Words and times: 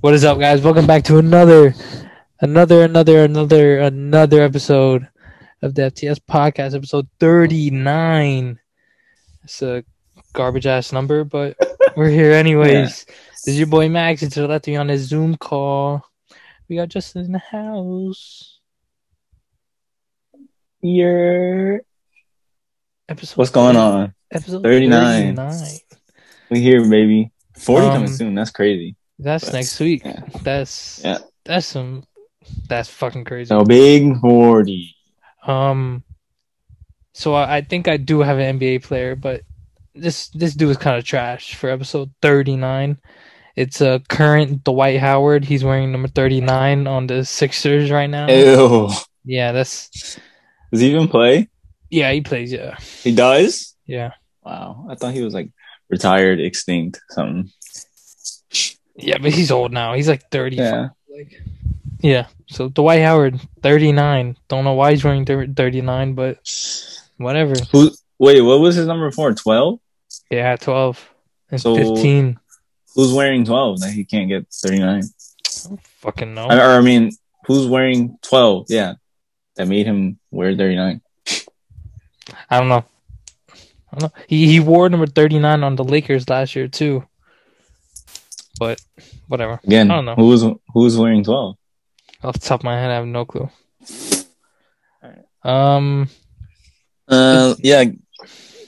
What 0.00 0.14
is 0.14 0.24
up, 0.24 0.38
guys? 0.38 0.60
Welcome 0.60 0.86
back 0.86 1.04
to 1.04 1.18
another, 1.18 1.74
another, 2.40 2.82
another, 2.84 3.24
another, 3.24 3.78
another 3.78 4.42
episode 4.42 5.08
of 5.62 5.74
the 5.74 5.82
FTS 5.82 6.20
podcast, 6.20 6.74
episode 6.74 7.08
39. 7.18 8.58
It's 9.44 9.62
a 9.62 9.84
garbage 10.32 10.66
ass 10.66 10.92
number, 10.92 11.24
but 11.24 11.56
we're 11.96 12.10
here 12.10 12.32
anyways. 12.42 13.04
This 13.04 13.48
is 13.48 13.58
your 13.58 13.68
boy 13.68 13.88
Max. 13.88 14.22
It's 14.22 14.34
to 14.34 14.46
let 14.46 14.68
on 14.68 14.90
a 14.90 14.98
Zoom 14.98 15.36
call. 15.36 16.04
We 16.68 16.76
got 16.76 16.88
Justin 16.88 17.24
in 17.24 17.32
the 17.32 17.38
house. 17.38 18.60
Your 20.82 21.80
Episode 23.08 23.36
what's 23.36 23.50
going 23.50 23.76
on? 23.76 24.14
Episode 24.32 24.62
39. 24.62 25.36
39. 25.36 25.78
We 26.50 26.60
here, 26.60 26.88
baby. 26.88 27.30
Forty 27.56 27.86
Um, 27.86 27.92
coming 27.92 28.12
soon. 28.12 28.34
That's 28.34 28.50
crazy. 28.50 28.96
That's 29.18 29.52
next 29.52 29.78
week. 29.80 30.02
yeah. 30.04 30.22
That's 30.42 31.00
Yeah. 31.04 31.18
that's 31.44 31.66
some 31.66 32.04
that's 32.68 32.88
fucking 32.88 33.24
crazy. 33.24 33.48
So 33.48 33.64
big 33.64 34.18
forty. 34.20 34.94
Um, 35.46 36.02
so 37.14 37.34
I, 37.34 37.56
I 37.56 37.60
think 37.62 37.88
I 37.88 37.96
do 37.96 38.20
have 38.20 38.38
an 38.38 38.58
NBA 38.58 38.82
player, 38.82 39.16
but 39.16 39.42
this 39.94 40.28
this 40.28 40.54
dude 40.54 40.70
is 40.70 40.76
kind 40.76 40.98
of 40.98 41.04
trash 41.04 41.54
for 41.54 41.70
episode 41.70 42.10
thirty 42.20 42.56
nine. 42.56 42.98
It's 43.56 43.80
a 43.80 44.02
current 44.08 44.64
Dwight 44.64 45.00
Howard. 45.00 45.44
He's 45.44 45.64
wearing 45.64 45.92
number 45.92 46.08
thirty 46.08 46.40
nine 46.42 46.86
on 46.86 47.06
the 47.06 47.24
Sixers 47.24 47.90
right 47.90 48.10
now. 48.10 48.28
Ew. 48.28 48.90
Yeah, 49.24 49.52
that's 49.52 49.88
Does 50.70 50.80
he 50.82 50.90
even 50.90 51.08
play? 51.08 51.48
yeah. 51.90 52.12
He 52.12 52.20
plays. 52.20 52.52
Yeah, 52.52 52.76
He 53.02 53.14
does. 53.14 53.74
yeah, 53.86 54.12
Wow. 54.44 54.86
I 54.90 54.94
thought 54.94 55.14
he 55.14 55.22
was 55.22 55.32
like 55.34 55.50
retired, 55.88 56.38
extinct, 56.40 57.00
something. 57.10 57.50
Yeah. 58.96 59.18
But 59.18 59.32
he's 59.32 59.50
old 59.50 59.72
now. 59.72 59.94
He's 59.94 60.08
like 60.08 60.30
thirty. 60.30 60.56
Yeah. 60.56 60.88
Like, 61.14 61.40
yeah. 62.00 62.26
So 62.48 62.68
Dwight 62.68 63.02
Howard, 63.02 63.40
thirty 63.62 63.92
nine. 63.92 64.36
Don't 64.48 64.64
know 64.64 64.74
why 64.74 64.92
he's 64.92 65.04
wearing 65.04 65.24
thirty 65.24 65.80
nine, 65.80 66.14
but 66.14 66.38
whatever. 67.16 67.54
Who? 67.72 67.90
Wait, 68.18 68.40
what 68.40 68.60
was 68.60 68.76
his 68.76 68.86
number 68.86 69.10
for? 69.10 69.32
Twelve. 69.34 69.80
Yeah, 70.30 70.56
twelve 70.56 71.08
and 71.50 71.60
So- 71.60 71.76
fifteen. 71.76 72.38
Who's 72.94 73.12
wearing 73.12 73.44
twelve 73.44 73.80
that 73.80 73.92
he 73.92 74.04
can't 74.04 74.28
get 74.28 74.46
thirty 74.50 74.78
nine? 74.78 75.02
I 75.04 75.68
don't 75.68 75.80
fucking 76.00 76.32
know. 76.34 76.46
Or 76.46 76.78
I 76.78 76.80
mean, 76.80 77.10
who's 77.44 77.66
wearing 77.66 78.16
twelve? 78.22 78.66
Yeah, 78.70 78.94
that 79.56 79.68
made 79.68 79.84
him 79.84 80.18
wear 80.30 80.56
thirty 80.56 80.76
nine. 80.76 81.02
I 82.48 82.58
don't 82.58 82.68
know. 82.70 82.84
I 83.92 83.98
don't 83.98 84.02
know. 84.04 84.22
He 84.28 84.46
he 84.46 84.60
wore 84.60 84.88
number 84.88 85.06
thirty 85.06 85.38
nine 85.38 85.62
on 85.62 85.76
the 85.76 85.84
Lakers 85.84 86.28
last 86.30 86.56
year 86.56 86.68
too. 86.68 87.04
But 88.58 88.80
whatever. 89.28 89.60
Again, 89.64 89.90
I 89.90 89.96
don't 89.96 90.04
know. 90.06 90.14
who's 90.14 90.44
who's 90.72 90.96
wearing 90.96 91.24
twelve? 91.24 91.56
Off 92.22 92.34
the 92.34 92.40
top 92.40 92.60
of 92.60 92.64
my 92.64 92.74
head, 92.78 92.90
I 92.90 92.94
have 92.94 93.06
no 93.06 93.24
clue. 93.24 93.48
Um, 95.42 96.08
Uh, 97.08 97.54
yeah. 97.58 97.84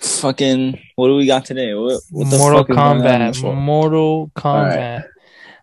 Fucking, 0.00 0.78
what 0.94 1.09
do 1.09 1.16
we 1.16 1.27
got 1.27 1.44
today? 1.44 1.75
What, 1.75 2.00
what 2.11 2.31
the 2.31 2.39
Mortal 2.39 2.61
fuck 2.61 2.70
is 2.70 2.77
going 2.77 2.89
on 2.89 2.97
in 2.97 3.33
Kombat. 3.33 3.55
Mortal 3.56 4.31
Kombat. 4.36 5.05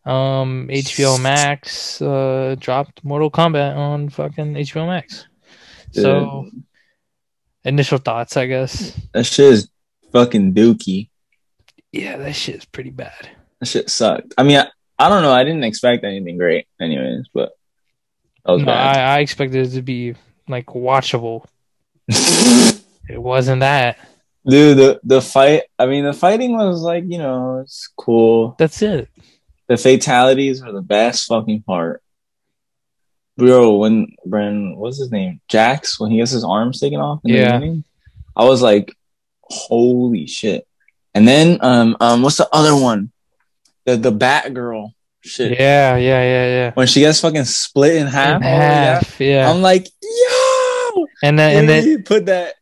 Um, 0.05 0.67
HBO 0.69 1.19
Max 1.21 2.01
uh 2.01 2.55
dropped 2.59 3.03
Mortal 3.03 3.31
Kombat 3.31 3.75
on 3.77 4.09
fucking 4.09 4.53
HBO 4.55 4.87
Max. 4.87 5.25
So, 5.91 6.49
initial 7.63 7.97
thoughts, 7.97 8.35
I 8.35 8.47
guess. 8.47 8.91
That 9.13 9.25
shit 9.25 9.53
is 9.53 9.69
fucking 10.11 10.53
dookie. 10.53 11.09
Yeah, 11.93 12.17
that 12.17 12.35
shit 12.35 12.55
is 12.55 12.65
pretty 12.65 12.89
bad. 12.89 13.29
That 13.59 13.65
shit 13.67 13.89
sucked. 13.89 14.33
I 14.37 14.43
mean, 14.43 14.57
I, 14.57 14.67
I 14.99 15.09
don't 15.09 15.23
know. 15.23 15.31
I 15.33 15.43
didn't 15.43 15.63
expect 15.63 16.03
anything 16.03 16.37
great, 16.37 16.67
anyways, 16.79 17.27
but 17.33 17.51
that 18.45 18.51
was 18.53 18.61
No, 18.61 18.67
bad. 18.67 18.97
I, 18.97 19.15
I 19.15 19.19
expected 19.19 19.67
it 19.67 19.71
to 19.75 19.81
be 19.81 20.15
like 20.47 20.67
watchable. 20.67 21.45
It 23.07 23.21
wasn't 23.21 23.59
that. 23.59 23.99
Dude, 24.49 24.77
the 24.77 24.99
the 25.03 25.21
fight. 25.21 25.63
I 25.77 25.85
mean, 25.85 26.05
the 26.05 26.11
fighting 26.13 26.53
was 26.57 26.81
like, 26.81 27.03
you 27.07 27.19
know, 27.19 27.59
it's 27.59 27.87
cool. 27.97 28.55
That's 28.57 28.81
it. 28.81 29.09
The 29.67 29.77
fatalities 29.77 30.63
are 30.63 30.71
the 30.71 30.81
best 30.81 31.27
fucking 31.27 31.61
part. 31.61 32.01
Bro, 33.37 33.77
when 33.77 34.15
Bren, 34.27 34.75
what's 34.75 34.97
his 34.97 35.11
name? 35.11 35.39
Jax, 35.47 35.99
when 35.99 36.09
he 36.09 36.17
gets 36.17 36.31
his 36.31 36.43
arms 36.43 36.79
taken 36.79 36.99
off 36.99 37.19
in 37.25 37.31
Yeah. 37.33 37.45
the 37.45 37.53
beginning, 37.59 37.83
I 38.35 38.45
was 38.45 38.61
like, 38.63 38.95
holy 39.43 40.25
shit. 40.25 40.65
And 41.13 41.27
then, 41.27 41.59
um, 41.61 41.97
um, 41.99 42.21
what's 42.23 42.37
the 42.37 42.49
other 42.51 42.75
one? 42.75 43.11
The 43.85 43.97
the 43.97 44.11
Batgirl 44.11 44.89
shit. 45.21 45.51
Yeah, 45.59 45.95
yeah, 45.97 46.21
yeah, 46.23 46.45
yeah. 46.47 46.71
When 46.73 46.87
she 46.87 47.01
gets 47.01 47.21
fucking 47.21 47.45
split 47.45 47.95
in 47.97 48.07
half, 48.07 48.41
In 48.41 48.47
all 48.47 48.53
the 48.53 48.59
way 48.59 48.69
down, 48.69 48.83
half, 48.95 49.19
yeah. 49.21 49.49
I'm 49.49 49.61
like, 49.61 49.87
yo, 50.01 51.05
and 51.23 51.37
then 51.39 51.57
and 51.59 51.69
then 51.69 51.83
He 51.83 51.97
put 51.97 52.25
that, 52.27 52.55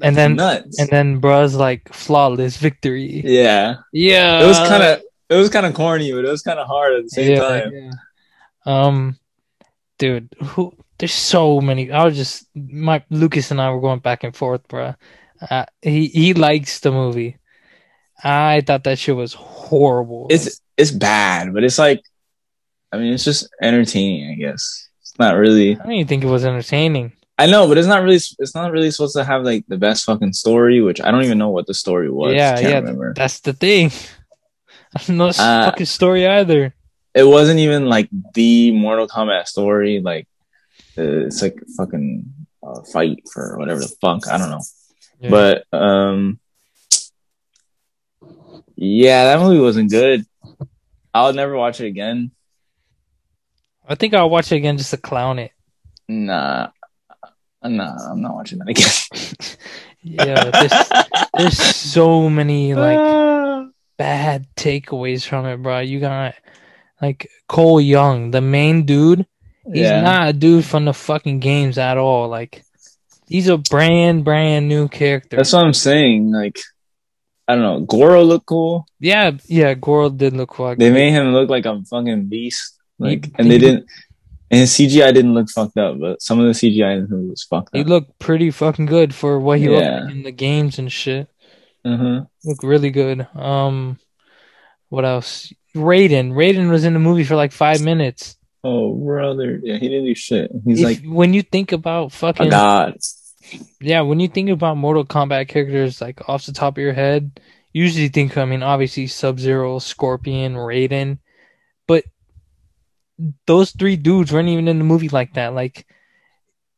and 0.00 0.16
then 0.16 0.36
nuts. 0.36 0.78
and 0.78 0.88
then 0.90 1.20
bruh's 1.20 1.54
like 1.54 1.92
flawless 1.92 2.56
victory. 2.56 3.22
yeah, 3.24 3.76
Yeah. 3.92 4.42
it 4.42 4.46
was 4.46 4.58
kind 4.58 4.82
of 4.82 5.00
it 5.30 5.36
was 5.36 5.48
kind 5.48 5.64
of 5.66 5.74
corny, 5.74 6.12
but 6.12 6.24
it 6.24 6.28
was 6.30 6.42
kind 6.42 6.58
of 6.58 6.66
hard 6.66 6.94
at 6.94 7.04
the 7.04 7.08
same 7.10 7.32
yeah, 7.32 7.40
time. 7.40 7.70
yeah. 7.72 7.90
Um 8.66 9.18
dude, 9.98 10.28
who 10.42 10.74
there's 10.98 11.12
so 11.14 11.60
many. 11.60 11.90
I 11.90 12.04
was 12.04 12.16
just 12.16 12.46
my 12.54 13.02
Lucas 13.10 13.50
and 13.50 13.60
I 13.60 13.70
were 13.70 13.80
going 13.80 14.00
back 14.00 14.22
and 14.24 14.36
forth, 14.36 14.66
bruh. 14.68 14.96
Uh, 15.50 15.64
he 15.80 16.06
he 16.08 16.34
likes 16.34 16.80
the 16.80 16.92
movie. 16.92 17.38
I 18.24 18.62
thought 18.66 18.84
that 18.84 18.98
shit 18.98 19.16
was 19.16 19.34
horrible. 19.34 20.26
It's 20.30 20.60
it's 20.76 20.90
bad, 20.90 21.52
but 21.52 21.64
it's 21.64 21.78
like, 21.78 22.02
I 22.92 22.98
mean, 22.98 23.12
it's 23.12 23.24
just 23.24 23.48
entertaining. 23.60 24.30
I 24.30 24.34
guess 24.34 24.88
it's 25.00 25.18
not 25.18 25.36
really. 25.36 25.72
I 25.72 25.82
don't 25.82 25.92
even 25.92 26.06
think 26.06 26.24
it 26.24 26.28
was 26.28 26.44
entertaining. 26.44 27.12
I 27.38 27.46
know, 27.46 27.66
but 27.66 27.78
it's 27.78 27.88
not 27.88 28.02
really. 28.02 28.20
It's 28.38 28.54
not 28.54 28.70
really 28.72 28.90
supposed 28.90 29.16
to 29.16 29.24
have 29.24 29.42
like 29.42 29.64
the 29.66 29.78
best 29.78 30.04
fucking 30.04 30.32
story, 30.34 30.80
which 30.80 31.00
I 31.00 31.10
don't 31.10 31.24
even 31.24 31.38
know 31.38 31.50
what 31.50 31.66
the 31.66 31.74
story 31.74 32.10
was. 32.10 32.34
yeah, 32.34 32.58
yeah. 32.60 32.78
remember. 32.78 33.14
That's 33.14 33.40
the 33.40 33.52
thing. 33.52 33.90
I 34.94 35.02
don't 35.02 35.16
know 35.16 35.26
this 35.28 35.40
Uh, 35.40 35.64
fucking 35.70 35.86
story 35.86 36.26
either. 36.26 36.74
It 37.14 37.24
wasn't 37.24 37.58
even 37.60 37.86
like 37.86 38.08
the 38.34 38.70
Mortal 38.70 39.08
Kombat 39.08 39.46
story. 39.48 40.00
Like, 40.00 40.28
uh, 40.96 41.26
it's 41.26 41.42
like 41.42 41.58
fucking 41.76 42.32
uh, 42.62 42.82
fight 42.92 43.22
for 43.32 43.58
whatever 43.58 43.80
the 43.80 43.88
fuck. 44.00 44.28
I 44.28 44.38
don't 44.38 44.50
know. 44.50 44.62
Yeah. 45.20 45.30
But 45.30 45.64
um, 45.72 46.38
yeah, 48.76 49.24
that 49.24 49.40
movie 49.40 49.60
wasn't 49.60 49.90
good. 49.90 50.26
I'll 51.14 51.32
never 51.32 51.56
watch 51.56 51.80
it 51.80 51.86
again. 51.86 52.30
I 53.86 53.94
think 53.94 54.14
I'll 54.14 54.30
watch 54.30 54.52
it 54.52 54.56
again 54.56 54.78
just 54.78 54.90
to 54.90 54.96
clown 54.96 55.38
it. 55.38 55.52
Nah, 56.08 56.68
nah, 57.62 58.10
I'm 58.10 58.22
not 58.22 58.34
watching 58.34 58.58
that 58.58 58.68
again. 58.68 59.56
Yeah, 60.02 60.50
there's, 60.50 60.72
there's 61.38 61.58
so 61.58 62.28
many 62.28 62.74
like 62.74 62.98
bad 63.96 64.46
takeaways 64.56 65.24
from 65.24 65.46
it, 65.46 65.62
bro. 65.62 65.78
You 65.78 66.00
got 66.00 66.34
like 67.00 67.30
Cole 67.48 67.80
Young, 67.80 68.32
the 68.32 68.40
main 68.40 68.84
dude. 68.84 69.26
He's 69.64 69.82
yeah. 69.82 70.00
not 70.00 70.28
a 70.28 70.32
dude 70.32 70.64
from 70.64 70.86
the 70.86 70.92
fucking 70.92 71.38
games 71.38 71.78
at 71.78 71.98
all. 71.98 72.28
Like 72.28 72.64
he's 73.28 73.48
a 73.48 73.58
brand 73.58 74.24
brand 74.24 74.68
new 74.68 74.88
character. 74.88 75.36
That's 75.36 75.52
what 75.52 75.64
I'm 75.64 75.72
saying. 75.72 76.32
Like, 76.32 76.58
I 77.52 77.54
don't 77.56 77.62
know. 77.62 77.80
Goro 77.86 78.22
looked 78.24 78.46
cool. 78.46 78.86
yeah, 78.98 79.32
yeah. 79.46 79.74
Goro 79.74 80.08
did 80.10 80.32
look 80.32 80.58
like 80.58 80.78
They 80.78 80.90
made 80.90 81.10
him 81.12 81.32
look 81.32 81.50
like 81.50 81.66
a 81.66 81.82
fucking 81.84 82.26
beast. 82.26 82.78
Like, 82.98 83.26
He- 83.26 83.32
and 83.38 83.48
they 83.50 83.54
he- 83.54 83.58
didn't. 83.60 83.86
And 84.50 84.60
his 84.60 84.70
CGI 84.72 85.14
didn't 85.14 85.32
look 85.32 85.48
fucked 85.48 85.78
up, 85.78 85.98
but 85.98 86.20
some 86.20 86.38
of 86.38 86.44
the 86.46 86.52
CGI 86.52 86.92
in 86.98 87.06
movie 87.08 87.30
was 87.30 87.42
fucked 87.42 87.68
up. 87.68 87.74
he 87.74 87.84
looked 87.84 88.18
pretty 88.18 88.50
fucking 88.50 88.84
good 88.84 89.14
for 89.14 89.40
what 89.40 89.58
he 89.58 89.68
looked 89.68 89.86
like 89.86 90.10
in 90.10 90.22
the 90.24 90.30
games 90.30 90.78
and 90.78 90.92
shit. 90.92 91.28
uh-huh. 91.86 92.24
Looked 92.44 92.62
really 92.62 92.90
good. 92.90 93.26
Um, 93.34 93.98
what 94.90 95.04
else? 95.06 95.52
Raiden. 95.74 96.32
Raiden 96.32 96.70
was 96.70 96.84
in 96.84 96.92
the 96.92 96.98
movie 96.98 97.24
for 97.24 97.34
like 97.34 97.52
five 97.52 97.80
minutes. 97.82 98.36
Oh, 98.62 98.92
brother. 98.94 99.58
Yeah, 99.62 99.78
he 99.78 99.88
didn't 99.88 100.04
do 100.04 100.14
shit. 100.14 100.50
He's 100.66 100.80
If- 100.80 100.84
like 100.84 101.02
when 101.04 101.32
you 101.34 101.40
think 101.42 101.72
about 101.72 102.12
fucking 102.12 102.50
god. 102.50 102.98
Yeah, 103.80 104.02
when 104.02 104.20
you 104.20 104.28
think 104.28 104.50
about 104.50 104.76
Mortal 104.76 105.04
Kombat 105.04 105.48
characters 105.48 106.00
like 106.00 106.28
off 106.28 106.46
the 106.46 106.52
top 106.52 106.76
of 106.76 106.82
your 106.82 106.92
head, 106.92 107.40
you 107.72 107.82
usually 107.84 108.08
think 108.08 108.36
I 108.36 108.44
mean 108.44 108.62
obviously 108.62 109.06
Sub 109.06 109.38
Zero, 109.40 109.78
Scorpion, 109.78 110.54
Raiden, 110.54 111.18
but 111.86 112.04
those 113.46 113.70
three 113.70 113.96
dudes 113.96 114.32
weren't 114.32 114.48
even 114.48 114.68
in 114.68 114.78
the 114.78 114.84
movie 114.84 115.08
like 115.08 115.34
that. 115.34 115.54
Like 115.54 115.86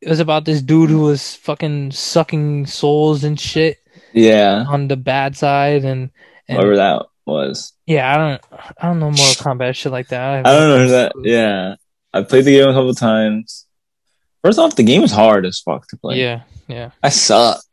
it 0.00 0.08
was 0.08 0.20
about 0.20 0.44
this 0.44 0.60
dude 0.62 0.90
who 0.90 1.00
was 1.00 1.34
fucking 1.36 1.92
sucking 1.92 2.66
souls 2.66 3.24
and 3.24 3.40
shit 3.40 3.78
Yeah, 4.12 4.64
on 4.68 4.88
the 4.88 4.96
bad 4.96 5.36
side 5.36 5.84
and, 5.84 6.10
and 6.48 6.58
whatever 6.58 6.76
that 6.76 7.06
was. 7.26 7.72
yeah, 7.86 8.12
I 8.12 8.16
don't 8.18 8.42
I 8.82 8.86
don't 8.86 8.98
know 8.98 9.06
Mortal 9.10 9.24
Kombat 9.44 9.74
shit 9.76 9.92
like 9.92 10.08
that. 10.08 10.44
have 10.44 10.46
I 10.46 10.50
don't 10.58 10.68
know 10.68 10.88
that. 10.88 11.12
Yeah, 11.22 11.76
I 12.12 12.22
played 12.22 12.44
the 12.44 12.52
game 12.52 12.68
a 12.68 12.72
couple 12.74 12.94
times. 12.94 13.66
First 14.42 14.58
off, 14.58 14.76
the 14.76 14.82
game 14.82 15.02
is 15.02 15.10
hard 15.12 15.46
as 15.46 15.60
fuck 15.60 15.88
to 15.88 15.96
play. 15.96 16.20
Yeah, 16.20 16.42
yeah. 16.68 16.90
I 17.02 17.08
suck. 17.10 17.64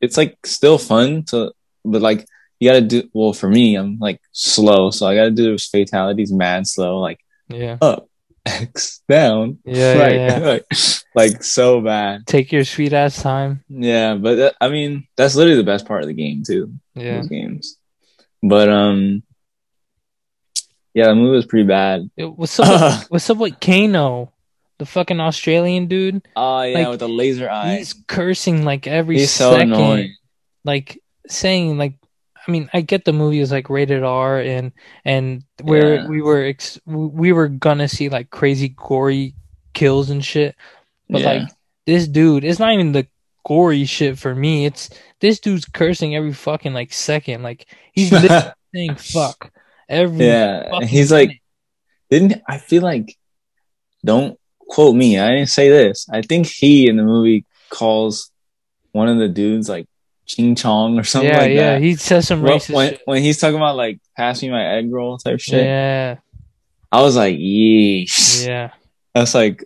It's 0.00 0.16
like 0.16 0.36
still 0.46 0.78
fun 0.78 1.24
to, 1.24 1.52
but 1.84 2.02
like 2.02 2.26
you 2.60 2.68
gotta 2.68 2.80
do 2.82 3.08
well 3.12 3.32
for 3.32 3.48
me. 3.48 3.74
I'm 3.76 3.98
like 3.98 4.20
slow, 4.32 4.90
so 4.90 5.06
I 5.06 5.14
gotta 5.14 5.30
do 5.30 5.44
those 5.44 5.66
fatalities 5.66 6.32
mad 6.32 6.66
slow, 6.66 6.98
like 7.00 7.18
Yeah. 7.48 7.78
up, 7.80 8.08
X 8.46 9.02
down, 9.08 9.58
Yeah, 9.64 9.94
yeah, 9.94 9.98
right, 10.02 10.14
yeah. 10.14 10.38
like, 10.38 10.66
like 11.14 11.42
so 11.44 11.80
bad. 11.80 12.26
Take 12.26 12.52
your 12.52 12.64
sweet 12.64 12.92
ass 12.92 13.20
time. 13.22 13.64
Yeah, 13.68 14.14
but 14.14 14.34
that, 14.36 14.54
I 14.60 14.68
mean, 14.68 15.06
that's 15.16 15.34
literally 15.34 15.56
the 15.56 15.64
best 15.64 15.86
part 15.86 16.02
of 16.02 16.08
the 16.08 16.14
game 16.14 16.42
too. 16.46 16.72
Yeah. 16.94 17.16
Those 17.18 17.28
games, 17.28 17.76
but 18.42 18.68
um, 18.68 19.22
yeah, 20.94 21.08
the 21.08 21.14
movie 21.14 21.36
was 21.36 21.46
pretty 21.46 21.66
bad. 21.66 22.08
It- 22.16 22.24
What's 22.36 22.58
up? 22.60 23.00
with, 23.00 23.10
what's 23.10 23.30
up 23.30 23.38
with 23.38 23.60
Kano, 23.60 24.32
the 24.78 24.86
fucking 24.86 25.20
Australian 25.20 25.86
dude? 25.86 26.26
Oh 26.36 26.62
yeah, 26.62 26.78
Like, 26.78 26.88
with 26.88 27.00
the 27.00 27.08
laser 27.08 27.48
eye. 27.50 27.76
He's 27.78 27.94
cursing 28.08 28.64
like 28.64 28.86
every 28.86 29.18
He's 29.18 29.30
so 29.30 29.52
second, 29.52 29.72
annoying. 29.74 30.14
like 30.64 31.00
saying 31.28 31.78
like. 31.78 31.94
I 32.48 32.52
mean, 32.52 32.70
I 32.72 32.80
get 32.80 33.04
the 33.04 33.12
movie 33.12 33.40
is 33.40 33.50
like 33.50 33.68
rated 33.68 34.04
R, 34.04 34.38
and 34.38 34.70
and 35.04 35.42
where 35.62 35.96
Yeah. 35.96 36.06
we 36.06 36.22
were 36.22 36.44
ex- 36.44 36.78
we 36.86 37.32
were 37.32 37.48
gonna 37.48 37.88
see 37.88 38.08
like 38.08 38.30
crazy 38.30 38.68
gory 38.68 39.34
kills 39.74 40.10
and 40.10 40.24
shit, 40.24 40.54
but 41.10 41.22
yeah. 41.22 41.32
like 41.32 41.48
this 41.86 42.06
dude, 42.06 42.44
it's 42.44 42.60
not 42.60 42.72
even 42.72 42.92
the 42.92 43.08
gory 43.44 43.84
shit 43.84 44.16
for 44.16 44.32
me. 44.32 44.64
It's 44.64 44.90
this 45.20 45.40
dude's 45.40 45.64
cursing 45.64 46.14
every 46.14 46.32
fucking 46.32 46.72
like 46.72 46.92
second. 46.92 47.42
Like 47.42 47.66
he's 47.92 48.10
saying 48.74 48.94
fuck 48.94 49.50
every 49.88 50.26
yeah, 50.26 50.78
he's 50.84 51.10
like, 51.10 51.42
didn't 52.10 52.42
I 52.48 52.58
feel 52.58 52.82
like? 52.84 53.16
Don't 54.04 54.38
quote 54.68 54.94
me. 54.96 55.18
I 55.18 55.30
didn't 55.30 55.48
say 55.48 55.68
this. 55.68 56.06
I 56.10 56.22
think 56.22 56.46
he 56.46 56.88
in 56.88 56.96
the 56.96 57.02
movie 57.04 57.44
calls 57.70 58.30
one 58.92 59.08
of 59.08 59.18
the 59.18 59.28
dudes 59.28 59.68
like 59.68 59.86
Ching 60.26 60.54
Chong 60.54 60.98
or 60.98 61.04
something 61.04 61.30
yeah, 61.30 61.38
like 61.38 61.52
yeah. 61.52 61.72
that. 61.74 61.82
He 61.82 61.94
says 61.96 62.26
some 62.26 62.42
racist 62.42 62.74
when, 62.74 62.90
shit. 62.90 63.02
when 63.04 63.22
he's 63.22 63.38
talking 63.38 63.56
about 63.56 63.76
like 63.76 64.00
pass 64.16 64.42
me 64.42 64.50
my 64.50 64.64
egg 64.76 64.92
roll 64.92 65.18
type 65.18 65.40
shit, 65.40 65.64
Yeah, 65.64 66.16
I 66.90 67.02
was 67.02 67.16
like, 67.16 67.36
yeesh. 67.36 68.46
yeah, 68.46 68.70
That's 69.14 69.34
like 69.34 69.64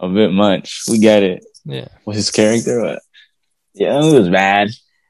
a 0.00 0.08
bit 0.08 0.32
much. 0.32 0.82
We 0.88 0.98
get 0.98 1.22
it. 1.22 1.44
yeah. 1.64 1.88
With 2.04 2.16
his 2.16 2.30
character, 2.30 2.80
but 2.82 3.02
yeah, 3.74 3.98
it 4.02 4.12
was 4.18 4.28
bad. 4.28 4.68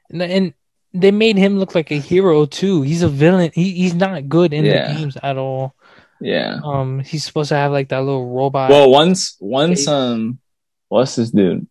And, 0.09 0.21
and 0.21 0.53
they 0.93 1.11
made 1.11 1.37
him 1.37 1.57
look 1.57 1.73
like 1.75 1.91
a 1.91 1.95
hero 1.99 2.45
too. 2.45 2.83
He's 2.83 3.01
a 3.01 3.09
villain. 3.09 3.51
He 3.53 3.71
he's 3.71 3.95
not 3.95 4.29
good 4.29 4.53
in 4.53 4.63
Yeah. 4.63 4.87
the 4.93 4.99
games 4.99 5.17
at 5.21 5.37
all. 5.37 5.73
Yeah. 6.23 6.59
Um, 6.63 6.99
he's 6.99 7.25
supposed 7.25 7.49
to 7.49 7.55
have 7.55 7.71
like 7.71 7.89
that 7.89 7.99
little 7.99 8.33
robot. 8.33 8.69
Well, 8.69 8.89
once 8.89 9.35
once 9.39 9.81
Face. 9.81 9.87
um, 9.87 10.39
what's 10.87 11.15
this 11.17 11.31
dude? 11.31 11.67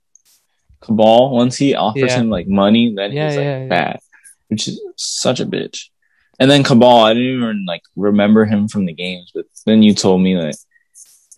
Kabal. 0.83 1.31
Once 1.33 1.57
he 1.57 1.75
offers 1.75 2.03
Yeah. 2.11 2.21
him 2.21 2.29
like 2.31 2.49
money, 2.49 2.93
then 2.95 3.13
Yeah, 3.13 3.29
he's 3.29 3.37
like 3.37 3.45
yeah, 3.45 3.67
bad, 3.67 4.01
which 4.49 4.69
is 4.69 4.81
such 4.97 5.41
a 5.41 5.47
bitch. 5.47 5.89
And 6.39 6.51
then 6.51 6.65
Kabal, 6.65 7.05
I 7.05 7.15
didn't 7.15 7.37
even 7.37 7.65
like 7.67 7.83
remember 7.97 8.45
him 8.45 8.69
from 8.69 8.85
the 8.85 8.93
games, 8.93 9.31
but 9.35 9.47
then 9.65 9.83
you 9.83 9.95
told 9.95 10.21
me 10.21 10.35
that 10.35 10.57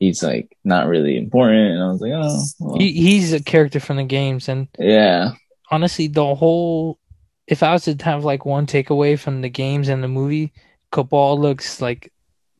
he's 0.01 0.23
like 0.23 0.57
not 0.65 0.89
really 0.89 1.17
important, 1.19 1.73
and 1.75 1.83
I 1.83 1.89
was 1.89 2.01
like, 2.01 2.13
oh, 2.15 2.43
well, 2.59 2.79
he 2.79 2.93
he's 2.93 3.33
a 3.33 3.43
character 3.43 3.81
from 3.81 3.97
the 3.97 4.05
games, 4.05 4.49
and 4.49 4.67
yeah, 4.79 5.33
honestly, 5.71 6.09
the 6.09 6.35
whole. 6.35 6.99
If 7.47 7.63
I 7.63 7.73
was 7.75 7.85
to 7.85 7.95
have 8.05 8.25
like 8.25 8.47
one 8.47 8.67
takeaway 8.67 9.19
from 9.19 9.43
the 9.43 9.51
games 9.51 9.89
and 9.89 10.03
the 10.03 10.09
movie, 10.09 10.55
Kabal 10.91 11.39
looks 11.39 11.83
like 11.83 12.11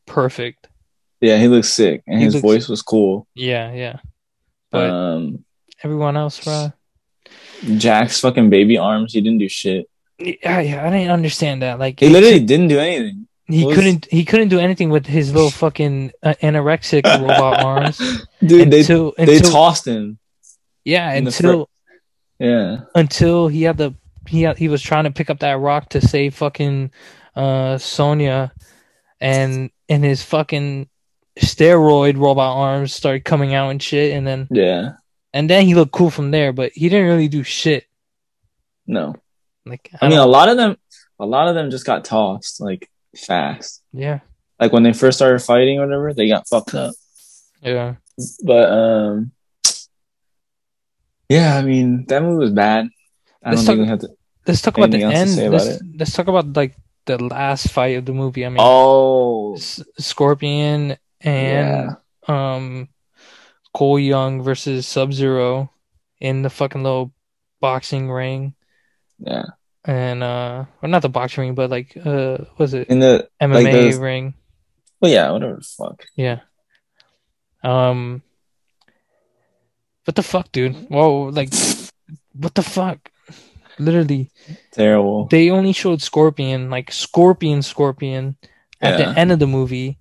perfect. 0.05 0.67
yeah, 1.21 1.37
he 1.37 1.47
looks 1.47 1.69
sick, 1.69 2.03
and 2.07 2.19
He 2.19 2.25
his 2.25 2.35
looks- 2.35 2.41
voice 2.43 2.67
was 2.69 2.81
cool. 2.81 3.27
Yeah, 3.35 3.71
yeah. 3.73 3.99
But 4.71 4.89
um, 4.89 5.45
everyone 5.83 6.17
else, 6.17 6.43
bro. 6.43 6.71
Jax's 7.77 8.19
fucking 8.19 8.49
baby 8.49 8.77
arms, 8.77 9.13
he 9.13 9.21
didn't 9.21 9.39
do 9.39 9.49
shit. 9.49 9.89
Yeah, 10.19 10.59
yeah. 10.59 10.85
I 10.85 10.89
didn't 10.91 11.11
understand 11.11 11.61
that. 11.61 11.79
Like 11.79 11.99
He 11.99 12.09
literally 12.09 12.39
didn't 12.39 12.67
do 12.69 12.79
anything. 12.79 13.27
He 13.47 13.63
was- 13.65 13.75
couldn't. 13.75 14.07
He 14.09 14.25
couldn't 14.25 14.49
do 14.49 14.59
anything 14.59 14.89
with 14.89 15.05
his 15.05 15.33
little 15.33 15.51
fucking 15.51 16.11
uh, 16.23 16.33
anorexic 16.41 17.03
robot 17.21 17.63
arms. 17.63 17.97
Dude, 18.43 18.71
they 18.71 18.79
until, 18.81 19.13
they 19.17 19.39
tossed 19.39 19.85
him. 19.87 20.17
yeah, 20.83 21.11
until 21.13 21.69
Yeah, 22.39 22.81
until 22.95 23.47
he 23.47 23.63
had 23.63 23.77
the 23.77 23.93
he 24.27 24.41
had, 24.41 24.57
he 24.57 24.67
was 24.67 24.81
trying 24.81 25.03
to 25.03 25.11
pick 25.11 25.29
up 25.29 25.39
that 25.39 25.59
rock 25.59 25.89
to 25.89 26.01
save 26.01 26.33
fucking 26.35 26.91
uh 27.35 27.77
Sonya, 27.77 28.51
and 29.21 29.69
and 29.89 30.03
his 30.03 30.23
fucking 30.23 30.89
steroid 31.39 32.17
robot 32.17 32.57
arms 32.57 32.93
started 32.93 33.25
coming 33.25 33.53
out 33.53 33.69
and 33.69 33.81
shit, 33.81 34.13
and 34.13 34.25
then 34.25 34.47
yeah. 34.51 34.93
and 35.33 35.49
then 35.49 35.65
he 35.65 35.75
looked 35.75 35.91
cool 35.91 36.09
from 36.09 36.31
there, 36.31 36.53
but 36.53 36.71
he 36.73 36.89
didn't 36.89 37.07
really 37.07 37.27
do 37.27 37.43
shit. 37.43 37.85
No, 38.87 39.15
Like 39.65 39.89
I 40.01 40.09
mean 40.09 40.19
a 40.19 40.25
lot 40.25 40.49
of 40.49 40.57
them, 40.57 40.77
a 41.19 41.25
lot 41.25 41.47
of 41.47 41.55
them 41.55 41.71
just 41.71 41.85
got 41.85 42.05
tossed 42.05 42.61
like 42.61 42.89
fast. 43.17 43.81
yeah, 43.93 44.19
Like 44.59 44.71
when 44.71 44.83
they 44.83 44.93
first 44.93 45.17
started 45.17 45.39
fighting 45.39 45.79
or 45.79 45.85
whatever, 45.87 46.13
they 46.13 46.27
got 46.27 46.47
fucked 46.47 46.75
up. 46.75 46.93
yeah. 47.61 47.95
But 48.43 48.69
um, 48.71 49.31
yeah, 51.29 51.57
I 51.57 51.63
mean 51.63 52.05
that 52.07 52.21
movie 52.21 52.39
was 52.39 52.51
bad. 52.51 52.87
I 53.43 53.49
Let's 53.51 53.61
don't 53.61 53.65
talk- 53.65 53.75
think 53.75 53.79
we 53.85 53.87
have 53.89 53.99
to. 53.99 54.09
Let's 54.47 54.61
talk 54.61 54.77
about 54.77 54.91
the 54.91 55.01
end. 55.03 55.35
Let's, 55.51 55.65
it? 55.65 55.81
let's 55.97 56.13
talk 56.13 56.27
about 56.27 56.53
like 56.55 56.75
the 57.05 57.23
last 57.23 57.69
fight 57.71 57.97
of 57.97 58.05
the 58.05 58.13
movie. 58.13 58.45
I 58.45 58.49
mean, 58.49 58.57
Oh, 58.59 59.55
S- 59.55 59.83
Scorpion 59.99 60.97
and 61.21 61.91
yeah, 61.91 61.95
um 62.27 62.89
Cole 63.73 63.99
Young 63.99 64.41
versus 64.41 64.87
Sub 64.87 65.13
Zero 65.13 65.71
in 66.19 66.41
the 66.41 66.49
fucking 66.49 66.83
little 66.83 67.11
boxing 67.61 68.09
ring. 68.11 68.53
Yeah. 69.19 69.45
and 69.85 70.23
uh 70.23 70.65
or 70.81 70.89
not 70.89 71.01
the 71.03 71.09
boxing 71.09 71.41
ring 71.43 71.55
but 71.55 71.69
like 71.69 71.95
uh 72.03 72.37
was 72.57 72.73
it? 72.73 72.87
In 72.89 72.99
the 72.99 73.29
MMA 73.41 73.63
like 73.63 73.71
those- 73.73 73.97
ring. 73.97 74.33
Well, 75.01 75.11
yeah, 75.11 75.29
whatever 75.31 75.57
the 75.57 75.61
fuck. 75.63 76.05
yeah. 76.15 76.39
Um 77.63 78.21
what 80.05 80.15
the 80.15 80.23
fuck 80.23 80.51
dude? 80.51 80.75
Whoa 80.89 81.29
like 81.29 81.49
what 82.33 82.53
the 82.55 82.61
fuck 82.63 83.11
literally 83.79 84.29
Terrible. 84.71 85.25
they 85.27 85.49
only 85.49 85.73
showed 85.73 86.01
Scorpion 86.01 86.69
like 86.69 86.91
Scorpion 86.91 87.61
Scorpion 87.61 88.37
at 88.81 88.99
Yeah. 88.99 89.13
the 89.13 89.19
end 89.19 89.31
of 89.31 89.39
the 89.39 89.47
movie 89.47 89.97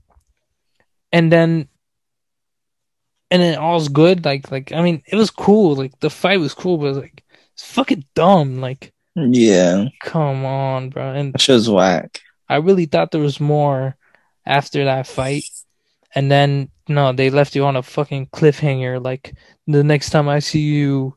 and 1.12 1.31
then 1.32 1.69
and 3.31 3.43
then 3.43 3.59
all's 3.59 3.88
good 3.88 4.25
like 4.25 4.50
like 4.50 4.73
I 4.73 4.82
mean 4.82 5.03
it 5.06 5.17
was 5.17 5.31
cool 5.31 5.75
like 5.75 5.99
the 6.00 6.11
fight 6.11 6.41
was 6.41 6.55
cool 6.55 6.79
but 6.79 6.94
like 6.94 7.25
it's 7.55 7.65
fucking 7.73 8.05
dumb 8.15 8.61
like 8.61 8.93
Yeah, 9.17 9.87
come 10.03 10.44
on 10.44 10.91
bro 10.91 11.12
and 11.15 11.32
that 11.35 11.41
shit's 11.41 11.69
whack. 11.71 12.21
I 12.49 12.56
really 12.56 12.87
thought 12.87 13.11
there 13.11 13.21
was 13.21 13.41
more 13.41 13.97
after 14.47 14.85
that 14.85 15.06
fight 15.06 15.44
and 16.15 16.31
then 16.31 16.71
no 16.88 17.12
they 17.12 17.31
left 17.31 17.54
you 17.57 17.64
on 17.64 17.76
a 17.76 17.83
fucking 17.83 18.26
cliffhanger 18.26 19.02
like 19.02 19.35
the 19.66 19.83
next 19.83 20.11
time 20.11 20.28
I 20.28 20.40
see 20.40 20.61
you 20.61 21.16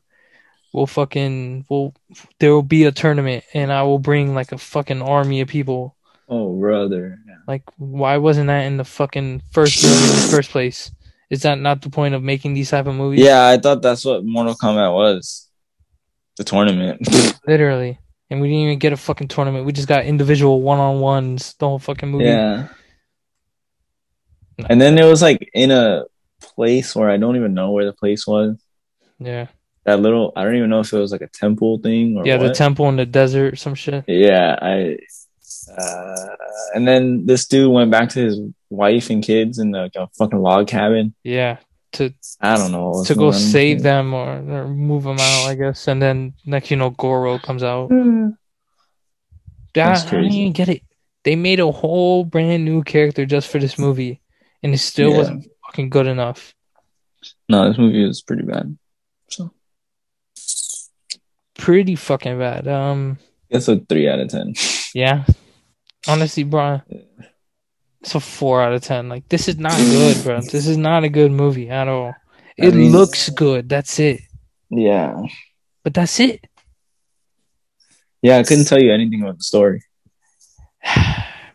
we'll 0.72 0.86
fucking 0.86 1.64
we'll 1.68 1.94
there 2.38 2.52
will 2.52 2.62
be 2.62 2.84
a 2.84 2.92
tournament 2.92 3.44
and 3.54 3.72
I 3.72 3.82
will 3.82 3.98
bring 3.98 4.34
like 4.34 4.52
a 4.52 4.58
fucking 4.58 5.02
army 5.02 5.40
of 5.40 5.48
people 5.48 5.96
Oh, 6.28 6.54
brother. 6.58 7.18
Like, 7.46 7.62
why 7.78 8.18
wasn't 8.18 8.48
that 8.48 8.66
in 8.66 8.76
the 8.76 8.84
fucking 8.84 9.42
first 9.50 9.82
movie 9.82 9.96
in 9.96 10.16
the 10.16 10.28
first 10.30 10.50
place? 10.50 10.90
Is 11.30 11.42
that 11.42 11.58
not 11.58 11.80
the 11.80 11.90
point 11.90 12.14
of 12.14 12.22
making 12.22 12.54
these 12.54 12.70
type 12.70 12.86
of 12.86 12.94
movies? 12.94 13.20
Yeah, 13.20 13.46
I 13.46 13.56
thought 13.56 13.80
that's 13.80 14.04
what 14.04 14.24
Mortal 14.24 14.54
Kombat 14.54 14.92
was. 14.92 15.48
The 16.36 16.44
tournament. 16.44 17.00
literally. 17.46 17.98
And 18.30 18.42
we 18.42 18.48
didn't 18.48 18.64
even 18.64 18.78
get 18.78 18.92
a 18.92 18.96
fucking 18.98 19.28
tournament. 19.28 19.64
We 19.64 19.72
just 19.72 19.88
got 19.88 20.04
individual 20.04 20.60
one 20.60 20.78
on 20.78 21.00
ones 21.00 21.54
the 21.58 21.66
whole 21.66 21.78
fucking 21.78 22.10
movie. 22.10 22.24
yeah. 22.24 22.68
And 24.68 24.80
then 24.80 24.98
it 24.98 25.04
was 25.04 25.22
like 25.22 25.48
in 25.54 25.70
a 25.70 26.04
place 26.40 26.94
where 26.94 27.08
I 27.08 27.16
don't 27.16 27.36
even 27.36 27.54
know 27.54 27.70
where 27.70 27.86
the 27.86 27.92
place 27.92 28.26
was. 28.26 28.58
yeah, 29.18 29.46
That 29.88 30.00
little, 30.00 30.32
I 30.36 30.44
don't 30.44 30.54
even 30.56 30.68
know 30.68 30.80
if 30.80 30.92
it 30.92 30.98
was 30.98 31.12
like 31.12 31.22
a 31.22 31.28
temple 31.28 31.78
thing 31.78 32.16
or 32.18 32.26
yeah. 32.26 32.36
The 32.36 32.52
temple 32.52 32.88
in 32.90 32.96
the 32.96 33.06
desert, 33.06 33.58
some 33.58 33.74
shit. 33.74 34.04
yeah, 34.06 34.58
I. 34.60 34.98
Uh, 35.76 36.26
and 36.74 36.86
then 36.88 37.24
this 37.26 37.46
dude 37.46 37.72
went 37.72 37.90
back 37.90 38.08
to 38.10 38.20
his 38.20 38.38
wife 38.70 39.08
and 39.10 39.22
kids 39.22 39.58
in 39.58 39.70
like 39.70 39.94
a 39.96 40.06
fucking 40.18 40.38
log 40.38 40.66
cabin. 40.68 41.14
Yeah, 41.24 41.56
to 41.92 42.12
I 42.40 42.56
don't 42.56 42.72
know. 42.72 43.02
to 43.06 43.14
go 43.14 43.30
going 43.30 43.32
save 43.34 43.82
them 43.82 44.12
or, 44.14 44.28
or 44.56 44.68
move 44.68 45.04
them 45.04 45.18
out, 45.18 45.46
I 45.46 45.54
guess. 45.54 45.88
And 45.88 46.00
then 46.02 46.34
next, 46.44 46.70
you 46.70 46.76
know, 46.76 46.90
Goro 46.90 47.38
comes 47.38 47.62
out. 47.62 47.88
That's 49.74 50.02
I, 50.02 50.06
I 50.06 50.08
crazy. 50.10 50.22
didn't 50.28 50.34
even 50.40 50.52
get 50.52 50.68
it. 50.68 50.82
They 51.24 51.36
made 51.36 51.60
a 51.60 51.70
whole 51.70 52.24
brand 52.24 52.64
new 52.64 52.82
character 52.82 53.26
just 53.26 53.48
for 53.48 53.58
this 53.58 53.78
movie, 53.78 54.20
and 54.62 54.72
it 54.74 54.78
still 54.78 55.10
Yeah. 55.12 55.16
wasn't 55.18 55.46
fucking 55.66 55.90
good 55.90 56.06
enough. 56.06 56.54
No, 57.48 57.68
this 57.68 57.78
movie 57.78 58.04
was 58.06 58.22
pretty 58.22 58.42
bad. 58.44 58.76
So 59.28 59.52
Pretty 61.68 61.96
fucking 61.96 62.38
bad. 62.38 62.66
Um. 62.66 63.18
it's 63.50 63.68
a 63.68 63.76
three 63.76 64.08
out 64.08 64.20
of 64.20 64.28
ten. 64.30 64.54
Yeah. 64.94 65.24
Honestly, 66.08 66.42
bro, 66.44 66.80
it's 68.00 68.14
a 68.14 68.20
four 68.20 68.62
out 68.62 68.72
of 68.72 68.80
ten. 68.80 69.10
Like 69.10 69.28
this 69.28 69.48
is 69.48 69.58
not 69.58 69.76
good, 69.76 70.24
bro. 70.24 70.40
This 70.40 70.66
is 70.66 70.78
not 70.78 71.04
a 71.04 71.10
good 71.10 71.30
movie 71.30 71.68
at 71.68 71.86
all. 71.86 72.14
I 72.58 72.66
It 72.68 72.74
mean- 72.74 72.90
looks 72.90 73.28
good. 73.28 73.68
That's 73.68 73.98
it. 74.00 74.22
Yeah, 74.70 75.20
But 75.84 75.92
that's 75.92 76.18
it. 76.20 76.46
yeah. 78.22 78.38
I 78.38 78.44
couldn't 78.44 78.64
tell 78.64 78.80
you 78.80 78.90
anything 78.90 79.20
about 79.20 79.36
the 79.36 79.44
story. 79.44 79.82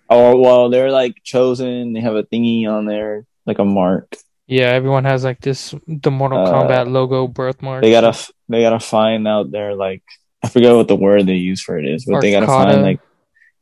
Oh 0.09 0.37
well, 0.37 0.69
they're 0.69 0.91
like 0.91 1.15
chosen. 1.23 1.93
They 1.93 2.01
have 2.01 2.13
a 2.15 2.21
thingy 2.21 2.67
on 2.67 2.85
there, 2.85 3.25
like 3.47 3.57
a 3.57 3.65
mark. 3.65 4.15
Yeah, 4.47 4.65
everyone 4.67 5.05
has 5.05 5.23
like 5.23 5.39
this 5.41 5.73
the 5.87 6.11
Mortal 6.11 6.39
Uh, 6.45 6.51
Kombat 6.51 6.91
logo 6.91 7.27
birthmark. 7.27 7.81
They 7.81 7.91
gotta 7.91 8.09
f- 8.09 8.31
they 8.49 8.61
gotta 8.61 8.79
find 8.79 9.27
out 9.27 9.51
their 9.51 9.73
like 9.75 10.03
I 10.43 10.49
forget 10.49 10.75
what 10.75 10.87
the 10.89 10.95
word 10.97 11.25
they 11.25 11.35
use 11.35 11.61
for 11.61 11.77
it 11.79 11.85
is, 11.85 12.05
but 12.05 12.19
they 12.21 12.31
gotta 12.31 12.47
find 12.47 12.81
like 12.81 12.99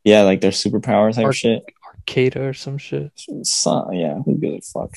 yeah, 0.03 0.23
like 0.23 0.41
their 0.41 0.51
superpower 0.51 1.13
type 1.13 1.31
shit. 1.33 1.63
Arcana 1.85 2.47
or 2.47 2.53
some 2.53 2.79
shit. 2.79 3.11
So, 3.43 3.91
yeah, 3.91 4.15
who 4.25 4.35
gives 4.39 4.73
a 4.75 4.79
fuck? 4.79 4.91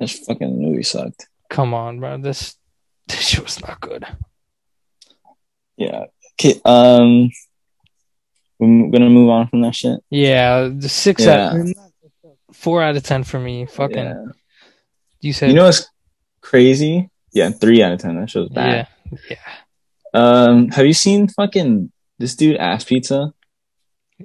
This 0.00 0.18
fucking 0.26 0.60
movie 0.60 0.82
sucked. 0.82 1.28
Come 1.48 1.72
on, 1.72 2.00
bro. 2.00 2.18
This 2.18 2.56
this 3.06 3.20
shit 3.28 3.44
was 3.44 3.60
not 3.62 3.80
good. 3.80 4.04
Yeah. 5.76 6.06
Okay. 6.40 6.60
Um, 6.64 7.30
we're 8.58 8.90
gonna 8.90 9.10
move 9.10 9.30
on 9.30 9.46
from 9.48 9.60
that 9.62 9.74
shit. 9.76 10.00
Yeah, 10.10 10.68
the 10.74 10.88
six 10.88 11.24
Yeah. 11.24 11.52
out 11.52 11.66
four 12.52 12.82
out 12.82 12.96
of 12.96 13.02
ten 13.04 13.22
for 13.22 13.38
me. 13.38 13.66
Fucking 13.66 13.96
Yeah. 13.96 14.24
You 15.26 15.32
said 15.32 15.48
You 15.50 15.54
know 15.56 15.64
what's 15.64 15.88
crazy? 16.40 17.10
Yeah, 17.32 17.50
three 17.50 17.82
out 17.82 17.92
of 17.92 18.00
ten. 18.00 18.16
That 18.18 18.30
show's 18.30 18.48
bad. 18.48 18.88
yeah, 19.12 19.18
yeah. 19.30 19.36
Um, 20.14 20.68
have 20.70 20.86
you 20.86 20.94
seen 20.94 21.28
fucking 21.28 21.92
this 22.18 22.34
dude 22.34 22.56
ass 22.56 22.84
pizza? 22.84 23.34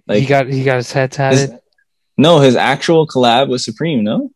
Like 0.07 0.19
he 0.21 0.25
got 0.25 0.47
he 0.47 0.63
got 0.63 0.77
his 0.77 0.91
head 0.93 1.13
his, 1.13 1.51
no, 2.17 2.39
his 2.39 2.55
actual 2.55 3.05
collab 3.07 3.49
with 3.49 3.61
Supreme. 3.61 4.03
No, 4.03 4.31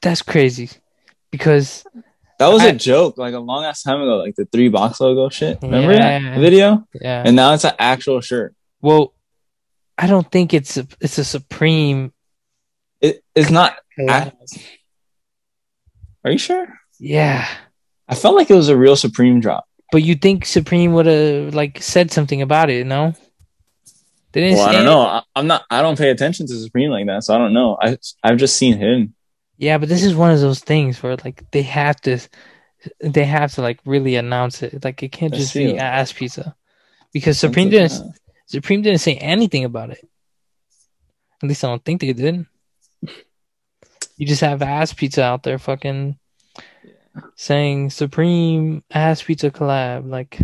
That's 0.00 0.22
crazy. 0.22 0.70
Because 1.30 1.84
that 2.38 2.48
was 2.48 2.62
I- 2.62 2.68
a 2.68 2.72
joke 2.74 3.18
like 3.18 3.34
a 3.34 3.38
long 3.38 3.64
ass 3.64 3.82
time 3.82 4.00
ago. 4.00 4.16
Like 4.18 4.34
the 4.36 4.46
three 4.46 4.68
box 4.68 5.00
logo 5.00 5.28
shit. 5.28 5.58
Remember 5.62 5.92
Yeah. 5.92 6.18
that 6.20 6.38
video? 6.40 6.86
yeah. 7.00 7.22
And 7.24 7.36
now 7.36 7.52
it's 7.54 7.64
an 7.64 7.72
actual 7.78 8.20
shirt. 8.20 8.54
well, 8.80 9.14
I 9.98 10.06
don't 10.06 10.28
think 10.32 10.54
it's 10.54 10.78
a, 10.78 10.86
it's 11.00 11.18
a 11.18 11.24
supreme. 11.24 12.12
It, 13.00 13.22
it's 13.34 13.50
not. 13.50 13.76
Collab. 13.98 14.32
Are 16.24 16.30
you 16.30 16.38
sure? 16.38 16.66
yeah, 16.98 17.46
I 18.08 18.14
felt 18.14 18.36
like 18.36 18.50
it 18.50 18.54
was 18.54 18.68
a 18.68 18.76
real 18.76 18.96
Supreme 18.96 19.40
drop. 19.40 19.64
but 19.90 20.02
you 20.02 20.14
think 20.14 20.46
Supreme 20.46 20.92
would 20.92 21.06
have 21.06 21.54
like 21.54 21.82
said 21.82 22.10
something 22.12 22.40
about 22.42 22.70
it? 22.70 22.86
No, 22.86 23.12
they 24.32 24.40
didn't. 24.40 24.58
Well, 24.58 24.68
I 24.68 24.72
don't 24.72 24.82
it? 24.82 24.84
know. 24.84 25.00
I, 25.00 25.22
I'm 25.34 25.46
not. 25.46 25.64
I 25.70 25.82
don't 25.82 25.98
pay 25.98 26.10
attention 26.10 26.46
to 26.46 26.54
Supreme 26.54 26.90
like 26.90 27.06
that, 27.06 27.24
so 27.24 27.34
I 27.34 27.38
don't 27.38 27.52
know. 27.52 27.76
I 27.80 27.98
I've 28.22 28.38
just 28.38 28.56
seen 28.56 28.78
him. 28.78 29.14
Yeah, 29.58 29.78
but 29.78 29.88
this 29.88 30.02
is 30.04 30.14
one 30.14 30.30
of 30.30 30.40
those 30.40 30.60
things 30.60 31.02
where 31.02 31.16
like 31.24 31.48
they 31.50 31.62
have 31.62 32.00
to, 32.02 32.18
they 33.00 33.24
have 33.24 33.52
to 33.54 33.62
like 33.62 33.80
really 33.84 34.16
announce 34.16 34.62
it. 34.62 34.84
Like 34.84 35.02
it 35.02 35.12
can't 35.12 35.32
Let's 35.32 35.44
just 35.44 35.54
be 35.54 35.74
it. 35.74 35.78
ass 35.78 36.12
pizza, 36.12 36.54
because 37.12 37.38
Supreme 37.38 37.70
didn't. 37.70 38.14
Supreme 38.46 38.82
didn't 38.82 39.00
say 39.00 39.16
anything 39.16 39.64
about 39.64 39.90
it. 39.90 40.06
At 41.42 41.48
least 41.48 41.64
I 41.64 41.68
don't 41.68 41.84
think 41.84 42.00
they 42.00 42.12
did. 42.12 42.46
You 44.16 44.26
just 44.26 44.40
have 44.42 44.62
ass 44.62 44.92
pizza 44.92 45.22
out 45.22 45.42
there, 45.42 45.58
fucking 45.58 46.18
saying 47.34 47.90
Supreme 47.90 48.82
ass 48.90 49.22
pizza 49.22 49.50
collab, 49.50 50.08
like, 50.08 50.38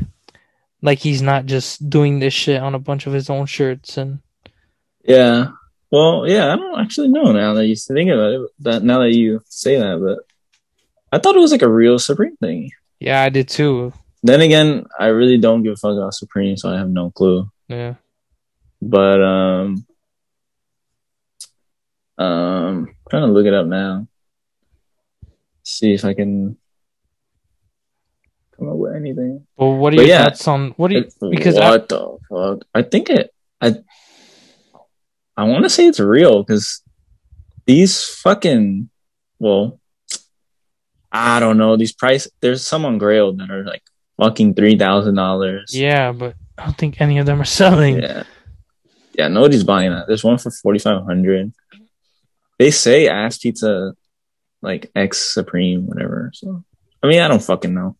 like 0.82 0.98
he's 0.98 1.22
not 1.22 1.46
just 1.46 1.88
doing 1.88 2.18
this 2.18 2.34
shit 2.34 2.60
on 2.60 2.74
a 2.74 2.78
bunch 2.78 3.06
of 3.06 3.12
his 3.12 3.30
own 3.30 3.46
shirts 3.46 3.96
and 3.96 4.20
Yeah. 5.04 5.48
Well, 5.90 6.28
yeah. 6.28 6.52
I 6.52 6.56
don't 6.56 6.80
actually 6.80 7.08
know 7.08 7.32
now 7.32 7.54
that 7.54 7.66
you 7.66 7.76
think 7.76 8.10
about 8.10 8.32
it. 8.32 8.50
That 8.60 8.82
now 8.82 9.00
that 9.00 9.14
you 9.14 9.40
say 9.46 9.78
that, 9.78 10.00
but 10.00 10.18
I 11.10 11.18
thought 11.20 11.36
it 11.36 11.40
was 11.40 11.52
like 11.52 11.62
a 11.62 11.70
real 11.70 11.98
Supreme 11.98 12.36
thing. 12.36 12.70
yeah, 13.00 13.22
I 13.22 13.28
did 13.30 13.48
too. 13.48 13.92
Then 14.22 14.40
again, 14.40 14.84
I 14.98 15.06
really 15.06 15.38
don't 15.38 15.62
give 15.62 15.74
a 15.74 15.76
fuck 15.76 15.96
about 15.96 16.12
Supreme, 16.14 16.56
so 16.56 16.68
I 16.70 16.76
have 16.76 16.90
no 16.90 17.10
clue. 17.10 17.48
Yeah, 17.68 17.94
But 18.82 19.22
um, 19.22 19.86
um, 22.18 22.94
trying 23.08 23.22
to 23.26 23.32
look 23.32 23.46
it 23.46 23.54
up 23.54 23.66
now. 23.66 24.06
See 25.62 25.92
if 25.94 26.04
I 26.04 26.14
can 26.14 26.56
come 28.56 28.68
up 28.70 28.76
with 28.76 28.94
anything. 28.96 29.46
well, 29.56 29.74
what 29.76 29.92
are 29.92 29.96
But 29.96 30.06
your 30.06 30.14
yeah. 30.14 30.24
thoughts 30.24 30.48
on 30.48 30.70
what 30.76 30.88
do 30.88 30.96
you? 30.96 31.30
Because 31.30 31.56
I, 31.58 31.70
what 31.70 31.88
the 31.88 32.18
fuck? 32.28 32.66
I 32.74 32.82
think 32.82 33.10
it. 33.10 33.32
I 33.60 33.76
I 35.36 35.44
want 35.44 35.64
to 35.64 35.70
say 35.70 35.86
it's 35.86 36.00
real 36.00 36.42
because 36.42 36.82
these 37.66 38.02
fucking 38.04 38.88
well, 39.38 39.78
I 41.12 41.38
don't 41.40 41.58
know 41.58 41.76
these 41.76 41.92
price. 41.92 42.28
There's 42.40 42.66
some 42.66 42.84
on 42.84 42.98
Grail 42.98 43.32
that 43.34 43.50
are 43.50 43.64
like 43.64 43.82
fucking 44.18 44.54
three 44.54 44.76
thousand 44.78 45.14
dollars. 45.16 45.74
yeah, 45.74 46.12
but 46.12 46.34
I 46.56 46.64
don't 46.64 46.76
think 46.78 47.00
any 47.00 47.18
of 47.18 47.26
them 47.26 47.40
are 47.40 47.44
selling. 47.44 48.00
yeah, 48.02 48.24
yeah. 49.14 49.28
Nobody's 49.28 49.64
buying 49.64 49.90
that. 49.92 50.06
There's 50.08 50.24
one 50.24 50.38
for 50.38 50.50
forty 50.50 50.78
five 50.78 51.04
hundred. 51.04 51.52
They 52.58 52.70
say 52.70 53.08
ass 53.08 53.38
pizza, 53.38 53.94
like 54.62 54.90
X 54.94 55.18
Supreme, 55.18 55.86
whatever. 55.86 56.30
So 56.34 56.64
I 57.02 57.06
mean, 57.06 57.20
I 57.20 57.28
don't 57.28 57.42
fucking 57.42 57.74
know. 57.74 57.96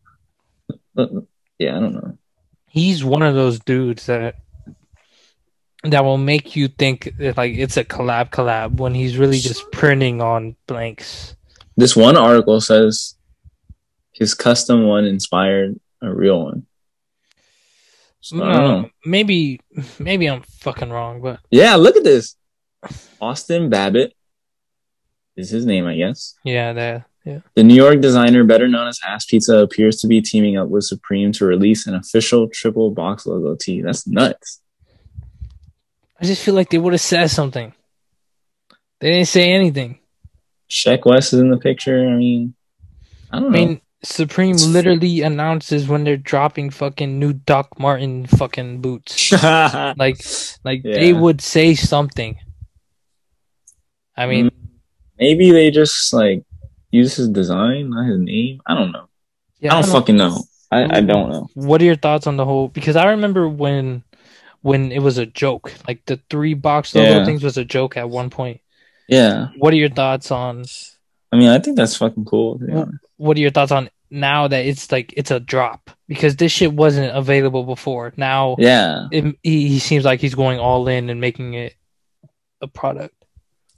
Yeah, 1.61 1.77
I 1.77 1.81
don't 1.81 1.95
know. 1.95 2.17
He's 2.69 3.03
one 3.03 3.23
of 3.23 3.35
those 3.35 3.59
dudes 3.59 4.07
that 4.07 4.37
that 5.83 6.05
will 6.05 6.19
make 6.19 6.55
you 6.55 6.69
think 6.69 7.13
that, 7.19 7.37
like 7.37 7.55
it's 7.55 7.77
a 7.77 7.85
collab 7.85 8.31
collab 8.31 8.77
when 8.77 8.95
he's 8.95 9.17
really 9.17 9.39
just 9.41 9.71
printing 9.73 10.21
on 10.21 10.55
blanks. 10.69 11.35
This 11.77 11.97
one 11.97 12.17
article 12.17 12.61
says 12.61 13.17
his 14.13 14.35
custom 14.35 14.87
one 14.87 15.05
inspired 15.05 15.79
a 16.03 16.13
real 16.13 16.45
one. 16.45 16.67
So, 18.21 18.43
I 18.43 18.53
don't 18.53 18.83
know. 18.83 18.87
Uh, 18.87 18.91
maybe 19.05 19.61
maybe 19.99 20.27
I'm 20.27 20.43
fucking 20.43 20.91
wrong, 20.91 21.21
but 21.21 21.41
Yeah, 21.51 21.77
look 21.77 21.97
at 21.97 22.05
this. 22.05 22.37
Austin 23.21 23.69
Babbitt 23.69 24.15
is 25.39 25.51
his 25.51 25.65
name, 25.67 25.87
I 25.87 25.97
guess. 25.97 26.35
yeah, 26.45 26.73
that 26.73 27.05
yeah. 27.25 27.41
The 27.55 27.63
New 27.65 27.75
York 27.75 28.01
designer, 28.01 28.43
better 28.45 28.69
known 28.69 28.89
as 28.89 28.99
Ass 29.07 29.27
Pizza, 29.27 29.59
appears 29.59 30.01
to 30.01 30.07
be 30.07 30.21
teaming 30.23 30.57
up 30.57 30.69
with 30.69 30.85
Supreme 30.85 31.31
to 31.33 31.45
release 31.45 31.87
an 31.87 31.95
official 31.95 32.49
triple 32.49 32.91
box 32.91 33.27
logo 33.27 33.55
tee. 33.55 33.83
That's 33.83 34.07
nuts. 34.07 34.61
I 36.21 36.25
just 36.25 36.43
feel 36.43 36.55
like 36.55 36.71
they 36.71 36.79
would 36.79 36.95
have 36.95 37.01
said 37.01 37.31
something. 37.31 37.73
They 39.01 39.11
didn't 39.11 39.29
say 39.29 39.53
anything. 39.53 39.99
Sheck 40.71 41.07
Wes 41.07 41.33
is 41.33 41.41
in 41.41 41.51
the 41.51 41.59
picture. 41.59 42.09
I 42.09 42.15
mean, 42.17 42.55
I 43.31 43.37
I 43.37 43.41
don't 43.41 43.53
know. 43.53 43.59
mean, 43.59 43.81
Supreme 44.03 44.57
literally 44.57 45.23
announces 45.23 45.87
when 45.89 46.05
they're 46.05 46.17
dropping 46.17 46.71
fucking 46.71 47.19
new 47.19 47.33
Doc 47.33 47.79
Martin 47.79 48.27
fucking 48.27 48.81
boots. 48.81 49.33
Like 49.43 50.19
like 50.65 50.83
they 50.83 51.13
would 51.13 51.41
say 51.41 51.75
something. 51.75 52.37
I 54.17 54.27
mean, 54.27 54.51
maybe 55.19 55.51
they 55.51 55.71
just 55.71 56.13
like 56.13 56.43
use 56.91 57.17
his 57.17 57.29
design, 57.29 57.91
not 57.91 58.07
his 58.09 58.19
name. 58.19 58.61
I 58.67 58.75
don't 58.75 58.93
know. 58.93 59.09
yeah, 59.61 59.75
I 59.77 59.83
don't 59.83 59.91
fucking 59.91 60.17
know. 60.17 60.43
I, 60.71 60.99
I 60.99 61.01
don't 61.01 61.31
know. 61.31 61.49
What 61.55 61.81
are 61.81 61.85
your 61.87 61.97
thoughts 61.97 62.27
on 62.27 62.37
the 62.37 62.45
whole? 62.45 62.69
Because 62.69 62.97
I 62.97 63.11
remember 63.11 63.49
when 63.49 64.03
when 64.63 64.91
it 64.93 65.01
was 65.01 65.19
a 65.19 65.25
joke, 65.27 65.73
like 65.87 66.05
the 66.07 66.21
three 66.29 66.55
box 66.55 66.95
logo 66.95 67.09
Yeah. 67.19 67.25
things 67.25 67.43
was 67.43 67.57
a 67.57 67.65
joke 67.65 67.97
at 67.97 68.11
one 68.11 68.29
point. 68.29 68.61
Yeah. 69.09 69.49
What 69.57 69.73
are 69.73 69.77
your 69.77 69.89
thoughts 69.89 70.31
on? 70.31 70.65
I 71.33 71.37
mean, 71.37 71.49
I 71.49 71.59
think 71.59 71.77
that's 71.77 71.97
fucking 71.97 72.25
cool. 72.25 72.59
to 72.59 72.65
be 72.67 72.73
Well- 72.73 72.83
honest. 72.83 72.99
What 73.17 73.37
are 73.37 73.41
your 73.41 73.51
thoughts 73.51 73.73
on 73.73 73.89
now 74.11 74.47
that 74.49 74.65
it's 74.67 74.93
like 74.93 75.13
it's 75.17 75.31
a 75.31 75.41
drop? 75.41 75.91
Because 76.07 76.37
this 76.37 76.53
shit 76.53 76.73
wasn't 76.73 77.17
available 77.17 77.65
before. 77.65 78.13
Now 78.17 78.57
Yeah. 78.59 79.09
it, 79.11 79.37
he, 79.43 79.69
he 79.69 79.79
seems 79.79 80.05
like 80.05 80.21
he's 80.21 80.35
going 80.35 80.59
all 80.59 80.87
in 80.89 81.09
and 81.11 81.21
making 81.21 81.55
it 81.55 81.75
a 82.61 82.67
product. 82.69 83.15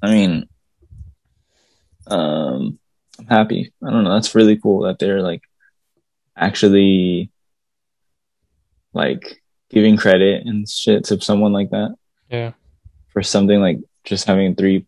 I 0.03 0.11
mean, 0.11 0.49
um, 2.11 2.79
I'm 3.19 3.27
happy. 3.27 3.73
I 3.85 3.91
don't 3.91 4.05
know. 4.05 4.15
That's 4.15 4.35
really 4.35 4.57
cool 4.57 4.83
that 4.83 4.99
they're 4.99 5.23
like 5.23 5.43
actually 6.37 7.31
like 8.93 9.41
giving 9.71 9.97
credit 9.97 10.47
and 10.47 10.69
shit 10.69 11.05
to 11.05 11.21
someone 11.21 11.53
like 11.53 11.71
that 11.71 11.95
Yeah, 12.31 12.53
for 13.13 13.23
something 13.23 13.61
like 13.61 13.79
just 14.05 14.25
having 14.27 14.55
three 14.55 14.87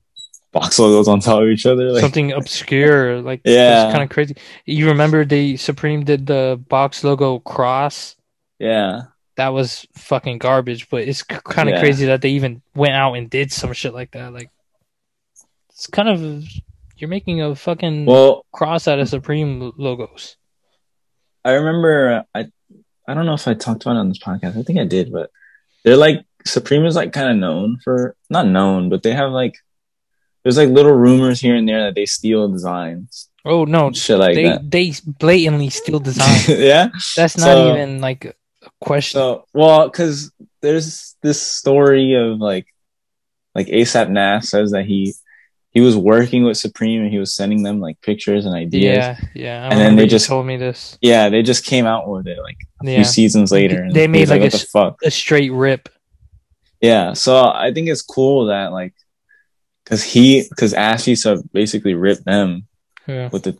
box 0.53 0.79
logos 0.79 1.09
on 1.09 1.21
top 1.21 1.43
of 1.43 1.49
each 1.49 1.67
other. 1.67 1.93
Like, 1.93 2.01
something 2.01 2.33
obscure 2.33 3.21
like 3.23 3.43
Yeah. 3.45 3.91
kind 3.93 4.03
of 4.03 4.11
crazy. 4.11 4.37
You 4.67 4.89
remember 4.89 5.25
the 5.25 5.57
Supreme 5.57 6.05
did 6.05 6.27
the 6.27 6.61
box 6.69 7.05
logo 7.05 7.39
cross? 7.39 8.17
yeah, 8.59 9.03
that 9.37 9.49
was 9.49 9.87
fucking 9.97 10.39
garbage. 10.39 10.89
But 10.91 11.03
it's 11.09 11.23
kind 11.23 11.69
of 11.69 11.75
Yeah. 11.75 11.81
crazy 11.81 12.07
that 12.07 12.23
they 12.23 12.31
even 12.31 12.63
went 12.75 12.93
out 12.95 13.15
and 13.15 13.29
did 13.31 13.51
some 13.53 13.73
shit 13.73 13.95
like 13.95 14.11
that. 14.13 14.33
Like, 14.33 14.51
it's 15.71 15.87
kind 15.87 16.09
of 16.09 16.45
you're 16.99 17.09
making 17.11 17.41
a 17.43 17.55
fucking 17.55 18.07
well, 18.07 18.45
cross 18.53 18.87
out 18.89 18.99
of 18.99 19.09
Supreme 19.09 19.73
logos. 19.77 20.37
I 21.45 21.53
remember 21.53 22.25
I 22.35 22.47
I 23.09 23.15
don't 23.15 23.27
know 23.27 23.35
if 23.35 23.49
I 23.49 23.55
talked 23.55 23.83
about 23.83 23.97
it 23.97 24.01
on 24.01 24.09
this 24.09 24.19
podcast. 24.19 24.57
I 24.59 24.63
think 24.63 24.79
I 24.79 24.85
did, 24.85 25.13
but 25.13 25.31
they're 25.85 25.97
like 25.97 26.25
Supreme 26.45 26.85
is 26.85 26.97
like 26.97 27.13
kind 27.13 27.31
of 27.31 27.37
known 27.37 27.79
for 27.83 28.17
not 28.31 28.47
known, 28.47 28.89
but 28.89 29.03
they 29.03 29.13
have 29.13 29.31
like 29.33 29.55
there's 30.43 30.57
like 30.57 30.69
little 30.71 30.93
rumors 30.93 31.41
here 31.41 31.55
and 31.55 31.69
there 31.69 31.85
that 31.85 31.95
they 31.95 32.07
steal 32.07 32.49
designs, 32.49 33.29
Oh 33.45 33.65
no, 33.65 33.91
shit 33.93 34.19
like 34.19 34.35
they 34.35 34.45
that. 34.45 34.71
they 34.71 34.93
blatantly 35.05 35.71
steal 35.71 35.99
designs. 36.01 36.49
yeah. 36.49 36.89
That's 37.17 37.37
not 37.37 37.45
So- 37.47 37.75
even 37.75 38.01
like 38.01 38.25
a 38.25 38.35
question. 38.81 39.19
So 39.19 39.45
well, 39.53 39.89
because 39.89 40.33
there's 40.61 41.17
this 41.23 41.41
story 41.43 42.15
of 42.15 42.39
like 42.39 42.67
like 43.55 43.67
ASAP 43.67 44.09
Nas 44.11 44.49
says 44.49 44.71
that 44.71 44.85
he 44.87 45.13
he 45.73 45.81
was 45.81 45.97
working 45.97 46.45
with 46.45 46.57
Supreme 46.59 47.01
and 47.03 47.11
he 47.11 47.19
was 47.19 47.35
sending 47.35 47.63
them 47.63 47.81
like 47.81 48.01
pictures 48.03 48.45
and 48.47 48.55
ideas. 48.55 48.97
Yeah, 48.97 49.17
yeah. 49.35 49.63
I 49.69 49.71
And 49.73 49.81
then 49.81 49.97
they 49.97 50.07
just- 50.07 50.27
told 50.27 50.47
me 50.47 50.57
this. 50.57 50.99
Yeah, 51.01 51.29
they 51.31 51.43
just 51.43 51.65
came 51.65 51.87
out 51.87 52.09
with 52.09 52.27
it 52.27 52.39
like 52.43 52.59
a 52.83 52.87
Yeah. 52.91 52.97
few 52.97 53.05
seasons 53.05 53.51
later. 53.53 53.83
and 53.83 53.93
They 53.95 54.07
made, 54.07 54.21
he's 54.21 54.31
like, 54.31 54.43
a 54.43 54.51
the 54.51 54.59
fuck. 54.59 54.99
A 55.03 55.11
straight 55.11 55.51
rip. 55.53 55.89
Yeah, 56.81 57.13
so 57.15 57.37
I 57.55 57.73
think 57.73 57.89
it's 57.89 58.03
cool 58.03 58.47
that 58.47 58.73
like, 58.73 58.93
cause 59.87 60.03
he, 60.03 60.45
cause 60.59 60.75
Ass 60.75 61.05
Pizza 61.07 61.43
basically 61.53 61.95
ripped 61.95 62.25
them 62.25 62.67
Yeah. 63.09 63.29
with 63.33 63.45
the 63.45 63.57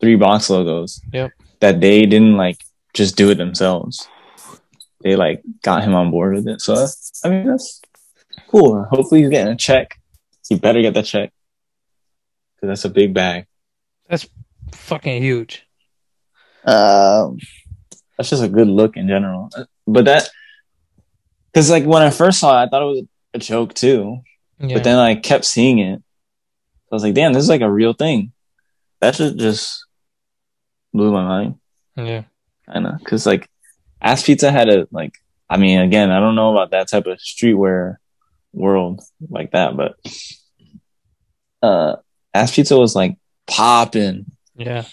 three 0.00 0.16
box 0.16 0.50
logos. 0.50 1.00
Yep. 1.12 1.30
That 1.60 1.80
they 1.80 2.04
didn't 2.04 2.36
like 2.36 2.58
just 2.94 3.16
do 3.16 3.30
it 3.30 3.36
themselves. 3.36 4.06
They 5.02 5.16
like 5.16 5.42
got 5.62 5.82
him 5.84 5.94
on 5.94 6.10
board 6.10 6.34
with 6.34 6.48
it. 6.48 6.60
So 6.60 6.74
that's, 6.74 7.20
I 7.24 7.30
mean 7.30 7.46
that's 7.46 7.80
cool. 8.48 8.84
Hopefully 8.90 9.20
he's 9.22 9.30
getting 9.30 9.52
a 9.52 9.56
check. 9.56 9.98
He 10.48 10.56
better 10.56 10.80
get 10.82 10.94
that 10.94 11.04
check. 11.04 11.32
Cause 12.60 12.68
that's 12.68 12.84
a 12.84 12.90
big 12.90 13.14
bag. 13.14 13.46
That's 14.08 14.28
fucking 14.72 15.22
huge. 15.22 15.64
Um, 16.64 17.38
that's 18.16 18.30
just 18.30 18.42
a 18.42 18.48
good 18.48 18.68
look 18.68 18.96
in 18.96 19.06
general. 19.06 19.50
But 19.86 20.06
that, 20.06 20.28
cause 21.54 21.70
like 21.70 21.84
when 21.84 22.02
I 22.02 22.10
first 22.10 22.40
saw 22.40 22.60
it, 22.60 22.66
I 22.66 22.68
thought 22.68 22.82
it 22.82 22.86
was 22.86 23.02
a 23.34 23.38
joke 23.38 23.74
too. 23.74 24.22
Yeah. 24.58 24.74
But 24.74 24.84
then 24.84 24.98
I 24.98 25.14
kept 25.14 25.44
seeing 25.44 25.78
it. 25.78 26.02
I 26.90 26.94
was 26.94 27.04
like, 27.04 27.14
damn, 27.14 27.32
this 27.32 27.44
is 27.44 27.48
like 27.48 27.60
a 27.60 27.70
real 27.70 27.92
thing. 27.92 28.32
That 29.00 29.14
shit 29.14 29.36
just 29.36 29.84
blew 30.92 31.12
my 31.12 31.22
mind, 31.22 31.54
yeah. 31.96 32.24
kind 32.66 32.86
of. 32.86 33.04
Cause 33.04 33.24
like, 33.24 33.48
Ass 34.00 34.24
Pizza 34.24 34.50
had 34.50 34.68
a, 34.68 34.88
like, 34.90 35.14
I 35.48 35.58
mean, 35.58 35.80
again, 35.80 36.10
I 36.10 36.18
don't 36.18 36.34
know 36.34 36.50
about 36.50 36.72
that 36.72 36.88
type 36.88 37.06
of 37.06 37.18
streetwear 37.18 37.96
world 38.52 39.00
like 39.28 39.52
that, 39.52 39.76
but, 39.76 39.96
uh, 41.62 41.96
Ass 42.34 42.54
Pizza 42.54 42.76
was 42.76 42.94
like 42.94 43.16
popping 43.46 44.26
Yeah. 44.56 44.84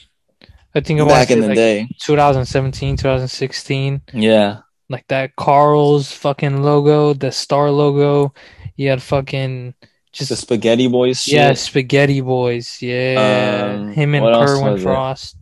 I 0.74 0.82
think 0.82 1.00
I 1.00 1.06
back 1.08 1.32
in 1.32 1.40
the 1.42 1.48
like, 1.48 1.56
day. 1.56 1.88
2017, 2.04 2.98
2016. 2.98 4.02
Yeah. 4.14 4.60
Like 4.90 5.08
that 5.08 5.36
Carl's 5.36 6.12
fucking 6.12 6.64
logo, 6.64 7.14
the 7.14 7.32
star 7.32 7.72
logo. 7.72 8.34
You 8.76 8.90
had 8.90 9.02
fucking 9.02 9.74
just 10.12 10.30
The 10.30 10.36
Spaghetti 10.36 10.88
Boys 10.88 11.22
shit. 11.22 11.34
yeah, 11.34 11.54
Spaghetti 11.54 12.22
Boys. 12.22 12.82
Yeah, 12.82 13.74
Um, 13.76 13.94
him 13.94 14.16
and 14.16 14.24
Kerwin 14.26 14.74
was 14.74 14.82
it? 14.82 14.84
Frost. 14.84 15.38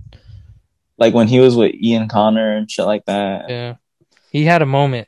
Like 0.97 1.13
when 1.15 1.27
he 1.27 1.39
was 1.39 1.55
with 1.55 1.73
Ian 1.75 2.07
Connor 2.07 2.55
and 2.55 2.69
shit 2.69 2.85
like 2.85 3.05
that. 3.05 3.49
Yeah. 3.49 3.75
He 4.31 4.45
had 4.45 4.61
a 4.61 4.65
moment. 4.67 5.07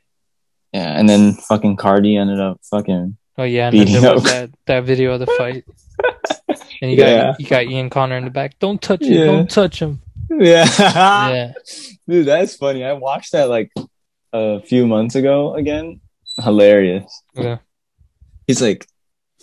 Yeah, 0.72 0.98
and 0.98 1.08
then 1.08 1.34
fucking 1.34 1.76
Cardi 1.76 2.16
ended 2.16 2.40
up 2.40 2.60
fucking, 2.70 3.16
Oh 3.38 3.44
yeah, 3.44 3.68
and 3.68 3.78
then 3.78 3.86
Beating 3.86 4.04
up. 4.04 4.22
that, 4.24 4.50
that 4.66 4.84
video 4.84 5.12
of 5.12 5.20
the 5.20 5.26
fight. 5.26 5.64
And 6.82 6.90
you 6.90 6.96
Yeah. 6.98 7.22
got 7.32 7.40
you 7.40 7.46
got 7.46 7.64
Ian 7.64 7.90
Connor 7.90 8.16
in 8.16 8.24
the 8.24 8.30
back. 8.30 8.58
Don't 8.58 8.80
touch 8.80 9.02
him. 9.02 9.12
Yeah. 9.12 9.24
Don't 9.26 9.50
touch 9.50 9.80
him. 9.80 10.00
yeah. 10.30 10.66
yeah. 10.78 11.52
Dude, 12.08 12.26
that's 12.26 12.56
funny. 12.56 12.84
I 12.84 12.92
watched 12.94 13.32
that 13.32 13.48
like 13.48 13.72
a 14.32 14.60
few 14.60 14.86
months 14.86 15.14
ago 15.14 15.54
again. 15.54 16.00
Hilarious. 16.42 17.22
Yeah. 17.34 17.58
He's 18.46 18.60
like, 18.62 18.86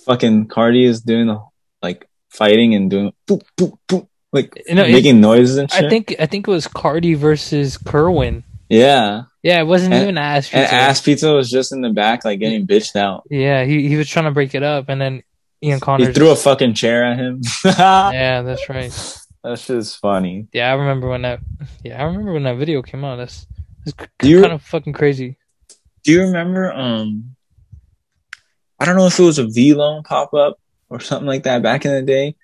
fucking 0.06 0.48
Cardi 0.48 0.86
is 0.86 1.02
doing 1.02 1.28
the 1.28 1.40
like 1.82 2.08
fighting 2.30 2.74
and 2.76 2.90
doing 2.90 3.12
boop 3.28 3.42
boop 3.58 3.78
boop, 3.88 4.08
like 4.32 4.62
You 4.68 4.76
know, 4.76 4.84
making 4.88 5.20
noises 5.22 5.58
and 5.58 5.70
shit. 5.72 5.86
I 5.86 5.90
think 5.90 6.16
I 6.20 6.26
think 6.26 6.48
it 6.48 6.52
was 6.52 6.68
Cardi 6.68 7.14
versus 7.16 7.78
Kerwin. 7.78 8.44
yeah. 8.70 9.24
Yeah, 9.42 9.60
it 9.60 9.68
wasn't 9.68 9.94
And- 9.94 10.04
even 10.04 10.18
ass 10.18 10.50
And 10.54 10.62
pizza. 10.64 10.74
Ass 10.76 11.02
Pizza 11.02 11.34
was 11.34 11.52
just 11.52 11.74
in 11.74 11.82
the 11.82 11.90
back, 11.90 12.24
like 12.24 12.40
getting 12.40 12.66
bitched 12.66 12.96
out. 12.96 13.24
Yeah, 13.30 13.66
he 13.66 13.90
he 13.90 13.98
was 13.98 14.08
trying 14.08 14.24
to 14.24 14.32
break 14.32 14.56
it 14.56 14.64
up, 14.64 14.88
and 14.88 15.02
then 15.02 15.22
Ian 15.64 15.76
He 15.78 15.80
Connor 15.80 16.12
threw 16.14 16.30
a 16.32 16.36
fucking 16.36 16.74
chair 16.74 17.04
at 17.06 17.18
him. 17.18 17.42
Yeah, 17.66 18.42
that's 18.42 18.68
right. 18.70 18.92
That's 19.44 19.68
just 19.68 20.00
funny. 20.00 20.48
Yeah, 20.54 20.72
I 20.72 20.76
remember 20.76 21.08
when 21.10 21.22
that. 21.24 21.40
Yeah, 21.84 22.02
I 22.02 22.06
remember 22.06 22.34
when 22.34 22.44
that 22.44 22.58
video 22.58 22.82
came 22.82 23.04
out. 23.06 23.16
That's, 23.18 23.46
that's 23.86 24.10
Do 24.20 24.30
you- 24.30 24.42
kind 24.42 24.54
of 24.54 24.62
fucking 24.62 24.94
crazy. 24.94 25.38
Do 26.04 26.12
you 26.12 26.22
remember? 26.24 26.72
Um, 26.74 27.36
I 28.80 28.86
don't 28.86 28.98
know 28.98 29.08
if 29.08 29.18
it 29.18 29.24
was 29.24 29.40
a 29.40 29.46
Vlone 29.46 30.04
pop 30.04 30.34
up 30.34 30.60
or 30.90 31.00
something 31.00 31.28
like 31.28 31.44
that 31.44 31.62
back 31.64 31.86
in 31.86 31.92
the 31.94 32.02
day 32.02 32.36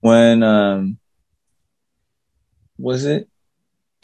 when 0.00 0.42
um, 0.42 0.98
was 2.78 3.04
it 3.04 3.28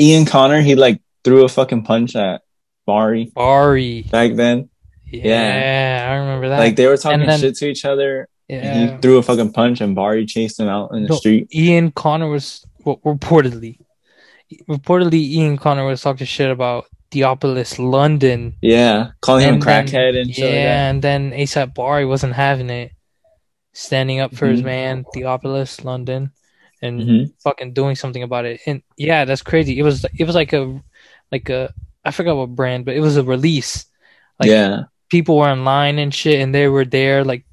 Ian 0.00 0.24
Connor? 0.24 0.60
He 0.60 0.74
like 0.76 1.00
threw 1.24 1.44
a 1.44 1.48
fucking 1.48 1.82
punch 1.82 2.14
at 2.16 2.42
Bari 2.86 3.30
Bari. 3.34 4.02
back 4.10 4.34
then. 4.34 4.68
Yeah, 5.06 6.08
I 6.10 6.14
remember 6.16 6.48
that. 6.50 6.58
Like 6.58 6.76
they 6.76 6.86
were 6.86 6.96
talking 6.96 7.26
then- 7.26 7.40
shit 7.40 7.56
to 7.56 7.66
each 7.68 7.84
other. 7.84 8.28
Yeah. 8.48 8.92
he 8.96 9.00
threw 9.00 9.18
a 9.18 9.22
fucking 9.22 9.52
punch 9.52 9.80
and 9.80 9.94
Bari 9.94 10.26
chased 10.26 10.60
him 10.60 10.68
out 10.68 10.92
in 10.92 11.04
the 11.04 11.08
No, 11.10 11.16
street. 11.16 11.48
Ian 11.54 11.90
Connor 11.92 12.28
was 12.28 12.64
well, 12.84 12.98
reportedly, 13.04 13.78
reportedly 14.68 15.14
Ian 15.20 15.56
Connor 15.56 15.84
was 15.84 16.02
talking 16.02 16.26
shit 16.26 16.50
about 16.50 16.86
Theophilus 17.10 17.78
London. 17.78 18.54
Yeah, 18.60 19.10
calling 19.20 19.46
him 19.46 19.54
And 19.54 19.62
then- 19.62 19.86
crackhead 19.86 20.20
and 20.20 20.34
shit. 20.34 20.44
yeah, 20.52 20.54
Like 20.54 20.90
and 20.90 21.02
then 21.02 21.30
ASAP 21.32 21.74
Bari 21.74 22.04
wasn't 22.06 22.34
having 22.34 22.70
it, 22.70 22.92
standing 23.72 24.20
up 24.20 24.34
for 24.34 24.46
his 24.46 24.60
Mhm. 24.60 24.64
man 24.64 25.04
Theophilus 25.14 25.84
London, 25.84 26.32
and. 26.82 27.00
Mhm. 27.00 27.32
fucking 27.42 27.72
doing 27.72 27.96
something 27.96 28.22
about 28.22 28.44
it. 28.44 28.60
And 28.66 28.82
yeah, 28.96 29.24
that's 29.24 29.42
crazy. 29.42 29.78
It 29.78 29.82
was 29.82 30.04
it 30.18 30.24
was 30.26 30.34
like 30.34 30.52
a 30.52 30.80
like 31.30 31.48
a 31.48 31.72
I 32.04 32.10
forgot 32.10 32.36
what 32.36 32.54
brand, 32.54 32.84
but 32.84 32.94
it 32.96 33.00
was 33.00 33.16
a 33.16 33.22
release. 33.22 33.86
Like 34.40 34.48
yeah, 34.50 34.82
people 35.08 35.36
were 35.38 35.48
online 35.48 35.98
and 35.98 36.12
shit, 36.12 36.40
and 36.40 36.52
they 36.54 36.66
were 36.68 36.84
there 36.84 37.24
like 37.24 37.44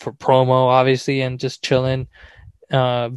for 0.00 0.12
promo, 0.12 0.66
obviously, 0.66 1.20
and 1.20 1.38
just 1.38 1.62
chilling. 1.62 2.08
Uh, 2.70 3.10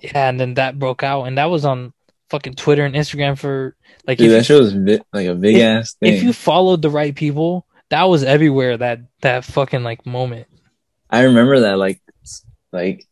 yeah, 0.00 0.28
and 0.28 0.40
then 0.40 0.54
that 0.54 0.78
broke 0.78 1.02
out, 1.02 1.24
and 1.24 1.38
that 1.38 1.46
was 1.46 1.64
on 1.64 1.92
fucking 2.30 2.54
Twitter 2.54 2.84
and 2.84 2.94
Instagram 2.94 3.38
for 3.38 3.76
like 4.06 4.18
dude, 4.18 4.30
if, 4.30 4.38
that 4.38 4.44
shit 4.44 4.60
was 4.60 4.72
vi- 4.72 5.00
like 5.12 5.28
a 5.28 5.34
big 5.34 5.56
ass 5.56 5.94
thing. 5.94 6.14
if 6.14 6.22
you 6.22 6.32
followed 6.32 6.82
the 6.82 6.90
right 6.90 7.14
people, 7.14 7.66
that 7.90 8.04
was 8.04 8.24
everywhere. 8.24 8.76
That 8.76 9.00
that 9.20 9.44
fucking 9.44 9.82
like 9.82 10.04
moment. 10.06 10.48
I 11.08 11.22
remember 11.22 11.60
that, 11.60 11.78
like, 11.78 12.00
like, 12.72 13.06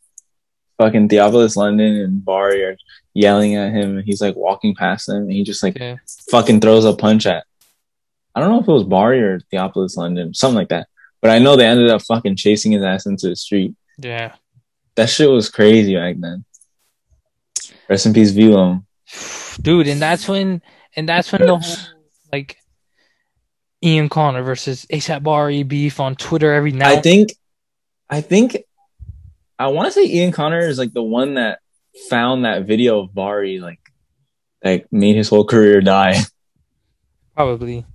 fucking 0.79 1.09
Theophilus 1.09 1.57
London 1.57 1.95
and 1.95 2.25
Bari 2.25 2.65
are 2.65 2.77
yelling 3.15 3.55
at 3.55 3.73
him, 3.73 3.99
and 3.99 4.05
he's 4.05 4.21
like 4.21 4.37
walking 4.37 4.75
past 4.75 5.07
them, 5.07 5.23
and 5.23 5.33
he 5.33 5.45
just 5.45 5.63
like 5.63 5.79
Yeah, 5.79 5.97
fucking 6.31 6.61
throws 6.61 6.85
a 6.85 6.95
punch 6.95 7.27
at. 7.27 7.45
I 8.35 8.41
don't 8.41 8.51
know 8.51 8.61
if 8.61 8.69
it 8.69 8.73
was 8.73 8.85
Bari 8.85 9.23
or 9.23 9.41
Theophilus 9.51 9.97
London, 9.97 10.35
something 10.35 10.57
like 10.57 10.71
that. 10.71 10.89
But 11.25 11.31
I 11.31 11.39
know 11.39 11.57
they 11.57 11.65
ended 11.67 11.89
up 11.89 12.03
fucking 12.03 12.37
chasing 12.37 12.73
his 12.73 12.83
ass 12.83 13.07
into 13.07 13.31
the 13.31 13.35
street. 13.37 13.75
yeah, 13.97 14.35
That 14.97 15.09
shit 15.09 15.31
was 15.31 15.49
crazy 15.49 15.97
back 15.97 16.17
then. 16.19 16.45
Rest 17.89 18.05
in 18.05 18.13
peace, 18.13 18.31
Velo. 18.31 18.85
dude, 19.59 19.89
and 19.89 20.03
that's 20.03 20.29
when 20.29 20.61
and 20.95 21.09
that's 21.09 21.33
when 21.33 21.41
the 21.41 21.57
whole 21.57 21.77
like 22.31 22.59
Ian 23.83 24.11
Connor 24.11 24.43
versus 24.43 24.85
ASAP 24.93 25.23
Bari 25.23 25.63
beef 25.63 25.99
on 25.99 26.15
Twitter 26.15 26.53
every 26.53 26.73
night. 26.73 26.99
I 26.99 27.01
think, 27.01 27.31
I 28.11 28.21
think, 28.21 28.59
I 29.59 29.69
want 29.69 29.87
to 29.87 29.93
say 29.93 30.05
Ian 30.07 30.31
Connor 30.33 30.61
is 30.61 30.79
like 30.79 30.93
the 30.93 31.03
one 31.03 31.35
that 31.35 31.61
found 32.11 32.45
that 32.45 32.67
video 32.67 33.01
of 33.01 33.15
Bari, 33.15 33.61
like, 33.61 33.81
like 34.63 34.93
made 34.93 35.17
his 35.17 35.31
whole 35.31 35.47
career 35.47 35.81
die. 35.81 36.21
probably. 37.35 37.87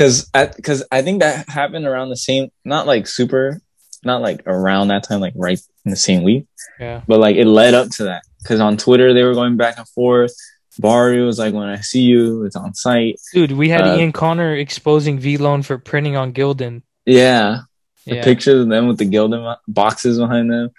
Cause, 0.00 0.30
cause 0.62 0.82
I 0.90 1.02
think 1.02 1.20
that 1.20 1.46
happened 1.48 1.86
around 1.86 2.08
the 2.08 2.16
same, 2.16 2.48
not 2.64 2.86
like 2.86 3.06
super, 3.06 3.60
not 4.02 4.22
like 4.22 4.42
around 4.46 4.88
that 4.88 5.04
time, 5.04 5.20
like 5.20 5.34
right 5.36 5.60
in 5.84 5.90
the 5.90 5.96
same 5.96 6.22
week, 6.22 6.46
Yeah, 6.78 7.02
but 7.06 7.20
like 7.20 7.36
it 7.36 7.44
led 7.44 7.74
up 7.74 7.90
to 7.96 8.04
that. 8.04 8.22
Cause 8.46 8.60
on 8.60 8.78
Twitter 8.78 9.12
they 9.12 9.24
were 9.24 9.34
going 9.34 9.58
back 9.58 9.76
and 9.76 9.86
forth. 9.88 10.34
Bari 10.78 11.22
was 11.22 11.38
like, 11.38 11.52
"When 11.52 11.68
I 11.68 11.80
see 11.80 12.00
you, 12.00 12.44
it's 12.44 12.56
on 12.56 12.72
sight." 12.72 13.20
dude, 13.34 13.52
we 13.52 13.68
had 13.68 13.82
Uh, 13.82 13.96
Ian 13.96 14.12
Connor 14.12 14.56
exposing 14.56 15.18
Vlone 15.18 15.62
for 15.62 15.76
printing 15.76 16.16
on 16.16 16.32
Gildan. 16.32 16.80
Yeah, 17.04 17.60
the 18.06 18.16
Yeah, 18.16 18.24
pictures 18.24 18.62
of 18.62 18.68
them 18.70 18.88
with 18.88 18.96
the 18.96 19.04
Gildan 19.04 19.56
boxes 19.68 20.18
behind 20.18 20.50
them. 20.50 20.70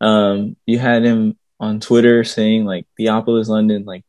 Um, 0.00 0.56
you 0.66 0.80
had 0.80 1.04
him 1.04 1.38
on 1.60 1.78
Twitter 1.78 2.24
saying 2.24 2.64
like, 2.64 2.86
"Theophilus 2.98 3.48
London, 3.48 3.84
like, 3.84 4.04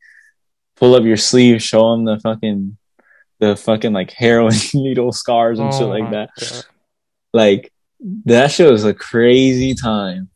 pull 0.75 0.95
up 0.95 1.03
your 1.03 1.17
sleeve, 1.17 1.61
show 1.61 1.91
them 1.91 2.05
the 2.05 2.19
fucking, 2.19 2.77
the 3.39 3.55
fucking 3.55 3.93
like 3.93 4.11
heroin 4.11 4.53
needle 4.73 5.11
scars 5.11 5.59
and 5.59 5.73
shit 5.73 5.83
Oh 5.83 5.87
like 5.89 6.11
that." 6.11 6.29
God. 6.39 6.63
Like 7.33 7.73
that 8.25 8.51
shit 8.51 8.71
was 8.71 8.85
a 8.85 8.93
crazy 8.93 9.73
time. 9.75 10.29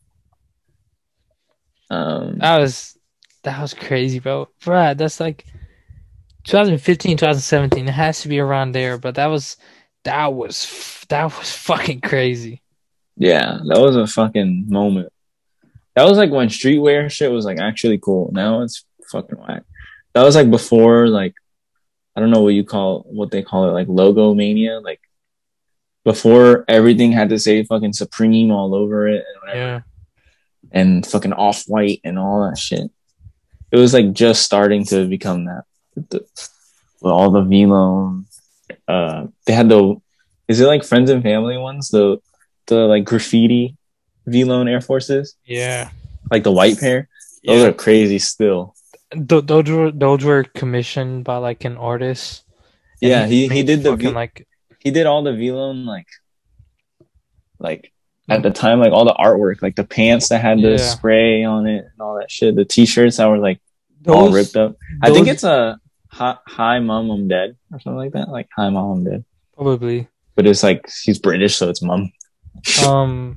Um, 1.90 2.38
That 2.38 2.58
was 2.58 2.96
that 3.44 3.60
was 3.60 3.74
crazy, 3.74 4.18
bro. 4.18 4.48
Brad, 4.64 4.98
that's 4.98 5.20
like 5.20 5.44
2015, 6.44 7.16
2017. 7.16 7.88
It 7.88 7.92
has 7.92 8.22
to 8.22 8.28
be 8.28 8.38
around 8.38 8.72
there, 8.72 8.98
but 8.98 9.16
that 9.16 9.26
was 9.26 9.56
that 10.04 10.32
was 10.32 11.04
that 11.08 11.24
was 11.36 11.50
fucking 11.56 12.00
crazy. 12.00 12.62
yeah, 13.16 13.58
that 13.68 13.80
was 13.80 13.96
a 13.96 14.06
fucking 14.06 14.66
moment. 14.68 15.12
That 15.94 16.04
was 16.04 16.16
like 16.16 16.30
when 16.30 16.48
streetwear 16.48 17.10
shit 17.10 17.30
was 17.30 17.44
like 17.44 17.58
actually 17.58 17.98
cool. 17.98 18.30
Now 18.32 18.62
it's 18.62 18.84
fucking 19.10 19.38
whack. 19.38 19.64
That 20.14 20.22
was 20.24 20.34
like 20.34 20.50
before 20.50 21.08
like 21.08 21.34
I 22.14 22.20
don't 22.20 22.30
know 22.30 22.42
what 22.42 22.54
you 22.54 22.64
call 22.64 23.06
what 23.08 23.30
they 23.30 23.42
call 23.42 23.68
it, 23.68 23.72
like 23.72 23.88
logo 23.88 24.34
mania, 24.34 24.80
like 24.80 25.00
before 26.04 26.64
everything 26.68 27.12
had 27.12 27.28
to 27.30 27.38
say 27.38 27.62
fucking 27.64 27.92
Supreme 27.92 28.50
all 28.50 28.74
over 28.74 29.06
it 29.08 29.24
and 29.26 29.40
whatever, 29.40 29.58
Yeah. 29.58 29.80
and 30.72 31.06
fucking 31.06 31.32
off 31.32 31.64
white 31.66 32.00
and 32.04 32.18
all 32.18 32.48
that 32.48 32.58
shit. 32.58 32.90
It 33.70 33.76
was 33.76 33.94
like 33.94 34.12
just 34.12 34.42
starting 34.42 34.84
to 34.86 35.06
become 35.08 35.44
that. 35.46 35.64
The, 35.94 36.20
with 37.00 37.12
all 37.12 37.30
the 37.30 37.40
Vlone, 37.42 38.24
uh, 38.88 39.26
they 39.46 39.52
had 39.54 39.68
the, 39.68 39.96
is 40.48 40.60
it 40.60 40.66
like 40.66 40.84
friends 40.84 41.10
and 41.10 41.22
family 41.22 41.56
ones? 41.56 41.88
The 41.90 42.18
the 42.66 42.76
like 42.86 43.04
graffiti 43.04 43.76
Vlone 44.28 44.68
Air 44.70 44.80
Forces, 44.80 45.34
Yeah. 45.46 45.90
like 46.30 46.42
the 46.44 46.52
white 46.52 46.78
pair. 46.78 47.08
Those 47.44 47.62
Yeah. 47.62 47.68
are 47.68 47.72
crazy 47.72 48.18
still. 48.18 48.74
Th- 49.12 49.44
those 49.44 49.68
were 49.70 49.90
those 49.90 50.24
were 50.24 50.44
commissioned 50.44 51.24
by 51.24 51.36
like 51.38 51.64
an 51.64 51.76
artist. 51.76 52.44
Yeah, 53.00 53.26
he, 53.26 53.48
he 53.48 53.62
did 53.62 53.82
the 53.82 53.96
V- 53.96 54.08
like 54.10 54.46
he 54.78 54.90
did 54.90 55.06
all 55.06 55.22
the 55.22 55.32
Vlone 55.32 55.84
like 55.86 56.06
like 57.58 57.92
at 58.28 58.42
the 58.42 58.50
time 58.50 58.78
like 58.80 58.92
all 58.92 59.04
the 59.04 59.14
artwork 59.14 59.62
like 59.62 59.76
the 59.76 59.84
pants 59.84 60.28
that 60.30 60.40
had 60.40 60.58
the 60.58 60.70
Yeah. 60.72 60.76
spray 60.78 61.44
on 61.44 61.66
it 61.66 61.84
and 61.84 62.00
all 62.00 62.16
that 62.18 62.30
shit 62.30 62.54
the 62.56 62.64
t-shirts 62.64 63.16
that 63.18 63.28
were 63.28 63.38
like 63.38 63.60
all 64.08 64.30
ripped 64.30 64.56
up 64.56 64.76
I 65.02 65.10
think 65.10 65.28
it's 65.28 65.44
a 65.44 65.78
hi, 66.08 66.36
hi 66.46 66.78
mom 66.78 67.10
I'm 67.10 67.28
dead 67.28 67.56
or 67.72 67.80
something 67.80 67.98
like 67.98 68.12
that 68.12 68.28
like 68.28 68.48
hi 68.56 68.70
mom 68.70 68.90
I'm 68.98 69.04
dead 69.04 69.24
probably 69.54 70.08
but 70.34 70.46
it's 70.46 70.62
like 70.62 70.88
he's 71.04 71.18
British 71.18 71.56
so 71.56 71.68
it's 71.68 71.82
mom 71.82 72.12
um 72.86 73.36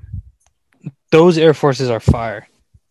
those 1.12 1.38
air 1.38 1.54
forces 1.54 1.90
are 1.90 2.00
fire. 2.00 2.48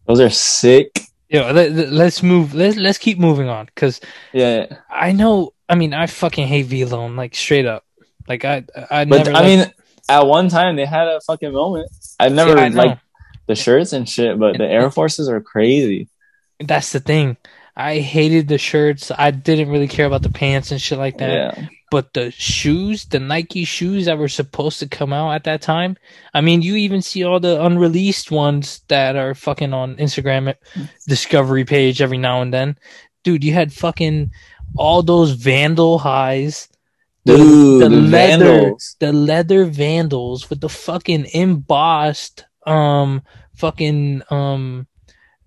those 0.07 0.21
are 0.21 0.31
sick 0.31 1.01
Yo, 1.35 1.53
let, 1.53 1.73
let's 1.73 2.23
move. 2.23 2.55
Let's 2.55 2.77
let's 2.77 2.99
keep 2.99 3.19
moving 3.19 3.49
on 3.49 3.67
because 3.67 4.01
yeah 4.33 4.67
I 4.89 5.13
know. 5.13 5.53
I 5.69 5.75
mean, 5.75 5.95
I 5.95 6.07
fucking 6.07 6.47
hate 6.47 6.67
V-Lone, 6.67 7.17
like 7.17 7.35
straight 7.35 7.67
up. 7.67 7.85
Like 8.29 8.45
I, 8.45 8.65
I 8.91 9.05
but 9.05 9.25
never. 9.25 9.33
I 9.33 9.43
mean 9.43 9.73
at 10.09 10.27
one 10.27 10.49
time 10.49 10.77
they 10.77 10.85
had 10.85 11.09
a 11.09 11.21
fucking 11.21 11.53
moment 11.53 11.91
I 12.21 12.29
never 12.29 12.57
Yeah, 12.57 12.65
I 12.65 12.69
liked 12.69 13.01
the 13.47 13.55
shirts 13.55 13.93
and 13.93 14.09
shit 14.09 14.39
but 14.39 14.59
the 14.59 14.67
Air 14.67 14.91
Forces 14.91 15.29
are 15.29 15.41
crazy 15.41 16.09
that's 16.61 16.93
the 16.93 17.01
thing. 17.01 17.37
I 17.77 17.99
hated 17.99 18.49
the 18.49 18.59
shirts. 18.59 19.11
I 19.17 19.31
didn't 19.33 19.71
really 19.71 19.89
care 19.89 20.07
about 20.07 20.23
the 20.23 20.31
pants 20.31 20.71
and 20.71 20.81
shit 20.81 20.99
like 20.99 21.19
that. 21.19 21.31
yeah 21.31 21.67
But 21.91 22.13
the 22.15 22.31
shoes, 22.31 23.05
the 23.07 23.19
Nike 23.21 23.65
shoes 23.65 24.07
that 24.07 24.19
were 24.19 24.29
supposed 24.29 24.79
to 24.81 24.89
come 24.89 25.13
out 25.13 25.33
at 25.33 25.45
that 25.45 25.63
time. 25.63 25.97
I 26.33 26.41
mean, 26.41 26.63
you 26.63 26.77
even 26.77 27.03
see 27.03 27.25
all 27.25 27.41
the 27.41 27.63
unreleased 27.65 28.31
ones 28.31 28.83
that 28.89 29.17
are 29.17 29.35
fucking 29.35 29.73
on 29.73 29.97
Instagram 29.97 30.55
discovery 31.07 31.65
page 31.65 32.01
every 32.01 32.19
now 32.19 32.43
and 32.43 32.53
then. 32.53 32.79
Dude, 33.25 33.45
you 33.45 33.53
had 33.53 33.73
fucking 33.73 34.31
all 34.77 35.03
those 35.03 35.33
Vandal 35.33 35.99
highs. 35.99 36.69
The- 37.25 37.37
dude 37.37 37.83
the 37.83 37.89
the 37.89 37.97
leather, 37.97 38.45
Vandals 38.45 38.97
the 39.01 39.13
leather 39.13 39.65
vandals 39.65 40.51
with 40.51 40.61
the 40.61 40.69
fucking 40.69 41.27
embossed, 41.33 42.45
um, 42.67 43.23
fucking, 43.55 44.23
um, 44.31 44.87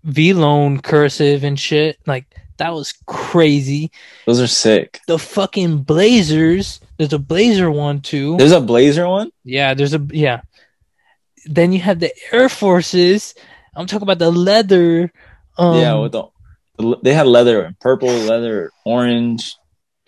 V-Lone 0.08 0.80
cursive 0.80 1.44
and 1.44 1.60
shit. 1.60 2.00
Like, 2.06 2.26
that 2.58 2.74
was 2.74 2.94
crazy. 3.06 3.92
those 4.26 4.42
are 4.42 4.48
sick 4.48 5.00
The 5.08 5.20
fucking 5.20 5.84
blazers. 5.84 6.80
There's 6.98 7.14
a 7.14 7.20
blazer 7.20 7.70
one 7.70 8.02
too. 8.02 8.36
there's 8.38 8.52
a 8.52 8.60
blazer 8.62 9.08
one 9.08 9.32
Yeah, 9.44 9.76
there's 9.76 9.94
a, 9.94 10.06
yeah. 10.10 10.42
Then 11.46 11.72
you 11.72 11.80
have 11.80 12.00
the 12.00 12.12
Air 12.32 12.50
Forces. 12.50 13.36
I'm 13.76 13.86
talking 13.86 14.04
about 14.04 14.20
the 14.20 14.32
leather. 14.32 15.14
Um, 15.58 15.78
yeah, 15.78 15.94
with 15.94 16.12
the 16.12 16.24
they 17.04 17.14
had 17.14 17.28
leather, 17.28 17.64
and 17.64 17.80
purple, 17.80 18.10
leather, 18.10 18.72
orange, 18.86 19.56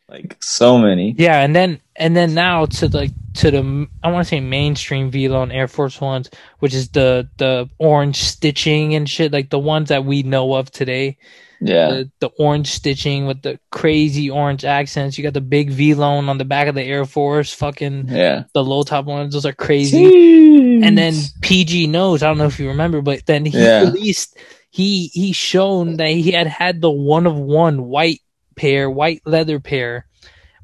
like 0.08 0.38
so 0.42 0.78
many. 0.78 1.16
Yeah, 1.18 1.40
and 1.40 1.56
then 1.56 1.82
and 2.00 2.16
then 2.16 2.34
now 2.34 2.66
to 2.66 2.88
like 2.88 3.12
to 3.36 3.52
the 3.52 3.88
I 4.04 4.12
want 4.12 4.26
to 4.26 4.30
say 4.30 4.40
mainstream 4.40 5.12
Vlone 5.12 5.54
Air 5.54 5.68
Force 5.68 6.02
Ones, 6.02 6.30
which 6.60 6.74
is 6.74 6.90
the 6.90 7.30
the 7.38 7.70
orange 7.78 8.18
stitching 8.18 8.96
and 8.96 9.08
shit, 9.10 9.32
like 9.32 9.50
the 9.50 9.60
ones 9.60 9.90
that 9.90 10.06
we 10.06 10.24
know 10.24 10.54
of 10.56 10.72
today. 10.72 11.18
Yeah, 11.62 11.90
The, 11.90 12.12
the 12.22 12.28
orange 12.40 12.68
stitching 12.72 13.26
with 13.26 13.42
the 13.42 13.60
crazy 13.70 14.30
orange 14.30 14.64
accents. 14.64 15.18
You 15.18 15.24
got 15.26 15.34
the 15.34 15.42
big 15.42 15.72
Vlone 15.72 16.30
on 16.30 16.38
the 16.38 16.46
back 16.46 16.70
of 16.70 16.76
the 16.76 16.82
Air 16.84 17.04
Force. 17.04 17.54
Fucking 17.54 18.08
yeah. 18.08 18.44
the 18.54 18.64
low 18.64 18.84
top 18.84 19.04
ones. 19.04 19.34
Those 19.34 19.46
are 19.46 19.52
crazy. 19.52 20.82
And 20.82 20.98
then 20.98 21.16
PG 21.42 21.88
knows. 21.88 22.24
I 22.24 22.28
don't 22.28 22.38
know 22.38 22.46
if 22.46 22.62
you 22.62 22.70
remember, 22.70 23.02
but 23.02 23.26
then 23.26 23.44
he 23.44 23.60
Yeah. 23.62 23.82
released. 23.82 24.38
He 24.70 25.08
he 25.08 25.34
shown 25.34 25.98
that 25.98 26.10
he 26.12 26.32
had 26.32 26.48
had 26.48 26.80
the 26.80 26.90
one 26.92 27.28
of 27.28 27.36
one 27.36 27.88
white 27.90 28.22
pair, 28.56 28.90
white 28.90 29.22
leather 29.26 29.60
pair, 29.60 30.06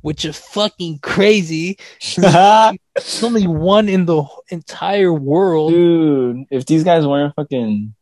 which 0.05 0.23
is 0.23 0.37
fucking 0.37 0.99
crazy. 0.99 1.79
There's 2.15 3.23
only 3.23 3.47
one 3.47 3.89
in 3.89 4.05
the 4.05 4.23
entire 4.51 5.11
world. 5.11 5.71
dude, 5.71 6.45
if 6.51 6.67
these 6.67 6.83
guys 6.83 7.07
weren't 7.07 7.33
fucking 7.35 7.95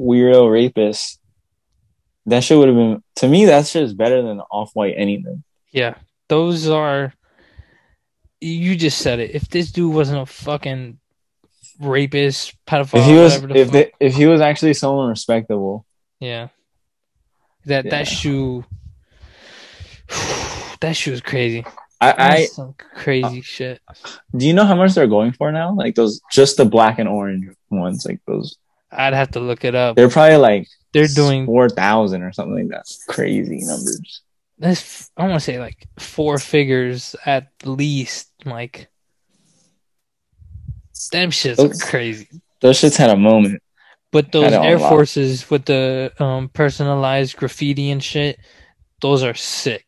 weirdo 0.00 0.48
rapists, 0.48 1.18
that 2.24 2.42
shit 2.42 2.56
would 2.56 2.68
have 2.68 2.76
been 2.76 3.02
to 3.16 3.28
me. 3.28 3.44
That 3.44 3.66
shit 3.66 3.82
is 3.82 3.92
better 3.92 4.22
than 4.22 4.40
off 4.50 4.70
white 4.72 4.94
anything. 4.96 5.44
Yeah, 5.72 5.96
those 6.30 6.70
are. 6.70 7.12
You 8.40 8.74
just 8.74 8.96
said 8.96 9.18
it. 9.18 9.34
If 9.34 9.50
this 9.50 9.70
dude 9.70 9.92
wasn't 9.92 10.22
a 10.22 10.26
fucking 10.26 10.98
rapist, 11.78 12.54
pedophile, 12.66 13.00
If 13.00 13.04
he 13.04 13.14
was, 13.14 13.34
if 13.54 13.70
they, 13.72 13.92
if 14.00 14.14
he 14.14 14.24
was 14.24 14.40
actually 14.40 14.72
someone 14.72 15.10
respectable, 15.10 15.84
yeah, 16.18 16.48
that 17.66 17.84
Yeah. 17.84 17.90
that 17.90 18.08
shoe, 18.08 18.64
that 20.80 20.96
shoe 20.96 21.12
is 21.12 21.20
crazy. 21.20 21.64
I, 22.00 22.14
I 22.18 22.44
some 22.46 22.74
crazy 22.78 23.40
shit. 23.40 23.80
do 24.36 24.46
you 24.46 24.52
know 24.52 24.64
how 24.66 24.74
much 24.74 24.94
they're 24.94 25.06
going 25.06 25.32
for 25.32 25.50
now? 25.50 25.74
Like 25.74 25.94
those, 25.94 26.20
just 26.30 26.58
the 26.58 26.64
black 26.66 26.98
and 26.98 27.08
orange 27.08 27.54
ones, 27.70 28.04
like 28.06 28.20
those. 28.26 28.56
I'd 28.92 29.14
have 29.14 29.30
to 29.32 29.40
look 29.40 29.64
it 29.64 29.74
up. 29.74 29.96
They're 29.96 30.10
probably 30.10 30.36
like 30.36 30.68
They're 30.92 31.06
doing 31.08 31.46
four 31.46 31.68
thousand 31.70 32.22
or 32.22 32.32
something 32.32 32.54
like 32.54 32.68
that. 32.68 32.84
Crazy 33.08 33.60
numbers. 33.64 34.22
this. 34.58 35.10
I 35.16 35.22
want 35.22 35.34
to 35.34 35.40
say 35.40 35.58
like 35.58 35.86
four 35.98 36.38
figures 36.38 37.16
at 37.24 37.48
least. 37.64 38.30
Like, 38.44 38.88
them 41.12 41.30
shits 41.30 41.56
Those- 41.56 41.82
are 41.82 41.86
crazy. 41.86 42.28
Those 42.60 42.80
shits 42.80 42.96
had 42.96 43.10
a 43.10 43.16
moment. 43.16 43.62
But 44.12 44.32
those 44.32 44.44
Had 44.44 44.52
it 44.54 44.58
on 44.60 44.66
Air. 44.66 44.78
Forces 44.78 45.50
with 45.50 45.64
the 45.66 46.12
um, 46.18 46.48
personalized 46.48 47.36
graffiti 47.36 47.90
and 47.90 48.02
shit, 48.02 48.38
those 49.02 49.22
are 49.22 49.34
sick. 49.34 49.85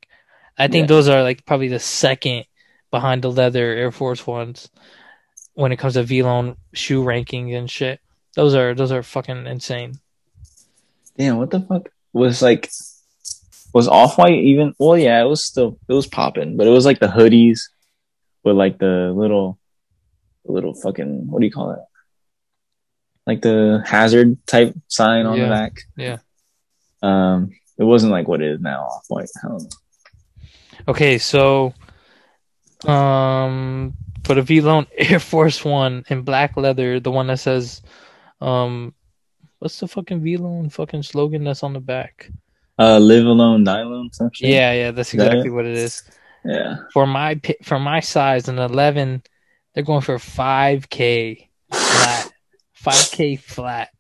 I 0.59 0.69
think 0.69 0.85
Yeah. 0.85 0.87
those 0.89 1.09
are 1.09 1.23
like 1.23 1.47
probably 1.47 1.69
the 1.69 1.79
second 1.79 2.45
behind 2.91 3.23
the 3.23 3.31
leather 3.31 3.73
Air 3.75 3.93
Force 3.93 4.27
ones 4.27 4.69
when 5.55 5.73
it 5.73 5.77
comes 5.79 5.95
to 5.95 6.03
V-Lone 6.03 6.57
shoe 6.73 7.03
ranking 7.03 7.55
and 7.55 7.71
shit. 7.71 8.01
Those 8.35 8.55
are 8.55 8.75
those 8.75 8.93
are 8.93 9.03
fucking 9.03 9.47
insane. 9.47 9.99
Damn, 11.17 11.37
what 11.39 11.51
the 11.51 11.61
fuck 11.61 11.89
was 12.13 12.43
like? 12.43 12.71
Was 13.75 13.87
off 13.89 14.17
white 14.19 14.33
even? 14.39 14.75
Well, 14.79 14.97
yeah, 14.97 15.21
it 15.23 15.27
was 15.29 15.45
still 15.45 15.79
it 15.89 15.93
was 15.93 16.07
popping, 16.07 16.57
but 16.57 16.67
it 16.67 16.71
was 16.71 16.87
like 16.87 16.99
the 17.01 17.09
hoodies 17.09 17.61
with 18.45 18.57
like 18.57 18.79
the 18.79 19.13
little, 19.15 19.59
little 20.45 20.75
fucking 20.75 21.29
what 21.31 21.41
do 21.41 21.47
you 21.47 21.53
call 21.53 21.73
it? 21.73 21.81
Like 23.27 23.43
the 23.43 23.83
hazard 23.85 24.39
type 24.47 24.75
sign 24.89 25.27
on 25.27 25.37
Yeah, 25.37 25.45
the 25.45 25.51
back. 25.51 25.81
yeah. 25.97 26.17
Um, 27.03 27.51
it 27.77 27.85
wasn't 27.85 28.13
like 28.13 28.27
what 28.27 28.41
it 28.41 28.51
is 28.53 28.61
now 28.61 28.83
off 28.85 29.05
white. 29.09 29.29
I 29.45 29.49
don't 29.49 29.63
know. 29.63 29.69
Okay, 30.89 31.19
so 31.19 31.75
um 32.87 33.95
for 34.25 34.35
the 34.35 34.43
V-Lone 34.43 34.87
Air 34.97 35.21
Force 35.21 35.65
One 35.65 36.05
in 36.09 36.23
black 36.23 36.57
leather, 36.57 36.99
the 36.99 37.11
one 37.11 37.27
that 37.29 37.41
says 37.41 37.83
um 38.41 38.95
what's 39.59 39.79
the 39.81 39.89
fucking 39.89 40.23
V-Lone 40.23 40.71
fucking 40.71 41.03
slogan 41.03 41.45
that's 41.45 41.63
on 41.63 41.75
the 41.75 41.81
back? 41.81 42.31
Uh, 42.79 42.99
live 42.99 43.27
alone, 43.27 43.65
die 43.65 43.81
alone. 43.81 44.09
Some 44.13 44.31
shit. 44.33 44.51
Yeah, 44.51 44.73
yeah, 44.73 44.91
that's 44.93 45.13
Is 45.13 45.19
that 45.19 45.27
exactly 45.27 45.51
it? 45.51 45.53
what 45.53 45.67
it 45.67 45.77
is. 45.77 46.05
yeah. 46.45 46.77
For 46.93 47.07
my 47.07 47.41
for 47.65 47.79
my 47.79 48.01
size, 48.01 48.49
an 48.49 48.59
eleven, 48.59 49.23
they're 49.75 49.83
going 49.83 50.01
for 50.01 50.19
five 50.19 50.89
k 50.89 51.51
flat, 51.73 52.33
five 52.73 53.11
k 53.11 53.37
flat. 53.37 53.91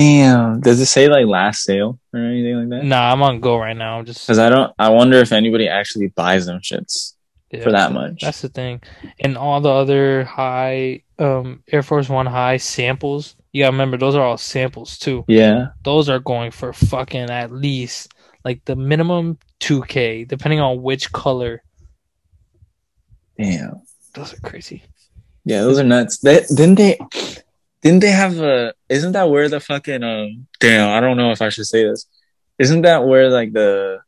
Damn. 0.00 0.60
Does 0.60 0.80
it 0.80 0.86
say 0.86 1.08
like 1.08 1.26
last 1.26 1.62
sale 1.62 2.00
or 2.14 2.20
anything 2.20 2.56
like 2.56 2.68
that? 2.70 2.84
Nah, 2.86 3.12
I'm 3.12 3.22
on 3.22 3.38
go 3.40 3.58
right 3.58 3.76
now. 3.76 3.98
I'm 3.98 4.06
just 4.06 4.26
Because 4.26 4.38
I 4.38 4.48
don't. 4.48 4.72
I 4.78 4.88
wonder 4.88 5.18
if 5.18 5.30
anybody 5.30 5.68
actually 5.68 6.08
buys 6.08 6.46
them 6.46 6.60
shits 6.60 7.16
yeah, 7.50 7.62
for 7.62 7.70
that 7.72 7.92
much. 7.92 8.22
That's 8.22 8.40
the 8.40 8.48
thing. 8.48 8.80
And 9.20 9.36
all 9.36 9.60
the 9.60 9.68
other 9.68 10.24
high 10.24 11.02
um 11.18 11.62
Air 11.70 11.82
Force 11.82 12.08
One 12.08 12.24
high 12.24 12.56
samples, 12.56 13.36
you 13.52 13.62
gotta 13.62 13.72
remember 13.72 13.98
those 13.98 14.14
are 14.14 14.24
all 14.24 14.38
samples 14.38 14.98
too. 14.98 15.22
Yeah. 15.28 15.66
Those 15.84 16.08
are 16.08 16.18
going 16.18 16.50
for 16.50 16.72
fucking 16.72 17.28
at 17.28 17.52
least 17.52 18.14
like 18.42 18.64
the 18.64 18.76
minimum 18.76 19.36
two 19.58 19.82
k, 19.82 20.24
depending 20.24 20.60
on 20.60 20.80
which 20.80 21.12
color. 21.12 21.62
Damn. 23.36 23.82
Those 24.14 24.32
are 24.32 24.40
crazy. 24.40 24.82
Yeah, 25.44 25.60
those 25.60 25.78
are 25.78 25.84
nuts. 25.84 26.18
They, 26.18 26.40
didn't 26.48 26.76
they? 26.76 26.98
Didn't 27.82 28.00
they 28.00 28.10
have 28.10 28.38
a? 28.40 28.74
Isn't 28.88 29.12
that 29.12 29.30
where 29.30 29.48
the 29.48 29.60
fucking 29.60 30.02
um? 30.02 30.46
Damn, 30.60 30.90
I 30.90 31.00
don't 31.00 31.16
know 31.16 31.30
if 31.32 31.40
I 31.42 31.48
should 31.48 31.66
say 31.66 31.84
this. 31.84 32.06
Isn't 32.58 32.82
that 32.82 33.06
where 33.06 33.30
like 33.30 33.52
the 33.52 34.00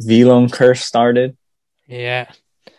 V 0.00 0.22
Vlone 0.22 0.52
curse 0.52 0.84
started? 0.84 1.36
Yeah. 1.88 2.30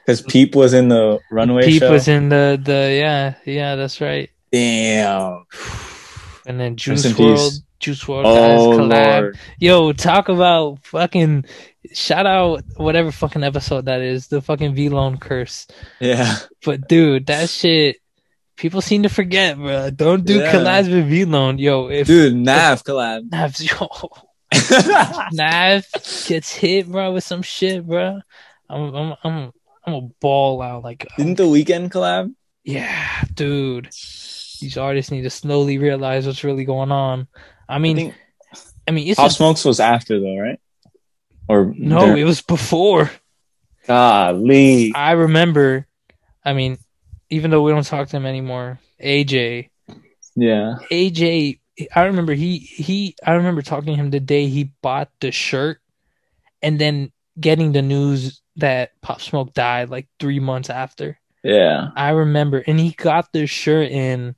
Because 0.05 0.21
Peep 0.21 0.55
was 0.55 0.73
in 0.73 0.87
the 0.87 1.19
runway 1.31 1.63
Peep 1.65 1.81
show. 1.81 1.91
was 1.91 2.07
in 2.07 2.29
the 2.29 2.59
the 2.63 2.95
yeah 2.97 3.35
yeah 3.45 3.75
that's 3.75 3.99
right. 3.99 4.29
Damn. 4.51 5.45
And 6.45 6.59
then 6.59 6.73
Rest 6.73 6.83
Juice 6.83 7.05
in 7.05 7.23
World. 7.25 7.53
Juice 7.79 8.03
WRLD 8.03 8.23
guys 8.23 8.59
Oh 8.61 8.69
collab. 8.79 9.21
lord. 9.21 9.39
Yo, 9.59 9.91
talk 9.93 10.29
about 10.29 10.79
fucking 10.85 11.45
shout 11.91 12.25
out 12.25 12.63
whatever 12.77 13.11
fucking 13.11 13.43
episode 13.43 13.85
that 13.85 14.01
is, 14.01 14.27
the 14.27 14.41
fucking 14.41 14.75
V 14.75 14.89
Lone 14.89 15.17
curse. 15.17 15.67
Yeah. 15.99 16.35
But 16.63 16.87
dude, 16.87 17.25
that 17.27 17.49
shit 17.49 17.97
people 18.55 18.81
seem 18.81 19.03
to 19.03 19.09
forget, 19.09 19.57
bro. 19.57 19.89
Don't 19.89 20.25
do 20.25 20.39
Yeah. 20.39 20.51
collabs 20.53 20.89
with 20.91 21.07
V 21.07 21.25
Lone. 21.25 21.57
Yo, 21.59 21.87
if 21.87 22.07
Dude, 22.07 22.35
Nav 22.35 22.83
collab. 22.83 23.29
Navs, 23.29 23.61
yo, 23.61 24.09
Nav 25.33 25.85
gets 26.27 26.53
hit, 26.53 26.87
bro, 26.87 27.13
with 27.13 27.23
some 27.23 27.41
shit, 27.41 27.85
bro. 27.85 28.19
I'm 28.69 28.95
I'm 28.95 29.15
I'm 29.23 29.51
I'm 29.85 29.93
a 29.93 30.01
ball 30.19 30.61
out 30.61 30.83
like 30.83 31.05
uh, 31.05 31.15
Didn't 31.17 31.35
the 31.35 31.47
weekend 31.47 31.91
collab? 31.91 32.33
yeah, 32.63 33.23
dude. 33.33 33.85
These 34.61 34.77
artists 34.77 35.11
need 35.11 35.23
to 35.23 35.29
slowly 35.29 35.77
realize 35.77 36.25
what's 36.25 36.43
really 36.43 36.65
going 36.65 36.91
on. 36.91 37.27
I 37.69 37.75
I 37.75 37.79
mean, 37.79 37.95
think 37.97 38.13
I 38.87 38.91
mean, 38.91 39.07
it's 39.07 39.17
Pop 39.19 39.29
a- 39.29 39.33
Smokes 39.33 39.65
was 39.65 39.79
after 39.79 40.19
though, 40.19 40.37
right? 40.37 40.59
Or 41.47 41.73
no, 41.77 42.07
there- 42.07 42.17
it 42.17 42.23
was 42.23 42.41
before. 42.41 43.11
golly. 43.85 44.93
I 44.95 45.11
remember. 45.11 45.85
I 46.43 46.53
mean, 46.53 46.77
even 47.35 47.51
though 47.51 47.61
we 47.61 47.71
don't 47.71 47.85
talk 47.85 48.07
to 48.09 48.17
him 48.17 48.25
anymore, 48.25 48.79
AJ, 49.03 49.69
Yeah. 50.35 50.75
AJ, 50.89 51.59
I 51.93 52.03
remember 52.05 52.33
he 52.33 52.57
he 52.59 53.15
I 53.25 53.33
remember 53.33 53.61
talking 53.61 53.93
to 53.93 53.99
him 53.99 54.09
the 54.09 54.21
day 54.21 54.47
he 54.47 54.71
bought 54.81 55.09
the 55.19 55.31
shirt, 55.31 55.79
and 56.61 56.79
then 56.79 57.11
getting 57.39 57.73
the 57.73 57.81
news 57.81 58.41
that 58.55 58.91
Pop 59.01 59.21
Smoke 59.21 59.53
died 59.53 59.89
like 59.89 60.07
three 60.19 60.39
months 60.39 60.69
after. 60.69 61.19
Yeah. 61.43 61.89
I 61.95 62.11
remember, 62.11 62.63
and 62.65 62.79
he 62.79 62.91
got 62.91 63.31
the 63.33 63.45
shirt 63.45 63.91
in 63.91 64.35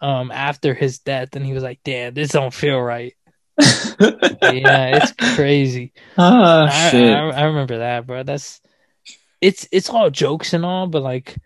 um 0.00 0.30
after 0.30 0.74
his 0.74 1.00
death, 1.00 1.34
and 1.34 1.44
he 1.44 1.52
was 1.52 1.64
like, 1.64 1.80
"Damn, 1.84 2.14
this 2.14 2.30
don't 2.30 2.54
feel 2.54 2.80
right." 2.80 3.14
yeah, 3.58 5.00
it's 5.00 5.12
crazy. 5.34 5.92
ah 6.16 6.68
I, 6.70 6.90
shit. 6.90 7.10
I, 7.12 7.30
I 7.30 7.42
remember 7.44 7.78
that, 7.78 8.06
bro. 8.06 8.22
That's 8.22 8.60
it's 9.40 9.66
it's 9.72 9.90
all 9.90 10.10
jokes 10.10 10.52
and 10.52 10.64
all, 10.64 10.86
but 10.86 11.02
like 11.02 11.36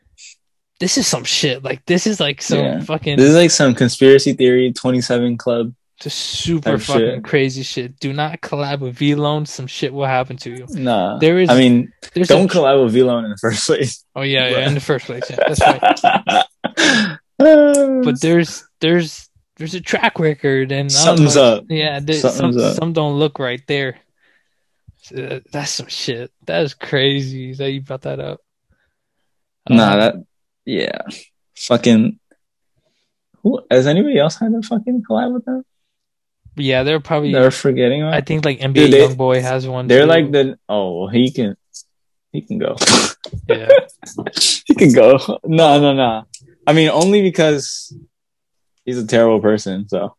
this 0.80 0.98
is 0.98 1.06
some 1.06 1.24
shit. 1.24 1.62
Like 1.62 1.84
this 1.86 2.06
is 2.06 2.18
like 2.18 2.42
some 2.42 2.58
Yeah. 2.58 2.80
fucking 2.80 3.16
this 3.16 3.28
is 3.28 3.36
like 3.36 3.50
some 3.52 3.74
conspiracy 3.74 4.32
theory 4.32 4.72
27 4.72 5.36
club. 5.38 5.72
just 6.00 6.18
super 6.18 6.78
fucking 6.78 7.00
shit. 7.16 7.24
crazy 7.24 7.62
shit. 7.62 8.00
Do 8.00 8.12
not 8.12 8.40
collab 8.40 8.80
with 8.80 8.96
V 8.96 9.14
Lone. 9.14 9.44
Some 9.46 9.66
shit 9.66 9.92
will 9.92 10.06
happen 10.06 10.36
to 10.38 10.50
you. 10.50 10.66
Nah. 10.70 11.18
There 11.18 11.38
is 11.38 11.48
I 11.50 11.56
mean, 11.58 11.92
there's 12.14 12.28
don't 12.28 12.50
a, 12.50 12.54
collab 12.54 12.82
with 12.84 12.94
Vlone 12.94 13.24
in 13.24 13.30
the 13.30 13.36
first 13.36 13.66
place. 13.66 14.02
oh 14.16 14.22
yeah, 14.22 14.48
yeah, 14.48 14.66
in 14.66 14.74
the 14.74 14.80
first 14.80 15.06
place, 15.06 15.24
yeah, 15.30 15.36
that's 15.46 15.60
right. 15.60 17.16
But 17.38 18.20
there's 18.20 18.64
there's 18.80 19.28
there's 19.56 19.74
a 19.74 19.80
track 19.80 20.18
record 20.18 20.72
and 20.72 20.90
something's 20.90 21.36
know. 21.36 21.56
up. 21.56 21.64
Yeah, 21.68 21.98
Something's 21.98 22.36
some 22.36 22.58
up. 22.58 22.76
some 22.76 22.92
don't 22.92 23.18
look 23.18 23.38
right 23.38 23.62
there. 23.66 23.98
Uh, 25.16 25.40
that's 25.52 25.70
some 25.72 25.88
shit. 25.88 26.30
That 26.46 26.62
is 26.62 26.74
crazy 26.74 27.54
that 27.54 27.70
you 27.70 27.80
brought 27.82 28.02
that 28.02 28.20
up. 28.20 28.40
Nah, 29.68 29.92
Um, 29.92 29.98
that 30.00 30.14
yeah, 30.64 30.98
fucking. 31.56 32.18
Who 33.42 33.62
has 33.70 33.86
anybody 33.86 34.18
else 34.18 34.36
had 34.38 34.52
a 34.52 34.62
fucking 34.62 35.02
collab 35.08 35.32
with 35.32 35.44
them? 35.46 35.64
yeah, 36.56 36.82
they're 36.82 37.00
probably. 37.00 37.32
They're 37.32 37.50
forgetting. 37.50 38.02
I 38.02 38.20
think 38.20 38.44
like 38.44 38.58
NBA 38.60 38.74
Dude, 38.74 38.92
they- 38.92 39.08
YoungBoy 39.08 39.40
has 39.42 39.66
one. 39.66 39.86
They're 39.86 40.02
too. 40.02 40.06
like 40.08 40.30
the 40.32 40.58
oh 40.68 41.08
he 41.08 41.30
can 41.30 41.56
he 42.32 42.42
can 42.42 42.58
go 42.58 42.76
yeah. 43.48 43.68
he 44.66 44.74
can 44.74 44.92
go 44.92 45.18
no 45.44 45.80
no 45.80 45.92
no 45.94 46.26
I 46.66 46.72
mean 46.74 46.88
only 46.90 47.22
because 47.22 47.92
he's 48.84 48.98
a 48.98 49.06
terrible 49.06 49.40
person 49.40 49.88
so 49.88 50.14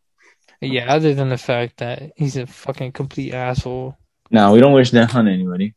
Yeah, 0.60 0.91
other 0.93 1.13
than 1.13 1.30
the 1.30 1.38
fact 1.38 1.77
that 1.77 2.12
he's 2.17 2.36
a 2.36 2.47
fucking 2.47 2.91
complete 2.93 3.34
asshole. 3.34 3.97
no 4.30 4.51
we 4.51 4.60
don't 4.60 4.73
wish 4.73 4.91
that 4.91 5.15
on 5.15 5.27
anybody 5.30 5.73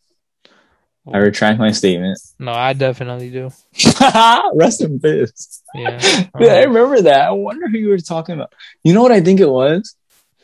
I 1.12 1.18
retract 1.18 1.58
my 1.58 1.70
statement 1.70 2.18
No, 2.38 2.52
I 2.52 2.72
definitely 2.72 3.30
do. 3.30 3.50
rest 4.54 4.80
in 4.80 4.98
peace 5.00 5.62
Yeah. 5.74 5.98
Dude, 6.38 6.48
I 6.48 6.62
remember 6.64 7.02
that 7.02 7.26
I 7.28 7.30
wonder 7.32 7.68
who 7.68 7.78
you 7.78 7.88
were 7.90 7.98
talking 7.98 8.34
about 8.36 8.52
you 8.82 8.94
know 8.94 9.02
what 9.02 9.12
I 9.12 9.20
think 9.20 9.40
it 9.40 9.48
was 9.50 9.94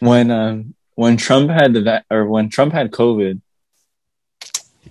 when 0.01 0.31
um 0.31 0.75
when 0.97 1.17
Trump 1.17 1.51
had 1.51 1.73
the 1.73 1.83
va- 1.83 2.05
or 2.11 2.27
when 2.27 2.51
Trump 2.51 2.73
had 2.75 2.91
COVID 2.91 3.41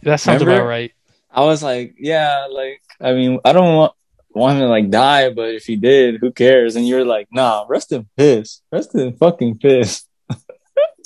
that 0.02 0.20
sounds 0.20 0.42
Remember? 0.42 0.62
about 0.62 0.70
right. 0.70 0.92
I 1.32 1.44
was 1.44 1.62
like, 1.62 1.96
yeah, 2.00 2.48
like, 2.50 2.82
I 3.02 3.12
mean, 3.14 3.40
I 3.46 3.52
don't 3.54 3.76
want, 3.76 3.94
want 4.32 4.56
him 4.56 4.62
to 4.62 4.68
like 4.68 4.90
die, 4.90 5.30
but 5.30 5.54
if 5.54 5.66
he 5.66 5.76
did, 5.76 6.20
who 6.22 6.32
cares? 6.32 6.76
And 6.78 6.88
you're 6.88 7.04
like, 7.06 7.28
nah, 7.32 7.66
rest 7.68 7.92
in 7.92 8.08
piss. 8.18 8.62
Rest 8.72 8.96
in 8.96 9.16
fucking 9.18 9.58
piss. 9.60 10.06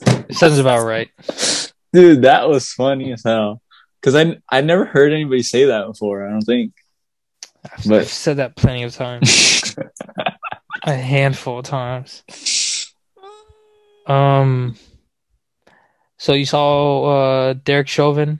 It 0.05 0.35
sounds 0.35 0.59
about 0.59 0.85
right. 0.85 1.09
Dude, 1.91 2.21
that 2.23 2.47
was 2.47 2.71
funny 2.71 3.11
as 3.13 3.23
hell. 3.23 3.61
Cause 4.03 4.15
I, 4.15 4.37
I 4.49 4.61
never 4.61 4.85
heard 4.85 5.13
anybody 5.13 5.43
say 5.43 5.65
that 5.65 5.87
before, 5.87 6.27
I 6.27 6.31
don't 6.31 6.41
think. 6.41 6.73
I've, 7.63 7.85
But- 7.87 8.01
I've 8.01 8.07
said 8.09 8.37
that 8.37 8.55
plenty 8.55 8.83
of 8.83 8.93
times. 8.93 9.75
a 10.83 10.93
handful 10.93 11.59
of 11.59 11.65
times. 11.65 12.23
Um. 14.05 14.75
So 16.17 16.33
you 16.33 16.45
saw 16.45 17.03
uh 17.05 17.53
Derek 17.53 17.87
Chauvin 17.87 18.39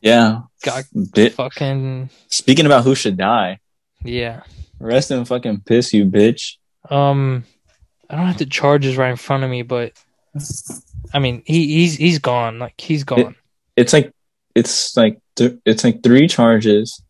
yeah. 0.00 0.40
got 0.62 0.84
Bit, 1.14 1.34
fucking 1.34 2.10
speaking 2.28 2.66
about 2.66 2.84
who 2.84 2.94
should 2.94 3.16
die, 3.16 3.58
yeah. 4.04 4.42
rest 4.78 5.10
in 5.10 5.24
fucking 5.24 5.60
piss, 5.60 5.92
you 5.92 6.04
bitch. 6.06 6.56
Um, 6.88 7.44
I 8.08 8.16
don't 8.16 8.26
have 8.26 8.38
the 8.38 8.46
charges 8.46 8.96
right 8.96 9.10
in 9.10 9.16
front 9.16 9.44
of 9.44 9.50
me, 9.50 9.62
but 9.62 9.92
I 11.12 11.18
mean 11.18 11.42
he 11.44 11.66
he's 11.66 11.96
he's 11.96 12.18
gone. 12.18 12.58
Like 12.58 12.80
he's 12.80 13.04
gone. 13.04 13.36
It's 13.76 13.92
like, 13.92 14.12
it's 14.54 14.96
like, 14.96 15.18
th- 15.36 15.58
it's 15.64 15.84
like 15.84 16.02
three 16.02 16.28
charges 16.28 17.02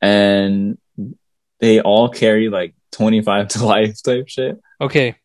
and 0.00 0.78
they 1.60 1.80
all 1.80 2.08
carry 2.08 2.48
like 2.48 2.74
25 2.92 3.48
to 3.54 3.64
life 3.66 4.02
type 4.02 4.28
shit. 4.28 4.60
Okay. 4.80 5.16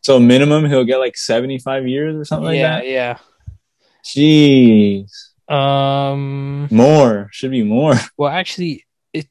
So 0.00 0.18
minimum, 0.20 0.64
he'll 0.66 0.84
get 0.84 0.98
like 0.98 1.16
seventy 1.16 1.58
five 1.58 1.86
years 1.86 2.14
or 2.14 2.24
something 2.24 2.54
yeah, 2.54 2.74
like 2.76 2.84
that. 2.84 2.88
yeah. 2.88 3.18
Jeez, 4.04 5.10
Um. 5.52 6.68
more 6.70 7.28
should 7.32 7.50
be 7.50 7.62
more. 7.64 7.94
Well, 8.16 8.30
actually, 8.30 8.86
it. 9.12 9.26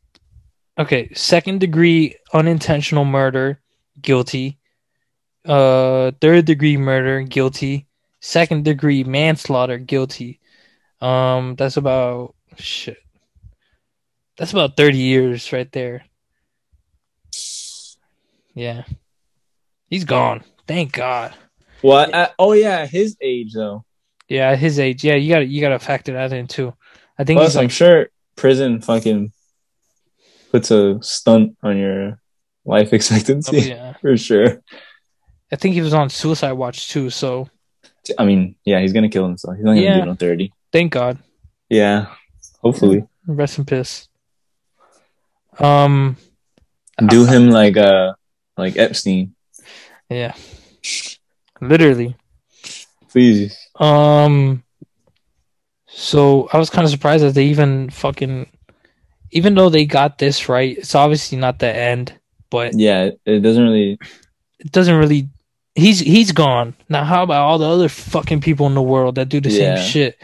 Okay, 0.77 1.10
second 1.13 1.60
degree 1.62 2.15
unintentional 2.34 3.06
murder, 3.06 3.60
guilty. 4.01 4.60
Uh, 5.45 6.12
third 6.21 6.45
degree 6.45 6.77
murder, 6.77 7.21
guilty. 7.21 7.88
Second 8.19 8.65
degree 8.65 9.03
manslaughter, 9.03 9.77
guilty. 9.80 10.39
Um, 11.02 11.56
that's 11.56 11.78
about 11.78 12.36
shit. 12.58 12.98
That's 14.38 14.52
about 14.52 14.78
thirty 14.78 14.98
years 14.98 15.52
right 15.54 15.72
there. 15.72 16.06
Yeah, 18.54 18.84
he's 19.90 20.04
gone. 20.06 20.44
Thank 20.68 20.94
God. 20.94 21.34
What? 21.82 22.14
Uh, 22.14 22.30
oh 22.40 22.54
yeah, 22.54 22.86
his 22.88 23.18
age 23.22 23.54
though. 23.54 23.86
Yeah, 24.28 24.56
his 24.56 24.80
age. 24.80 25.04
Yeah, 25.04 25.16
you 25.16 25.30
got 25.32 25.40
to 25.40 25.46
you 25.46 25.62
got 25.62 25.70
to 25.70 25.80
factor 25.80 26.14
that 26.14 26.34
in 26.34 26.48
too. 26.48 26.74
I 27.18 27.24
think 27.24 27.38
Plus, 27.40 27.54
he's 27.54 27.58
I'm 27.58 27.70
sure 27.70 28.08
prison 28.36 28.82
fucking 28.82 29.32
puts 30.52 30.72
a 30.72 31.02
stunt 31.02 31.58
on 31.62 31.78
your 31.78 32.20
life 32.66 32.94
expectancy 32.94 33.60
yeah. 33.62 33.94
for 34.02 34.18
sure. 34.18 34.62
I 35.52 35.56
think 35.56 35.76
he 35.76 35.82
was 35.82 35.94
on 35.94 36.10
suicide 36.10 36.54
watch 36.54 36.90
too. 36.90 37.10
So 37.10 37.50
I 38.18 38.26
mean, 38.26 38.56
yeah, 38.66 38.80
he's 38.80 38.94
gonna 38.94 39.10
kill 39.10 39.26
himself. 39.26 39.56
He's 39.56 39.66
not 39.66 39.72
gonna 39.74 39.82
Yeah. 39.82 39.96
do 39.98 40.02
it 40.04 40.10
on 40.10 40.18
thirty. 40.18 40.54
Thank 40.71 40.91
God. 40.91 41.17
Yeah, 41.69 42.08
hopefully 42.62 43.03
Rest 43.25 43.58
in 43.60 43.65
peace. 43.65 44.08
Um, 45.60 46.17
do 47.08 47.25
him 47.25 47.49
like 47.49 47.77
uh 47.77 48.13
like 48.58 48.77
Epstein, 48.77 49.34
yeah, 50.10 50.34
literally. 51.62 52.15
please. 53.10 53.58
Um, 53.80 54.63
so 55.88 56.47
I 56.53 56.58
was 56.58 56.69
kind 56.69 56.86
of 56.86 56.91
surprised 56.91 57.23
that 57.23 57.34
they 57.34 57.45
even 57.45 57.89
fucking, 57.89 58.47
even 59.32 59.56
though 59.56 59.69
they 59.69 59.86
got 59.86 60.17
this 60.17 60.47
right, 60.49 60.77
it's 60.77 60.95
obviously 60.95 61.38
not 61.38 61.60
the 61.60 61.73
end, 61.75 62.13
but 62.49 62.73
Yeah, 62.75 63.06
it, 63.06 63.19
it 63.25 63.39
doesn't 63.41 63.63
really. 63.63 63.97
it 64.60 64.71
doesn't 64.71 64.95
really. 64.95 65.30
He's 65.75 65.99
he's 65.99 66.32
gone 66.32 66.73
now. 66.89 67.03
How 67.03 67.23
about 67.23 67.43
all 67.45 67.58
the 67.60 67.67
other 67.69 67.89
fucking 67.89 68.41
people 68.41 68.65
in 68.67 68.73
the 68.73 68.82
world 68.82 69.15
that 69.15 69.30
do 69.30 69.39
the 69.39 69.49
Yeah. 69.49 69.75
same 69.75 69.86
shit? 69.89 70.17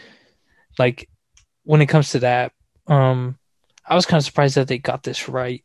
Like 0.80 1.10
when 1.64 1.82
it 1.82 1.88
comes 1.88 2.12
to 2.12 2.20
that, 2.20 2.52
um, 2.88 3.38
I 3.88 3.96
was 3.96 4.06
kind 4.06 4.20
of 4.20 4.26
surprised 4.26 4.56
that 4.56 4.68
they 4.68 4.78
got 4.78 5.04
this 5.04 5.30
right. 5.30 5.64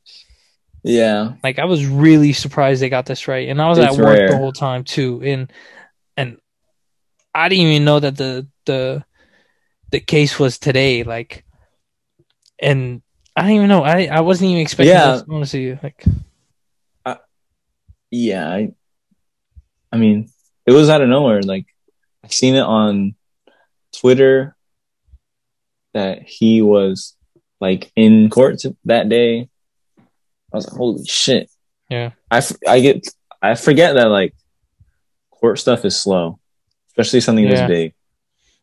Yeah, 0.85 1.35
Like 1.43 1.59
I 1.59 1.65
was 1.65 1.85
really 1.87 2.33
surprised 2.33 2.81
they 2.81 2.89
got 2.89 3.07
this 3.07 3.29
right, 3.29 3.49
and 3.49 3.61
I 3.61 3.69
was 3.69 3.79
It's 3.79 3.99
at 3.99 4.05
work 4.05 4.19
rare. 4.19 4.29
the 4.29 4.37
whole 4.37 4.53
time 4.53 4.85
too, 4.85 5.21
and 5.25 5.53
and 6.17 6.39
I 7.35 7.49
didn't 7.49 7.67
even 7.67 7.85
know 7.85 8.01
that 8.01 8.17
the 8.17 8.47
the 8.65 9.05
the 9.91 10.01
case 10.01 10.39
was 10.39 10.59
today. 10.59 11.03
Like 11.03 11.45
and 12.61 13.03
I 13.37 13.43
didn't 13.43 13.57
even 13.57 13.69
know. 13.69 13.83
I 13.83 14.07
I 14.07 14.21
wasn't 14.21 14.51
even 14.51 14.63
expecting 14.63 14.95
Yeah. 14.95 15.13
this. 15.13 15.25
Honestly, 15.29 15.79
like 15.83 16.05
Yeah, 18.11 18.49
I, 18.49 18.73
I 19.93 19.97
mean, 19.99 20.31
it 20.67 20.73
was 20.73 20.89
out 20.89 21.03
of 21.03 21.09
nowhere. 21.11 21.43
Like, 21.43 21.67
I 22.25 22.29
seen 22.29 22.55
it 22.55 22.63
on 22.63 23.15
Twitter 23.93 24.57
that 25.95 26.23
he 26.23 26.63
was 26.63 27.17
like 27.61 27.91
in 27.97 28.31
court 28.31 28.63
that 28.85 29.09
day. 29.09 29.49
I 30.53 30.57
was 30.57 30.67
like, 30.69 30.77
holy 30.77 31.05
shit! 31.05 31.51
yeah, 31.91 32.13
I, 32.31 32.43
I 32.67 32.81
get 32.81 33.07
I 33.43 33.55
forget 33.55 33.95
that 33.95 34.07
like 34.09 34.35
court 35.31 35.59
stuff 35.59 35.85
is 35.85 35.99
slow, 36.01 36.39
especially 36.91 37.21
something 37.21 37.45
Yeah. 37.45 37.67
this 37.67 37.69
big. 37.69 37.95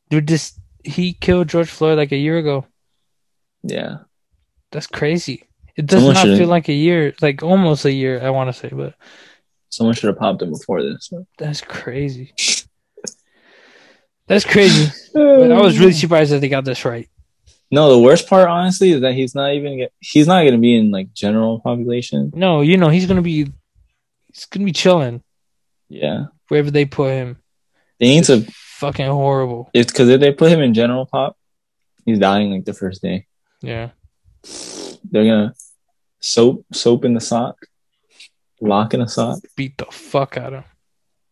dude, 0.10 0.28
this 0.28 0.60
he 0.84 1.14
killed 1.14 1.48
George 1.50 1.70
Floyd 1.70 1.98
like 1.98 2.12
a 2.12 2.18
year 2.18 2.38
ago. 2.38 2.66
Yeah, 3.64 3.98
That's 4.72 4.88
crazy. 4.88 5.48
It 5.76 5.88
does 5.88 6.00
Someone 6.00 6.14
not 6.14 6.22
should've- 6.24 6.38
feel 6.38 6.48
like 6.48 6.70
a 6.70 6.74
year, 6.74 7.14
like 7.22 7.44
almost 7.44 7.86
a 7.86 7.92
year. 7.92 8.22
I 8.24 8.30
want 8.30 8.48
to 8.48 8.54
say, 8.54 8.70
but 8.72 8.94
someone 9.70 9.94
should 9.96 10.08
have 10.08 10.18
popped 10.20 10.42
him 10.42 10.52
before 10.52 10.82
this. 10.82 11.12
that's 11.38 11.62
crazy. 11.62 12.34
That's 14.28 14.46
crazy. 14.46 14.92
But 15.14 15.52
I 15.52 15.62
was 15.62 15.78
really 15.80 15.94
surprised 16.04 16.32
that 16.32 16.40
they 16.42 16.50
got 16.50 16.66
this 16.66 16.86
right. 16.86 17.10
No. 17.72 17.90
The 17.90 18.00
worst 18.00 18.28
part, 18.28 18.48
honestly, 18.50 18.92
is 18.92 19.02
that 19.02 19.14
he's 19.14 19.36
not 19.36 19.54
even 19.54 19.78
get, 19.78 19.94
he's 20.00 20.28
not 20.28 20.44
gonna 20.44 20.58
be 20.58 20.76
in 20.76 20.92
like 20.92 21.14
general 21.14 21.60
population. 21.60 22.32
No, 22.36 22.62
you 22.62 22.78
know 22.78 22.90
he's 22.90 23.06
gonna 23.06 23.22
be, 23.22 23.52
he's 24.34 24.46
gonna 24.46 24.66
be 24.66 24.72
chilling 24.72 25.24
Yeah, 25.90 26.26
wherever 26.48 26.72
they 26.72 26.86
put 26.86 27.12
him. 27.14 27.38
they 28.00 28.08
need 28.08 28.24
to 28.26 28.46
Fucking 28.76 29.06
horrible. 29.06 29.70
It's 29.74 29.90
because 29.92 30.10
if 30.10 30.20
they 30.20 30.34
put 30.34 30.52
him 30.52 30.60
in 30.60 30.74
general 30.74 31.06
pop, 31.06 31.38
he's 32.06 32.20
dying 32.20 32.52
like 32.52 32.66
the 32.66 32.74
first 32.74 33.02
day. 33.02 33.26
Yeah. 33.62 33.92
They're 35.10 35.24
gonna 35.24 35.54
soap 36.20 36.66
soap 36.74 37.06
in 37.06 37.14
the 37.14 37.22
sock, 37.22 37.56
lock 38.60 38.94
in 38.94 39.00
a 39.02 39.08
sock, 39.08 39.40
Beat 39.56 39.78
the 39.78 39.86
fuck 39.86 40.36
out 40.38 40.54
of 40.54 40.64
him. 40.66 40.72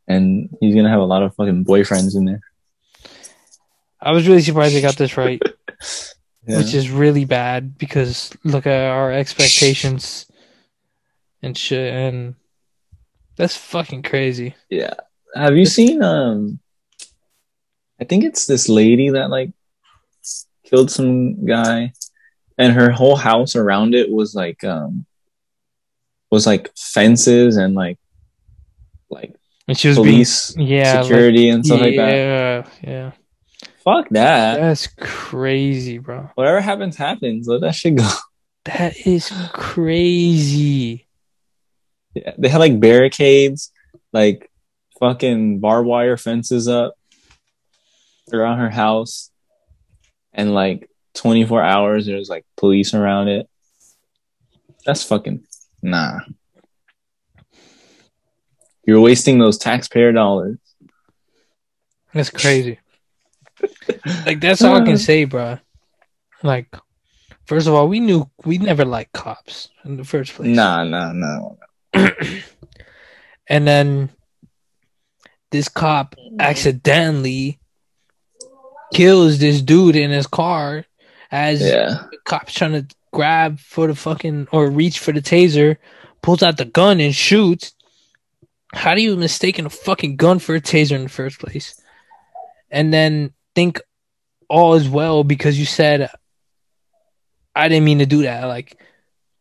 and 0.08 0.50
he's 0.62 0.74
gonna 0.74 0.90
have 0.90 1.02
a 1.02 1.06
lot 1.06 1.22
of 1.22 1.36
fucking 1.36 1.66
boyfriends 1.66 2.16
in 2.16 2.24
there. 2.24 2.40
I 4.02 4.12
was 4.14 4.26
really 4.28 4.42
surprised 4.42 4.74
they 4.74 4.82
got 4.82 4.96
this 4.96 5.18
right, 5.18 5.42
Yeah. 6.46 6.58
which 6.58 6.74
is 6.74 6.90
really 6.92 7.24
bad 7.26 7.78
because 7.78 8.32
look 8.44 8.68
at 8.68 8.90
our 8.92 9.12
expectations 9.14 10.26
and 11.42 11.58
shit, 11.58 11.94
and 11.94 12.36
that's 13.38 13.56
fucking 13.56 14.04
crazy. 14.04 14.56
yeah. 14.70 14.94
Have 15.36 15.56
you 15.58 15.66
seen 15.66 16.04
um? 16.04 16.60
I 18.00 18.04
think 18.06 18.24
it's 18.24 18.46
this 18.46 18.68
lady 18.70 19.10
that 19.12 19.30
like 19.30 19.52
killed 20.66 20.92
some 20.92 21.46
guy, 21.46 21.94
and 22.58 22.74
her 22.74 22.92
whole 22.92 23.16
house 23.16 23.56
around 23.56 23.96
it 23.96 24.12
was 24.12 24.36
like 24.36 24.64
um 24.64 25.06
was 26.30 26.46
like 26.46 26.72
fences 26.76 27.58
and 27.58 27.74
like 27.76 27.98
like 29.10 29.34
And 29.68 29.78
she 29.78 29.88
was 29.88 29.98
being, 29.98 30.08
police 30.08 30.56
yeah, 30.58 30.96
like- 30.96 31.04
security 31.06 31.50
and 31.50 31.66
stuff 31.66 31.80
like 31.82 31.96
that. 31.96 32.14
yeah, 32.14 32.70
yeah. 32.84 33.12
Fuck 33.84 34.10
that. 34.10 34.60
That's 34.60 34.88
crazy, 34.88 35.98
bro. 35.98 36.30
Whatever 36.36 36.62
happens, 36.62 36.96
happens. 36.96 37.48
Let 37.48 37.62
that 37.62 37.76
shit 37.76 37.96
go. 37.98 38.10
That 38.66 39.06
is 39.06 39.32
crazy. 39.52 41.06
Yeah, 42.14 42.32
they 42.38 42.48
had 42.48 42.60
like 42.60 42.80
barricades, 42.80 43.72
like 44.14 44.50
fucking 45.00 45.60
barbed 45.60 45.88
wire 45.88 46.16
fences 46.16 46.70
up 46.70 46.94
around 48.32 48.60
her 48.60 48.70
house, 48.70 49.32
and 50.32 50.54
like 50.54 50.90
24 51.16 51.62
hours 51.62 52.06
there's 52.06 52.30
like 52.30 52.46
police 52.56 52.94
around 52.94 53.28
it. 53.28 53.50
That's 54.86 55.04
fucking 55.04 55.46
nah. 55.82 56.20
You're 58.86 59.02
wasting 59.02 59.40
those 59.40 59.58
taxpayer 59.58 60.14
dollars. 60.14 60.58
That's 62.14 62.30
crazy. 62.30 62.80
Like 64.26 64.40
that's 64.40 64.64
all 64.64 64.76
I 64.76 64.82
can 64.82 64.96
uh. 64.96 64.98
say, 64.98 65.26
bro. 65.26 65.60
Like, 66.42 66.76
first 67.46 67.68
of 67.68 67.74
all, 67.74 67.88
we 67.88 68.00
knew 68.00 68.30
we 68.46 68.58
never 68.58 68.86
liked 68.86 69.14
cops 69.14 69.70
in 69.86 69.98
the 69.98 70.04
first 70.04 70.34
place. 70.34 70.56
Nah, 70.56 70.84
nah, 70.84 71.14
nah. 71.14 71.52
And 73.48 73.68
then 73.68 74.10
this 75.52 75.70
cop 75.70 76.16
accidentally 76.40 77.60
kills 78.94 79.40
this 79.40 79.62
dude 79.62 79.96
in 79.96 80.12
his 80.12 80.28
car 80.28 80.86
as 81.32 81.62
Yeah, 81.62 82.06
the 82.12 82.18
cop's 82.26 82.54
trying 82.54 82.72
to 82.74 82.96
grab 83.12 83.60
for 83.60 83.88
the 83.88 83.96
fucking 83.96 84.48
or 84.52 84.70
reach 84.70 85.00
for 85.00 85.12
the 85.12 85.22
taser, 85.22 85.78
pulls 86.22 86.44
out 86.44 86.58
the 86.58 86.66
gun 86.66 87.00
and 87.00 87.14
shoots. 87.14 87.74
How 88.74 88.96
do 88.96 89.02
you 89.02 89.16
mistaken 89.16 89.66
a 89.66 89.70
fucking 89.70 90.16
gun 90.16 90.40
for 90.40 90.56
a 90.56 90.62
taser 90.62 90.96
in 90.96 91.04
the 91.04 91.10
first 91.10 91.40
place? 91.40 91.80
And 92.72 92.92
then 92.92 93.34
think 93.56 93.82
all 94.50 94.76
is 94.76 94.88
well 94.88 95.24
because 95.24 95.58
you 95.58 95.66
said 95.66 96.10
I 97.56 97.68
didn't 97.68 97.86
mean 97.86 98.00
to 98.00 98.06
do 98.06 98.24
that. 98.24 98.46
Like, 98.46 98.78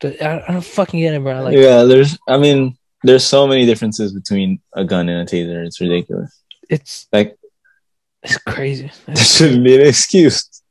I, 0.03 0.43
I 0.47 0.53
don't 0.53 0.65
fucking 0.65 1.01
get 1.01 1.15
it, 1.15 1.23
bro. 1.23 1.43
Like, 1.43 1.57
yeah. 1.57 1.85
There's, 1.85 2.19
I 2.29 2.37
mean, 2.39 2.77
there's 3.03 3.25
so 3.25 3.47
many 3.47 3.67
differences 3.67 4.13
between 4.13 4.61
a 4.75 4.85
gun 4.85 5.09
and 5.09 5.27
a 5.27 5.31
taser. 5.31 5.65
It's 5.67 5.81
ridiculous. 5.81 6.43
it's 6.69 7.07
Like, 7.13 7.37
it's 8.23 8.39
crazy. 8.39 8.91
there 9.07 9.17
shouldn't 9.17 9.65
be 9.65 9.75
an 9.75 9.87
excuse. 9.87 10.63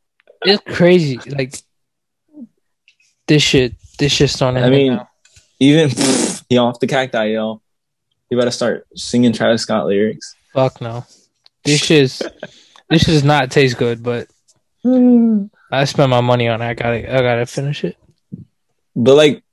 It's 0.43 0.63
crazy. 0.75 1.17
Like 1.29 1.55
this 3.27 3.43
shit. 3.43 3.75
This 3.99 4.11
shit's 4.11 4.37
to 4.37 4.45
I 4.45 4.69
mean, 4.69 4.95
now. 4.95 5.09
even 5.59 5.89
he 6.49 6.57
off 6.57 6.79
the 6.79 6.87
cacti, 6.87 7.33
yo. 7.33 7.61
You 8.29 8.37
better 8.37 8.51
start 8.51 8.87
singing 8.95 9.33
Travis 9.33 9.63
Scott 9.63 9.85
lyrics. 9.85 10.33
fuck 10.53 10.79
no. 10.79 11.05
This 11.63 11.81
shit's 11.81 12.23
this 12.91 13.05
does 13.05 13.23
not 13.23 13.49
taste 13.49 13.77
good. 13.77 14.03
But 14.03 14.27
I 15.71 15.85
spent 15.85 16.09
my 16.11 16.21
money 16.21 16.47
on 16.47 16.61
it. 16.61 16.65
I 16.67 16.73
gotta 16.75 17.11
I 17.13 17.21
gotta 17.21 17.45
finish 17.47 17.83
it. 17.83 17.97
But 18.95 19.15
like, 19.15 19.43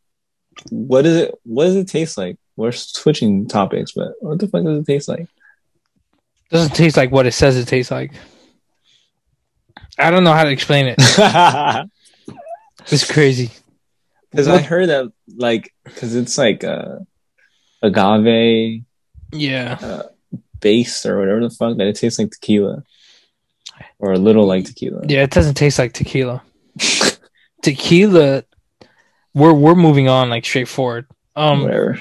what 0.71 1.07
is 1.07 1.17
it? 1.17 1.35
What 1.45 1.65
does 1.65 1.77
it 1.77 1.89
taste 1.89 2.19
like? 2.19 2.37
We're 2.57 2.73
switching 2.73 3.47
topics, 3.49 3.93
but 3.93 4.13
what 4.21 4.39
the 4.39 4.49
fuck 4.49 4.65
does 4.65 4.81
it 4.81 4.87
taste 4.87 5.09
like? 5.09 5.29
Doesn't 6.51 6.75
taste 6.75 6.97
like 6.97 7.13
what 7.13 7.27
it 7.27 7.33
says 7.33 7.57
it 7.57 7.67
tastes 7.69 7.91
like. 7.91 8.13
I 9.99 10.11
don't 10.11 10.25
know 10.25 10.33
how 10.33 10.45
to 10.45 10.51
explain 10.51 10.95
it. 10.97 10.99
It's 12.91 13.11
crazy. 13.11 13.51
Because 14.31 14.49
I 14.49 14.59
heard 14.63 14.89
that, 14.89 15.13
like, 15.37 15.75
because 15.85 16.15
it's 16.15 16.39
like 16.39 16.65
uh, 16.65 17.01
agave 17.83 18.85
Yeah. 19.33 20.03
base 20.61 21.05
or 21.05 21.19
whatever 21.19 21.41
the 21.41 21.51
fuck 21.51 21.77
that 21.77 21.87
it 21.87 21.97
tastes 21.97 22.19
like 22.19 22.31
tequila, 22.31 22.83
or 23.99 24.13
a 24.13 24.19
little 24.19 24.47
like 24.47 24.65
tequila. 24.65 25.03
Yeah, 25.09 25.23
it 25.23 25.31
doesn't 25.31 25.55
taste 25.55 25.79
like 25.79 25.93
tequila. 25.93 26.43
Tequila 27.63 28.45
we're 29.35 29.53
we're 29.53 29.75
moving 29.75 30.09
on 30.09 30.31
like 30.31 30.45
straightforward. 30.45 31.07
Um 31.37 31.63
whatever. 31.65 31.99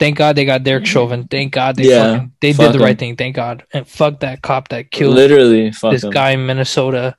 thank 0.00 0.16
God 0.18 0.34
they 0.36 0.44
got 0.44 0.64
Derek 0.64 0.84
Chauvin. 0.86 1.28
Thank 1.28 1.52
God 1.52 1.76
they 1.76 1.88
Yeah, 1.90 2.12
fucking, 2.14 2.32
they 2.40 2.52
fuck 2.52 2.72
did 2.72 2.80
the 2.80 2.84
right 2.84 2.98
thing. 2.98 3.16
Thank 3.16 3.36
God. 3.36 3.64
And 3.72 3.86
fuck 3.86 4.20
that 4.20 4.42
cop 4.42 4.68
that 4.68 4.90
killed 4.90 5.14
Literally, 5.14 5.70
fuck 5.72 5.92
this 5.92 6.02
them. 6.02 6.10
guy 6.10 6.30
in 6.30 6.44
Minnesota. 6.46 7.16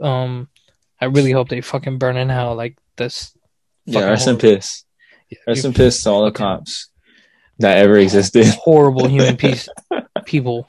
Um, 0.00 0.48
I 1.00 1.04
really 1.06 1.30
hope 1.30 1.48
they 1.48 1.60
fucking 1.60 1.98
burn 1.98 2.16
in 2.16 2.28
hell. 2.28 2.54
Like 2.56 2.76
this. 2.96 3.32
Yeah, 3.84 4.00
fucking 4.00 4.08
rest 4.10 4.26
in 4.28 4.34
horrible. 4.34 4.56
piss. 4.56 4.84
Yeah, 5.30 5.38
Rest 5.46 5.64
in 5.64 5.72
piss 5.74 6.02
to 6.02 6.10
all 6.10 6.24
the 6.24 6.32
cops 6.32 6.88
that 7.60 7.78
ever 7.78 7.96
existed. 7.98 8.46
horrible 8.48 9.06
human 9.08 9.36
piece 9.44 9.68
people. 10.24 10.68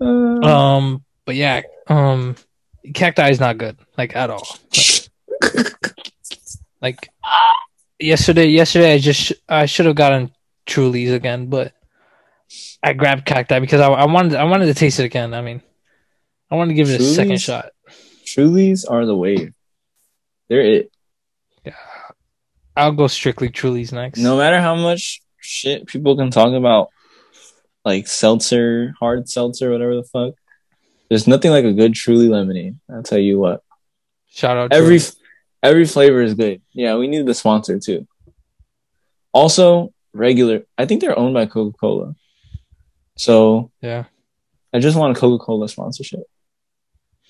Um, 0.00 1.04
but 1.30 1.36
yeah, 1.36 1.62
um, 1.86 2.34
cacti 2.92 3.30
is 3.30 3.38
not 3.38 3.56
good, 3.56 3.78
like 3.96 4.16
at 4.16 4.30
all. 4.30 4.42
Like, 6.82 7.10
yesterday, 7.98 8.46
yesterday 8.46 8.94
I 8.94 8.98
just 8.98 9.20
sh- 9.20 9.32
I 9.46 9.66
should 9.66 9.84
have 9.84 9.94
gotten 9.94 10.32
Trulies 10.66 11.12
again, 11.12 11.50
but 11.50 11.74
I 12.82 12.94
grabbed 12.94 13.26
cacti 13.26 13.60
because 13.60 13.82
I, 13.82 13.88
I 13.88 14.06
wanted 14.06 14.34
I 14.34 14.44
wanted 14.44 14.64
to 14.66 14.74
taste 14.74 14.98
it 14.98 15.04
again. 15.04 15.34
I 15.34 15.42
mean, 15.42 15.60
I 16.50 16.54
wanted 16.54 16.70
to 16.70 16.74
give 16.76 16.88
it 16.88 17.02
a 17.02 17.04
second 17.04 17.38
shot. 17.38 17.72
Trulies 18.24 18.90
are 18.90 19.04
the 19.04 19.14
wave. 19.14 19.52
They're 20.48 20.62
it. 20.62 20.90
Yeah, 21.66 21.74
I'll 22.74 22.92
go 22.92 23.06
strictly 23.08 23.50
Trulies 23.50 23.92
next. 23.92 24.18
No 24.18 24.38
matter 24.38 24.58
how 24.58 24.74
much 24.74 25.20
shit 25.38 25.86
people 25.86 26.16
can 26.16 26.30
talk 26.30 26.54
about, 26.54 26.88
like 27.84 28.08
seltzer, 28.08 28.94
hard 28.98 29.28
seltzer, 29.28 29.70
whatever 29.70 29.96
the 29.96 30.04
fuck. 30.04 30.34
There's 31.10 31.26
nothing 31.26 31.50
like 31.50 31.64
a 31.66 31.72
good 31.74 31.92
Truly 31.94 32.28
lemonade. 32.28 32.78
I'll 32.90 33.02
tell 33.02 33.18
you 33.18 33.38
what. 33.38 33.62
shout 34.30 34.56
out 34.56 34.72
Every 34.72 34.96
Trulies. 34.96 35.16
every 35.62 35.84
flavor 35.86 36.22
is 36.22 36.34
good. 36.34 36.62
Yeah, 36.72 36.96
we 36.96 37.08
need 37.08 37.26
the 37.26 37.34
sponsor 37.34 37.78
too. 37.78 38.06
Also, 39.32 39.92
regular. 40.12 40.62
I 40.78 40.86
think 40.86 41.00
they're 41.00 41.18
owned 41.18 41.34
by 41.34 41.46
Coca 41.46 41.76
Cola. 41.78 42.14
So 43.16 43.70
yeah. 43.82 44.04
I 44.72 44.78
just 44.78 44.96
want 44.96 45.16
a 45.16 45.20
Coca 45.20 45.44
Cola 45.44 45.68
sponsorship. 45.68 46.20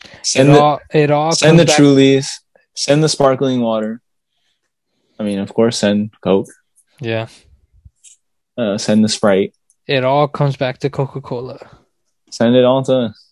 It 0.05 0.11
Send 0.23 0.51
the 0.51 0.61
all 0.61 0.81
it 0.93 1.11
all 1.11 1.33
send 1.33 1.59
the 1.59 1.65
back- 1.65 1.77
Trulies. 1.79 2.29
Send 2.75 3.03
the 3.03 3.09
sparkling 3.09 3.61
water. 3.61 4.01
I 5.19 5.23
mean, 5.25 5.39
of 5.39 5.53
course, 5.53 5.77
send 5.79 6.13
Coke. 6.23 6.49
Yeah. 7.01 7.29
Uh, 8.57 8.79
send 8.79 9.05
the 9.05 9.09
Sprite. 9.09 9.55
It 9.87 10.05
all 10.05 10.29
comes 10.29 10.57
back 10.57 10.79
to 10.79 10.91
Coca 10.91 11.21
Cola. 11.21 11.59
Send 12.31 12.55
it 12.57 12.65
all 12.65 12.83
to 12.85 12.95
us. 13.09 13.30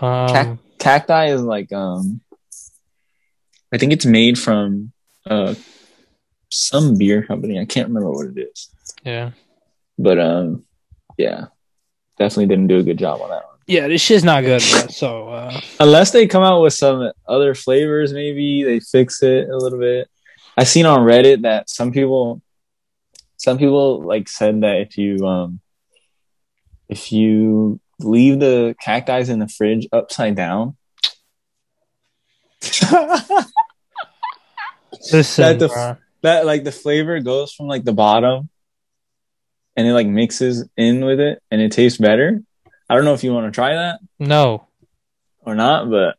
Um, 0.00 0.28
Cac- 0.28 0.58
cacti 0.78 1.26
is 1.30 1.42
like 1.42 1.72
um 1.72 2.20
I 3.72 3.78
think 3.78 3.92
it's 3.92 4.06
made 4.06 4.38
from 4.38 4.92
uh 5.26 5.54
some 6.50 6.96
beer 6.96 7.22
company. 7.22 7.58
I 7.60 7.64
can't 7.64 7.88
remember 7.88 8.10
what 8.10 8.26
it 8.28 8.48
is. 8.52 8.70
yeah. 9.04 9.32
But 9.98 10.18
um 10.18 10.64
yeah. 11.16 11.46
Definitely 12.18 12.46
didn't 12.46 12.66
do 12.68 12.78
a 12.78 12.82
good 12.82 12.98
job 12.98 13.20
on 13.20 13.30
that 13.30 13.44
one. 13.44 13.58
Yeah, 13.68 13.86
this 13.86 14.00
shit's 14.00 14.24
not 14.24 14.42
good, 14.42 14.62
bro. 14.70 14.86
So, 14.88 15.28
uh, 15.28 15.60
Unless 15.78 16.10
they 16.12 16.26
come 16.26 16.42
out 16.42 16.62
with 16.62 16.72
some 16.72 17.12
other 17.28 17.54
flavors, 17.54 18.12
maybe 18.12 18.64
they 18.64 18.80
fix 18.80 19.22
it 19.22 19.48
a 19.48 19.56
little 19.56 19.78
bit. 19.78 20.08
I 20.56 20.64
seen 20.64 20.86
on 20.86 21.00
Reddit 21.00 21.42
that 21.42 21.68
some 21.70 21.92
people 21.92 22.42
some 23.36 23.58
people 23.58 24.02
like 24.02 24.28
said 24.28 24.62
that 24.62 24.80
if 24.80 24.98
you 24.98 25.24
um 25.26 25.60
if 26.88 27.12
you 27.12 27.78
leave 28.00 28.38
the 28.40 28.74
cacti 28.80 29.20
in 29.20 29.38
the 29.38 29.48
fridge 29.48 29.86
upside 29.92 30.34
down 30.34 30.76
listen, 35.12 35.42
That 35.42 35.58
the- 35.58 35.98
that 36.22 36.46
like 36.46 36.64
the 36.64 36.72
flavor 36.72 37.20
goes 37.20 37.52
from 37.52 37.66
like 37.66 37.84
the 37.84 37.92
bottom 37.92 38.48
and 39.76 39.86
it 39.86 39.92
like 39.92 40.06
mixes 40.08 40.68
in 40.76 41.04
with 41.04 41.20
it 41.20 41.40
and 41.50 41.60
it 41.60 41.70
tastes 41.72 41.98
better. 41.98 42.42
I 42.90 42.94
don't 42.96 43.04
know 43.04 43.14
if 43.14 43.22
you 43.22 43.32
want 43.32 43.46
to 43.46 43.52
try 43.54 43.74
that 43.74 44.00
no. 44.18 44.66
or 45.42 45.54
not, 45.54 45.88
but 45.90 46.16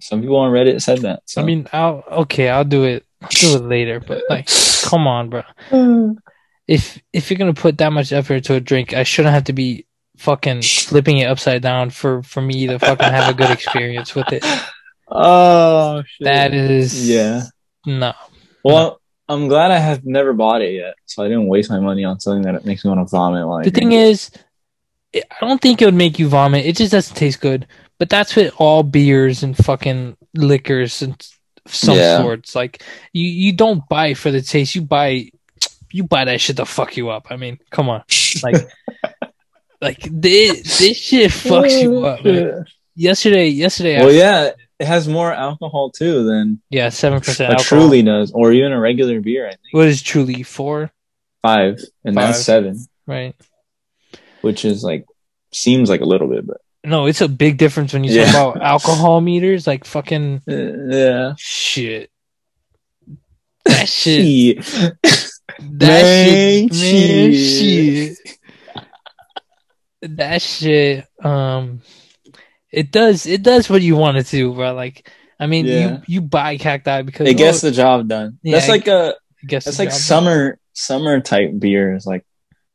some 0.00 0.20
people 0.20 0.36
on 0.36 0.50
Reddit 0.52 0.82
said 0.82 1.00
that. 1.00 1.22
So 1.26 1.40
I 1.42 1.44
mean, 1.44 1.68
I'll 1.72 2.02
okay, 2.10 2.48
I'll 2.48 2.64
do 2.64 2.84
it. 2.84 3.04
I'll 3.22 3.28
do 3.28 3.56
it 3.56 3.62
later, 3.68 4.00
but 4.00 4.22
like, 4.28 4.48
come 4.82 5.06
on, 5.06 5.30
bro. 5.30 5.42
If 6.66 7.00
if 7.12 7.30
you're 7.30 7.38
gonna 7.38 7.54
put 7.54 7.78
that 7.78 7.92
much 7.92 8.12
effort 8.12 8.34
into 8.34 8.54
a 8.54 8.60
drink, 8.60 8.92
I 8.94 9.02
shouldn't 9.04 9.34
have 9.34 9.44
to 9.44 9.52
be 9.52 9.86
fucking 10.18 10.62
flipping 10.62 11.18
it 11.18 11.26
upside 11.26 11.62
down 11.62 11.90
for 11.90 12.22
for 12.22 12.40
me 12.40 12.66
to 12.66 12.78
fucking 12.78 13.08
have 13.08 13.28
a 13.32 13.36
good 13.36 13.50
experience 13.50 14.14
with 14.14 14.32
it. 14.32 14.44
oh 15.08 16.02
shit. 16.06 16.24
That 16.24 16.54
is 16.54 17.08
yeah. 17.08 17.42
no. 17.86 18.12
Well, 18.64 19.00
I'm 19.28 19.48
glad 19.48 19.70
I 19.70 19.78
have 19.78 20.04
never 20.04 20.32
bought 20.32 20.62
it 20.62 20.72
yet, 20.72 20.94
so 21.06 21.22
I 21.22 21.28
didn't 21.28 21.46
waste 21.46 21.70
my 21.70 21.80
money 21.80 22.04
on 22.04 22.18
something 22.18 22.42
that 22.42 22.64
makes 22.64 22.84
me 22.84 22.90
want 22.90 23.06
to 23.06 23.10
vomit. 23.10 23.46
Like 23.46 23.64
The 23.64 23.70
thing 23.70 23.92
is, 23.92 24.30
I 25.14 25.20
don't 25.40 25.60
think 25.60 25.80
it 25.80 25.84
would 25.84 25.94
make 25.94 26.18
you 26.18 26.28
vomit. 26.28 26.66
It 26.66 26.76
just 26.76 26.92
doesn't 26.92 27.16
taste 27.16 27.40
good. 27.40 27.66
But 27.98 28.10
that's 28.10 28.36
with 28.36 28.54
all 28.58 28.82
beers 28.84 29.42
and 29.42 29.56
fucking 29.56 30.16
liquors 30.34 31.02
and 31.02 31.20
some 31.66 31.96
Yeah. 31.96 32.18
sorts. 32.18 32.54
Like 32.54 32.82
you, 33.12 33.24
you 33.26 33.52
don't 33.52 33.86
buy 33.88 34.14
for 34.14 34.30
the 34.30 34.40
taste. 34.40 34.74
You 34.74 34.82
buy, 34.82 35.30
you 35.92 36.04
buy 36.04 36.24
that 36.24 36.40
shit 36.40 36.56
to 36.58 36.64
fuck 36.64 36.96
you 36.96 37.10
up. 37.10 37.26
I 37.30 37.36
mean, 37.36 37.58
come 37.70 37.88
on, 37.88 38.02
like, 38.42 38.56
like 39.80 39.98
this, 40.10 40.78
this 40.78 40.96
shit 40.96 41.30
fucks 41.30 41.82
you 41.82 42.04
up. 42.04 42.24
Man. 42.24 42.64
Yesterday, 42.94 43.46
yesterday, 43.48 43.98
Well, 44.00 44.08
I, 44.08 44.12
yeah, 44.12 44.50
it 44.80 44.86
has 44.86 45.06
more 45.06 45.32
alcohol 45.32 45.90
too 45.90 46.24
than 46.24 46.60
yeah, 46.70 46.88
seven 46.88 47.20
percent 47.20 47.54
a. 47.60 47.62
Truly 47.62 48.02
does, 48.02 48.32
or 48.32 48.52
even 48.52 48.72
a 48.72 48.80
regular 48.80 49.20
beer. 49.20 49.46
I 49.46 49.50
think 49.50 49.60
What 49.72 49.86
is 49.86 50.02
truly 50.02 50.42
four? 50.42 50.90
five, 51.42 51.80
and 52.04 52.16
that's 52.16 52.42
seven, 52.42 52.84
Right. 53.06 53.36
which 54.40 54.64
is 54.64 54.82
like 54.82 55.06
seems 55.52 55.88
like 55.88 56.00
a 56.00 56.04
little 56.04 56.26
bit, 56.28 56.44
but 56.46 56.60
No, 56.84 57.06
it's 57.06 57.20
a 57.20 57.28
big 57.28 57.56
difference 57.58 57.92
when 57.92 58.02
you 58.02 58.10
Yeah. 58.12 58.32
talk 58.32 58.56
about 58.56 58.66
alcohol 58.66 59.20
meters. 59.20 59.64
Like 59.66 59.84
fucking 59.84 60.42
uh, 60.48 60.52
yeah. 60.54 61.32
shit. 61.38 62.10
That 63.64 63.88
shit. 63.88 64.64
Shit. 64.64 64.90
That 65.60 66.02
Man, 66.02 66.68
shit, 66.70 67.30
man, 67.30 67.32
shit. 67.32 68.37
That 70.02 70.40
shit, 70.42 71.06
um, 71.24 71.80
it 72.70 72.92
does, 72.92 73.26
it 73.26 73.42
does 73.42 73.68
what 73.68 73.82
you 73.82 73.96
want 73.96 74.18
it 74.18 74.26
to, 74.28 74.54
bro. 74.54 74.74
Like, 74.74 75.10
I 75.40 75.46
mean, 75.46 75.66
Yeah. 75.66 75.90
you 75.90 76.02
you 76.06 76.20
buy 76.20 76.56
cacti 76.56 77.02
because 77.02 77.28
It 77.28 77.34
gets 77.36 77.62
oh, 77.62 77.68
the 77.68 77.74
job 77.74 78.08
done. 78.08 78.38
Yeah, 78.42 78.56
that's 78.56 78.68
like 78.68 78.86
a 78.88 79.14
that's 79.42 79.78
like 79.78 79.92
summer 79.92 80.58
summer 80.72 81.20
type 81.20 81.50
beers, 81.58 82.06
like 82.06 82.24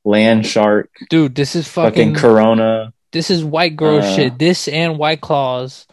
Land 0.05 0.45
Shark, 0.45 0.89
dude. 1.09 1.35
This 1.35 1.55
is 1.55 1.67
fucking 1.67 2.13
fucking. 2.13 2.15
Corona. 2.15 2.93
this 3.11 3.29
is 3.29 3.43
white 3.43 3.75
girl 3.75 3.99
uh, 3.99 4.15
shit. 4.15 4.37
This 4.39 4.67
and 4.67 4.97
White 4.97 5.21
Claws 5.21 5.87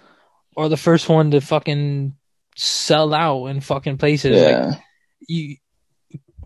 are 0.57 0.68
the 0.68 0.76
first 0.76 1.09
one 1.09 1.31
to 1.33 1.41
fucking 1.41 2.14
sell 2.57 3.14
out 3.14 3.47
in 3.47 3.61
fucking 3.61 3.99
places. 3.99 4.41
Like, 4.41 4.51
Yeah, 4.51 4.74
you 5.26 5.57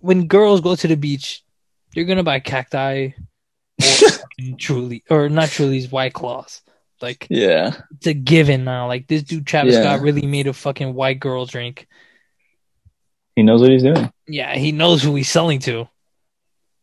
when 0.01 0.27
girls 0.27 0.61
go 0.61 0.75
to 0.75 0.89
the 0.89 0.97
beach, 0.97 1.43
you're 1.95 2.05
gonna 2.07 2.23
buy 2.23 2.41
cacti 2.41 3.11
truly 4.59 5.03
or 5.11 5.29
not 5.29 5.49
truly's 5.49 5.91
white 5.91 6.13
claws. 6.13 6.63
Like 7.01 7.27
yeah, 7.29 7.75
it's 7.97 8.07
a 8.07 8.15
given 8.15 8.65
now. 8.65 8.87
Like 8.89 9.07
this 9.07 9.23
dude 9.23 9.47
Travis 9.47 9.75
Yeah. 9.75 9.83
Scott 9.83 10.01
really 10.01 10.27
made 10.27 10.47
a 10.47 10.53
fucking 10.53 10.95
white 10.95 11.21
girl 11.21 11.45
drink. 11.47 11.87
he 13.37 13.43
knows 13.43 13.61
what 13.61 13.71
he's 13.71 13.83
doing. 13.83 14.11
Yeah, 14.27 14.55
he 14.55 14.73
knows 14.73 15.03
who 15.03 15.15
he's 15.15 15.29
selling 15.29 15.59
to. 15.61 15.89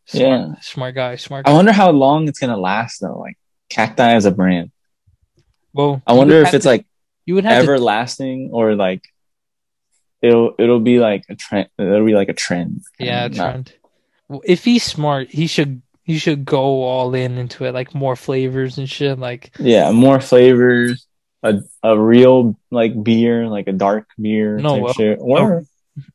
Smart, 0.05 0.27
Yeah. 0.27 0.53
smart 0.61 0.95
guy, 0.95 1.15
smart. 1.15 1.47
I 1.47 1.53
wonder 1.53 1.71
how 1.71 1.91
long 1.91 2.27
it's 2.27 2.39
gonna 2.39 2.57
last 2.57 2.99
though. 3.01 3.17
Like 3.19 3.37
cacti 3.69 4.13
as 4.13 4.25
a 4.25 4.31
brand. 4.31 4.71
Well, 5.73 6.01
I 6.05 6.13
wonder 6.13 6.41
if 6.41 6.53
it's 6.53 6.63
to- 6.65 6.69
like 6.69 6.85
you 7.25 7.35
would 7.35 7.45
have 7.45 7.63
to 7.65 7.71
everlasting 7.71 8.49
or 8.51 8.75
like 8.75 9.03
it'll 10.21 10.53
it'll 10.59 10.81
be 10.81 10.99
like 10.99 11.23
a 11.29 11.35
trend. 11.35 11.69
It'll 11.79 12.05
be 12.05 12.13
like 12.15 12.29
a 12.29 12.33
trend. 12.33 12.81
yeah 12.99 13.27
Not- 13.27 13.35
trend. 13.35 13.73
Well, 14.27 14.41
If 14.45 14.63
he's 14.65 14.83
smart, 14.83 15.29
he 15.29 15.47
should 15.47 15.81
he 16.03 16.17
should 16.17 16.45
go 16.45 16.83
all 16.83 17.13
in 17.13 17.37
into 17.37 17.65
it, 17.65 17.73
like 17.73 17.93
more 17.93 18.15
flavors 18.15 18.77
and 18.77 18.89
shit. 18.89 19.19
Like 19.19 19.55
Yeah, 19.59 19.91
more 19.91 20.19
flavors. 20.19 21.05
A 21.43 21.59
a 21.81 21.97
real 21.97 22.55
like 22.69 23.01
beer, 23.03 23.47
like 23.47 23.67
a 23.67 23.73
dark 23.73 24.07
beer. 24.19 24.57
No, 24.57 24.77
well, 24.77 24.93
shit. 24.93 25.17
Or 25.19 25.63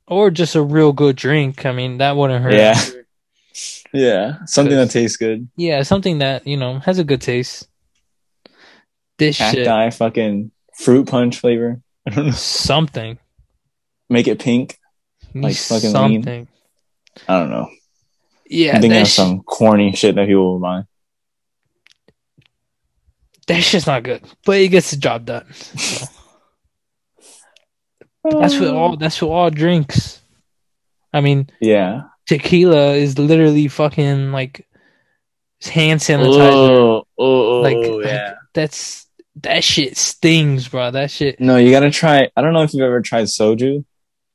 or 0.06 0.30
just 0.30 0.54
a 0.54 0.62
real 0.62 0.92
good 0.92 1.16
drink. 1.16 1.66
I 1.66 1.72
mean, 1.72 1.98
that 1.98 2.16
wouldn't 2.16 2.44
hurt. 2.44 2.54
Yeah. 2.54 2.80
yeah, 3.92 4.44
something 4.46 4.76
that 4.76 4.90
tastes 4.90 5.16
good. 5.16 5.48
Yeah, 5.56 5.82
something 5.82 6.18
that 6.18 6.46
you 6.46 6.56
know 6.56 6.78
has 6.80 6.98
a 6.98 7.04
good 7.04 7.20
taste. 7.20 7.68
This 9.18 9.36
shit, 9.36 9.66
Cacti, 9.66 9.96
fucking 9.96 10.50
fruit 10.74 11.08
punch 11.08 11.40
flavor. 11.40 11.80
I 12.06 12.10
don't 12.10 12.26
know. 12.26 12.32
something, 12.32 13.18
Make 14.08 14.28
it 14.28 14.38
pink. 14.38 14.78
Like 15.34 15.56
fucking 15.56 15.92
lean. 15.92 16.22
something. 16.22 16.48
I 17.28 17.40
don't 17.40 17.50
know. 17.50 17.68
Yeah, 18.48 18.76
I'm 18.76 18.80
thinking 18.80 18.90
that, 18.90 19.02
of 19.02 19.08
sh- 19.08 19.14
some 19.14 19.42
corny 19.42 19.92
shit 19.92 20.14
that 20.14 20.26
people 20.26 20.52
will 20.52 20.60
buy. 20.60 20.82
that 23.48 23.62
shit's 23.62 23.86
not 23.86 24.02
good, 24.02 24.24
but 24.44 24.58
it 24.58 24.68
gets 24.68 24.90
the 24.90 24.96
job 24.96 25.24
done. 25.24 25.52
So. 25.52 26.06
That's 28.24 28.58
what 28.58 28.70
all. 28.70 28.96
That's 28.98 29.22
what 29.22 29.30
all 29.30 29.50
drinks. 29.50 30.20
I 31.12 31.20
mean, 31.20 31.48
Yeah. 31.60 32.02
tequila 32.26 32.92
is 32.94 33.18
literally 33.18 33.68
fucking 33.68 34.32
like 34.32 34.66
hand 35.62 36.00
sanitizer. 36.00 36.68
Oh, 36.68 37.04
oh, 37.18 37.58
oh, 37.58 37.60
like, 37.62 37.76
oh, 37.76 37.96
like, 37.96 38.06
yeah. 38.06 38.34
that's 38.52 39.06
that 39.42 39.64
shit 39.64 39.96
stings, 39.96 40.68
bro. 40.68 40.90
That 40.90 41.10
shit. 41.10 41.40
No, 41.40 41.56
you 41.56 41.70
gotta 41.70 41.90
try. 41.90 42.28
I 42.36 42.42
don't 42.42 42.52
know 42.52 42.62
if 42.62 42.74
you've 42.74 42.82
ever 42.82 43.00
tried 43.00 43.24
soju. 43.24 43.84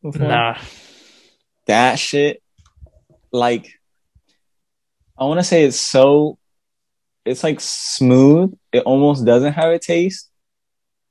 Before. 0.01 0.27
Nah, 0.27 0.57
that 1.67 1.99
shit 1.99 2.41
like 3.31 3.79
i 5.21 5.23
want 5.23 5.39
to 5.39 5.43
say 5.43 5.63
it's 5.63 5.79
so 5.79 6.37
it's 7.23 7.43
like 7.43 7.61
smooth 7.61 8.53
it 8.73 8.83
almost 8.83 9.25
doesn't 9.25 9.53
have 9.53 9.71
a 9.71 9.79
taste 9.79 10.29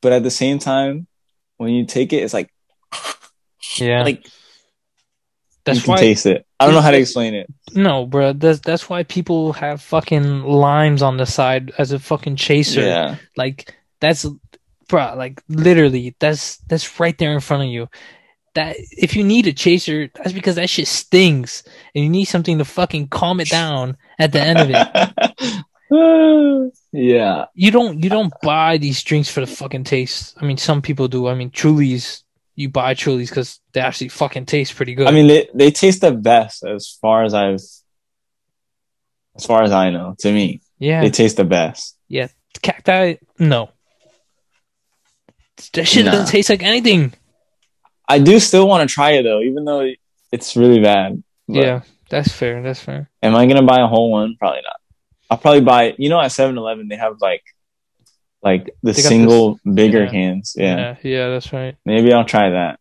but 0.02 0.12
at 0.12 0.22
the 0.22 0.30
same 0.30 0.58
time 0.58 1.06
when 1.56 1.70
you 1.70 1.86
take 1.86 2.12
it 2.12 2.22
it's 2.22 2.34
like 2.34 2.52
yeah. 3.76 4.02
like 4.02 4.24
you 4.26 4.30
that's 5.64 5.82
can 5.84 5.92
why. 5.92 5.96
taste 5.98 6.26
it 6.26 6.44
i 6.58 6.66
don't 6.66 6.74
know 6.74 6.80
how 6.82 6.90
to 6.90 6.98
explain 6.98 7.34
it 7.34 7.46
No, 7.74 8.06
bro. 8.06 8.32
That's 8.32 8.60
that's 8.60 8.88
why 8.88 9.04
people 9.04 9.52
have 9.52 9.80
fucking 9.80 10.42
limes 10.42 11.02
on 11.02 11.16
the 11.16 11.26
side 11.26 11.72
as 11.78 11.92
a 11.92 11.98
fucking 11.98 12.36
chaser. 12.36 12.82
yeah 12.82 13.16
Like 13.36 13.74
that's, 14.00 14.26
bro. 14.88 15.14
Like 15.16 15.40
literally, 15.48 16.16
that's 16.18 16.56
that's 16.66 16.98
right 16.98 17.16
there 17.16 17.32
in 17.32 17.40
front 17.40 17.62
of 17.62 17.68
you. 17.68 17.86
That 18.54 18.76
if 18.78 19.14
you 19.14 19.22
need 19.22 19.46
a 19.46 19.52
chaser, 19.52 20.10
that's 20.14 20.32
because 20.32 20.56
that 20.56 20.68
shit 20.68 20.88
stings, 20.88 21.62
and 21.94 22.02
you 22.04 22.10
need 22.10 22.24
something 22.24 22.58
to 22.58 22.64
fucking 22.64 23.08
calm 23.08 23.38
it 23.40 23.48
down 23.48 23.96
at 24.18 24.32
the 24.32 24.40
end 24.40 24.58
of 24.58 24.70
it. 24.70 25.64
yeah 26.92 27.46
You 27.54 27.70
don't 27.70 28.02
you 28.02 28.10
don't 28.10 28.32
buy 28.42 28.76
these 28.78 29.02
drinks 29.02 29.28
for 29.28 29.40
the 29.40 29.46
fucking 29.46 29.84
taste. 29.84 30.36
I 30.40 30.44
mean, 30.44 30.56
some 30.56 30.82
people 30.82 31.06
do. 31.08 31.28
I 31.28 31.34
mean, 31.34 31.50
Truly's. 31.50 32.24
You 32.56 32.68
buy 32.68 32.94
Truly's 32.94 33.30
because 33.30 33.60
they 33.72 33.80
actually 33.80 34.08
fucking 34.08 34.44
taste 34.46 34.74
pretty 34.76 34.94
good. 34.94 35.06
i 35.06 35.10
mean 35.12 35.28
they, 35.28 35.48
they 35.54 35.70
taste 35.70 36.00
the 36.02 36.12
best 36.12 36.62
as 36.64 36.98
far 37.00 37.22
as 37.24 37.32
i've 37.32 37.54
as 37.54 39.46
far 39.46 39.62
as 39.62 39.72
i 39.72 39.88
know 39.90 40.14
to 40.18 40.30
me 40.32 40.60
yeah, 40.78 41.00
they 41.02 41.08
taste 41.10 41.36
the 41.38 41.44
best 41.44 41.96
Yeah, 42.08 42.28
cacti. 42.62 43.14
No, 43.38 43.70
That 45.74 45.86
shit 45.86 46.04
Nah. 46.04 46.10
doesn't 46.12 46.26
taste 46.32 46.50
like 46.50 46.62
anything. 46.62 47.12
I 48.10 48.18
do 48.18 48.40
still 48.40 48.66
want 48.66 48.88
to 48.88 48.92
try 48.92 49.12
it 49.12 49.22
though, 49.22 49.40
even 49.40 49.64
though 49.64 49.88
it's 50.32 50.56
really 50.56 50.80
bad. 50.80 51.22
But 51.46 51.56
yeah, 51.56 51.80
that's 52.08 52.32
fair. 52.32 52.60
That's 52.60 52.80
fair. 52.80 53.08
Am 53.22 53.36
I 53.36 53.46
gonna 53.46 53.62
buy 53.62 53.80
a 53.80 53.86
whole 53.86 54.10
one? 54.10 54.36
Probably 54.36 54.62
not. 54.62 54.76
I'll 55.30 55.38
probably 55.38 55.60
buy. 55.60 55.94
You 55.96 56.08
know, 56.08 56.20
at 56.20 56.32
7-Eleven 56.32 56.88
they 56.88 56.96
have 56.96 57.20
like, 57.20 57.44
like 58.42 58.74
the 58.82 58.94
single 58.94 59.60
bigger 59.64 60.04
yeah. 60.04 60.10
cans. 60.10 60.54
Yeah. 60.58 60.76
yeah, 60.76 60.96
yeah, 61.02 61.28
that's 61.28 61.52
right, 61.52 61.76
maybe 61.84 62.12
I'll 62.12 62.24
try 62.24 62.50
that. 62.50 62.80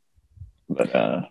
But 0.68 0.96
uh 0.96 1.22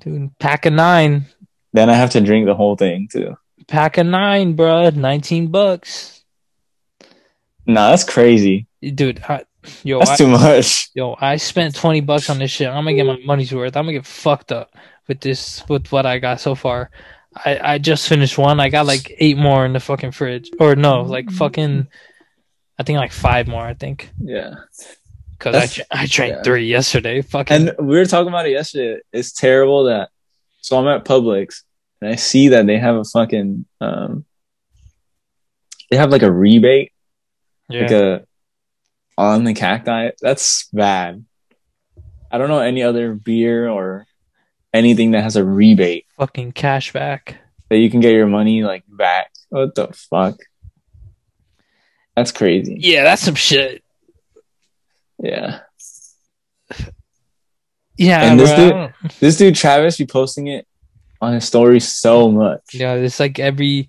dude. 0.00 0.38
Pack 0.38 0.64
of 0.64 0.72
nine, 0.72 1.26
then 1.74 1.90
I 1.90 1.94
have 1.94 2.10
to 2.10 2.22
drink 2.22 2.46
the 2.46 2.54
whole 2.54 2.76
thing 2.76 3.08
too. 3.12 3.36
pack 3.66 3.98
of 3.98 4.06
nine, 4.06 4.56
bruh. 4.56 4.94
Nineteen 4.94 5.48
bucks, 5.48 6.18
Nah, 7.66 7.90
that's 7.90 8.04
crazy. 8.04 8.66
dude. 8.80 9.22
I, 9.28 9.44
yo, 9.84 9.98
That's 9.98 10.10
I, 10.12 10.16
too 10.16 10.28
much. 10.28 10.90
yo, 10.94 11.16
I 11.20 11.36
spent 11.36 11.74
twenty 11.74 12.00
bucks 12.00 12.30
on 12.30 12.38
this 12.38 12.50
shit. 12.50 12.68
I'm 12.68 12.84
gonna 12.84 12.94
get 12.94 13.06
my 13.06 13.18
money's 13.24 13.52
worth. 13.52 13.76
I'm 13.76 13.84
gonna 13.84 13.94
get 13.98 14.06
fucked 14.06 14.52
up 14.52 14.74
with 15.06 15.20
this 15.20 15.62
with 15.68 15.90
what 15.92 16.06
I 16.06 16.18
got 16.18 16.40
so 16.40 16.54
far. 16.54 16.90
I 17.34 17.74
I 17.74 17.78
just 17.78 18.08
finished 18.08 18.38
one. 18.38 18.60
I 18.60 18.68
got 18.68 18.86
like 18.86 19.14
eight 19.18 19.36
more 19.36 19.64
in 19.66 19.72
the 19.72 19.80
fucking 19.80 20.12
fridge, 20.12 20.50
or 20.60 20.76
no, 20.76 21.02
like 21.02 21.30
fucking. 21.30 21.86
I 22.78 22.82
think 22.84 22.96
like 22.98 23.12
five 23.12 23.48
more. 23.48 23.62
I 23.64 23.74
think 23.74 24.10
Yeah. 24.22 24.54
because 25.36 25.54
I 25.56 25.58
That's- 25.66 25.80
I 25.90 26.06
drank 26.06 26.34
yeah. 26.36 26.42
three 26.42 26.66
yesterday. 26.66 27.22
Fucking 27.22 27.68
And 27.68 27.74
we 27.88 27.96
were 27.96 28.04
talking 28.04 28.28
about 28.28 28.46
it 28.46 28.52
yesterday. 28.52 29.00
It's 29.12 29.32
terrible 29.32 29.84
that 29.84 30.10
so 30.60 30.78
I'm 30.78 30.86
at 30.86 31.04
Publix 31.04 31.62
and 32.00 32.10
I 32.12 32.14
see 32.14 32.48
that 32.48 32.66
they 32.68 32.78
have 32.78 32.94
a 32.94 33.04
fucking 33.04 33.64
um 33.80 34.24
they 35.90 35.96
have 35.96 36.10
like 36.10 36.22
a 36.22 36.30
rebate, 36.30 36.92
yeah. 37.68 37.80
like 37.82 37.90
a 37.90 38.26
on 39.18 39.44
the 39.44 39.52
cacti. 39.52 40.10
That's 40.22 40.68
bad. 40.72 41.24
I 42.30 42.38
don't 42.38 42.48
know 42.48 42.60
any 42.60 42.82
other 42.82 43.12
beer 43.14 43.68
or 43.68 44.06
anything 44.72 45.10
that 45.10 45.22
has 45.24 45.36
a 45.36 45.44
rebate 45.44 46.06
fucking 46.16 46.52
cash 46.52 46.92
back. 46.92 47.36
that 47.68 47.78
you 47.78 47.90
can 47.90 48.00
get 48.00 48.12
your 48.12 48.26
money 48.26 48.62
like 48.62 48.84
back. 48.88 49.30
What 49.50 49.74
the 49.74 49.88
fuck? 49.92 50.36
That's 52.16 52.32
crazy. 52.32 52.76
Yeah, 52.78 53.04
that's 53.04 53.22
some 53.22 53.34
shit. 53.34 53.82
Yeah. 55.22 55.60
Yeah, 57.96 58.30
And 58.30 58.38
this 58.38 58.54
bro, 58.54 58.70
dude- 59.02 59.10
This 59.18 59.36
dude 59.36 59.54
Travis 59.56 59.96
be 59.96 60.06
posting 60.06 60.46
it 60.46 60.66
on 61.20 61.34
his 61.34 61.44
story 61.44 61.80
so 61.80 62.30
much. 62.30 62.60
yeah, 62.72 62.94
it's 62.94 63.18
like 63.18 63.38
every, 63.40 63.88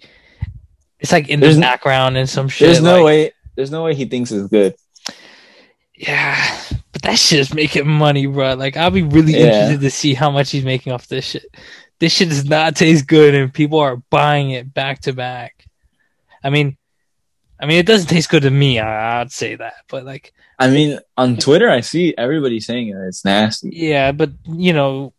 it's 1.00 1.12
like 1.12 1.30
in 1.30 1.40
There's 1.40 1.56
the 1.56 1.62
background 1.62 2.18
and 2.18 2.28
some 2.28 2.48
shit. 2.50 2.68
There's 2.68 2.82
no 2.82 2.96
like- 2.98 3.06
way 3.06 3.32
there's 3.56 3.72
no 3.72 3.84
way 3.84 3.94
he 3.94 4.06
thinks 4.06 4.32
it's 4.32 4.48
good. 4.48 4.74
Yeah, 6.00 6.62
but 6.94 7.02
that 7.02 7.20
shit's 7.20 7.54
making 7.54 7.86
money, 7.88 8.26
bro. 8.26 8.54
Like 8.54 8.78
I'll 8.78 8.90
be 8.90 9.02
really 9.04 9.34
Yeah. 9.34 9.40
interested 9.48 9.82
to 9.82 9.90
see 9.92 10.14
how 10.14 10.32
much 10.32 10.50
he's 10.52 10.64
making 10.64 10.94
off 10.94 11.08
this 11.08 11.26
shit. 11.26 11.46
This 12.00 12.14
shit 12.14 12.30
does 12.30 12.46
not 12.46 12.78
taste 12.78 13.06
good, 13.06 13.36
and 13.36 13.54
people 13.54 13.80
are 13.80 13.98
buying 14.10 14.52
it 14.52 14.74
back 14.74 15.02
to 15.02 15.14
back. 15.14 15.66
I 16.42 16.50
mean, 16.50 16.78
I 17.60 17.66
mean, 17.66 17.78
it 17.80 17.86
doesn't 17.86 18.08
taste 18.08 18.30
good 18.30 18.44
to 18.44 18.50
me. 18.50 18.80
I, 18.80 19.20
I'd 19.20 19.34
say 19.34 19.56
that, 19.56 19.74
but 19.90 20.06
like, 20.06 20.32
I 20.58 20.70
mean, 20.70 21.00
on 21.18 21.36
Twitter, 21.36 21.70
I 21.70 21.82
see 21.82 22.14
everybody 22.18 22.62
saying 22.62 22.88
it. 22.88 22.96
It's 23.08 23.26
nasty. 23.26 23.72
yeah, 23.74 24.14
but 24.14 24.32
you 24.46 24.72
know, 24.72 25.12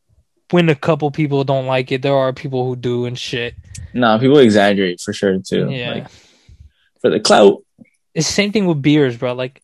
when 0.50 0.70
a 0.70 0.74
couple 0.74 1.10
people 1.10 1.44
don't 1.44 1.66
like 1.66 1.92
it, 1.92 2.00
there 2.00 2.16
are 2.16 2.32
people 2.32 2.64
who 2.66 2.74
do 2.76 3.04
and 3.04 3.18
shit. 3.18 3.54
No, 3.92 4.18
people 4.18 4.38
exaggerate 4.38 5.00
for 5.02 5.12
sure 5.12 5.38
too. 5.40 5.68
Yeah. 5.70 5.92
Like 5.92 6.06
for 7.02 7.10
the 7.10 7.20
clout. 7.20 7.62
It's 8.14 8.26
the 8.26 8.32
same 8.32 8.50
thing 8.52 8.64
with 8.66 8.80
beers, 8.80 9.16
bro. 9.18 9.34
Like, 9.34 9.62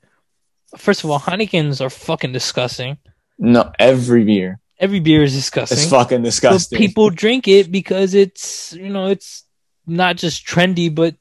first 0.77 1.05
of 1.05 1.11
all, 1.11 1.19
Heineken's 1.21 1.81
are 1.81 1.91
fucking 1.91 2.33
disgusting. 2.33 2.99
No, 3.39 3.71
every 3.79 4.25
beer 4.25 4.61
Every 4.79 5.01
beer 5.01 5.23
is 5.23 5.35
disgusting. 5.35 5.79
It's 5.79 5.89
fucking 5.91 6.19
but 6.19 6.25
disgusting. 6.25 6.79
people 6.79 7.09
drink 7.11 7.49
it 7.49 7.73
because 7.73 8.13
it's 8.15 8.73
you 8.75 8.91
know 8.91 9.07
it's 9.07 9.45
not 9.87 10.17
just 10.17 10.47
trendy, 10.47 10.95
but 10.95 11.15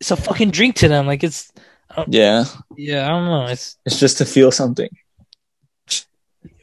it's 0.00 0.10
a 0.10 0.16
fucking 0.16 0.50
drink 0.50 0.76
to 0.76 0.88
them. 0.88 1.06
Like 1.06 1.22
it's 1.22 1.50
yeah, 2.08 2.44
yeah, 2.76 3.04
I 3.06 3.08
don't 3.08 3.26
know. 3.26 3.46
It's 3.46 3.76
it's 3.84 3.98
just 4.00 4.18
to 4.18 4.24
feel 4.24 4.50
something. 4.50 4.88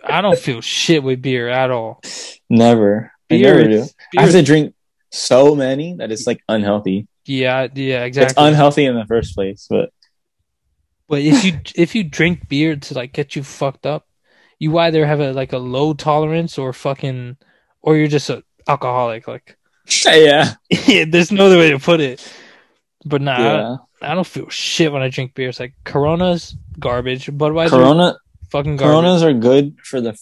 I 0.03 0.21
don't 0.21 0.37
feel 0.37 0.61
shit 0.61 1.01
with 1.03 1.21
beer 1.21 1.49
at 1.49 1.71
all. 1.71 2.01
Never. 2.49 3.11
I 3.31 3.37
Beer, 3.37 3.55
never 3.55 3.63
do. 3.69 3.75
is- 3.83 3.95
I 4.17 4.21
have 4.23 4.31
beer 4.33 4.41
to 4.41 4.45
drink 4.45 4.75
so 5.11 5.55
many 5.55 5.95
that 5.97 6.11
it's 6.11 6.27
like 6.27 6.41
unhealthy. 6.49 7.07
yeah, 7.25 7.67
yeah, 7.73 8.03
exactly. 8.03 8.31
It's 8.31 8.33
unhealthy 8.37 8.85
in 8.85 8.95
the 8.95 9.05
first 9.05 9.33
place, 9.35 9.65
but 9.69 9.91
but 11.07 11.21
if 11.21 11.43
you 11.43 11.59
if 11.75 11.95
you 11.95 12.03
drink 12.03 12.47
beer 12.47 12.75
to 12.75 12.93
like 12.93 13.13
get 13.13 13.35
you 13.35 13.43
fucked 13.43 13.85
up, 13.85 14.07
you 14.59 14.77
either 14.77 15.05
have 15.05 15.19
a 15.19 15.31
like 15.33 15.53
a 15.53 15.57
low 15.57 15.93
tolerance 15.93 16.57
or 16.57 16.73
fucking 16.73 17.37
or 17.81 17.97
you're 17.97 18.07
just 18.07 18.29
a 18.29 18.43
alcoholic. 18.67 19.27
Like 19.27 19.57
yeah, 20.05 20.53
yeah, 20.87 21.05
there's 21.07 21.31
no 21.31 21.47
other 21.47 21.57
way 21.57 21.71
to 21.71 21.79
put 21.79 21.99
it. 21.99 22.25
But 23.05 23.21
nah, 23.21 23.39
yeah. 23.39 23.75
I, 24.01 24.11
I 24.11 24.15
don't 24.15 24.27
feel 24.27 24.49
shit 24.49 24.91
when 24.91 25.01
I 25.01 25.09
drink 25.09 25.33
beer. 25.33 25.49
It's 25.49 25.59
like 25.59 25.73
Corona's 25.83 26.55
garbage, 26.79 27.27
Budweiser 27.27 27.69
Corona, 27.69 28.15
fucking 28.49 28.77
garbage. 28.77 28.93
Coronas 28.93 29.23
are 29.23 29.33
good 29.33 29.77
for 29.83 29.99
the 29.99 30.17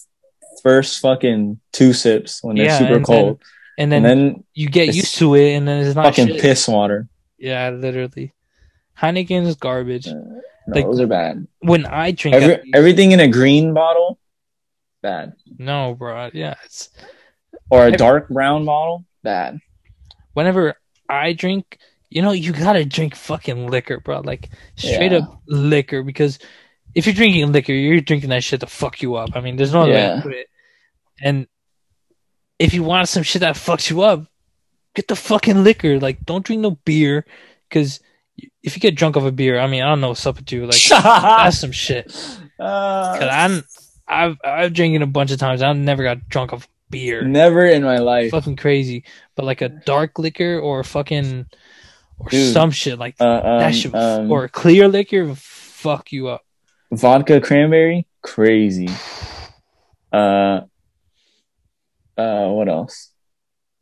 first 0.62 1.00
fucking 1.00 1.60
two 1.72 1.92
sips 1.92 2.42
when 2.42 2.56
they're 2.56 2.66
Yeah, 2.66 2.78
super 2.78 2.96
and 2.96 3.04
cold, 3.04 3.42
and 3.78 3.92
and 3.92 4.04
then, 4.04 4.18
then 4.18 4.44
you 4.54 4.68
get 4.68 4.94
used 4.94 5.16
to 5.18 5.34
it, 5.34 5.52
and 5.54 5.66
then 5.66 5.84
it's 5.84 5.94
not 5.94 6.06
fucking 6.06 6.26
shit. 6.26 6.40
piss 6.40 6.66
water. 6.66 7.08
Yeah, 7.38 7.70
literally. 7.70 8.32
Heineken's 8.98 9.56
garbage. 9.56 10.08
Uh, 10.08 10.14
No, 10.66 10.76
Like- 10.76 10.84
those 10.86 11.00
are 11.00 11.06
bad. 11.06 11.46
When 11.60 11.86
I 11.86 12.12
drink, 12.12 12.36
Every, 12.36 12.70
everything 12.74 13.12
in 13.12 13.20
a 13.20 13.28
green 13.28 13.74
bottle, 13.74 14.18
bad. 15.02 15.32
no, 15.58 15.94
bro. 15.94 16.30
Yeah, 16.32 16.54
it's 16.64 16.90
Or 17.70 17.80
a 17.82 17.86
Every- 17.86 17.96
dark 17.96 18.28
brown 18.28 18.64
bottle, 18.64 19.04
bad. 19.22 19.58
whenever 20.34 20.74
I 21.08 21.32
drink, 21.32 21.78
you 22.10 22.22
know, 22.22 22.32
you 22.32 22.52
gotta 22.52 22.84
drink 22.84 23.14
fucking 23.16 23.68
liquor, 23.68 23.98
bro. 24.00 24.20
Like 24.20 24.50
straight 24.76 25.12
Yeah. 25.12 25.18
up 25.18 25.40
liquor, 25.46 26.02
because 26.02 26.38
if 26.94 27.06
you're 27.06 27.14
drinking 27.14 27.50
liquor, 27.52 27.72
you're 27.72 28.00
drinking 28.00 28.30
that 28.30 28.44
shit 28.44 28.60
to 28.60 28.66
fuck 28.66 29.02
you 29.02 29.14
up. 29.16 29.30
I 29.34 29.40
mean, 29.40 29.56
there's 29.56 29.72
no 29.72 29.82
other 29.82 29.92
way 29.92 30.16
to 30.16 30.20
put 30.22 30.32
it. 30.34 30.46
And 31.22 31.46
if 32.58 32.74
you 32.74 32.82
want 32.82 33.08
some 33.08 33.22
shit 33.22 33.40
that 33.40 33.56
fucks 33.56 33.90
you 33.90 34.02
up, 34.02 34.26
get 34.94 35.08
the 35.08 35.16
fucking 35.16 35.64
liquor. 35.64 35.98
Like, 35.98 36.24
don't 36.24 36.44
drink 36.44 36.60
no 36.62 36.72
beer, 36.84 37.24
because 37.68 38.00
if 38.62 38.76
you 38.76 38.80
get 38.80 38.94
drunk 38.94 39.16
off 39.16 39.24
a 39.24 39.32
beer, 39.32 39.58
I 39.58 39.66
mean, 39.66 39.82
I 39.82 39.88
don't 39.88 40.00
know 40.00 40.08
what's 40.08 40.26
up 40.26 40.36
with 40.36 40.50
you. 40.52 40.66
Like, 40.66 40.80
that's 40.88 41.58
some 41.58 41.72
shit. 41.72 42.06
Uh, 42.58 43.18
Cause 43.18 43.28
I'm, 43.30 43.64
I've 44.08 44.36
I've 44.44 44.72
drinking 44.72 45.02
a 45.02 45.06
bunch 45.06 45.30
of 45.30 45.38
times. 45.38 45.62
I've 45.62 45.76
never 45.76 46.02
got 46.02 46.28
drunk 46.28 46.52
off 46.52 46.68
beer. 46.90 47.22
never 47.22 47.64
in 47.66 47.82
my 47.82 47.98
life. 47.98 48.30
Fucking 48.30 48.56
crazy. 48.56 49.04
But 49.34 49.44
like 49.46 49.62
a 49.62 49.68
dark 49.68 50.18
liquor 50.18 50.58
or 50.58 50.84
fucking 50.84 51.46
or 52.18 52.28
Dude. 52.28 52.52
some 52.52 52.70
shit 52.70 52.98
like 52.98 53.16
Uh, 53.20 53.24
um, 53.42 53.58
that 53.60 53.74
shit 53.74 53.94
um, 53.94 54.30
or 54.30 54.44
a 54.44 54.48
clear 54.48 54.86
liquor 54.88 55.34
fuck 55.34 56.12
you 56.12 56.28
up. 56.28 56.42
vodka 56.92 57.40
cranberry, 57.40 58.06
crazy. 58.22 58.88
Uh, 60.12 60.60
uh, 62.18 62.48
what 62.48 62.68
else? 62.68 63.10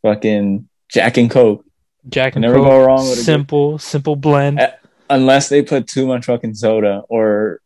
Fucking 0.03 0.69
Jack 0.89 1.17
and 1.19 1.31
Coke. 1.31 1.65
Jack 2.09 2.35
and 2.37 2.43
Never 2.43 2.57
Coke, 2.57 2.65
go 2.69 2.85
wrong 2.85 3.09
with 3.09 3.17
good- 3.19 3.25
simple, 3.25 3.79
simple 3.79 4.17
blend. 4.17 4.61
Uh, 4.61 4.71
Unless 5.11 5.49
they 5.49 5.63
put 5.63 5.87
too 5.89 6.07
much 6.07 6.27
fucking 6.27 6.55
soda 6.55 7.03
or, 7.09 7.61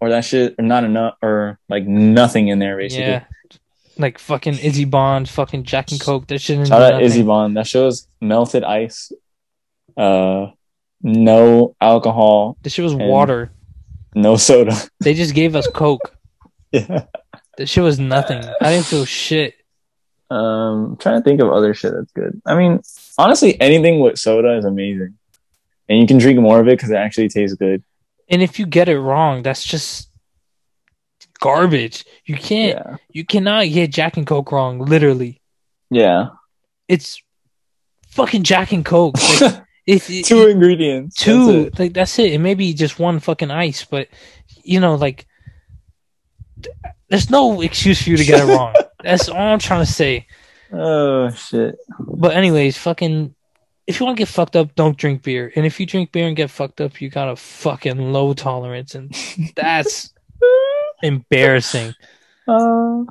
or 0.00 0.10
that 0.10 0.24
shit, 0.24 0.56
or 0.58 0.64
not 0.64 0.82
enough, 0.84 1.14
or 1.22 1.58
like 1.68 1.86
nothing 1.86 2.48
in 2.48 2.58
there 2.58 2.76
basically. 2.76 3.04
yeah. 3.06 3.24
Like 3.96 4.18
fucking 4.18 4.58
Izzy 4.58 4.84
Bond, 4.84 5.28
fucking 5.28 5.62
Jack 5.62 5.92
and 5.92 6.00
Coke. 6.00 6.26
That 6.26 6.40
shit. 6.40 6.66
Shout 6.66 6.82
out 6.82 7.00
Izzy 7.02 7.22
Bond. 7.22 7.56
That 7.56 7.68
shows 7.68 8.08
melted 8.20 8.64
ice. 8.64 9.12
Uh, 9.96 10.48
no 11.02 11.76
alcohol, 11.80 12.56
This 12.62 12.72
shit 12.72 12.82
was 12.84 12.94
water. 12.94 13.52
no 14.16 14.36
soda. 14.36 14.74
They 15.00 15.14
just 15.14 15.34
gave 15.34 15.54
us 15.54 15.68
Coke. 15.72 16.12
yeah. 16.72 17.04
This 17.56 17.70
shit 17.70 17.84
was 17.84 18.00
nothing. 18.00 18.42
I 18.60 18.70
didn't 18.72 18.86
feel 18.86 19.04
shit. 19.04 19.54
Um, 20.30 20.92
I'm 20.92 20.96
trying 20.96 21.20
to 21.20 21.24
think 21.24 21.40
of 21.40 21.50
other 21.50 21.74
shit 21.74 21.92
that's 21.92 22.10
good. 22.12 22.40
I 22.46 22.54
mean, 22.56 22.80
honestly, 23.18 23.60
anything 23.60 24.00
with 24.00 24.18
soda 24.18 24.56
is 24.56 24.64
amazing, 24.64 25.14
and 25.88 25.98
you 26.00 26.06
can 26.06 26.18
drink 26.18 26.38
more 26.40 26.60
of 26.60 26.66
it 26.68 26.76
because 26.78 26.90
it 26.90 26.96
actually 26.96 27.28
tastes 27.28 27.56
good. 27.56 27.82
And 28.28 28.42
if 28.42 28.58
you 28.58 28.66
get 28.66 28.88
it 28.88 28.98
wrong, 28.98 29.42
that's 29.42 29.62
just 29.64 30.08
garbage. 31.40 32.04
You 32.24 32.36
can't. 32.36 32.78
Yeah, 32.78 32.96
You 33.10 33.24
cannot 33.24 33.66
get 33.68 33.90
Jack 33.92 34.16
and 34.16 34.26
Coke 34.26 34.50
wrong. 34.50 34.78
Literally, 34.78 35.40
yeah. 35.90 36.28
it's 36.88 37.22
fucking 38.08 38.44
Jack 38.44 38.72
and 38.72 38.84
Coke. 38.84 39.16
Like, 39.40 39.62
if 39.86 40.08
it- 40.08 40.24
Two 40.24 40.46
ingredients. 40.48 41.16
two, 41.16 41.64
That's 41.64 41.78
like 41.78 41.92
that's 41.92 42.18
it. 42.18 42.32
It 42.32 42.38
may 42.38 42.54
be 42.54 42.72
just 42.72 42.98
one 42.98 43.20
fucking 43.20 43.50
ice, 43.50 43.84
but 43.84 44.08
you 44.62 44.80
know, 44.80 44.94
like, 44.94 45.26
th- 46.62 46.74
there's 47.10 47.28
no 47.30 47.60
excuse 47.60 48.02
for 48.02 48.08
you 48.10 48.16
to 48.16 48.24
get 48.24 48.40
it 48.48 48.52
wrong. 48.56 48.74
That's 49.04 49.28
all 49.28 49.52
I'm 49.52 49.58
trying 49.58 49.84
to 49.84 49.90
say. 49.92 50.26
Oh 50.72 51.30
shit. 51.30 51.76
But 52.00 52.34
anyways, 52.36 52.76
fucking. 52.78 53.34
If 53.86 54.00
you 54.00 54.06
want 54.06 54.16
to 54.16 54.20
get 54.22 54.28
fucked 54.28 54.56
up, 54.56 54.74
don't 54.74 54.96
drink 54.96 55.22
beer. 55.22 55.52
And 55.54 55.66
if 55.66 55.78
you 55.78 55.84
drink 55.84 56.10
beer 56.10 56.26
and 56.26 56.34
get 56.34 56.50
fucked 56.50 56.80
up, 56.80 57.00
you 57.02 57.10
got 57.10 57.28
a 57.28 57.36
fucking 57.36 58.12
low 58.12 58.32
tolerance, 58.32 58.94
and 58.94 59.14
that's 59.56 60.12
embarrassing. 61.02 61.94
Uh, 62.48 63.04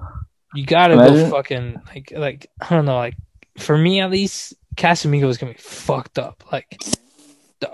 You 0.55 0.65
gotta 0.65 0.93
Imagine- 0.93 1.29
go 1.29 1.29
fucking 1.29 1.81
like 1.87 2.13
like 2.15 2.47
I 2.61 2.69
don't 2.75 2.85
know 2.85 2.95
like 2.95 3.15
for 3.57 3.77
me 3.77 4.01
at 4.01 4.11
least 4.11 4.53
Casamigo 4.75 5.27
is 5.29 5.37
gonna 5.37 5.53
be 5.53 5.57
fucked 5.59 6.19
up. 6.19 6.43
Like 6.51 6.77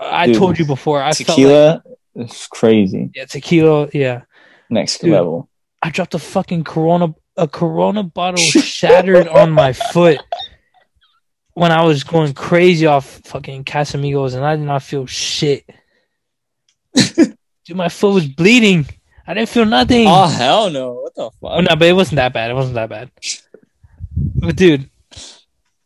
I 0.00 0.26
Dude, 0.26 0.36
told 0.36 0.58
you 0.58 0.64
before, 0.64 1.02
I 1.02 1.12
felt 1.12 1.28
like 1.28 1.36
tequila 1.36 1.82
is 2.16 2.46
crazy. 2.50 3.10
yeah, 3.14 3.24
tequila. 3.26 3.88
Yeah, 3.92 4.22
Next 4.70 4.98
Dude. 5.00 5.10
level. 5.12 5.48
I 5.82 5.90
dropped 5.90 6.14
a 6.14 6.18
fucking 6.18 6.64
Corona 6.64 7.14
a 7.40 7.48
Corona 7.48 8.02
bottle 8.02 8.36
shattered 8.42 9.26
on 9.26 9.50
my 9.50 9.72
foot 9.72 10.20
when 11.54 11.72
I 11.72 11.84
was 11.84 12.04
going 12.04 12.34
crazy 12.34 12.86
off 12.86 13.06
fucking 13.24 13.64
Casamigos, 13.64 14.34
and 14.34 14.44
I 14.44 14.56
did 14.56 14.66
not 14.66 14.82
feel 14.82 15.06
shit. 15.06 15.68
Dude, 16.94 17.36
my 17.76 17.88
foot 17.88 18.14
was 18.14 18.28
bleeding. 18.28 18.86
I 19.26 19.34
didn't 19.34 19.48
feel 19.48 19.64
nothing. 19.64 20.06
Oh 20.08 20.26
hell 20.26 20.70
no! 20.70 20.92
What 20.92 21.14
the 21.14 21.30
fuck? 21.40 21.50
Oh, 21.52 21.60
no, 21.60 21.76
but 21.76 21.88
it 21.88 21.92
wasn't 21.92 22.16
that 22.16 22.32
bad. 22.32 22.50
It 22.50 22.54
wasn't 22.54 22.74
that 22.74 22.88
bad. 22.88 23.10
But 24.34 24.56
dude, 24.56 24.90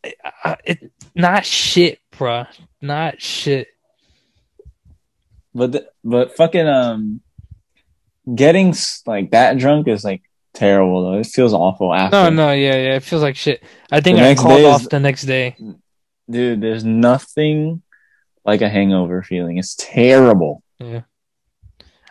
it, 0.02 0.16
it 0.64 0.92
not 1.14 1.44
shit, 1.44 1.98
bruh. 2.12 2.48
Not 2.80 3.20
shit. 3.20 3.68
But 5.55 5.72
the, 5.72 5.88
but 6.02 6.36
fucking 6.36 6.66
um, 6.66 7.20
getting 8.34 8.70
s- 8.70 9.02
like 9.07 9.32
that 9.32 9.59
drunk 9.59 9.88
is 9.88 10.05
like 10.05 10.22
terrible 10.55 11.02
though. 11.05 11.18
It 11.18 11.26
feels 11.26 11.52
awful 11.52 11.92
after. 11.92 12.16
No, 12.16 12.30
no, 12.30 12.52
yeah, 12.52 12.76
yeah. 12.76 12.94
It 12.96 13.02
feels 13.02 13.22
like 13.22 13.36
shit. 13.36 13.62
I 13.90 14.00
think 14.00 14.18
The 14.18 14.28
I 14.30 14.34
called 14.34 14.61
is- 14.61 14.66
off 14.66 14.88
the 14.88 15.00
next 15.00 15.22
day. 15.24 15.57
dude. 16.30 16.61
There's 16.61 16.84
nothing 16.84 17.82
like 18.44 18.62
a 18.62 18.68
hangover 18.68 19.22
feeling. 19.22 19.59
It's 19.59 19.74
terrible. 19.74 20.62
Yeah. 20.78 21.02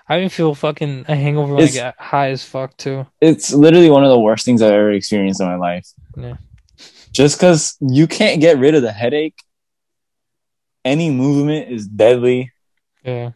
I 0.08 0.18
even 0.18 0.30
feel 0.30 0.54
fucking 0.54 1.06
a 1.08 1.16
hangover 1.16 1.54
when 1.56 1.64
It's- 1.64 1.78
I 1.78 1.80
get 1.88 1.96
high 2.00 2.30
as 2.30 2.44
fuck 2.44 2.76
too. 2.78 3.08
It's 3.22 3.54
literally 3.54 3.90
one 3.90 4.04
of 4.04 4.10
the 4.10 4.20
worst 4.20 4.46
things 4.46 4.62
I've 4.62 4.72
ever 4.74 4.92
experienced 4.92 5.40
in 5.42 5.48
my 5.48 5.56
life. 5.56 5.88
Yeah. 6.18 6.36
Just 7.12 7.38
because 7.38 7.78
you 7.80 8.08
can't 8.08 8.42
get 8.42 8.58
rid 8.58 8.76
of 8.76 8.82
the 8.82 8.92
headache, 8.92 9.36
any 10.84 11.10
movement 11.10 11.72
is 11.72 11.88
deadly. 11.88 12.52
Yeah. 13.06 13.32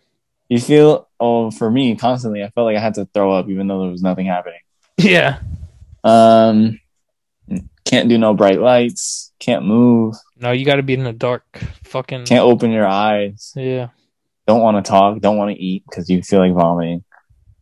You 0.50 0.60
feel, 0.60 1.08
oh, 1.20 1.52
for 1.52 1.70
me, 1.70 1.96
constantly, 1.96 2.44
I 2.44 2.50
felt 2.50 2.66
like 2.66 2.78
I 2.78 2.80
had 2.82 2.96
to 2.96 3.06
throw 3.14 3.32
up 3.34 3.50
even 3.50 3.68
though 3.68 3.82
there 3.82 3.92
was 3.92 4.02
nothing 4.02 4.26
happening. 4.26 4.60
Yeah. 4.98 5.40
Um, 6.04 6.80
can't 7.86 8.10
do 8.10 8.18
no 8.18 8.34
bright 8.34 8.60
lights, 8.60 9.32
can't 9.40 9.66
move, 9.66 10.16
No, 10.40 10.52
you 10.52 10.66
got 10.66 10.76
to 10.76 10.84
be 10.84 10.94
in 10.94 11.04
the 11.04 11.14
dark. 11.14 11.44
Fucking. 11.84 12.26
can't 12.26 12.44
open 12.44 12.72
your 12.72 12.86
eyes, 12.88 13.54
Yeah. 13.56 13.90
don't 14.46 14.62
want 14.62 14.84
to 14.84 14.90
talk, 14.90 15.20
don't 15.20 15.38
want 15.38 15.56
to 15.56 15.62
eat 15.62 15.84
because 15.90 16.10
you 16.10 16.22
feel 16.22 16.40
like 16.40 16.54
vomiting. 16.54 17.04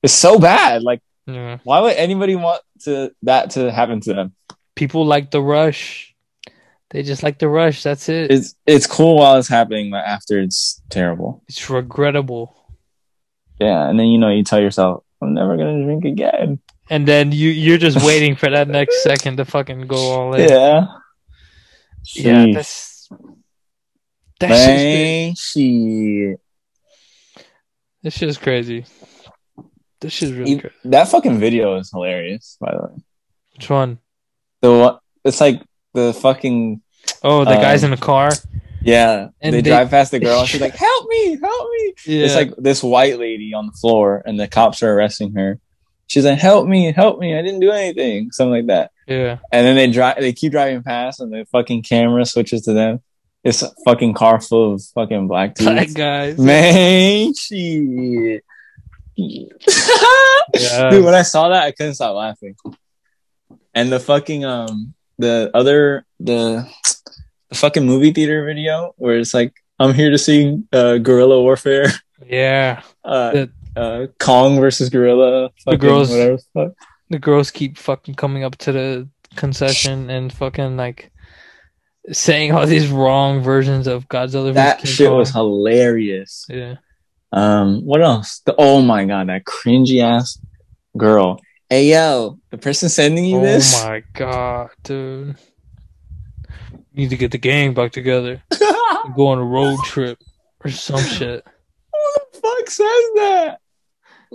It's 0.03 0.13
so 0.13 0.39
bad. 0.39 0.83
Like, 0.83 1.01
Yeah. 1.27 1.57
why 1.63 1.79
would 1.81 1.95
anybody 1.95 2.35
want 2.35 2.61
to 2.83 3.11
that 3.23 3.51
to 3.51 3.71
happen 3.71 3.99
to 4.01 4.13
them? 4.13 4.33
People 4.75 5.05
like 5.05 5.31
the 5.31 5.41
rush. 5.41 6.13
They 6.91 7.01
just 7.03 7.23
like 7.23 7.39
the 7.39 7.49
rush. 7.49 7.81
That's 7.83 8.07
it. 8.09 8.31
It's 8.31 8.55
it's 8.67 8.85
cool 8.87 9.17
while 9.17 9.37
it's 9.37 9.47
happening, 9.47 9.89
but 9.89 10.05
after 10.05 10.39
it's 10.39 10.81
terrible. 10.89 11.41
It's 11.47 11.67
regrettable. 11.69 12.55
Yeah, 13.59 13.89
and 13.89 13.97
then 13.99 14.07
you 14.07 14.17
know 14.19 14.29
you 14.29 14.43
tell 14.43 14.61
yourself, 14.61 15.03
I'm 15.21 15.33
never 15.33 15.57
gonna 15.57 15.83
drink 15.83 16.05
again. 16.05 16.59
And 16.89 17.07
then 17.07 17.31
you 17.31 17.49
you're 17.49 17.77
just 17.79 18.05
waiting 18.05 18.35
for 18.35 18.49
that 18.49 18.67
next 18.67 19.01
second 19.03 19.37
to 19.37 19.45
fucking 19.45 19.87
go 19.87 19.97
all 19.97 20.35
in. 20.35 20.49
Yeah. 20.49 20.85
Yeah, 22.13 22.45
that's 22.53 23.09
that's 24.39 24.51
that 24.51 24.57
shit's 24.57 24.65
crazy. 24.65 25.25
Man, 25.25 25.35
shit. 25.35 26.39
This 28.03 28.13
shit's 28.17 28.37
crazy. 28.37 28.85
This 29.99 30.13
shit's 30.13 30.33
really 30.33 30.59
crazy. 30.59 30.75
That 30.85 31.07
fucking 31.07 31.39
video 31.39 31.77
is 31.77 31.89
hilarious, 31.91 32.57
by 32.59 32.71
the 32.71 32.81
way. 32.87 33.03
Which 33.55 33.69
one? 33.69 33.97
The 34.61 34.71
one, 34.71 34.97
it's 35.23 35.41
like 35.41 35.63
the 35.93 36.13
fucking 36.13 36.81
Oh, 37.23 37.39
the 37.45 37.55
guys 37.55 37.83
Um, 37.83 37.91
in 37.93 37.99
the 37.99 38.05
car. 38.05 38.29
yeah. 38.83 39.29
And 39.41 39.55
they, 39.55 39.61
they- 39.61 39.69
drive 39.71 39.89
past 39.89 40.11
the 40.11 40.19
girl 40.19 40.41
and 40.41 40.49
she's 40.49 40.61
like, 40.61 40.75
"Help 40.75 41.07
me, 41.09 41.39
help 41.41 41.69
me!" 41.71 41.93
Yeah. 42.05 42.25
It's 42.25 42.35
like 42.35 42.53
this 42.57 42.83
white 42.83 43.17
lady 43.17 43.53
on 43.55 43.65
the 43.67 43.71
floor, 43.73 44.21
and 44.25 44.39
the 44.39 44.47
cops 44.47 44.83
are 44.83 44.93
arresting 44.93 45.33
her. 45.35 45.59
She's 46.07 46.25
like, 46.25 46.37
"Help 46.39 46.67
me, 46.67 46.91
help 46.91 47.19
me! 47.19 47.37
I 47.37 47.41
didn't 47.41 47.59
do 47.61 47.71
anything," 47.71 48.31
something 48.31 48.51
like 48.51 48.67
that. 48.67 48.91
yeah. 49.07 49.39
And 49.51 49.65
then 49.65 49.75
they 49.75 49.89
drive, 49.91 50.17
they 50.19 50.33
keep 50.33 50.51
driving 50.51 50.83
past, 50.83 51.19
and 51.19 51.31
the 51.33 51.45
fucking 51.51 51.83
camera 51.83 52.25
switches 52.25 52.61
to 52.63 52.73
them. 52.73 53.01
It's 53.43 53.61
a 53.61 53.69
fucking 53.85 54.13
car 54.13 54.39
full 54.41 54.73
of 54.73 54.83
fucking 54.95 55.27
black 55.27 55.55
Black 55.55 55.93
guys. 55.93 56.37
Man, 56.37 57.33
shit. 57.37 58.43
Yeah. 59.15 60.89
Dude, 60.89 61.03
when 61.05 61.13
I 61.15 61.21
saw 61.23 61.49
that, 61.49 61.63
I 61.63 61.71
couldn't 61.71 61.95
stop 61.95 62.15
laughing. 62.15 62.55
And 63.73 63.91
the 63.91 63.99
fucking 63.99 64.45
um, 64.45 64.93
the 65.17 65.51
other 65.53 66.05
the 66.19 66.67
the 67.49 67.55
fucking 67.55 67.85
movie 67.85 68.11
theater 68.11 68.45
video 68.45 68.93
where 68.97 69.17
it's 69.17 69.33
like, 69.33 69.53
I'm 69.79 69.93
here 69.93 70.09
to 70.11 70.17
see 70.17 70.63
uh, 70.73 70.97
guerrilla 70.97 71.41
warfare, 71.41 71.87
Yeah. 72.25 72.81
uh, 73.03 73.31
The- 73.31 73.51
uh, 73.75 74.07
Kong 74.19 74.59
versus 74.59 74.89
gorilla, 74.89 75.49
fucking 75.63 75.79
girls- 75.79 76.09
whatever. 76.09 76.37
the 76.37 76.43
Fuck. 76.53 76.73
The 77.09 77.19
girls 77.19 77.51
keep 77.51 77.77
fucking 77.77 78.15
coming 78.15 78.43
up 78.43 78.57
to 78.59 78.71
the 78.71 79.09
concession 79.35 80.09
and 80.09 80.33
fucking 80.33 80.75
like 80.77 81.11
saying 82.11 82.51
all 82.51 82.65
these 82.65 82.87
wrong 82.89 83.41
versions 83.41 83.85
of 83.87 84.07
Godzilla. 84.07 84.53
That 84.53 84.87
shit 84.87 85.09
Kong. 85.09 85.17
was 85.17 85.29
hilarious. 85.31 86.45
Yeah. 86.49 86.75
Um, 87.31 87.81
what 87.85 88.01
else? 88.01 88.39
The, 88.45 88.55
oh 88.57 88.81
my 88.81 89.05
god, 89.05 89.27
that 89.29 89.43
cringy 89.43 90.01
ass 90.01 90.39
girl. 90.97 91.39
Hey 91.69 91.89
yo, 91.91 92.39
the 92.51 92.57
person 92.57 92.89
sending 92.89 93.25
you 93.25 93.37
Oh 93.37 93.41
this. 93.43 93.83
Oh 93.83 93.87
my 93.87 94.03
god, 94.13 94.69
dude. 94.83 95.35
Need 96.93 97.09
to 97.09 97.17
get 97.17 97.31
the 97.31 97.37
gang 97.37 97.73
back 97.73 97.91
together. 97.91 98.41
Go 99.15 99.27
on 99.27 99.37
a 99.37 99.43
road 99.43 99.77
trip 99.83 100.17
or 100.63 100.71
some 100.71 101.01
shit. 101.03 101.43
Who 101.45 102.13
the 102.33 102.39
fuck 102.39 102.69
says 102.69 102.85
that? 103.15 103.57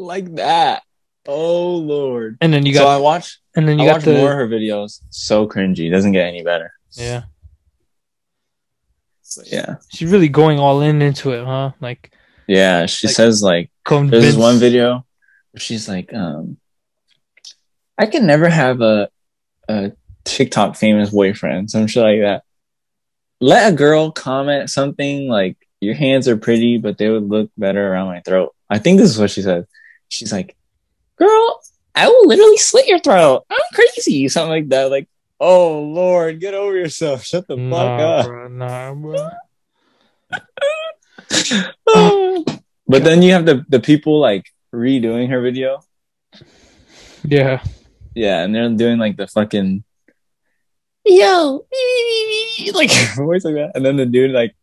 Like 0.12 0.34
that. 0.36 0.82
Oh 1.28 1.76
lord. 1.76 2.38
And 2.40 2.52
then 2.52 2.64
you 2.66 2.72
got. 2.74 2.80
so 2.80 2.88
I 2.88 2.96
watched 2.96 3.38
and 3.54 3.68
then 3.68 3.78
I 3.78 3.82
you 3.84 3.88
got 3.88 3.94
watched 3.96 4.06
the 4.06 4.14
more 4.14 4.32
of 4.32 4.38
her 4.38 4.48
videos. 4.48 5.00
So 5.10 5.46
cringy. 5.46 5.90
Doesn't 5.90 6.12
get 6.12 6.26
any 6.26 6.42
better. 6.42 6.72
yeah. 6.92 7.24
But 9.36 9.52
yeah. 9.52 9.76
She's 9.90 10.10
really 10.10 10.28
going 10.28 10.58
all 10.58 10.80
in 10.80 11.02
into 11.02 11.32
it, 11.32 11.44
huh? 11.44 11.72
Like 11.80 12.12
Yeah. 12.46 12.86
She 12.86 13.06
Like- 13.06 13.16
says 13.16 13.42
like 13.42 13.70
convince. 13.84 14.22
there's 14.22 14.36
one 14.36 14.58
video 14.58 15.04
where 15.52 15.60
she's 15.60 15.88
like, 15.88 16.12
um 16.14 16.56
I 17.98 18.06
can 18.06 18.26
never 18.26 18.48
have 18.48 18.80
a 18.80 19.08
a 19.68 19.92
TikTok 20.24 20.76
famous 20.76 21.10
boyfriend, 21.10 21.70
some 21.70 21.86
shit 21.86 22.02
like 22.02 22.20
that. 22.20 22.42
Let 23.40 23.72
a 23.72 23.76
girl 23.76 24.10
comment 24.10 24.70
something 24.70 25.28
like 25.28 25.56
your 25.80 25.94
hands 25.94 26.26
are 26.28 26.36
pretty, 26.36 26.78
but 26.78 26.98
they 26.98 27.08
would 27.08 27.28
look 27.28 27.50
better 27.56 27.86
around 27.92 28.08
my 28.08 28.20
throat. 28.20 28.54
I 28.68 28.78
think 28.78 28.98
this 28.98 29.10
is 29.10 29.18
what 29.18 29.30
she 29.30 29.42
said. 29.42 29.66
She's 30.10 30.32
like, 30.32 30.54
Girl, 31.16 31.60
I 31.94 32.08
will 32.08 32.26
literally 32.26 32.58
slit 32.58 32.86
your 32.86 32.98
throat. 32.98 33.44
I'm 33.50 33.58
crazy. 33.72 34.28
Something 34.28 34.50
like 34.50 34.68
that. 34.68 34.90
Like, 34.90 35.08
oh 35.38 35.80
Lord, 35.80 36.40
get 36.40 36.54
over 36.54 36.76
yourself. 36.76 37.24
Shut 37.24 37.48
the 37.48 37.56
fuck 37.56 38.00
up. 38.00 38.26
bro, 38.26 38.48
nah, 38.48 38.94
bro. 38.94 39.30
but 42.86 43.04
then 43.04 43.22
you 43.22 43.32
have 43.32 43.46
the 43.46 43.64
the 43.68 43.80
people 43.80 44.20
like 44.20 44.44
redoing 44.74 45.30
her 45.30 45.40
video. 45.40 45.80
Yeah. 47.24 47.62
Yeah, 48.14 48.42
and 48.42 48.54
they're 48.54 48.68
doing 48.70 48.98
like 48.98 49.16
the 49.16 49.26
fucking 49.26 49.84
yo 51.06 51.64
like 52.74 52.90
voice 53.16 53.44
like 53.44 53.54
that, 53.54 53.72
and 53.74 53.84
then 53.84 53.96
the 53.96 54.06
dude 54.06 54.32
like 54.32 54.54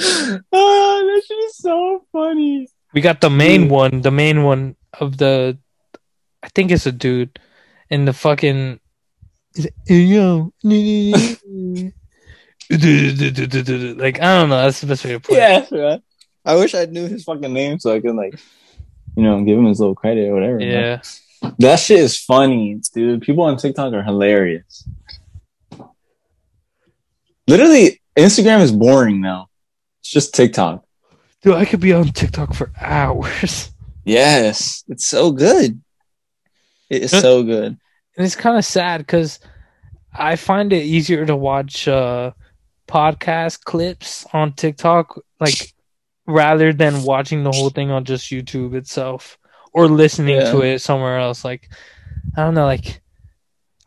"Oh, 0.00 0.02
good 0.02 0.04
to 0.04 0.04
bed, 0.04 0.06
dude." 0.32 0.44
that 0.50 1.22
shit 1.26 1.38
is 1.38 1.56
so 1.56 2.04
funny. 2.12 2.68
We 2.94 3.00
got 3.00 3.20
the 3.20 3.30
main 3.30 3.62
Dude. 3.62 3.70
one, 3.70 4.00
the 4.02 4.10
main 4.10 4.42
one 4.42 4.76
of 4.98 5.16
the 5.18 5.58
I 6.42 6.48
think 6.54 6.70
it's 6.70 6.86
a 6.86 6.92
dude 6.92 7.38
in 7.90 8.04
the 8.04 8.12
fucking 8.12 8.80
like, 9.58 9.74
"Hey, 9.86 10.00
yo. 10.00 10.52
like 12.70 14.20
I 14.20 14.38
don't 14.38 14.48
know, 14.48 14.62
that's 14.62 14.80
the 14.80 14.86
best 14.86 15.04
way 15.04 15.12
to 15.12 15.20
put 15.20 15.36
it. 15.36 15.38
Yeah, 15.38 15.66
man. 15.70 16.02
I 16.44 16.54
wish 16.56 16.74
I 16.74 16.84
knew 16.86 17.08
his 17.08 17.24
fucking 17.24 17.52
name 17.52 17.78
so 17.78 17.92
I 17.92 18.00
could 18.00 18.14
like, 18.14 18.38
you 19.16 19.22
know, 19.22 19.42
give 19.44 19.58
him 19.58 19.66
his 19.66 19.80
little 19.80 19.94
credit 19.94 20.28
or 20.28 20.34
whatever. 20.34 20.58
man. 20.58 21.00
Yeah. 21.42 21.50
that 21.58 21.76
shit 21.76 22.00
is 22.00 22.18
funny, 22.18 22.80
dude. 22.94 23.22
People 23.22 23.44
on 23.44 23.56
TikTok 23.56 23.92
are 23.92 24.02
hilarious. 24.02 24.88
Literally, 27.48 28.00
Instagram 28.16 28.60
is 28.60 28.72
boring 28.72 29.20
now. 29.20 29.48
It's 30.06 30.12
just 30.12 30.34
TikTok. 30.36 30.84
Dude, 31.42 31.54
I 31.54 31.64
could 31.64 31.80
be 31.80 31.92
on 31.92 32.06
TikTok 32.10 32.54
for 32.54 32.70
hours. 32.80 33.72
Yes, 34.04 34.84
it's 34.86 35.04
so 35.04 35.32
good. 35.32 35.82
It 36.88 37.02
is 37.02 37.10
so 37.10 37.42
good. 37.42 37.76
And 38.16 38.24
it's 38.24 38.36
kind 38.36 38.56
of 38.56 38.64
sad 38.64 38.98
because 38.98 39.40
I 40.16 40.36
find 40.36 40.72
it 40.72 40.84
easier 40.84 41.26
to 41.26 41.34
watch 41.34 41.88
uh, 41.88 42.30
podcast 42.86 43.64
clips 43.64 44.24
on 44.32 44.52
TikTok. 44.52 45.20
Like 45.40 45.74
rather 46.24 46.72
than 46.72 47.02
watching 47.02 47.42
the 47.42 47.50
whole 47.50 47.70
thing 47.70 47.90
on 47.90 48.04
just 48.04 48.30
YouTube 48.30 48.76
itself 48.76 49.36
or 49.72 49.88
listening 49.88 50.36
Yeah. 50.36 50.52
to 50.52 50.60
it 50.62 50.78
somewhere 50.82 51.18
else. 51.18 51.44
Like 51.44 51.68
I 52.36 52.44
don't 52.44 52.54
know, 52.54 52.66
like 52.66 53.02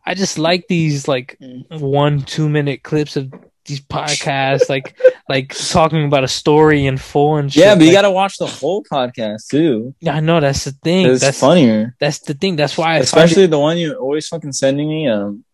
I 0.06 0.16
just 0.16 0.38
like 0.38 0.68
these 0.68 1.08
like 1.08 1.38
Mm. 1.42 1.80
one 1.80 2.24
two 2.24 2.50
minute 2.50 2.84
clips 2.84 3.16
of 3.16 3.34
these 3.70 3.80
podcasts, 3.80 4.68
like 4.70 4.98
like 5.30 5.56
talking 5.56 6.04
about 6.06 6.26
a 6.26 6.28
story 6.28 6.86
in 6.86 6.98
full 6.98 7.38
and 7.38 7.54
shit. 7.54 7.64
Yeah, 7.64 7.76
but 7.76 7.82
you 7.84 7.88
like- 7.88 7.96
gotta 7.98 8.12
watch 8.12 8.38
the 8.38 8.48
whole 8.48 8.84
podcast 8.84 9.48
too. 9.50 9.96
Yeah, 10.02 10.16
I 10.16 10.20
know 10.20 10.42
that's 10.42 10.66
the 10.66 10.72
thing. 10.84 11.06
It's 11.08 11.22
That's 11.22 11.40
funnier. 11.40 11.96
that's 12.02 12.20
the 12.20 12.34
thing. 12.34 12.58
That's 12.58 12.78
why 12.78 12.96
I 12.96 12.98
Especially 12.98 13.46
the 13.48 13.60
one 13.60 13.78
you're 13.78 13.96
always 13.96 14.28
fucking 14.28 14.52
sending 14.52 14.90
me, 14.90 15.08
um, 15.08 15.46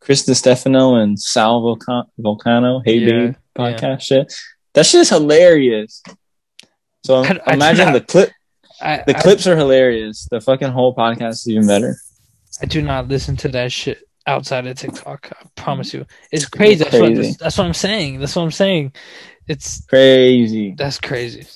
Chris 0.00 0.24
Stefano 0.26 0.96
and 0.96 1.20
Sal 1.20 1.60
Vulca- 1.62 2.06
Vulcano, 2.18 2.82
Hey 2.84 2.98
Yeah, 2.98 3.06
Babe 3.10 3.34
podcast 3.56 4.02
shit. 4.02 4.32
That 4.74 4.86
shit's 4.86 5.10
hilarious. 5.10 6.02
So 7.04 7.22
I- 7.22 7.38
I 7.46 7.54
imagine 7.54 7.84
try- 7.86 7.92
the 7.92 8.00
clip. 8.00 8.30
I, 8.82 9.02
The 9.06 9.12
clips 9.14 9.46
are 9.46 9.56
hilarious. 9.56 10.26
The 10.30 10.40
fucking 10.40 10.70
whole 10.70 10.94
podcast 10.96 11.32
is 11.44 11.48
even 11.48 11.66
better. 11.66 11.96
I 12.62 12.66
do 12.66 12.80
not 12.80 13.08
listen 13.08 13.36
to 13.38 13.48
that 13.48 13.70
shit 13.72 13.98
outside 14.26 14.66
of 14.66 14.76
TikTok. 14.78 15.30
I 15.32 15.46
promise 15.56 15.92
you, 15.94 16.06
it's 16.30 16.46
crazy. 16.46 16.84
That's, 16.84 16.96
Crazy. 16.96 17.28
What, 17.30 17.38
that's 17.38 17.58
what 17.58 17.66
I'm 17.66 17.74
saying. 17.74 18.20
That's 18.20 18.36
what 18.36 18.42
I'm 18.42 18.50
saying. 18.50 18.92
It's 19.48 19.84
Crazy. 19.86 20.74
that's 20.76 21.00
crazy. 21.00 21.46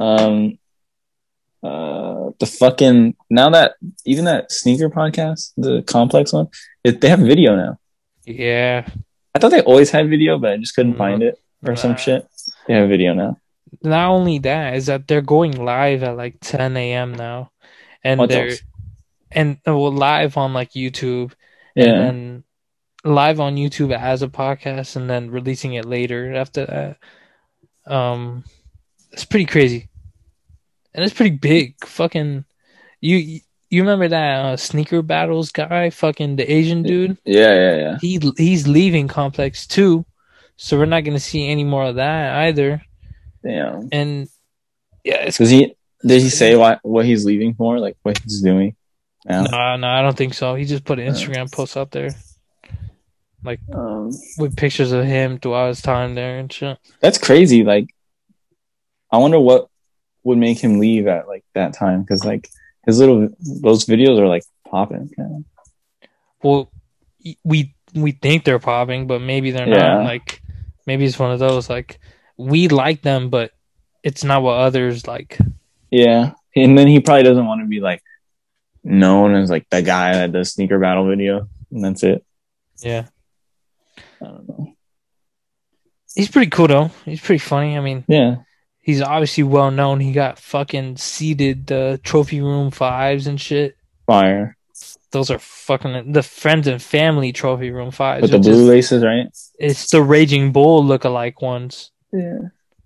Um, 0.00 0.58
uh, 1.62 2.30
the 2.38 2.46
fucking 2.46 3.16
now 3.30 3.50
that 3.50 3.74
even 4.04 4.24
that 4.26 4.50
sneaker 4.52 4.88
podcast, 4.88 5.52
the 5.56 5.82
complex 5.82 6.32
one, 6.32 6.48
it, 6.84 7.00
they 7.00 7.08
have 7.08 7.20
video 7.20 7.56
now. 7.56 7.78
Yeah. 8.24 8.88
I 9.34 9.38
thought 9.38 9.50
they 9.50 9.62
always 9.62 9.90
had 9.90 10.08
video, 10.08 10.38
but 10.38 10.52
I 10.52 10.56
just 10.56 10.74
couldn't 10.74 10.94
Mhm. 10.94 10.98
find 10.98 11.22
it 11.22 11.40
or 11.66 11.76
some 11.76 11.96
shit. 11.96 12.26
They 12.66 12.74
have 12.74 12.88
video 12.88 13.12
now. 13.14 13.38
Not 13.82 14.10
only 14.10 14.38
that 14.40 14.74
is 14.74 14.86
that 14.86 15.06
they're 15.06 15.20
going 15.20 15.52
live 15.64 16.02
at 16.02 16.16
like 16.16 16.36
10 16.40 16.76
a.m. 16.76 17.14
now, 17.14 17.50
and 18.02 18.18
What 18.18 18.30
they're 18.30 18.50
and 19.30 19.58
uh, 19.66 19.76
well 19.76 19.92
live 19.92 20.36
on 20.36 20.52
like 20.52 20.72
YouTube, 20.72 21.32
Yeah, 21.74 21.84
and 21.84 22.02
then 22.02 22.44
live 23.04 23.40
on 23.40 23.56
YouTube 23.56 23.96
as 23.96 24.22
a 24.22 24.28
podcast, 24.28 24.96
and 24.96 25.08
then 25.08 25.30
releasing 25.30 25.74
it 25.74 25.84
later 25.84 26.34
after 26.34 26.66
that. 26.66 27.92
Um, 27.92 28.44
it's 29.12 29.24
pretty 29.24 29.46
crazy, 29.46 29.88
and 30.94 31.04
it's 31.04 31.14
pretty 31.14 31.36
big. 31.36 31.74
Fucking, 31.84 32.44
you 33.00 33.40
you 33.70 33.82
remember 33.82 34.08
that 34.08 34.44
uh, 34.44 34.56
sneaker 34.56 35.02
battles 35.02 35.50
guy? 35.50 35.90
Fucking 35.90 36.36
the 36.36 36.50
Asian 36.50 36.82
dude. 36.82 37.18
yeah, 37.24 37.54
yeah, 37.54 37.76
yeah. 37.76 37.98
He 38.00 38.20
he's 38.36 38.66
leaving 38.66 39.08
Complex 39.08 39.66
too, 39.66 40.04
so 40.56 40.78
we're 40.78 40.86
not 40.86 41.04
gonna 41.04 41.20
see 41.20 41.48
any 41.48 41.64
more 41.64 41.84
of 41.84 41.96
that 41.96 42.34
either. 42.46 42.82
Damn. 43.42 43.88
And 43.92 44.28
yeah, 45.04 45.18
it's 45.18 45.38
Does 45.38 45.50
he? 45.50 45.74
Did 46.04 46.22
he 46.22 46.28
say 46.28 46.54
why 46.56 46.78
what 46.82 47.06
he's 47.06 47.24
leaving 47.24 47.54
for? 47.54 47.78
Like 47.78 47.96
what 48.02 48.18
he's 48.18 48.40
doing? 48.40 48.76
No, 49.28 49.76
no, 49.76 49.86
I 49.88 50.02
don't 50.02 50.16
think 50.16 50.34
so. 50.34 50.54
He 50.54 50.64
just 50.64 50.84
put 50.84 50.98
an 50.98 51.06
Instagram 51.12 51.50
post 51.52 51.76
out 51.76 51.90
there 51.90 52.10
Um, 53.72 54.10
with 54.38 54.56
pictures 54.56 54.92
of 54.92 55.04
him 55.04 55.38
throughout 55.38 55.68
his 55.68 55.80
time 55.82 56.14
there 56.14 56.38
and 56.38 56.52
shit. 56.52 56.78
that's 57.00 57.18
crazy. 57.18 57.62
Like, 57.64 57.94
I 59.12 59.18
wonder 59.18 59.38
what 59.38 59.68
would 60.24 60.38
make 60.38 60.58
him 60.58 60.78
leave 60.80 61.06
at 61.06 61.28
like 61.28 61.44
that 61.54 61.72
time 61.72 62.02
because 62.02 62.24
like 62.24 62.48
his 62.84 62.98
little 62.98 63.28
those 63.62 63.84
videos 63.86 64.18
are 64.18 64.26
like 64.26 64.42
popping. 64.66 65.08
Kind 65.16 65.44
Well, 66.42 66.70
we 67.44 67.74
we 67.94 68.12
think 68.12 68.44
they're 68.44 68.58
popping, 68.58 69.06
but 69.06 69.20
maybe 69.22 69.50
they're 69.50 69.68
Yeah. 69.68 69.94
not. 69.94 70.04
Like 70.04 70.42
maybe 70.86 71.04
it's 71.04 71.18
one 71.18 71.30
of 71.32 71.38
those 71.38 71.70
like 71.70 72.00
we 72.36 72.68
like 72.68 73.02
them, 73.02 73.30
but 73.30 73.52
it's 74.02 74.24
not 74.24 74.42
what 74.42 74.58
others 74.58 75.06
like. 75.06 75.38
Yeah, 75.90 76.32
and 76.56 76.76
then 76.76 76.86
he 76.88 77.00
probably 77.00 77.22
doesn't 77.22 77.46
want 77.46 77.62
to 77.62 77.66
be 77.66 77.80
like 77.80 78.02
known 78.88 79.34
as 79.34 79.50
like 79.50 79.68
the 79.70 79.82
guy 79.82 80.14
that 80.14 80.32
does 80.32 80.52
sneaker 80.52 80.78
battle 80.78 81.06
video, 81.08 81.48
and 81.70 81.84
that's 81.84 82.02
it. 82.02 82.24
Yeah, 82.80 83.06
I 84.22 84.24
don't 84.26 84.48
know. 84.48 84.74
he's 86.14 86.30
pretty 86.30 86.50
cool 86.50 86.68
though. 86.68 86.90
He's 87.04 87.20
pretty 87.20 87.38
funny. 87.40 87.76
I 87.76 87.80
mean, 87.80 88.04
Yeah, 88.08 88.36
he's 88.80 89.02
obviously 89.02 89.44
well 89.44 89.70
known. 89.70 90.00
He 90.00 90.12
got 90.12 90.38
fucking 90.38 90.96
seated 90.96 91.66
the 91.66 92.00
trophy 92.02 92.40
room 92.40 92.70
fives 92.70 93.26
and 93.26 93.40
shit. 93.40 93.76
fire 94.06 94.56
Those 95.10 95.30
are 95.30 95.38
fucking 95.38 96.12
the 96.12 96.22
friends 96.22 96.66
and 96.66 96.80
family 96.82 97.32
trophy 97.32 97.70
room 97.70 97.90
fives. 97.90 98.22
with 98.22 98.30
the 98.30 98.38
blue 98.38 98.62
is- 98.62 98.68
laces, 98.68 99.04
right? 99.04 99.26
It's 99.58 99.90
the 99.90 100.02
Raging 100.02 100.52
Bull 100.52 100.84
look-alike 100.84 101.42
ones. 101.42 101.90
Yeah. 102.12 102.38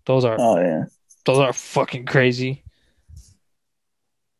Those 0.06 0.24
are 0.24 0.36
Oh 0.38 0.58
yeah. 0.60 0.84
those 1.26 1.38
are 1.38 1.52
fucking 1.52 2.06
crazy. 2.06 2.61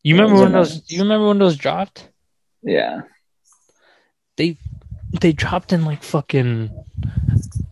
You 0.03 0.15
remember 0.15 0.41
when 0.41 0.51
those? 0.51 0.89
You 0.89 1.01
remember 1.01 1.27
when 1.27 1.39
those 1.39 1.57
dropped? 1.57 2.09
Yeah. 2.61 3.01
They 4.35 4.57
they 5.21 5.31
dropped 5.31 5.73
in 5.73 5.85
like 5.85 6.03
fucking 6.03 6.69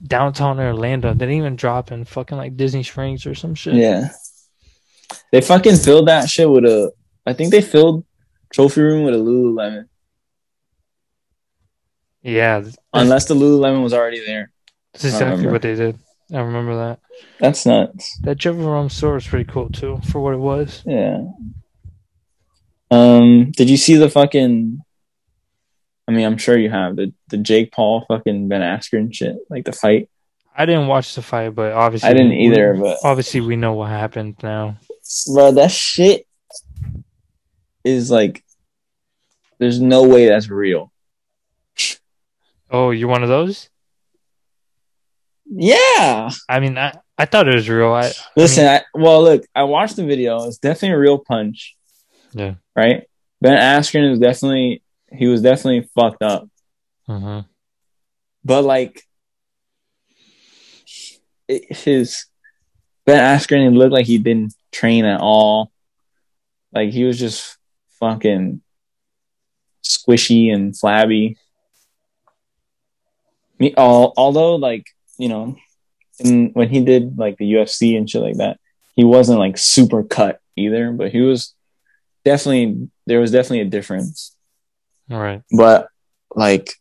downtown 0.05 0.59
Orlando. 0.59 1.13
They 1.13 1.19
didn't 1.25 1.35
even 1.35 1.55
drop 1.55 1.91
in 1.91 2.05
fucking 2.05 2.37
like 2.37 2.57
Disney 2.57 2.83
Springs 2.83 3.25
or 3.25 3.35
some 3.35 3.55
shit. 3.55 3.75
Yeah. 3.75 4.09
They 5.31 5.41
fucking 5.41 5.77
filled 5.77 6.07
that 6.07 6.29
shit 6.29 6.49
with 6.49 6.65
a. 6.65 6.91
I 7.25 7.33
think 7.33 7.51
they 7.51 7.61
filled 7.61 8.05
trophy 8.51 8.81
room 8.81 9.03
with 9.03 9.13
a 9.13 9.17
Lululemon, 9.17 9.85
yeah. 12.23 12.63
Unless 12.93 13.25
the 13.25 13.33
Lululemon 13.33 13.83
was 13.83 13.93
already 13.93 14.23
there. 14.25 14.51
that's 14.93 15.05
exactly 15.05 15.47
what 15.47 15.61
they 15.61 15.75
did. 15.75 15.97
I 16.33 16.39
remember 16.39 16.75
that. 16.75 16.99
That's 17.39 17.65
nuts. 17.65 18.17
That 18.21 18.39
Trophy 18.39 18.59
Room 18.59 18.89
store 18.89 19.15
was 19.15 19.27
pretty 19.27 19.45
cool 19.51 19.69
too 19.69 19.99
for 20.09 20.21
what 20.21 20.33
it 20.33 20.37
was. 20.37 20.83
Yeah. 20.85 21.23
Um. 22.91 23.51
Did 23.51 23.69
you 23.69 23.77
see 23.77 23.95
the 23.95 24.09
fucking? 24.09 24.81
I 26.07 26.11
mean, 26.11 26.25
I'm 26.25 26.37
sure 26.37 26.57
you 26.57 26.69
have 26.69 26.95
the 26.97 27.13
the 27.29 27.37
Jake 27.37 27.71
Paul 27.71 28.05
fucking 28.07 28.47
Ben 28.49 28.61
Askren 28.61 29.13
shit, 29.13 29.37
like 29.49 29.65
the 29.65 29.71
fight. 29.71 30.09
I 30.55 30.65
didn't 30.65 30.87
watch 30.87 31.15
the 31.15 31.21
fight, 31.21 31.55
but 31.55 31.71
obviously 31.71 32.09
I 32.09 32.13
didn't 32.13 32.31
we- 32.31 32.47
either, 32.47 32.73
but 32.73 32.97
Obviously, 33.03 33.39
we 33.39 33.55
know 33.55 33.73
what 33.73 33.89
happened 33.89 34.35
now. 34.43 34.77
bro, 35.33 35.53
that 35.53 35.71
shit 35.71 36.27
is 37.85 38.11
like. 38.11 38.43
There's 39.59 39.79
no 39.79 40.03
way 40.07 40.27
that's 40.27 40.49
real. 40.49 40.91
Oh, 42.69 42.89
you're 42.91 43.07
one 43.07 43.21
of 43.21 43.29
those? 43.29 43.69
Yeah. 45.45 46.31
I 46.49 46.59
mean, 46.59 46.77
I, 46.77 46.97
I 47.17 47.25
thought 47.25 47.47
it 47.47 47.53
was 47.53 47.69
real. 47.69 47.91
I 47.91 48.11
Listen, 48.35 48.65
I, 48.65 48.81
well, 48.93 49.21
look, 49.21 49.43
I 49.53 49.63
watched 49.63 49.97
the 49.97 50.05
video. 50.05 50.43
It's 50.47 50.57
definitely 50.57 50.95
a 50.95 50.99
real 50.99 51.19
punch, 51.19 51.75
Yeah. 52.33 52.55
right? 52.75 53.07
Ben 53.41 53.57
Askren 53.57 54.11
is 54.11 54.19
definitely 54.19 54.83
he 55.11 55.27
was 55.27 55.41
definitely 55.41 55.89
fucked 55.93 56.21
up, 56.23 56.47
hmm 57.05 57.39
but 58.43 58.63
like 58.63 59.03
his 61.47 62.25
Ben 63.05 63.19
Askren 63.37 63.75
looked 63.75 63.93
like 63.93 64.05
he 64.05 64.17
didn't 64.17 64.53
train 64.71 65.05
at 65.05 65.21
all. 65.21 65.71
Like 66.71 66.91
he 66.91 67.03
was 67.03 67.19
just 67.19 67.57
fucking 67.99 68.61
squishy 69.83 70.53
and 70.53 70.77
flabby. 70.77 71.37
Me, 73.59 73.73
all, 73.75 74.13
although 74.17 74.55
like 74.55 74.87
you 75.17 75.29
know, 75.29 75.55
in, 76.19 76.51
when 76.53 76.69
he 76.69 76.83
did 76.83 77.17
like 77.17 77.37
the 77.37 77.53
UFC 77.53 77.97
and 77.97 78.09
shit 78.09 78.21
like 78.21 78.37
that, 78.37 78.59
he 78.95 79.03
wasn't 79.03 79.39
like 79.39 79.57
super 79.57 80.03
cut 80.03 80.39
either, 80.55 80.91
but 80.91 81.11
he 81.11 81.21
was 81.21 81.53
definitely 82.23 82.89
there 83.05 83.19
was 83.19 83.31
definitely 83.31 83.61
a 83.61 83.65
difference. 83.65 84.35
All 85.09 85.19
right. 85.19 85.41
But 85.51 85.87
like, 86.35 86.73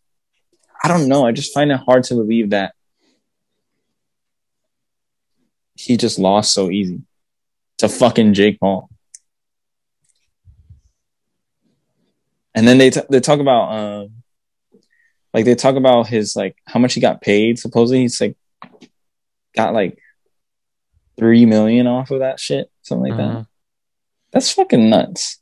I 0.82 0.88
don't 0.88 1.08
know. 1.08 1.26
I 1.26 1.32
just 1.32 1.52
find 1.52 1.70
it 1.70 1.80
hard 1.80 2.04
to 2.04 2.14
believe 2.14 2.50
that 2.50 2.74
he 5.74 5.96
just 5.96 6.18
lost 6.18 6.52
so 6.52 6.70
easy 6.70 7.02
to 7.78 7.88
fucking 7.88 8.34
Jake 8.34 8.60
Paul. 8.60 8.90
And 12.54 12.66
then 12.68 12.78
they 12.78 12.90
t- 12.90 13.00
they 13.08 13.20
talk 13.20 13.40
about 13.40 13.72
um 13.72 14.22
like 15.32 15.44
they 15.44 15.54
talk 15.54 15.76
about 15.76 16.08
his 16.08 16.36
like 16.36 16.56
how 16.66 16.80
much 16.80 16.94
he 16.94 17.00
got 17.00 17.20
paid. 17.22 17.58
Supposedly 17.58 18.00
he's 18.02 18.20
like 18.20 18.36
got 19.54 19.72
like 19.72 19.98
three 21.18 21.46
million 21.46 21.86
off 21.86 22.10
of 22.10 22.20
that 22.20 22.40
shit, 22.40 22.70
something 22.82 23.10
like 23.10 23.18
that. 23.18 23.46
That's 24.32 24.52
fucking 24.52 24.88
nuts. 24.90 25.40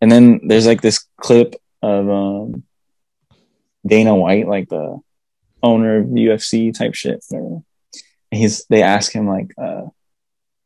And 0.00 0.10
then 0.10 0.40
there's 0.46 0.66
like 0.66 0.80
this 0.80 1.04
clip 1.20 1.56
of 1.82 2.08
um 2.08 2.64
Dana 3.86 4.14
White, 4.14 4.48
like 4.48 4.68
the 4.68 4.98
owner 5.62 5.98
of 5.98 6.06
UFC 6.06 6.76
type 6.76 6.94
shit. 6.94 7.24
And 7.30 7.64
he's 8.30 8.64
they 8.66 8.82
ask 8.82 9.12
him 9.12 9.26
like, 9.26 9.52
uh, 9.58 9.86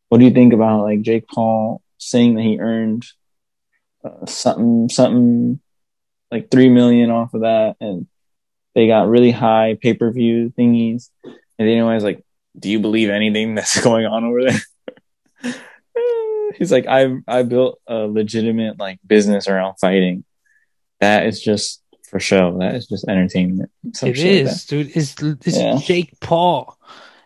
what 0.08 0.18
do 0.18 0.24
you 0.24 0.30
think 0.30 0.52
about 0.52 0.82
like 0.82 1.02
Jake 1.02 1.26
Paul 1.28 1.82
saying 1.98 2.34
that 2.34 2.42
he 2.42 2.58
earned 2.58 3.06
uh, 4.04 4.26
something 4.26 4.88
something 4.88 5.60
like 6.30 6.50
three 6.50 6.68
million 6.68 7.10
off 7.10 7.34
of 7.34 7.42
that 7.42 7.76
and 7.80 8.06
they 8.74 8.86
got 8.86 9.08
really 9.08 9.30
high 9.30 9.76
pay 9.80 9.94
per 9.94 10.10
view 10.10 10.52
thingies. 10.58 11.10
And 11.24 11.68
Dana 11.68 11.84
White's 11.84 12.04
like, 12.04 12.24
"Do 12.58 12.70
you 12.70 12.80
believe 12.80 13.10
anything 13.10 13.54
that's 13.54 13.80
going 13.84 14.06
on 14.06 14.24
over 14.24 14.42
there?" 14.44 14.60
He's 16.56 16.72
like, 16.72 16.86
"I 16.86 17.16
I 17.26 17.42
built 17.42 17.80
a 17.86 18.06
legitimate 18.06 18.78
like 18.78 18.98
business 19.06 19.48
around 19.48 19.76
fighting. 19.80 20.24
That 21.00 21.26
is 21.26 21.42
just 21.42 21.82
for 22.08 22.20
show. 22.20 22.58
That 22.58 22.74
is 22.74 22.86
just 22.86 23.06
entertainment. 23.08 23.70
Some 23.94 24.10
It 24.10 24.16
shit 24.16 24.46
like 24.46 24.66
dude. 24.66 24.96
It's 24.96 25.14
it's 25.20 25.58
Yeah. 25.58 25.78
Jake 25.82 26.18
Paul. 26.20 26.78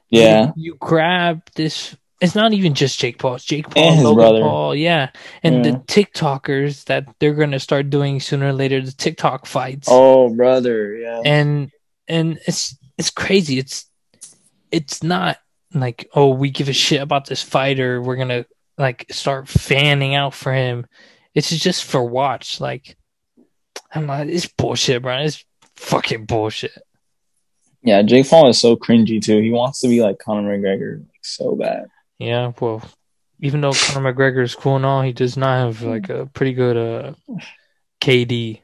Yeah, 0.08 0.52
You, 0.56 0.72
you 0.72 0.76
grab 0.78 1.42
this. 1.56 1.96
It's 2.20 2.34
not 2.34 2.52
even 2.54 2.72
just 2.74 2.98
Jake 2.98 3.18
Paul. 3.18 3.34
It's 3.34 3.44
Jake 3.44 3.68
Paul, 3.68 3.82
And 3.82 3.94
his 3.96 4.04
Logan 4.04 4.16
brother. 4.16 4.40
Paul. 4.40 4.74
Yeah, 4.74 5.10
and 5.42 5.64
the 5.64 5.70
Yeah. 5.70 5.76
TikTokers 5.88 6.84
that 6.84 7.06
they're 7.18 7.34
gonna 7.34 7.58
start 7.60 7.90
doing 7.90 8.20
sooner 8.20 8.48
or 8.48 8.52
later. 8.52 8.80
The 8.80 8.92
TikTok 8.92 9.44
fights. 9.46 9.88
Oh, 9.90 10.32
brother. 10.34 10.94
Yeah. 10.96 11.20
and 11.24 11.70
and 12.08 12.38
it's 12.46 12.76
it's 12.96 13.10
crazy. 13.10 13.58
It's 13.58 13.84
it's 14.70 15.02
not 15.02 15.38
like 15.74 16.08
oh 16.14 16.28
we 16.30 16.50
give 16.50 16.68
a 16.68 16.72
shit 16.72 17.02
about 17.02 17.26
this 17.26 17.42
fighter. 17.42 18.00
We're 18.00 18.16
gonna 18.16 18.46
like 18.78 19.06
start 19.10 19.48
fanning 19.48 20.14
out 20.14 20.34
for 20.34 20.52
him. 20.52 20.86
It's 21.34 21.50
just 21.50 21.84
for 21.84 22.02
watch. 22.02 22.60
Like 22.60 22.96
I'm 23.94 24.06
not. 24.06 24.28
It's 24.28 24.46
bullshit, 24.46 25.02
bro. 25.02 25.18
It's 25.18 25.44
fucking 25.76 26.24
bullshit. 26.26 26.72
Yeah, 27.82 28.02
Jake 28.02 28.28
Paul 28.28 28.48
is 28.48 28.58
so 28.58 28.74
cringy 28.76 29.22
too. 29.22 29.40
He 29.40 29.50
wants 29.52 29.80
to 29.80 29.88
be 29.88 30.02
like 30.02 30.18
Conor 30.18 30.58
McGregor, 30.58 30.98
like 31.00 31.22
so 31.24 31.54
bad. 31.54 31.86
Yeah. 32.18 32.52
Well, 32.60 32.82
even 33.40 33.60
though 33.60 33.72
Conor 33.72 34.12
McGregor 34.12 34.42
is 34.42 34.54
cool 34.54 34.76
and 34.76 34.86
all, 34.86 35.02
he 35.02 35.12
does 35.12 35.36
not 35.36 35.58
have 35.66 35.82
like 35.82 36.08
a 36.08 36.26
pretty 36.26 36.52
good 36.54 36.76
uh 36.76 37.12
KD. 38.00 38.60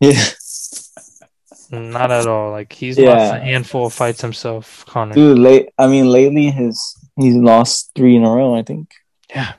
Yeah, 0.00 0.22
Not 1.70 2.10
at 2.10 2.26
all. 2.26 2.50
Like 2.50 2.72
he's 2.72 2.98
Yeah. 2.98 3.10
lost 3.14 3.34
a 3.34 3.40
handful 3.40 3.86
of 3.86 3.92
fights 3.94 4.20
himself, 4.20 4.84
Conor. 4.86 5.14
dude. 5.14 5.38
Late. 5.38 5.70
I 5.78 5.86
mean, 5.86 6.06
lately 6.08 6.50
his 6.50 6.96
he's 7.16 7.34
lost 7.34 7.92
three 7.94 8.16
in 8.16 8.24
a 8.24 8.30
row. 8.30 8.54
I 8.54 8.62
think. 8.62 8.92
Yeah. 9.34 9.52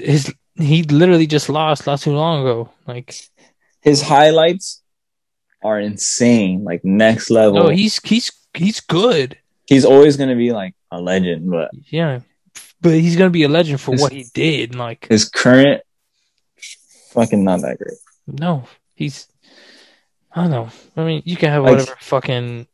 His 0.00 0.32
he 0.56 0.82
literally 0.84 1.26
just 1.26 1.48
lost 1.48 1.86
not 1.86 2.00
too 2.00 2.12
long 2.12 2.42
ago. 2.42 2.70
Like 2.86 3.14
His 3.82 4.02
highlights 4.02 4.82
are 5.62 5.80
insane, 5.80 6.64
like 6.64 6.84
next 6.84 7.30
level. 7.30 7.64
no, 7.64 7.68
he's 7.68 8.00
he's 8.04 8.30
he's 8.54 8.80
good. 8.80 9.38
he's 9.66 9.84
always 9.84 10.16
gonna 10.16 10.36
be 10.36 10.52
like 10.52 10.74
a 10.90 11.00
legend, 11.00 11.50
but 11.50 11.70
Yeah. 11.90 12.20
But 12.80 12.92
he's 12.94 13.16
gonna 13.16 13.30
be 13.30 13.42
a 13.44 13.48
legend 13.48 13.80
for 13.80 13.92
His- 13.92 14.00
what 14.02 14.12
he 14.12 14.24
did. 14.34 14.74
Like 14.74 15.06
his 15.08 15.28
current 15.28 15.82
fucking 17.10 17.42
not 17.44 17.62
that 17.62 17.78
great. 17.78 17.96
no, 18.26 18.64
he's 18.94 19.28
I 20.32 20.42
don't 20.42 20.50
know. 20.50 20.68
I 20.96 21.04
mean 21.04 21.22
you 21.24 21.36
can 21.36 21.50
have 21.50 21.62
Like- 21.64 21.78
whatever 21.78 21.96
fucking 22.00 22.66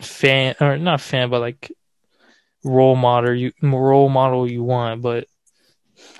fan 0.00 0.54
or 0.60 0.76
not 0.76 1.00
fan, 1.00 1.30
but 1.30 1.40
like 1.40 1.72
role 2.68 2.96
model 2.96 3.34
you 3.34 3.52
role 3.62 4.08
model 4.08 4.48
you 4.48 4.62
want, 4.62 5.02
but 5.02 5.26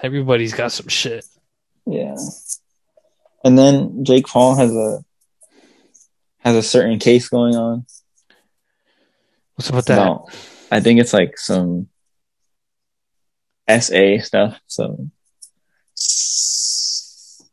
everybody's 0.02 0.54
got 0.54 0.72
some 0.72 0.88
shit. 0.88 1.24
Yeah. 1.86 2.16
And 3.44 3.56
then 3.56 4.04
Jake 4.04 4.26
Paul 4.26 4.56
has 4.56 4.72
a 4.74 5.04
has 6.40 6.56
a 6.56 6.62
certain 6.62 6.98
case 6.98 7.28
going 7.28 7.54
on. 7.54 7.86
What's 9.54 9.68
up 9.70 9.76
with 9.76 9.86
that? 9.86 9.96
No, 9.96 10.28
I 10.70 10.80
think 10.80 11.00
it's 11.00 11.12
like 11.12 11.38
some 11.38 11.88
SA 13.68 14.18
stuff. 14.22 14.58
So 14.66 15.08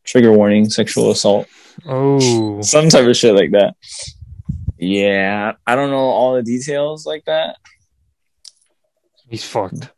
trigger 0.03 0.31
warning, 0.31 0.69
sexual 0.69 1.11
assault, 1.11 1.47
Oh 1.85 2.61
some 2.61 2.89
type 2.89 3.07
of 3.07 3.17
shit 3.17 3.35
like 3.35 3.51
that. 3.51 3.75
Yeah, 4.77 5.53
I 5.65 5.75
don't 5.75 5.89
know 5.89 5.97
all 5.97 6.35
the 6.35 6.43
details 6.43 7.05
like 7.05 7.25
that, 7.25 7.57
he's 9.35 9.43
fucked. 9.43 9.89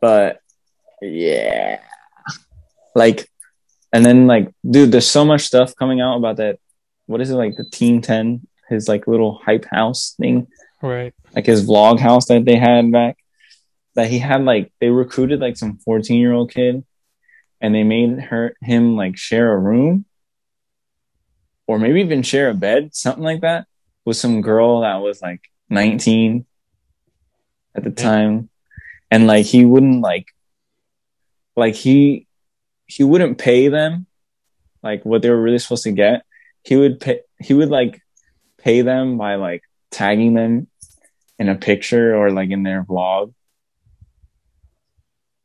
but 0.00 0.40
yeah, 1.02 1.80
like, 2.94 3.28
and 3.92 4.04
then 4.04 4.26
like, 4.26 4.50
dude, 4.68 4.92
there's 4.92 5.08
so 5.10 5.24
much 5.24 5.42
stuff 5.42 5.74
coming 5.76 6.00
out 6.00 6.16
about 6.16 6.36
that. 6.36 6.58
What 7.06 7.20
is 7.20 7.30
it 7.30 7.34
like 7.34 7.56
the 7.56 7.64
Team 7.70 8.00
Ten? 8.00 8.46
His 8.68 8.88
like 8.88 9.06
little 9.06 9.38
hype 9.44 9.66
house 9.70 10.14
thing. 10.18 10.46
Right. 10.82 11.14
like 11.34 11.46
his 11.46 11.66
vlog 11.66 11.98
house 11.98 12.26
that 12.26 12.44
they 12.44 12.56
had 12.56 12.92
back 12.92 13.16
that 13.94 14.10
he 14.10 14.18
had 14.18 14.44
like 14.44 14.70
they 14.80 14.90
recruited 14.90 15.40
like 15.40 15.56
some 15.56 15.78
14 15.78 16.18
year 16.20 16.32
old 16.32 16.50
kid 16.52 16.84
and 17.60 17.74
they 17.74 17.84
made 17.84 18.20
her 18.20 18.54
him 18.60 18.94
like 18.94 19.16
share 19.16 19.50
a 19.52 19.58
room 19.58 20.04
or 21.66 21.78
maybe 21.78 22.00
even 22.02 22.22
share 22.22 22.50
a 22.50 22.54
bed 22.54 22.94
something 22.94 23.24
like 23.24 23.40
that 23.40 23.66
with 24.04 24.18
some 24.18 24.42
girl 24.42 24.82
that 24.82 24.96
was 24.96 25.22
like 25.22 25.40
19 25.70 26.44
at 27.74 27.84
the 27.84 27.88
Yeah. 27.90 27.94
time 27.96 28.50
and 29.14 29.28
like 29.28 29.46
he 29.46 29.64
wouldn't 29.64 30.00
like 30.00 30.26
like 31.54 31.76
he 31.76 32.26
he 32.86 33.04
wouldn't 33.04 33.38
pay 33.38 33.68
them 33.68 34.06
like 34.82 35.04
what 35.04 35.22
they 35.22 35.30
were 35.30 35.40
really 35.40 35.60
supposed 35.60 35.84
to 35.84 35.92
get. 35.92 36.24
He 36.64 36.74
would 36.74 36.98
pay 36.98 37.20
he 37.38 37.54
would 37.54 37.68
like 37.68 38.02
pay 38.58 38.82
them 38.82 39.16
by 39.16 39.36
like 39.36 39.62
tagging 39.92 40.34
them 40.34 40.66
in 41.38 41.48
a 41.48 41.54
picture 41.54 42.16
or 42.16 42.32
like 42.32 42.50
in 42.50 42.64
their 42.64 42.82
vlog. 42.82 43.32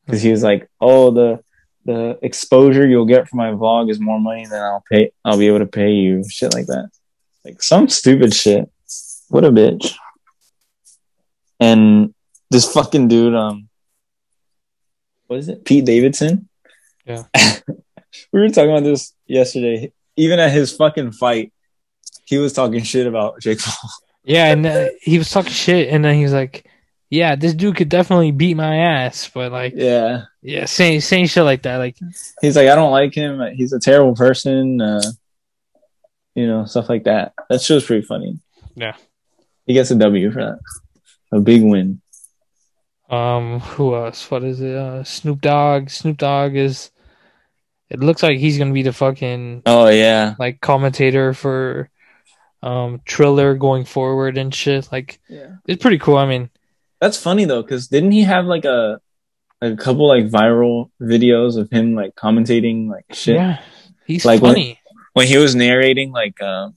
Because 0.05 0.23
he 0.23 0.31
was 0.31 0.41
like 0.41 0.67
oh 0.81 1.11
the 1.11 1.43
the 1.85 2.17
exposure 2.23 2.87
you'll 2.87 3.05
get 3.05 3.29
from 3.29 3.37
my 3.37 3.51
vlog 3.51 3.91
is 3.91 3.99
more 3.99 4.19
money 4.19 4.45
than 4.45 4.61
i'll 4.61 4.83
pay 4.91 5.11
i'll 5.23 5.37
be 5.37 5.47
able 5.47 5.59
to 5.59 5.65
pay 5.67 5.91
you 5.91 6.27
shit 6.27 6.55
like 6.55 6.65
that. 6.65 6.89
Like 7.45 7.61
some 7.61 7.87
stupid 7.87 8.33
shit. 8.33 8.67
What 9.27 9.45
a 9.45 9.51
bitch. 9.51 9.93
And 11.59 12.15
this 12.49 12.71
fucking 12.71 13.07
dude 13.07 13.35
um 13.35 13.69
what 15.27 15.39
is 15.39 15.49
it 15.49 15.63
pete 15.65 15.85
davidson 15.85 16.47
Yeah. 17.05 17.23
we 18.33 18.39
were 18.39 18.49
talking 18.49 18.71
about 18.71 18.83
this 18.83 19.13
yesterday 19.27 19.91
even 20.15 20.39
at 20.39 20.51
his 20.51 20.75
fucking 20.75 21.11
fight 21.13 21.53
he 22.25 22.37
was 22.37 22.53
talking 22.53 22.83
shit 22.83 23.07
about 23.07 23.39
jake 23.39 23.59
paul 23.59 23.89
Yeah, 24.23 24.51
and 24.51 24.65
uh, 24.65 24.89
he 25.01 25.17
was 25.17 25.31
talking 25.31 25.51
shit, 25.51 25.89
and 25.89 26.03
then 26.05 26.13
he 26.13 26.21
was 26.21 26.33
like, 26.33 26.65
"Yeah, 27.09 27.35
this 27.35 27.55
dude 27.55 27.77
could 27.77 27.89
definitely 27.89 28.31
beat 28.31 28.53
my 28.55 28.75
ass," 28.75 29.31
but 29.33 29.51
like, 29.51 29.73
yeah 29.75 30.25
yeah, 30.43 30.65
saying 30.65 31.01
saying 31.01 31.27
shit 31.27 31.43
like 31.45 31.63
that, 31.63 31.77
like, 31.77 31.97
he's 32.41 32.55
like, 32.55 32.67
I 32.67 32.75
don't 32.75 32.91
like 32.91 33.15
him. 33.15 33.41
He's 33.55 33.73
a 33.73 33.79
terrible 33.79 34.13
person. 34.13 34.81
Uh, 34.81 35.01
you 36.35 36.45
know, 36.45 36.65
stuff 36.65 36.89
like 36.89 37.05
that. 37.05 37.33
That 37.49 37.61
show's 37.61 37.85
pretty 37.85 38.05
funny. 38.05 38.37
Yeah. 38.75 38.93
He 39.65 39.73
gets 39.73 39.89
a 39.89 39.95
W 39.95 40.31
for 40.31 40.43
that. 40.43 40.59
A 41.31 41.39
big 41.39 41.63
win. 41.63 42.01
Um, 43.09 43.59
who 43.59 43.95
else? 43.95 44.29
What 44.29 44.43
is 44.43 44.61
it? 44.61 44.75
Uh, 44.75 45.03
Snoop 45.03 45.41
Dogg. 45.41 45.89
Snoop 45.89 46.17
Dogg 46.17 46.55
is. 46.55 46.91
It 47.89 47.99
looks 48.01 48.21
like 48.21 48.37
he's 48.37 48.57
gonna 48.59 48.73
be 48.73 48.83
the 48.83 48.93
fucking 48.93 49.63
Oh 49.65 49.87
yeah. 49.89 50.35
like 50.37 50.61
commentator 50.61 51.33
for, 51.33 51.89
um, 52.61 53.01
Triller 53.05 53.55
going 53.55 53.83
forward 53.85 54.37
and 54.37 54.53
shit. 54.53 54.91
Like, 54.91 55.19
Yeah. 55.27 55.55
it's 55.67 55.81
pretty 55.81 55.97
cool. 55.97 56.17
I 56.17 56.27
mean, 56.27 56.49
That's 57.01 57.17
funny 57.17 57.45
though, 57.45 57.63
because 57.63 57.87
didn't 57.87 58.11
he 58.11 58.21
have 58.23 58.45
like 58.45 58.65
a 58.65 58.99
a 59.61 59.75
couple 59.75 60.07
like 60.07 60.25
viral 60.29 60.89
videos 61.01 61.57
of 61.57 61.69
him 61.71 61.95
like 61.95 62.15
commentating 62.15 62.89
like 62.89 63.05
shit 63.11 63.35
yeah, 63.35 63.59
he's 64.05 64.23
Like 64.23 64.41
when- 64.41 64.53
funny. 64.53 64.79
when 65.13 65.27
he 65.27 65.37
was 65.37 65.55
narrating 65.55 66.11
like 66.11 66.39
uh 66.41 66.69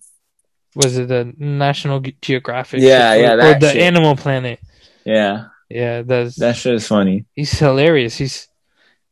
Was 0.75 0.97
it 0.97 1.09
the 1.09 1.33
National 1.37 2.01
Geographic? 2.01 2.81
Yeah, 2.81 3.13
or, 3.13 3.17
yeah, 3.21 3.33
or 3.35 3.59
the 3.61 3.71
shit. 3.73 3.83
Animal 3.83 4.17
Planet. 4.17 4.59
yeah 5.05 5.47
Yeah, 5.75 6.03
that's 6.03 6.37
that 6.37 6.57
shit 6.57 6.75
is 6.75 6.87
funny. 6.87 7.25
he's 7.35 7.53
hilarious. 7.59 8.17
He's 8.17 8.49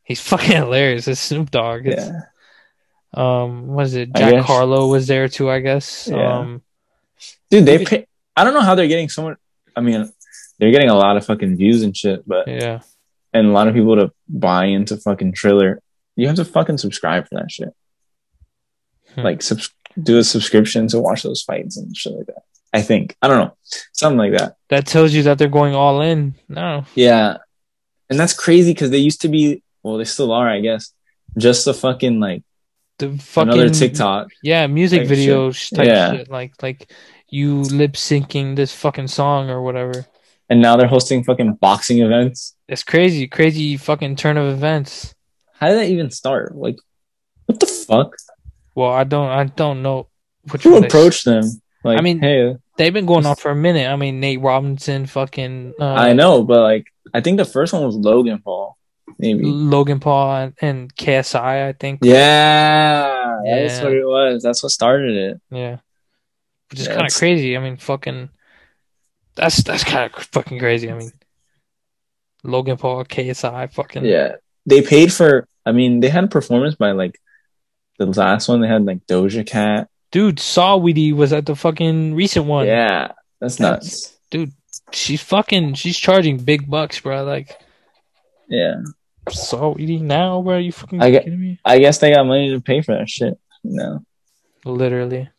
he's 0.03 0.21
fucking 0.29 0.55
hilarious. 0.55 1.07
It's 1.07 1.19
Snoop 1.19 1.51
Dogg. 1.51 1.87
It's, 1.87 2.05
Yeah. 2.05 2.21
Um, 3.13 3.67
was 3.67 3.93
it 3.95 4.13
Jack. 4.15 4.45
Harlow 4.45 4.87
was 4.87 5.07
there 5.07 5.27
too? 5.27 5.49
I 5.49 5.59
guess. 5.59 6.07
Yeah. 6.07 6.39
Um, 6.39 6.61
Dude, 7.49 7.65
they 7.65 7.83
pay 7.83 8.07
I 8.35 8.43
don't 8.45 8.53
know 8.53 8.61
how 8.61 8.75
they're 8.75 8.87
getting 8.87 9.09
so 9.09 9.23
much 9.23 9.37
I 9.75 9.81
mean 9.81 10.11
they're 10.57 10.71
getting 10.71 10.89
a 10.89 10.95
lot 10.95 11.17
of 11.17 11.25
fucking 11.25 11.57
views 11.57 11.83
and 11.83 11.95
shit, 11.95 12.25
but 12.27 12.47
yeah, 12.47 12.81
and 13.33 13.47
a 13.47 13.51
lot 13.51 13.67
of 13.67 13.73
people 13.73 13.95
to 13.97 14.11
buy 14.29 14.65
into 14.65 14.95
fucking 14.95 15.33
Triller. 15.33 15.81
You 16.15 16.27
have 16.27 16.35
to 16.37 16.45
fucking 16.45 16.77
subscribe 16.77 17.27
for 17.27 17.35
that 17.35 17.49
shit. 17.51 17.73
Hmm. 19.15 19.21
Like, 19.21 19.41
subs- 19.41 19.73
do 20.01 20.19
a 20.19 20.23
subscription 20.23 20.87
to 20.89 20.99
watch 20.99 21.23
those 21.23 21.41
fights 21.41 21.77
and 21.77 21.95
shit 21.97 22.13
like 22.13 22.27
that. 22.27 22.43
I 22.73 22.81
think 22.81 23.15
I 23.21 23.27
don't 23.27 23.37
know, 23.39 23.57
something 23.91 24.17
like 24.17 24.31
that. 24.37 24.55
that 24.69 24.87
tells 24.87 25.13
you 25.13 25.23
that 25.23 25.37
they're 25.37 25.47
going 25.49 25.75
all 25.75 26.01
in. 26.01 26.35
No, 26.47 26.85
Yeah, 26.95 27.37
and 28.09 28.19
that's 28.19 28.33
crazy 28.33 28.73
because 28.73 28.89
they 28.91 28.97
used 28.97 29.21
to 29.21 29.27
be. 29.29 29.63
Well, 29.83 29.97
they 29.97 30.05
still 30.05 30.31
are, 30.31 30.47
I 30.47 30.61
guess. 30.61 30.93
Just 31.37 31.65
a 31.67 31.73
fucking 31.73 32.19
like 32.19 32.43
the 32.99 33.17
fucking 33.17 33.53
another 33.53 33.69
TikTok. 33.73 34.27
Yeah, 34.43 34.67
music 34.67 35.07
video 35.07 35.51
sh- 35.51 35.71
type 35.71 35.87
Yeah. 35.87 36.11
shit. 36.11 36.29
Like 36.29 36.53
like 36.61 36.91
you 37.29 37.61
lip 37.61 37.93
syncing 37.93 38.55
this 38.55 38.73
fucking 38.75 39.07
song 39.07 39.49
or 39.49 39.61
whatever. 39.61 40.05
And 40.49 40.61
now 40.61 40.75
they're 40.75 40.87
hosting 40.87 41.23
fucking 41.23 41.53
boxing 41.55 41.99
events. 41.99 42.55
It's 42.67 42.83
crazy, 42.83 43.25
crazy 43.27 43.77
fucking 43.77 44.17
turn 44.17 44.35
of 44.37 44.47
events. 44.53 45.15
How 45.53 45.69
did 45.69 45.77
that 45.79 45.87
even 45.89 46.11
start? 46.11 46.55
Like, 46.55 46.75
what 47.45 47.59
the 47.61 47.65
fuck? 47.67 48.15
Well, 48.75 48.91
I 48.91 49.05
don't, 49.05 49.29
I 49.29 49.45
don't 49.45 49.81
know 49.81 50.07
which 50.51 50.63
Who 50.63 50.75
approached 50.83 51.23
them? 51.23 51.43
Like, 51.83 51.97
I 51.97 52.01
mean, 52.01 52.19
hey, 52.19 52.55
they've 52.77 52.93
been 52.93 53.05
going 53.05 53.25
on 53.25 53.35
for 53.35 53.51
a 53.51 53.55
minute. 53.55 53.87
I 53.87 53.95
mean, 53.95 54.19
Nate 54.19 54.39
Robinson, 54.39 55.05
fucking. 55.05 55.73
Uh, 55.79 55.93
I 55.93 56.13
know, 56.13 56.43
but 56.43 56.61
like 56.61 56.87
I 57.13 57.21
think 57.21 57.37
the 57.37 57.45
first 57.45 57.73
one 57.73 57.83
was 57.83 57.95
Logan 57.95 58.39
Paul, 58.39 58.77
maybe. 59.17 59.43
Logan 59.43 59.99
Paul 59.99 60.51
and, 60.61 60.95
KSI, 60.95 61.67
I 61.69 61.73
think. 61.73 61.99
Yeah, 62.03 63.41
that's 63.45 63.81
what 63.81 63.93
it 63.93 64.05
was. 64.05 64.43
That's 64.43 64.61
what 64.61 64.71
started 64.71 65.15
it. 65.15 65.41
Yeah. 65.49 65.77
Which 66.69 66.79
is 66.79 66.87
Yeah, 66.87 66.95
kind 66.95 67.07
of 67.07 67.13
crazy. 67.13 67.57
I 67.57 67.59
mean, 67.59 67.77
fucking. 67.77 68.29
That's 69.35 69.63
that's 69.63 69.83
kind 69.83 70.11
of 70.13 70.23
fucking 70.25 70.59
crazy. 70.59 70.91
I 70.91 70.95
mean, 70.95 71.11
Logan 72.43 72.77
Paul, 72.77 73.03
KSI, 73.05 73.73
fucking. 73.73 74.05
Yeah, 74.05 74.35
they 74.65 74.81
paid 74.81 75.11
for. 75.11 75.47
I 75.65 75.71
mean, 75.71 75.99
they 75.99 76.09
had 76.09 76.23
a 76.23 76.27
performance 76.27 76.75
by 76.75 76.91
like 76.91 77.19
the 77.97 78.05
last 78.05 78.47
one. 78.47 78.61
They 78.61 78.67
had 78.67 78.85
like 78.85 79.05
Doja 79.07 79.45
Cat. 79.45 79.89
Dude, 80.11 80.37
Saweetie 80.37 81.13
was 81.13 81.31
at 81.31 81.45
the 81.45 81.55
fucking 81.55 82.13
recent 82.15 82.45
one. 82.45 82.67
Yeah, 82.67 83.13
that's 83.39 83.59
nuts. 83.59 84.17
Dude, 84.29 84.51
she's 84.91 85.21
fucking. 85.21 85.75
She's 85.75 85.97
charging 85.97 86.37
big 86.37 86.69
bucks, 86.69 86.99
bro. 86.99 87.23
Like 87.23 87.57
Yeah, 88.49 88.75
Saweetie 89.29 90.01
now, 90.01 90.41
bro. 90.41 90.57
you 90.57 90.71
fucking 90.73 91.01
I 91.01 91.11
kidding 91.11 91.39
me? 91.39 91.59
I 91.63 91.79
guess 91.79 91.99
they 91.99 92.13
got 92.13 92.25
money 92.25 92.49
to 92.49 92.59
pay 92.59 92.81
for 92.81 92.95
that 92.97 93.09
shit. 93.09 93.39
No, 93.63 94.03
Literally. 94.65 95.29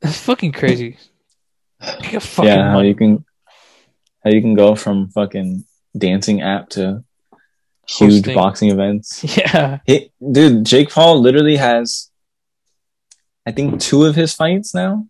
That's 0.00 0.18
fucking 0.18 0.52
crazy. 0.52 0.98
Fucking 1.80 2.44
yeah, 2.44 2.64
how 2.68 2.74
money. 2.74 2.88
you 2.88 2.94
can 2.94 3.24
how 4.24 4.30
you 4.30 4.40
can 4.40 4.54
go 4.54 4.74
from 4.74 5.08
fucking 5.08 5.64
dancing 5.96 6.42
app 6.42 6.68
to 6.70 7.04
huge 7.88 8.14
Hosting. 8.26 8.34
boxing 8.34 8.70
events. 8.70 9.24
Yeah. 9.36 9.78
He, 9.86 10.10
dude, 10.32 10.64
Jake 10.64 10.90
Paul 10.90 11.20
literally 11.20 11.56
has, 11.56 12.10
I 13.46 13.52
think, 13.52 13.80
two 13.80 14.04
of 14.04 14.14
his 14.14 14.34
fights 14.34 14.74
now. 14.74 15.06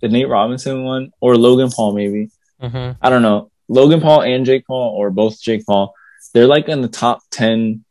The 0.00 0.08
Nate 0.08 0.28
Robinson 0.28 0.84
one 0.84 1.12
or 1.20 1.36
Logan 1.36 1.70
Paul, 1.70 1.94
maybe. 1.94 2.30
hmm 2.60 2.92
I 3.00 3.10
don't 3.10 3.22
know. 3.22 3.50
Logan 3.68 4.00
Paul 4.00 4.22
and 4.22 4.44
Jake 4.44 4.66
Paul, 4.66 4.94
or 4.96 5.10
both 5.10 5.40
Jake 5.40 5.64
Paul, 5.64 5.94
they're 6.34 6.46
like 6.46 6.68
in 6.68 6.80
the 6.82 6.88
top 6.88 7.20
10 7.30 7.84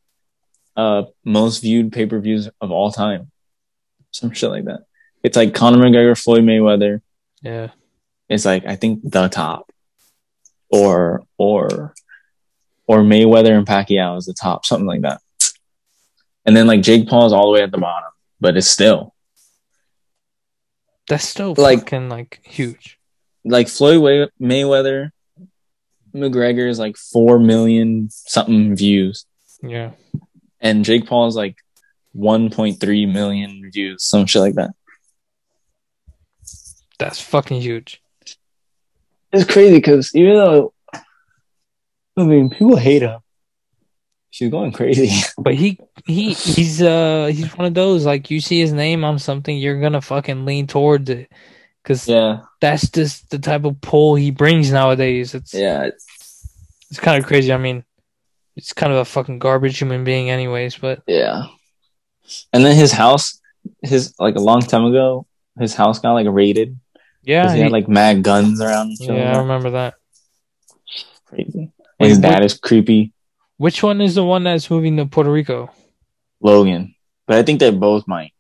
uh, 0.76 1.04
most 1.24 1.60
viewed 1.62 1.92
pay 1.92 2.06
per 2.06 2.20
views 2.20 2.50
of 2.60 2.72
all 2.72 2.92
time. 2.92 3.32
Some 4.12 4.32
shit 4.32 4.50
like 4.50 4.66
that. 4.66 4.82
It's 5.24 5.38
like 5.38 5.54
Conor 5.54 5.78
McGregor, 5.78 6.22
Floyd 6.22 6.44
Mayweather. 6.44 7.02
Yeah. 7.42 7.70
It's 8.30 8.46
like, 8.46 8.66
I 8.66 8.76
think 8.76 9.02
the 9.04 9.28
top. 9.28 9.72
Or, 10.70 11.24
or, 11.38 11.94
or 12.88 13.00
Mayweather 13.00 13.58
and 13.58 13.66
Pacquiao 13.68 14.18
is 14.18 14.26
the 14.26 14.34
top, 14.34 14.66
something 14.66 14.86
like 14.88 15.02
that. 15.02 15.22
And 16.46 16.56
then 16.56 16.68
like 16.68 16.82
Jake 16.82 17.08
Paul 17.08 17.28
is 17.28 17.34
all 17.34 17.46
the 17.48 17.52
way 17.54 17.64
at 17.64 17.72
the 17.72 17.78
bottom, 17.78 18.10
but 18.40 18.58
it's 18.58 18.68
still 18.70 19.14
That's 21.08 21.28
still 21.28 21.54
Like- 21.58 21.80
fucking 21.80 22.10
like 22.10 22.40
huge. 22.44 22.98
like 23.44 23.68
Floyd 23.68 24.02
Way- 24.02 24.30
Mayweather, 24.42 25.12
McGregor 26.16 26.70
is 26.70 26.80
like 26.80 26.98
4 26.98 27.40
million 27.40 28.10
something 28.12 28.76
views. 28.76 29.26
Yeah. 29.64 29.92
and 30.60 30.84
Jake 30.86 31.08
Paul 31.08 31.28
is 31.28 31.36
like 31.36 31.56
1.3 32.16 33.06
million 33.12 33.70
views, 33.74 34.04
some 34.04 34.26
shit 34.26 34.42
like 34.42 34.56
that. 34.56 34.72
That's 37.00 37.20
fucking 37.20 37.62
huge. 37.62 38.02
It's 39.32 39.50
crazy 39.52 39.76
because 39.76 40.14
even 40.16 40.34
though, 40.36 40.74
I 42.22 42.26
mean, 42.26 42.50
people 42.50 42.76
hate 42.76 43.02
him, 43.02 43.20
she's 44.30 44.52
going 44.52 44.72
crazy. 44.72 45.10
But 45.38 45.56
he 45.56 45.80
he 46.06 46.34
he's 46.34 46.82
uh 46.82 47.32
he's 47.34 47.56
one 47.58 47.68
of 47.68 47.74
those 47.74 48.06
like 48.06 48.30
you 48.32 48.42
see 48.42 48.60
his 48.60 48.74
name 48.74 49.04
on 49.04 49.20
something 49.20 49.58
you're 49.58 49.82
gonna 49.82 50.02
fucking 50.02 50.46
lean 50.46 50.68
towards 50.68 51.10
it 51.10 51.32
because 51.84 52.08
yeah, 52.08 52.42
that's 52.60 52.90
just 52.90 53.30
the 53.30 53.40
type 53.40 53.66
of 53.66 53.82
pull 53.82 54.16
he 54.16 54.32
brings 54.32 54.72
nowadays. 54.72 55.34
It's 55.34 55.54
yeah, 55.54 55.84
it's 55.84 56.06
it's 56.90 57.00
kind 57.00 57.22
of 57.22 57.28
crazy. 57.28 57.52
I 57.54 57.58
mean, 57.58 57.84
it's 58.56 58.74
kind 58.74 58.92
of 58.92 59.00
a 59.00 59.06
fucking 59.06 59.40
garbage 59.40 59.78
human 59.78 60.04
being, 60.04 60.30
anyways. 60.30 60.78
But 60.78 61.04
yeah. 61.08 61.46
And 62.54 62.64
then 62.64 62.76
his 62.76 62.92
house, 62.92 63.42
his 63.82 64.14
like 64.20 64.36
a 64.36 64.40
long 64.40 64.62
time 64.62 64.86
ago, 64.86 65.26
his 65.60 65.74
house 65.74 66.00
got 66.00 66.14
like 66.14 66.28
raided 66.30 66.78
yeah, 67.24 67.50
he 67.52 67.58
he- 67.58 67.64
had 67.64 67.72
like 67.72 67.88
mad 67.88 68.24
guns 68.24 68.62
around. 68.62 68.94
Yeah, 69.00 69.36
I 69.36 69.40
remember 69.40 69.72
that. 69.72 69.96
crazy. 71.26 71.72
And 72.02 72.10
his 72.10 72.20
dad 72.20 72.44
is 72.44 72.58
creepy, 72.58 73.14
Which 73.58 73.84
one 73.84 74.02
is 74.02 74.16
the 74.16 74.24
one 74.24 74.44
that's 74.44 74.70
moving 74.70 74.98
to 74.98 75.06
Puerto 75.06 75.32
Rico? 75.32 75.70
Logan. 76.42 76.96
But 77.28 77.38
I 77.38 77.44
think 77.44 77.60
they 77.60 77.72
both 77.72 78.08
might. 78.08 78.34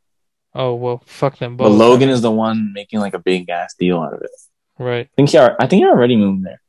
Oh 0.53 0.75
well, 0.75 1.03
fuck 1.05 1.37
them 1.37 1.55
both. 1.55 1.69
But 1.69 1.75
Logan 1.75 2.09
is 2.09 2.21
the 2.21 2.31
one 2.31 2.73
making 2.73 2.99
like 2.99 3.13
a 3.13 3.19
big 3.19 3.49
ass 3.49 3.73
deal 3.75 3.99
out 4.01 4.13
of 4.13 4.21
it. 4.21 4.31
right. 4.77 5.07
I 5.07 5.15
think 5.15 5.29
he, 5.29 5.37
I 5.37 5.67
think 5.67 5.83
he 5.83 5.85
already 5.85 6.15
moved 6.17 6.45
there. 6.45 6.61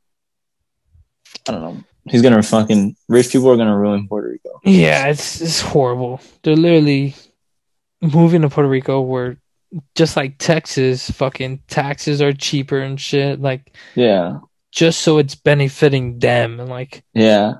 I 1.49 1.53
don't 1.53 1.63
know. 1.63 1.85
He's 2.11 2.23
gonna 2.23 2.43
fucking 2.43 2.97
rich 3.09 3.31
people 3.31 3.51
are 3.51 3.57
gonna 3.57 3.77
ruin 3.79 4.07
Puerto 4.09 4.29
Rico. 4.29 4.61
Yeah, 4.65 5.07
it's 5.07 5.41
it's 5.41 5.61
horrible. 5.61 6.21
They're 6.43 6.57
literally 6.57 7.15
moving 8.01 8.43
to 8.43 8.49
Puerto 8.49 8.69
Rico 8.69 9.01
where 9.01 9.39
just 9.95 10.17
like 10.17 10.37
Texas, 10.39 11.11
fucking 11.11 11.63
taxes 11.69 12.21
are 12.21 12.33
cheaper 12.33 12.79
and 12.81 13.01
shit. 13.01 13.41
Like 13.41 13.75
Yeah, 13.95 14.41
just 14.73 15.01
so 15.03 15.19
it's 15.19 15.35
benefiting 15.37 16.19
them 16.19 16.59
and 16.59 16.69
like 16.69 17.05
yeah, 17.15 17.55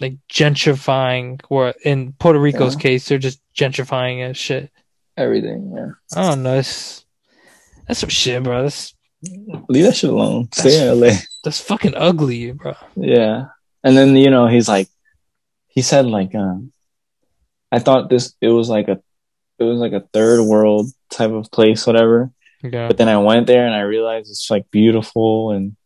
like 0.00 0.14
gentrifying. 0.32 1.40
Or 1.48 1.74
in 1.84 2.12
Puerto 2.14 2.38
Rico's 2.40 2.74
Yeah. 2.74 2.80
case, 2.80 3.08
they're 3.08 3.18
just 3.18 3.40
gentrifying 3.54 4.28
as 4.28 4.36
shit. 4.36 4.70
everything. 5.16 5.72
Yeah, 5.76 5.90
I 6.20 6.30
don't 6.30 6.42
know. 6.42 6.58
It's, 6.58 7.04
that's 7.86 8.00
some 8.00 8.08
shit, 8.08 8.42
bro. 8.42 8.62
That's 8.62 8.94
leave 9.68 9.84
that 9.84 9.96
shit 9.96 10.10
alone. 10.10 10.48
Stay 10.52 10.88
in 10.88 11.00
LA. 11.00 11.10
that's 11.44 11.60
fucking 11.60 11.94
ugly, 11.96 12.52
bro. 12.52 12.74
Yeah, 12.96 13.46
and 13.84 13.96
then 13.96 14.16
you 14.16 14.30
know 14.30 14.46
he's 14.46 14.68
like, 14.68 14.88
he 15.68 15.82
said 15.82 16.06
like, 16.06 16.34
um, 16.34 16.72
I 17.72 17.78
thought 17.80 18.08
this 18.10 18.34
it 18.40 18.48
was 18.48 18.68
like 18.68 18.88
a, 18.88 19.00
it 19.58 19.64
was 19.64 19.80
like 19.80 19.92
a 19.92 20.06
third 20.12 20.42
world 20.44 20.86
type 21.10 21.30
of 21.32 21.50
place, 21.50 21.86
whatever. 21.86 22.30
Yeah, 22.62 22.88
But 22.88 22.96
then 22.96 23.08
I 23.08 23.18
went 23.18 23.46
there 23.46 23.66
and 23.66 23.74
I 23.74 23.80
realized 23.82 24.30
it's 24.30 24.50
like 24.50 24.68
beautiful 24.70 25.50
and 25.52 25.76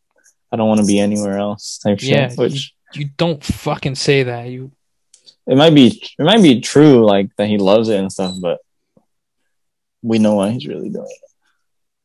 I 0.53 0.57
don't 0.57 0.69
want 0.69 0.81
to 0.81 0.87
be 0.87 1.01
anywhere 1.01 1.39
else 1.39 1.79
type 1.79 1.99
shit. 2.01 2.11
Yeah, 2.11 2.35
Which 2.35 2.75
you 2.95 3.09
don't 3.17 3.43
fucking 3.43 3.95
say 3.95 4.25
that. 4.25 4.49
You 4.49 4.71
it 5.47 5.57
might 5.57 5.75
be 5.75 6.03
it 6.19 6.23
might 6.25 6.43
be 6.43 6.61
true 6.61 7.05
like 7.05 7.35
that 7.37 7.49
he 7.49 7.57
loves 7.59 7.89
it 7.89 7.99
and 7.99 8.13
stuff, 8.13 8.35
but 8.41 8.59
we 10.03 10.19
know 10.19 10.35
why 10.35 10.51
he's 10.51 10.67
really 10.67 10.91
doing 10.91 11.07
it. 11.09 11.31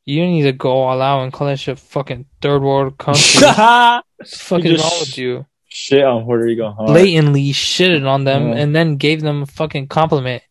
you 0.05 0.25
need 0.25 0.43
to 0.43 0.53
go 0.53 0.71
all 0.71 1.01
out 1.01 1.23
and 1.23 1.33
call 1.33 1.47
that 1.47 1.59
shit 1.59 1.77
fucking 1.77 2.25
third 2.41 2.61
world 2.61 2.97
country. 2.97 3.41
What's 4.17 4.41
fucking 4.41 4.77
wrong 4.77 4.99
with 5.01 5.17
you? 5.17 5.45
Shit 5.67 6.03
on 6.03 6.23
Puerto 6.23 6.45
Rico 6.45 6.71
hard. 6.71 6.87
blatantly 6.87 7.51
shitted 7.51 8.07
on 8.07 8.23
them 8.23 8.53
and 8.53 8.73
then 8.73 8.95
gave 8.95 9.21
them 9.21 9.43
a 9.43 9.45
fucking 9.45 9.87
compliment. 9.87 10.41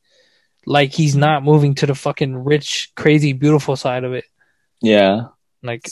Like 0.66 0.92
he's 0.92 1.16
not 1.16 1.42
moving 1.42 1.74
to 1.76 1.86
the 1.86 1.94
fucking 1.94 2.44
rich, 2.44 2.92
crazy, 2.94 3.32
beautiful 3.32 3.76
side 3.76 4.04
of 4.04 4.12
it. 4.12 4.24
Yeah. 4.82 5.28
Like, 5.62 5.88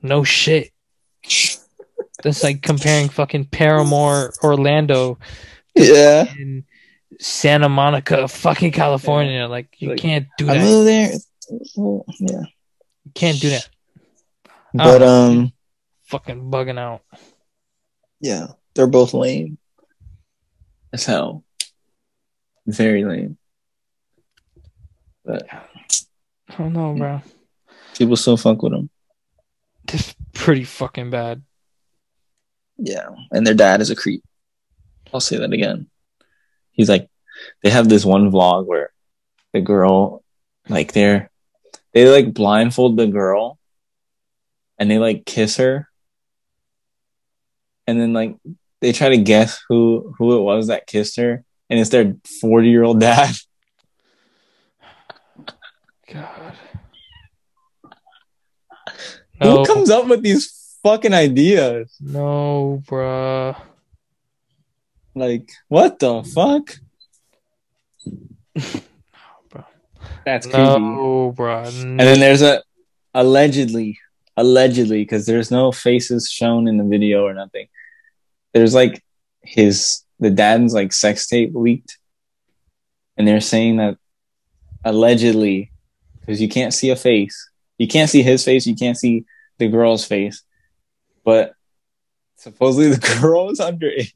no 0.00 0.22
shit. 0.22 0.70
That's 2.22 2.42
like 2.42 2.62
comparing 2.62 3.08
fucking 3.08 3.46
Parramore, 3.46 4.32
Orlando, 4.42 5.18
Yeah. 5.74 6.24
and 6.38 6.64
Santa 7.20 7.68
Monica, 7.68 8.28
fucking 8.28 8.72
California. 8.72 9.46
Like 9.46 9.74
you 9.78 9.90
Like, 9.90 9.98
can't 9.98 10.26
do 10.38 10.46
that. 10.46 10.56
I 10.56 10.60
that. 10.60 10.84
there. 10.84 11.12
Yeah. 12.20 12.44
You 13.04 13.10
can't 13.14 13.40
do 13.40 13.50
that. 13.50 13.68
But 14.72 15.02
Uh, 15.02 15.06
um 15.06 15.52
Fucking 16.04 16.50
bugging 16.50 16.78
out. 16.78 17.02
yeah, 18.20 18.48
they're 18.74 18.86
both 18.86 19.14
lame. 19.14 19.58
As 20.92 21.04
hell. 21.04 21.44
Very 22.66 23.04
lame. 23.04 23.36
But 25.24 25.46
I 25.52 26.56
don't 26.58 26.72
know, 26.72 26.94
bro. 26.94 27.22
people 27.94 28.16
still 28.16 28.36
fuck 28.36 28.62
with 28.62 28.72
them. 28.72 28.90
This 29.86 30.14
pretty 30.34 30.64
fucking 30.64 31.10
bad. 31.10 31.42
Yeah. 32.76 33.10
And 33.30 33.46
their 33.46 33.54
dad 33.54 33.80
is 33.80 33.90
a 33.90 33.96
creep. 33.96 34.22
I'll 35.12 35.20
say 35.20 35.38
that 35.38 35.52
again. 35.52 35.88
He's 36.72 36.88
like 36.88 37.08
they 37.62 37.70
have 37.70 37.88
this 37.88 38.04
one 38.04 38.30
vlog 38.30 38.66
where 38.66 38.92
the 39.52 39.60
girl 39.60 40.22
like 40.68 40.92
they're 40.92 41.30
they 41.92 42.08
like 42.08 42.34
blindfold 42.34 42.96
the 42.96 43.06
girl 43.06 43.58
and 44.78 44.90
they 44.90 44.98
like 44.98 45.24
kiss 45.24 45.56
her 45.58 45.88
and 47.86 48.00
then 48.00 48.12
like 48.12 48.36
they 48.80 48.92
try 48.92 49.10
to 49.10 49.18
guess 49.18 49.62
who 49.68 50.14
who 50.18 50.36
it 50.36 50.42
was 50.42 50.66
that 50.66 50.86
kissed 50.86 51.16
her 51.16 51.44
and 51.70 51.78
it's 51.78 51.90
their 51.90 52.14
40 52.40 52.68
year 52.68 52.82
old 52.82 53.00
dad 53.00 53.34
God. 56.12 56.54
Who 59.44 59.64
comes 59.66 59.90
up 59.90 60.06
with 60.06 60.22
these 60.22 60.78
fucking 60.82 61.14
ideas 61.14 61.94
no, 62.00 62.82
bruh. 62.86 63.56
like 65.14 65.50
what 65.68 65.98
the 65.98 66.22
fuck 66.22 66.76
That's 70.24 70.46
creepy. 70.46 70.62
No, 70.62 71.32
bro. 71.36 71.64
And 71.64 72.00
then 72.00 72.20
there's 72.20 72.42
a 72.42 72.62
allegedly, 73.12 73.98
allegedly, 74.36 75.02
because 75.02 75.26
there's 75.26 75.50
no 75.50 75.72
faces 75.72 76.30
shown 76.30 76.66
in 76.66 76.78
the 76.78 76.84
video 76.84 77.24
or 77.24 77.34
nothing. 77.34 77.68
There's 78.52 78.74
like 78.74 79.02
his 79.42 80.02
the 80.20 80.30
dad's 80.30 80.72
like 80.72 80.92
sex 80.92 81.26
tape 81.26 81.52
leaked, 81.54 81.98
and 83.16 83.28
they're 83.28 83.40
saying 83.40 83.76
that 83.76 83.98
allegedly, 84.84 85.70
because 86.20 86.40
you 86.40 86.48
can't 86.48 86.72
see 86.72 86.90
a 86.90 86.96
face, 86.96 87.50
you 87.78 87.86
can't 87.86 88.10
see 88.10 88.22
his 88.22 88.44
face, 88.44 88.66
you 88.66 88.76
can't 88.76 88.96
see 88.96 89.24
the 89.58 89.68
girl's 89.68 90.04
face, 90.04 90.42
but 91.24 91.54
supposedly 92.36 92.90
the 92.90 93.18
girl 93.20 93.50
is 93.50 93.60
underage. 93.60 94.12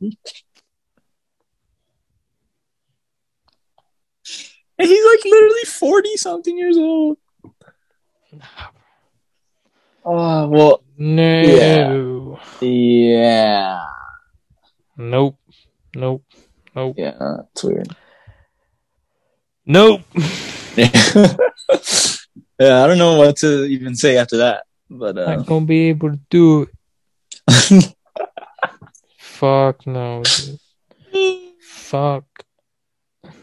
And 4.81 4.89
he's 4.89 5.05
like 5.05 5.25
literally 5.25 5.65
40 5.65 6.17
something 6.17 6.57
years 6.57 6.77
old. 6.77 7.19
Oh, 10.05 10.49
well, 10.49 10.83
no. 10.97 12.39
yeah. 12.61 13.85
Nope. 14.97 15.39
Nope. 15.95 16.25
Nope. 16.75 16.95
Yeah, 16.97 17.39
it's 17.51 17.65
weird. 17.65 17.89
Nope. 19.67 20.03
yeah, 20.77 20.95
I 22.59 22.87
don't 22.87 22.99
know 22.99 23.19
what 23.19 23.37
to 23.39 23.65
even 23.65 23.95
say 23.97 24.17
after 24.17 24.39
that. 24.39 24.63
But 24.91 25.19
uh, 25.19 25.37
Not 25.37 25.47
gonna 25.47 25.67
be 25.67 25.89
able 25.89 26.13
to 26.13 26.21
do 26.31 26.63
it. 26.63 26.69
Fuck 29.19 29.87
no. 29.87 30.23
dude. 30.23 30.59
Fuck. 31.61 32.25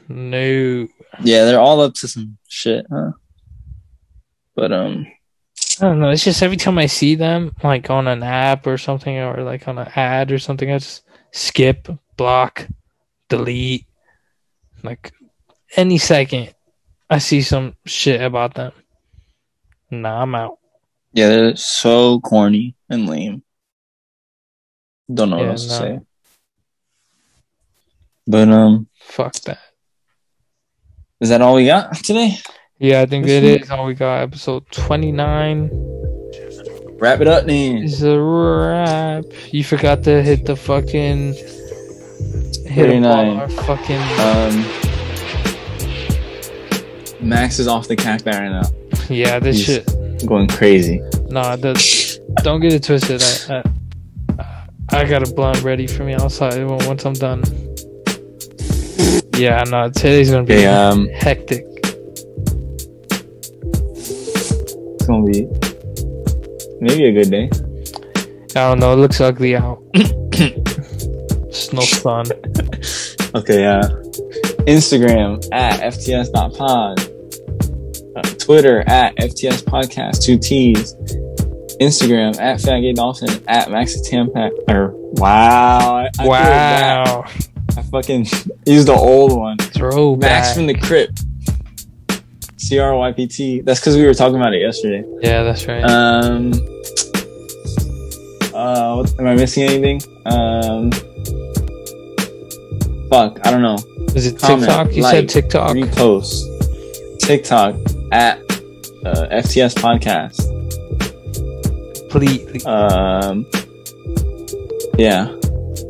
No. 0.07 0.87
yeah, 1.23 1.45
they're 1.45 1.59
all 1.59 1.81
up 1.81 1.93
to 1.95 2.07
some 2.07 2.37
shit, 2.47 2.85
huh? 2.91 3.11
But 4.55 4.71
um, 4.71 5.07
I 5.81 5.85
don't 5.85 5.99
know. 5.99 6.09
It's 6.09 6.23
just 6.23 6.43
every 6.43 6.57
time 6.57 6.77
I 6.77 6.85
see 6.85 7.15
them, 7.15 7.53
like 7.63 7.89
on 7.89 8.07
an 8.07 8.23
app 8.23 8.67
or 8.67 8.77
something, 8.77 9.17
or 9.17 9.43
like 9.43 9.67
on 9.67 9.77
an 9.77 9.89
ad 9.95 10.31
or 10.31 10.39
something, 10.39 10.71
I 10.71 10.77
just 10.77 11.03
skip, 11.31 11.87
block, 12.17 12.67
delete. 13.29 13.85
Like 14.83 15.11
any 15.75 15.97
second, 15.97 16.53
I 17.09 17.17
see 17.17 17.41
some 17.41 17.75
shit 17.85 18.21
about 18.21 18.53
them. 18.53 18.71
Nah, 19.91 20.21
I'm 20.21 20.35
out. 20.35 20.59
Yeah, 21.16 21.30
they're 21.30 21.55
so 21.55 22.20
corny 22.20 22.76
and 22.89 23.07
lame. 23.09 23.41
Don't 25.11 25.30
know 25.32 25.38
Yeah, 25.38 25.43
what 25.43 25.51
else 25.51 25.63
to 25.68 25.70
say. 25.74 25.99
But 28.28 28.49
um, 28.49 28.88
Fuck 28.99 29.34
that. 29.45 29.59
is 31.22 31.30
that 31.30 31.41
all 31.41 31.55
we 31.55 31.66
got 31.68 31.95
today? 31.95 32.38
Yeah, 32.80 33.01
I 33.01 33.05
think 33.05 33.26
This 33.26 33.43
it 33.43 33.47
week- 33.53 33.61
is 33.63 33.72
all 33.72 33.86
we 33.86 33.93
got. 33.93 34.22
Episode 34.24 34.70
29 34.72 35.70
Wrap 36.97 37.22
it 37.22 37.28
up, 37.28 37.45
man. 37.45 37.84
is 37.84 38.03
a 38.03 38.20
wrap. 38.20 39.26
You 39.51 39.63
forgot 39.63 40.03
to 40.03 40.22
hit 40.24 40.45
the 40.45 40.55
fucking. 40.55 41.34
Hit 41.34 42.76
39. 42.76 43.38
our 43.38 43.49
fucking. 43.49 44.01
Um, 44.20 44.66
Max 47.22 47.59
is 47.59 47.68
off 47.68 47.88
the 47.88 47.95
cack 47.95 48.26
right 48.26 48.49
now, 48.49 48.63
yeah, 49.09 49.39
this 49.39 49.57
he's- 49.66 49.86
shit. 49.86 50.04
Going 50.26 50.47
crazy. 50.47 50.99
Nah, 51.30 51.55
the, 51.55 51.73
don't 52.43 52.59
get 52.61 52.73
it 52.73 52.84
twisted. 52.84 53.21
I, 53.49 53.63
I, 54.39 55.01
I 55.01 55.05
got 55.05 55.28
a 55.28 55.34
blunt 55.34 55.63
ready 55.63 55.88
for 55.88 56.03
me 56.03 56.13
outside 56.13 56.61
once 56.63 57.05
I'm 57.05 57.13
done. 57.13 57.43
Yeah, 59.38 59.63
no, 59.69 59.89
today's 59.89 60.30
gonna 60.32 60.43
be 60.43 60.53
Okay, 60.53 60.67
um, 60.67 61.07
hectic. 61.09 61.65
it's 64.97 65.05
gonna 65.07 65.26
be 65.26 65.45
maybe 66.80 67.05
a 67.05 67.11
good 67.11 67.30
day. 67.30 67.49
I 68.57 68.69
don't 68.69 68.80
know. 68.80 68.93
It 68.93 68.97
looks 68.97 69.19
ugly 69.21 69.55
out. 69.55 69.82
No 71.73 71.82
sun. 71.82 72.26
Okay, 73.36 73.65
uh, 73.65 73.82
Instagram 74.65 75.43
at 75.51 75.82
fts.pod, 75.93 76.99
Twitter 78.45 78.83
at 78.85 79.15
fts 79.15 79.63
podcast, 79.63 80.21
two 80.21 80.37
T's, 80.37 80.93
Instagram 81.81 82.39
at 82.39 82.61
Fat 82.61 82.73
faggy 82.73 82.93
dolphin, 82.93 83.29
at 83.47 83.69
maxi 83.69 84.07
tampac, 84.07 84.51
or 84.69 84.91
wow, 85.13 86.07
I. 86.19 86.27
Wow. 86.27 87.25
I 87.75 87.81
fucking 87.81 88.27
used 88.67 88.87
the 88.87 88.93
old 88.93 89.35
one. 89.35 89.57
Throwback. 89.57 90.29
Max 90.29 90.53
from 90.53 90.67
the 90.67 90.75
crypt. 90.75 91.23
C 92.57 92.77
R 92.77 92.95
Y 92.95 93.11
P 93.13 93.25
T. 93.25 93.61
That's 93.61 93.79
because 93.79 93.95
we 93.95 94.05
were 94.05 94.13
talking 94.13 94.35
about 94.35 94.53
it 94.53 94.61
yesterday. 94.61 95.03
yeah, 95.21 95.41
that's 95.41 95.65
right. 95.65 95.83
Um. 95.83 96.53
Uh, 98.53 99.01
what, 99.01 99.19
am 99.19 99.25
I 99.25 99.33
missing 99.33 99.63
anything? 99.63 100.01
Um. 100.27 100.91
Fuck, 103.09 103.39
I 103.43 103.49
don't 103.49 103.63
know. 103.63 103.79
Is 104.13 104.27
it 104.27 104.37
comment, 104.37 104.69
TikTok? 104.69 104.95
You 104.95 105.01
like, 105.01 105.15
said 105.15 105.29
TikTok. 105.29 105.71
Repost. 105.71 107.19
TikTok 107.19 107.75
at 108.11 108.39
uh, 109.05 109.27
FTS 109.31 109.75
Podcast. 109.75 110.41
please. 112.09 112.65
Um. 112.65 113.45
Yeah. 114.97 115.35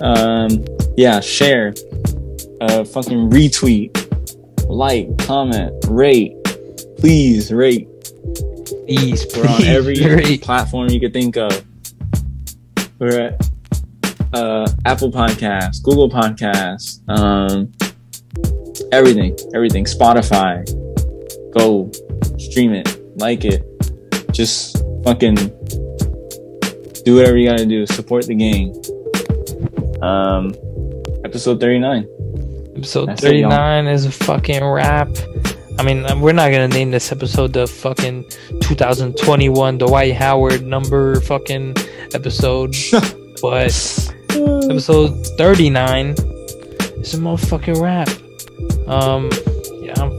Um. 0.01 0.63
Yeah. 0.97 1.20
Share. 1.20 1.74
Uh. 2.61 2.84
Fucking 2.84 3.30
retweet. 3.30 3.91
Like. 4.68 5.16
Comment. 5.20 5.72
Rate. 5.88 6.36
Please 6.97 7.51
rate. 7.53 7.88
Please, 8.88 9.26
We're 9.36 9.47
on 9.47 9.63
every 9.63 9.95
great. 10.01 10.41
platform 10.41 10.89
you 10.89 10.99
could 10.99 11.13
think 11.13 11.38
of. 11.38 11.63
We're 12.99 13.20
at 13.34 13.49
uh, 14.34 14.68
Apple 14.86 15.11
Podcasts, 15.11 15.82
Google 15.84 16.09
Podcasts, 16.09 16.99
um, 17.09 17.72
everything, 18.91 19.36
everything. 19.53 19.86
Spotify. 19.86 20.66
Go 21.53 21.91
stream 22.38 22.74
it, 22.74 23.18
like 23.18 23.45
it. 23.45 23.63
Just 24.32 24.78
fucking 25.03 25.36
do 27.05 27.16
whatever 27.16 27.38
you 27.38 27.47
gotta 27.49 27.66
do. 27.66 27.86
Support 27.86 28.28
the 28.28 28.36
gang. 28.36 28.74
Um, 30.01 30.53
episode 31.24 31.59
thirty 31.59 31.80
nine. 31.80 32.07
Episode 32.76 33.05
That's 33.05 33.22
39 33.22 33.88
is 33.88 34.05
a 34.05 34.11
fucking 34.11 34.63
wrap. 34.63 35.07
I 35.80 35.84
mean, 35.84 36.05
uh, 36.05 36.20
we're 36.20 36.34
not 36.34 36.51
gonna 36.51 36.68
name 36.68 36.91
this 36.91 37.09
episode 37.09 37.53
the 37.53 37.68
fucking 37.68 38.25
2021 38.62 39.78
Dwight 39.78 40.13
Howard 40.13 40.66
number 40.66 41.21
fucking 41.21 41.75
episode, 42.13 42.75
but 43.42 43.74
episode 44.29 45.25
39 45.37 46.08
is 47.00 47.13
a 47.13 47.17
motherfucking 47.17 47.79
wrap. 47.79 48.09
Um, 48.89 49.29
yeah, 49.82 49.93
I'm, 50.01 50.12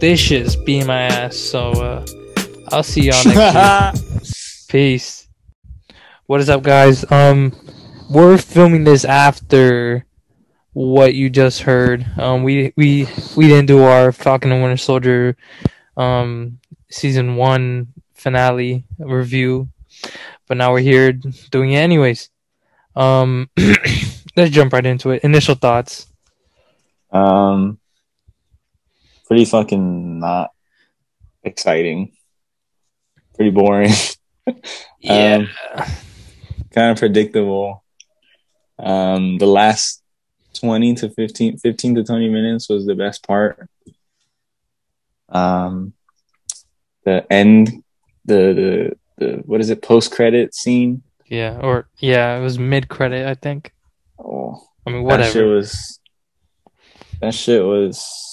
this 0.00 0.18
shit's 0.18 0.56
beating 0.56 0.86
my 0.86 1.02
ass. 1.02 1.36
So 1.36 1.70
uh, 1.72 2.06
I'll 2.68 2.82
see 2.82 3.02
y'all 3.02 3.22
next 3.24 4.02
week. 4.02 4.68
Peace. 4.68 5.28
What 6.26 6.40
is 6.40 6.48
up, 6.48 6.62
guys? 6.62 7.04
Um, 7.12 7.52
we're 8.08 8.38
filming 8.38 8.84
this 8.84 9.04
after 9.04 10.06
what 10.72 11.14
you 11.14 11.28
just 11.28 11.62
heard. 11.62 12.06
Um, 12.18 12.44
we 12.44 12.72
we 12.76 13.06
we 13.36 13.48
didn't 13.48 13.66
do 13.66 13.82
our 13.82 14.12
Falcon 14.12 14.52
and 14.52 14.62
Winter 14.62 14.76
Soldier, 14.76 15.36
um, 15.96 16.58
season 16.88 17.36
one 17.36 17.88
finale 18.14 18.84
review, 18.98 19.68
but 20.46 20.56
now 20.56 20.72
we're 20.72 20.80
here 20.80 21.12
doing 21.12 21.72
it 21.72 21.78
anyways. 21.78 22.30
Um, 22.94 23.50
let's 24.36 24.52
jump 24.52 24.72
right 24.72 24.86
into 24.86 25.10
it. 25.10 25.24
Initial 25.24 25.56
thoughts. 25.56 26.06
Um, 27.10 27.79
pretty 29.30 29.44
fucking 29.44 30.18
not 30.18 30.50
exciting. 31.44 32.12
Pretty 33.34 33.50
boring. 33.52 33.92
Yeah. 35.02 35.46
kind 36.74 36.90
of 36.90 36.98
predictable. 36.98 37.84
Um, 38.78 39.38
the 39.38 39.46
last 39.46 40.02
20 40.54 40.94
to 40.96 41.10
15, 41.10 41.58
15 41.58 41.94
to 41.94 42.04
20 42.04 42.28
minutes 42.28 42.68
was 42.68 42.84
the 42.84 42.96
best 42.96 43.26
part. 43.26 43.70
Um, 45.28 45.94
the 47.04 47.24
end, 47.32 47.84
the, 48.26 48.34
the, 48.34 49.24
the, 49.24 49.32
what 49.46 49.60
is 49.60 49.70
it, 49.70 49.80
post 49.80 50.10
credit 50.10 50.54
scene? 50.54 51.02
yeah. 51.26 51.58
Or 51.62 51.88
yeah, 51.98 52.36
it 52.36 52.42
was 52.42 52.58
mid 52.58 52.88
credit, 52.88 53.26
I 53.26 53.34
think. 53.34 53.72
Oh, 54.18 54.62
I 54.86 54.90
mean, 54.90 55.04
whatever. 55.04 55.22
that 55.22 55.32
shit 55.32 55.46
was, 55.46 56.00
that 57.20 57.34
shit 57.34 57.64
was 57.64 58.29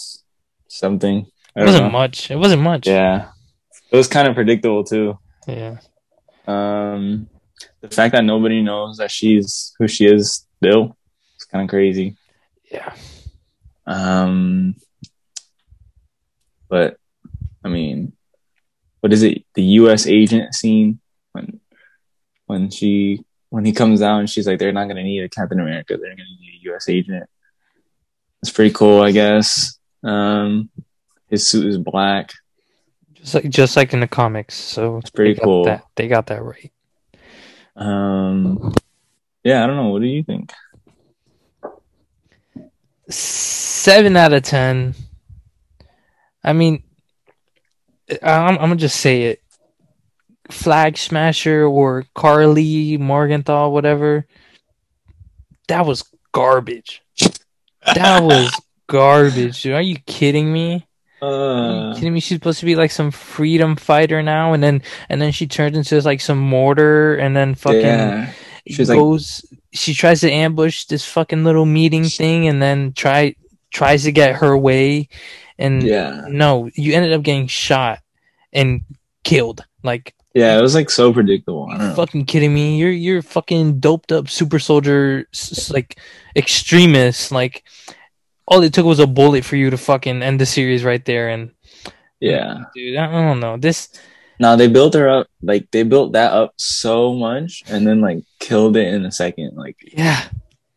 something. 0.70 1.26
It 1.56 1.66
wasn't 1.66 1.86
know. 1.86 1.90
much. 1.92 2.32
It 2.32 2.36
wasn't 2.36 2.62
much. 2.62 2.88
Yeah. 2.88 3.30
It 3.92 3.96
was 3.96 4.08
kind 4.08 4.28
of 4.28 4.36
predictable 4.36 4.84
too. 4.84 5.18
Yeah. 5.48 5.78
Um, 6.46 7.30
the 7.82 7.90
fact 7.90 8.14
that 8.14 8.24
nobody 8.24 8.62
knows 8.62 8.98
that 8.98 9.12
she's 9.12 9.74
who 9.80 9.88
she 9.88 10.06
is 10.06 10.46
still, 10.58 10.98
it's 11.36 11.46
kind 11.46 11.64
of 11.64 11.70
crazy. 11.70 12.18
Yeah. 12.72 12.94
Um, 13.86 14.76
but 16.70 16.98
I 17.64 17.70
mean, 17.70 18.14
what 19.00 19.14
is 19.14 19.24
it? 19.24 19.46
The 19.54 19.64
U.S. 19.64 20.06
agent 20.06 20.54
scene 20.54 21.00
when 21.32 21.60
when 22.46 22.70
she 22.70 23.24
when 23.50 23.66
he 23.66 23.72
comes 23.72 24.02
out 24.02 24.20
and 24.20 24.30
she's 24.30 24.48
like, 24.48 24.60
they're 24.60 24.74
not 24.74 24.88
gonna 24.88 25.04
need 25.04 25.24
a 25.24 25.30
Captain 25.30 25.60
America, 25.60 25.98
they're 25.98 26.16
gonna 26.16 26.24
need 26.40 26.60
a 26.60 26.64
U.S. 26.66 26.90
agent. 26.90 27.30
It's 28.42 28.52
pretty 28.52 28.74
cool, 28.74 29.02
I 29.02 29.12
guess. 29.12 29.77
Um, 30.08 30.70
his 31.30 31.48
suit 31.48 31.66
is 31.66 31.78
black. 31.78 32.34
Just 33.14 33.36
like 33.36 33.50
just 33.50 33.76
like 33.76 33.94
in 33.94 34.00
the 34.00 34.08
comics. 34.08 34.56
So 34.56 34.98
It's 34.98 35.10
pretty 35.10 35.36
cool. 35.36 35.66
That, 35.66 35.84
they 35.96 36.08
got 36.08 36.28
that 36.28 36.44
right. 36.44 36.72
Um, 37.76 38.74
yeah, 39.44 39.64
I 39.64 39.68
don't 39.68 39.76
know. 39.76 39.90
What 39.90 40.02
do 40.02 40.08
you 40.08 40.24
think? 40.24 40.54
Seven 43.10 44.16
out 44.16 44.34
of 44.34 44.44
ten. 44.44 44.96
I 46.44 46.54
mean, 46.54 46.84
I'm, 48.24 48.56
I'm 48.56 48.58
gonna 48.58 48.76
just 48.78 49.00
say 49.00 49.24
it. 49.24 49.42
Flag 50.50 50.98
Smasher 50.98 51.66
or 51.66 52.06
Karli 52.16 52.98
Morgenthau, 52.98 53.70
whatever. 53.70 54.26
That 55.68 55.86
was 55.86 56.06
garbage. 56.32 57.02
That 57.96 58.24
was 58.24 58.50
garbage. 58.88 59.62
Dude. 59.64 59.74
Are 59.74 59.82
you 59.82 59.98
kidding 60.06 60.52
me? 60.52 60.86
Are 61.22 61.28
Uh, 61.30 61.90
you 61.90 61.96
kidding 61.96 62.14
me? 62.14 62.20
She's 62.20 62.38
supposed 62.38 62.60
to 62.60 62.66
be 62.66 62.76
like 62.76 62.92
some 62.92 63.12
freedom 63.12 63.76
fighter 63.76 64.22
now, 64.24 64.54
and 64.54 64.62
then 64.64 64.82
and 65.10 65.22
then 65.22 65.32
she 65.32 65.48
turns 65.48 65.76
into 65.78 66.00
like 66.02 66.22
some 66.22 66.38
mortar, 66.40 67.16
and 67.16 67.36
then 67.36 67.56
fucking 67.56 67.82
yeah, 67.82 68.32
She's 68.68 68.90
like- 68.90 68.98
goes. 69.00 69.44
she 69.74 69.94
tries 69.94 70.22
to 70.22 70.32
ambush 70.32 70.86
this 70.86 71.06
fucking 71.06 71.44
little 71.44 71.66
meeting 71.66 72.04
thing, 72.06 72.48
and 72.48 72.62
then 72.62 72.94
try 72.94 73.36
tries 73.72 74.04
to 74.04 74.12
get 74.12 74.36
her 74.38 74.58
way, 74.58 75.10
and 75.58 75.84
yeah, 75.84 76.26
no, 76.30 76.70
you 76.76 76.94
ended 76.94 77.14
up 77.14 77.22
getting 77.24 77.48
shot 77.48 78.00
and 78.54 78.82
killed. 79.24 79.64
Like, 79.84 80.14
yeah. 80.34 80.58
It 80.58 80.62
was 80.62 80.76
like 80.76 80.90
so 80.90 81.12
predictable. 81.14 81.68
I 81.72 81.78
know. 81.78 81.94
fucking 81.96 82.26
kidding 82.26 82.54
me? 82.54 82.78
You're 82.78 82.92
you're 82.92 83.22
fucking 83.24 83.80
doped 83.80 84.12
up 84.12 84.30
super 84.30 84.60
soldier, 84.60 85.28
like 85.72 85.98
extremist. 86.36 87.32
Like, 87.32 87.64
all 88.48 88.64
it 88.64 88.74
took 88.74 88.86
was 88.86 89.00
a 89.00 89.08
bullet 89.08 89.44
for 89.44 89.56
you 89.58 89.70
to 89.70 89.78
fucking 89.78 90.24
end 90.24 90.40
the 90.40 90.46
series 90.46 90.84
right 90.84 91.04
there. 91.04 91.30
And 91.30 91.52
Yeah. 92.20 92.64
dude, 92.74 92.96
I 92.98 93.12
don't 93.12 93.40
know 93.40 93.58
this. 93.58 93.90
Now 94.40 94.56
they 94.56 94.68
built 94.68 94.94
her 94.94 95.10
up 95.10 95.28
like 95.42 95.70
they 95.72 95.84
built 95.84 96.14
that 96.14 96.32
up 96.32 96.54
so 96.58 97.14
much 97.14 97.64
and 97.68 97.86
then 97.86 98.02
like 98.02 98.24
killed 98.40 98.78
it 98.78 98.94
in 98.94 99.06
a 99.06 99.12
second. 99.12 99.56
Like 99.56 99.78
Yeah, 99.94 100.24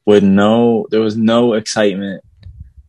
with 0.06 0.24
no 0.24 0.86
there 0.90 1.00
was 1.00 1.16
no 1.16 1.52
excitement. 1.54 2.24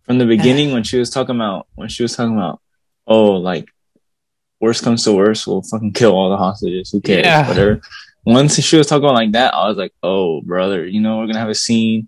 From 0.03 0.17
the 0.17 0.25
beginning 0.25 0.71
when 0.73 0.83
she 0.83 0.97
was 0.97 1.09
talking 1.09 1.35
about 1.35 1.67
when 1.75 1.89
she 1.89 2.03
was 2.03 2.15
talking 2.15 2.33
about, 2.35 2.61
oh 3.05 3.33
like 3.33 3.67
worst 4.61 4.83
comes 4.83 5.03
to 5.03 5.11
worst, 5.11 5.45
we'll 5.45 5.61
fucking 5.61 5.91
kill 5.93 6.13
all 6.13 6.29
the 6.29 6.37
hostages. 6.37 6.89
Who 6.91 7.01
cares? 7.01 7.25
Yeah. 7.25 7.47
Whatever. 7.47 7.81
Once 8.25 8.57
she 8.61 8.77
was 8.77 8.87
talking 8.87 9.09
like 9.09 9.33
that, 9.33 9.53
I 9.53 9.67
was 9.67 9.77
like, 9.77 9.93
Oh 10.01 10.41
brother, 10.41 10.87
you 10.87 11.01
know, 11.01 11.17
we're 11.19 11.27
gonna 11.27 11.39
have 11.39 11.49
a 11.49 11.55
scene 11.55 12.07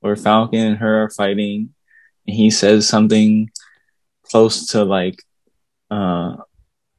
where 0.00 0.14
Falcon 0.14 0.60
and 0.60 0.78
her 0.78 1.02
are 1.04 1.10
fighting 1.10 1.73
he 2.26 2.50
says 2.50 2.88
something 2.88 3.50
close 4.22 4.68
to 4.68 4.84
like 4.84 5.22
uh 5.90 6.36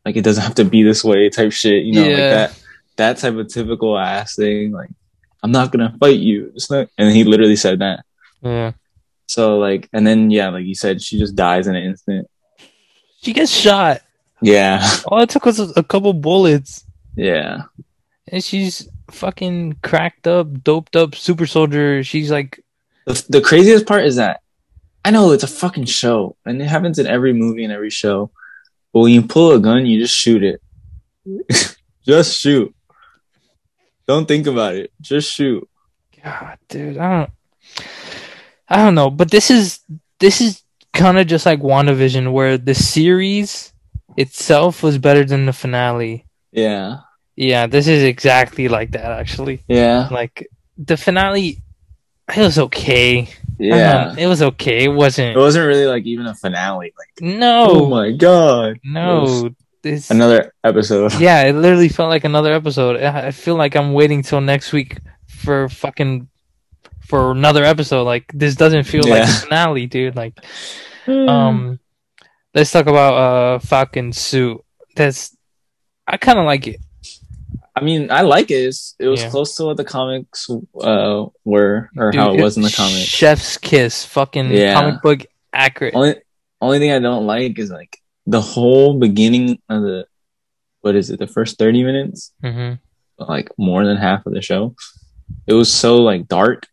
like 0.06 0.16
it 0.16 0.24
doesn't 0.24 0.44
have 0.44 0.56
to 0.56 0.66
be 0.66 0.84
this 0.84 1.04
way 1.04 1.30
type 1.30 1.52
shit, 1.52 1.84
you 1.84 1.94
know, 1.94 2.02
like 2.08 2.18
that 2.18 2.64
that 2.98 3.18
type 3.18 3.36
of 3.36 3.48
typical 3.48 3.98
ass 3.98 4.36
thing, 4.36 4.72
like 4.72 4.90
I'm 5.44 5.52
not 5.52 5.72
gonna 5.72 5.96
fight 6.00 6.20
you. 6.20 6.52
It's 6.56 6.70
not 6.70 6.88
and 6.98 7.12
he 7.12 7.24
literally 7.24 7.56
said 7.56 7.80
that. 7.80 8.06
yeah. 8.42 8.72
So 9.28 9.58
like 9.58 9.90
and 9.92 10.06
then 10.06 10.30
yeah, 10.32 10.50
like 10.50 10.66
you 10.66 10.76
said, 10.76 11.02
she 11.02 11.18
just 11.18 11.36
dies 11.36 11.68
in 11.68 11.76
an 11.76 11.84
instant. 11.84 12.30
She 13.22 13.34
gets 13.34 13.52
shot. 13.52 14.02
Yeah. 14.42 14.88
All 15.08 15.22
it 15.22 15.30
took 15.30 15.46
was 15.46 15.60
a, 15.60 15.72
a 15.78 15.84
couple 15.84 16.14
bullets. 16.14 16.86
Yeah. 17.16 17.64
And 18.28 18.44
she's 18.44 18.88
fucking 19.10 19.78
cracked 19.82 20.28
up, 20.28 20.64
doped 20.64 20.96
up 20.96 21.16
super 21.16 21.48
soldier. 21.48 22.04
She's 22.04 22.30
like, 22.30 22.64
The, 23.06 23.26
the 23.30 23.42
craziest 23.42 23.88
part 23.88 24.06
is 24.06 24.18
that 24.18 24.42
I 25.06 25.12
know 25.12 25.32
it's 25.32 25.44
a 25.44 25.48
fucking 25.48 25.86
show 25.86 26.36
and 26.46 26.60
it 26.62 26.66
happens 26.66 26.98
in 26.98 27.06
every 27.06 27.32
movie 27.32 27.64
and 27.64 27.72
every 27.72 27.92
show. 27.92 28.32
But 28.92 29.02
when 29.02 29.12
you 29.14 29.22
pull 29.22 29.52
a 29.52 29.60
gun, 29.60 29.86
you 29.86 30.00
just 30.02 30.16
shoot 30.16 30.42
it. 30.44 30.62
just 32.06 32.40
shoot. 32.40 32.74
Don't 34.08 34.28
think 34.28 34.48
about 34.48 34.76
it. 34.76 34.92
Just 35.00 35.32
shoot. 35.32 35.68
God, 36.24 36.58
dude, 36.70 36.98
I 36.98 37.18
don't, 37.20 37.30
I 38.68 38.78
don't 38.78 38.96
know. 38.96 39.10
But 39.12 39.30
this 39.30 39.52
is 39.52 39.80
this 40.20 40.42
is 40.42 40.64
kind 40.94 41.20
of 41.20 41.28
just 41.28 41.46
like 41.46 41.60
WandaVision, 41.62 42.32
where 42.32 42.58
the 42.58 42.74
series 42.74 43.74
itself 44.18 44.82
was 44.82 44.98
better 44.98 45.24
than 45.24 45.46
the 45.46 45.54
finale. 45.54 46.26
Yeah. 46.52 47.02
Yeah, 47.36 47.68
this 47.68 47.88
is 47.88 48.02
exactly 48.04 48.70
like 48.70 48.92
that. 48.92 49.12
Actually, 49.12 49.62
Yeah. 49.68 50.08
like 50.10 50.48
the 50.78 50.98
finale, 50.98 51.62
it 52.36 52.38
was 52.42 52.58
okay. 52.58 53.28
Yeah. 53.58 54.08
Um, 54.10 54.18
it 54.18 54.28
was 54.28 54.42
okay. 54.42 54.86
It 54.86 54.90
wasn't. 54.90 55.36
It 55.36 55.40
wasn't 55.40 55.68
really 55.68 55.86
like 55.86 56.06
even 56.06 56.26
a 56.28 56.36
finale. 56.36 56.94
Like, 56.98 57.22
No, 57.22 57.68
oh 57.70 57.90
my 57.90 58.12
god. 58.12 58.80
No. 58.84 59.50
This 59.82 60.10
Another 60.10 60.52
episode. 60.64 61.14
yeah, 61.20 61.44
it 61.44 61.54
literally 61.54 61.90
felt 61.90 62.10
like 62.10 62.24
another 62.24 62.52
episode. 62.54 63.00
I 63.02 63.32
feel 63.32 63.56
like 63.56 63.76
I'm 63.76 63.94
waiting 63.94 64.24
till 64.24 64.42
next 64.42 64.74
week 64.74 64.98
for 65.28 65.70
fucking 65.70 66.28
for 67.06 67.32
another 67.32 67.64
episode. 67.64 68.04
Like 68.04 68.26
this 68.34 68.56
doesn't 68.56 68.86
feel 68.86 69.04
like 69.04 69.20
Yeah. 69.20 69.26
the 69.28 69.32
finale, 69.48 69.86
dude. 69.86 70.16
Like, 70.16 70.40
um, 71.08 71.80
let's 72.56 72.72
talk 72.72 72.88
about 72.88 73.14
uh 73.14 73.60
Falcon 73.60 74.12
suit. 74.12 74.60
That's 74.96 75.38
I 76.08 76.18
kind 76.18 76.40
of 76.40 76.46
like 76.46 76.68
it. 76.68 76.80
I 77.76 77.82
mean, 77.84 78.10
I 78.10 78.22
like 78.22 78.52
it. 78.52 78.56
It's, 78.56 78.96
it 79.00 79.08
was 79.08 79.22
Yeah. 79.22 79.30
close 79.30 79.56
to 79.58 79.66
what 79.66 79.78
the 79.78 79.84
comics 79.84 80.50
uh, 80.82 81.26
were, 81.44 81.90
or 81.98 82.12
Dude, 82.12 82.22
how 82.22 82.34
it 82.34 82.42
was 82.42 82.56
in 82.56 82.64
the 82.64 82.72
comics. 82.72 83.04
Chef's 83.04 83.58
kiss, 83.58 84.06
fucking 84.06 84.52
Yeah. 84.52 84.74
comic 84.74 85.02
book 85.02 85.26
accurate. 85.52 85.94
Only 85.96 86.16
only 86.62 86.80
thing 86.80 86.92
I 86.92 87.00
don't 87.00 87.26
like 87.28 87.60
is 87.60 87.70
like 87.70 87.98
the 88.26 88.42
whole 88.42 88.98
beginning 88.98 89.60
of 89.70 89.82
the 89.82 90.06
what 90.82 90.96
is 90.96 91.10
it? 91.10 91.20
The 91.20 91.28
first 91.28 91.58
thirty 91.58 91.84
minutes, 91.84 92.32
hmm 92.42 92.74
like 93.18 93.50
more 93.58 93.86
than 93.86 93.98
half 93.98 94.26
of 94.26 94.34
the 94.34 94.42
show. 94.42 94.76
It 95.48 95.54
was 95.54 95.72
so 95.74 95.98
like 95.98 96.28
dark. 96.28 96.68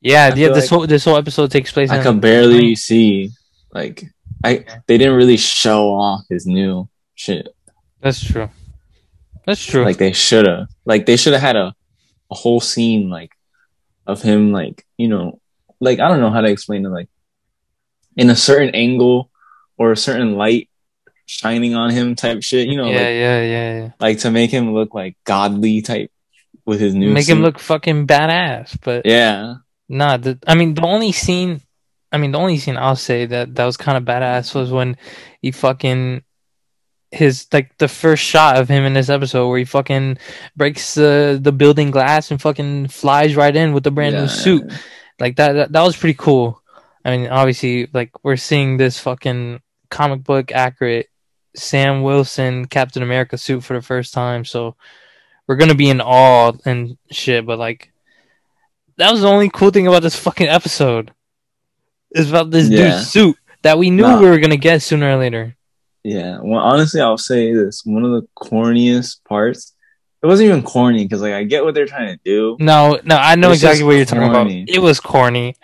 Yeah, 0.00 0.30
I 0.32 0.36
yeah. 0.36 0.48
This 0.48 0.70
like 0.70 0.70
whole 0.70 0.86
this 0.86 1.04
whole 1.04 1.16
episode 1.16 1.50
takes 1.50 1.70
place. 1.72 1.90
I 1.90 2.02
could 2.02 2.20
barely 2.20 2.74
see. 2.74 3.30
Like 3.72 4.04
I, 4.44 4.64
they 4.86 4.98
didn't 4.98 5.14
really 5.14 5.36
show 5.36 5.94
off 5.94 6.22
his 6.28 6.46
new 6.46 6.88
shit 7.14 7.48
That's 8.00 8.22
true. 8.22 8.50
That's 9.44 9.64
true. 9.64 9.84
like 9.84 9.98
they 9.98 10.12
should 10.12 10.46
have. 10.46 10.68
Like 10.84 11.06
they 11.06 11.16
should 11.16 11.32
have 11.32 11.42
had 11.42 11.56
a 11.56 11.74
a 12.30 12.34
whole 12.34 12.60
scene 12.60 13.10
like 13.10 13.30
of 14.06 14.22
him 14.22 14.52
like 14.52 14.86
you 14.96 15.06
know 15.06 15.38
like 15.80 16.00
I 16.00 16.08
don't 16.08 16.20
know 16.20 16.30
how 16.30 16.40
to 16.40 16.48
explain 16.48 16.86
it 16.86 16.88
like 16.88 17.08
in 18.16 18.30
a 18.30 18.36
certain 18.36 18.74
angle 18.74 19.30
or 19.76 19.92
a 19.92 19.96
certain 19.96 20.36
light 20.36 20.70
shining 21.26 21.74
on 21.74 21.90
him 21.90 22.14
type 22.14 22.42
shit. 22.42 22.68
You 22.68 22.76
know, 22.76 22.86
yeah, 22.86 22.96
like 22.96 23.04
yeah, 23.04 23.42
yeah, 23.42 23.78
yeah. 23.78 23.90
like 24.00 24.18
to 24.20 24.30
make 24.30 24.50
him 24.50 24.72
look 24.72 24.94
like 24.94 25.16
godly 25.24 25.82
type 25.82 26.10
with 26.64 26.80
his 26.80 26.94
new 26.94 27.12
Make 27.12 27.28
him 27.28 27.42
look 27.42 27.58
fucking 27.58 28.06
badass, 28.06 28.78
but 28.82 29.04
yeah 29.04 29.56
Nah, 29.92 30.16
the, 30.16 30.38
I 30.46 30.54
mean 30.54 30.72
the 30.72 30.86
only 30.86 31.12
scene, 31.12 31.60
I 32.10 32.16
mean 32.16 32.32
the 32.32 32.38
only 32.38 32.56
scene 32.56 32.78
I'll 32.78 32.96
say 32.96 33.26
that 33.26 33.54
that 33.54 33.64
was 33.66 33.76
kind 33.76 33.98
of 33.98 34.04
badass 34.04 34.54
was 34.54 34.70
when 34.70 34.96
he 35.42 35.50
fucking 35.50 36.22
his 37.12 37.46
like 37.52 37.76
the 37.76 37.88
first 37.88 38.22
shot 38.24 38.56
of 38.56 38.68
him 38.68 38.84
in 38.84 38.94
this 38.94 39.10
episode 39.10 39.48
where 39.48 39.58
he 39.58 39.64
fucking 39.66 40.16
breaks 40.56 40.94
the 40.94 41.38
the 41.40 41.52
building 41.52 41.90
glass 41.90 42.30
and 42.30 42.40
fucking 42.40 42.88
flies 42.88 43.36
right 43.36 43.54
in 43.54 43.72
with 43.74 43.84
the 43.84 43.90
brand 43.90 44.14
Yeah. 44.14 44.22
new 44.22 44.28
suit. 44.28 44.72
Like 45.20 45.36
that, 45.36 45.52
that 45.52 45.72
that 45.72 45.82
was 45.82 45.96
pretty 45.96 46.16
cool. 46.18 46.60
I 47.04 47.16
mean, 47.16 47.28
obviously, 47.28 47.88
like 47.92 48.10
we're 48.24 48.36
seeing 48.36 48.76
this 48.78 48.98
fucking 48.98 49.60
comic 49.90 50.24
book 50.24 50.52
accurate 50.52 51.08
Sam 51.54 52.02
Wilson 52.02 52.64
Captain 52.66 53.02
America 53.02 53.36
suit 53.36 53.62
for 53.62 53.74
the 53.74 53.82
first 53.82 54.14
time, 54.14 54.44
so 54.46 54.74
we're 55.46 55.56
gonna 55.56 55.74
be 55.74 55.90
in 55.90 56.00
awe 56.00 56.52
and 56.64 56.96
shit. 57.10 57.44
But 57.44 57.58
like, 57.58 57.92
that 58.96 59.12
was 59.12 59.20
the 59.20 59.28
only 59.28 59.50
cool 59.50 59.70
thing 59.70 59.86
about 59.86 60.02
this 60.02 60.16
fucking 60.16 60.48
episode. 60.48 61.12
Is 62.14 62.30
about 62.30 62.50
this 62.50 62.68
Yeah. 62.70 62.92
dude's 62.96 63.10
suit 63.10 63.36
that 63.62 63.78
we 63.78 63.90
knew 63.90 64.02
Nah. 64.02 64.18
we 64.20 64.28
were 64.30 64.38
gonna 64.38 64.56
get 64.56 64.80
sooner 64.82 65.12
or 65.12 65.16
later. 65.18 65.56
Yeah. 66.04 66.38
Well, 66.40 66.60
honestly, 66.60 67.00
I'll 67.00 67.18
say 67.18 67.52
this: 67.52 67.82
one 67.84 68.04
of 68.04 68.10
the 68.12 68.26
corniest 68.36 69.24
parts. 69.24 69.74
It 70.22 70.26
wasn't 70.26 70.50
even 70.50 70.62
corny 70.62 71.04
because 71.04 71.20
like 71.20 71.32
I 71.32 71.42
get 71.44 71.64
what 71.64 71.74
they're 71.74 71.86
trying 71.86 72.16
to 72.16 72.20
do. 72.24 72.56
No, 72.60 73.00
no, 73.04 73.16
I 73.16 73.34
know 73.34 73.50
exactly 73.50 73.82
what 73.82 73.96
you're 73.96 74.04
talking 74.04 74.28
about. 74.28 74.46
It 74.48 74.80
was 74.80 75.00
corny. 75.00 75.56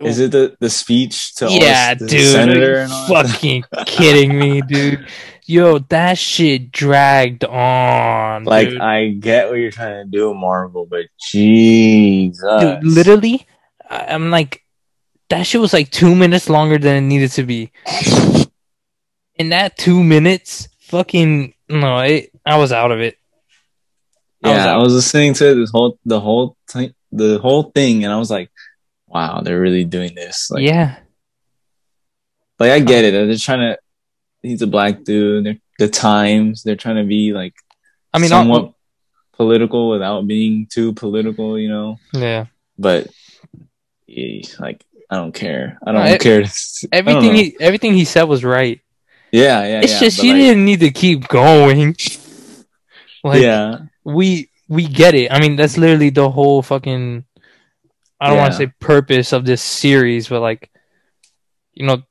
Is 0.00 0.20
it 0.20 0.30
the 0.30 0.56
the 0.60 0.70
speech 0.70 1.34
to 1.36 1.46
all 1.46 1.52
yeah, 1.52 1.94
the, 1.94 2.04
the 2.04 2.10
dude. 2.10 2.32
senator 2.32 2.78
are 2.78 2.82
and 2.82 2.92
all 2.92 3.08
you 3.08 3.14
that? 3.14 3.28
fucking 3.28 3.64
kidding 3.86 4.38
me, 4.38 4.62
dude? 4.62 5.06
Yo, 5.44 5.78
that 5.78 6.18
shit 6.18 6.70
dragged 6.70 7.44
on. 7.44 8.44
Like 8.44 8.68
dude. 8.68 8.80
I 8.80 9.08
get 9.10 9.48
what 9.48 9.56
you're 9.56 9.70
trying 9.70 10.04
to 10.04 10.10
do, 10.10 10.32
Marvel, 10.34 10.86
but 10.86 11.06
Jesus, 11.30 12.40
dude, 12.60 12.84
literally, 12.84 13.46
I'm 13.90 14.30
like, 14.30 14.62
that 15.30 15.42
shit 15.42 15.60
was 15.60 15.72
like 15.72 15.90
two 15.90 16.14
minutes 16.14 16.48
longer 16.48 16.78
than 16.78 16.96
it 16.96 17.06
needed 17.06 17.32
to 17.32 17.42
be. 17.42 17.72
In 19.38 19.50
that 19.50 19.76
two 19.78 20.02
minutes, 20.02 20.68
fucking 20.80 21.54
no, 21.68 21.98
it, 22.00 22.30
I 22.44 22.58
was 22.58 22.72
out 22.72 22.90
of 22.92 23.00
it. 23.00 23.16
I 24.42 24.48
was 24.48 24.56
yeah, 24.56 24.66
I 24.66 24.74
out. 24.74 24.82
was 24.82 24.94
listening 24.94 25.34
to 25.34 25.54
this 25.54 25.70
whole 25.70 25.98
the 26.04 26.20
whole 26.20 26.56
thing, 26.68 26.94
the 27.12 27.38
whole 27.38 27.64
thing, 27.74 28.04
and 28.04 28.12
I 28.12 28.18
was 28.18 28.30
like, 28.30 28.50
"Wow, 29.06 29.40
they're 29.42 29.60
really 29.60 29.84
doing 29.84 30.14
this." 30.14 30.50
Like, 30.50 30.62
yeah, 30.64 30.96
like 32.58 32.70
I 32.72 32.80
get 32.80 33.04
it. 33.04 33.12
They're 33.12 33.36
trying 33.36 33.60
to. 33.72 33.78
He's 34.42 34.62
a 34.62 34.66
black 34.66 35.02
dude. 35.04 35.44
They're, 35.46 35.58
the 35.78 35.88
times 35.88 36.62
they're 36.62 36.76
trying 36.76 36.96
to 36.96 37.04
be 37.04 37.32
like 37.32 37.54
I 38.12 38.18
mean, 38.18 38.28
somewhat 38.30 38.62
all, 38.62 38.76
political 39.32 39.90
without 39.90 40.26
being 40.26 40.66
too 40.66 40.92
political, 40.94 41.58
you 41.58 41.68
know. 41.68 41.96
yeah, 42.12 42.46
But 42.78 43.08
eh, 44.08 44.42
like, 44.58 44.84
I 45.10 45.16
don't 45.16 45.32
care. 45.34 45.78
I 45.86 45.92
don't 45.92 46.06
it- 46.06 46.20
care. 46.20 46.42
I 46.92 47.00
don't 47.00 47.08
everything 47.08 47.34
he 47.34 47.56
everything 47.60 47.94
he 47.94 48.04
said 48.04 48.24
was 48.24 48.44
right. 48.44 48.80
Yeah, 49.32 49.64
yeah. 49.64 49.80
It's 49.82 49.94
yeah, 49.94 50.00
just 50.00 50.22
you 50.22 50.32
like, 50.32 50.40
didn't 50.40 50.64
need 50.64 50.80
to 50.80 50.90
keep 50.90 51.28
going. 51.28 51.96
Like, 53.24 53.42
yeah, 53.42 53.80
we 54.04 54.48
we 54.68 54.86
get 54.86 55.16
it. 55.16 55.32
I 55.32 55.40
mean, 55.40 55.56
that's 55.56 55.76
literally 55.76 56.10
the 56.10 56.30
whole 56.30 56.62
fucking. 56.62 57.24
I 58.20 58.28
don't 58.28 58.38
want 58.38 58.52
to 58.52 58.58
say 58.58 58.72
purpose 58.78 59.32
of 59.32 59.44
this 59.44 59.60
series, 59.60 60.28
but 60.28 60.40
like, 60.40 60.70
you 61.74 61.84
know, 61.84 62.02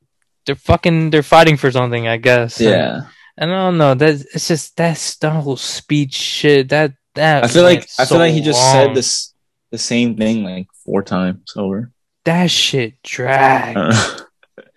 they're 0.46 0.56
fucking 0.56 1.12
they're 1.12 1.24
fighting 1.24 1.58
for 1.58 1.72
something, 1.72 2.08
I 2.08 2.18
guess. 2.18 2.60
Yeah. 2.60 3.08
And, 3.38 3.52
I 3.52 3.66
don't 3.66 3.78
know. 3.78 3.94
That 3.94 4.16
it's 4.34 4.48
just 4.48 4.76
that's 4.76 5.16
the 5.18 5.30
whole 5.30 5.58
speech 5.58 6.14
shit. 6.14 6.70
That 6.70 6.94
that 7.16 7.44
I 7.44 7.48
feel 7.48 7.64
like 7.64 7.80
went 7.80 7.96
I 8.00 8.06
feel 8.06 8.18
like 8.18 8.34
he 8.34 8.42
just 8.42 8.60
long. 8.60 8.74
said 8.74 8.96
this 8.96 9.34
the 9.72 9.78
same 9.78 10.16
thing 10.16 10.44
like 10.44 10.68
four 10.86 11.04
times 11.04 11.54
over. 11.56 11.92
That 12.26 12.50
shit 12.50 13.02
dragged. 13.04 14.24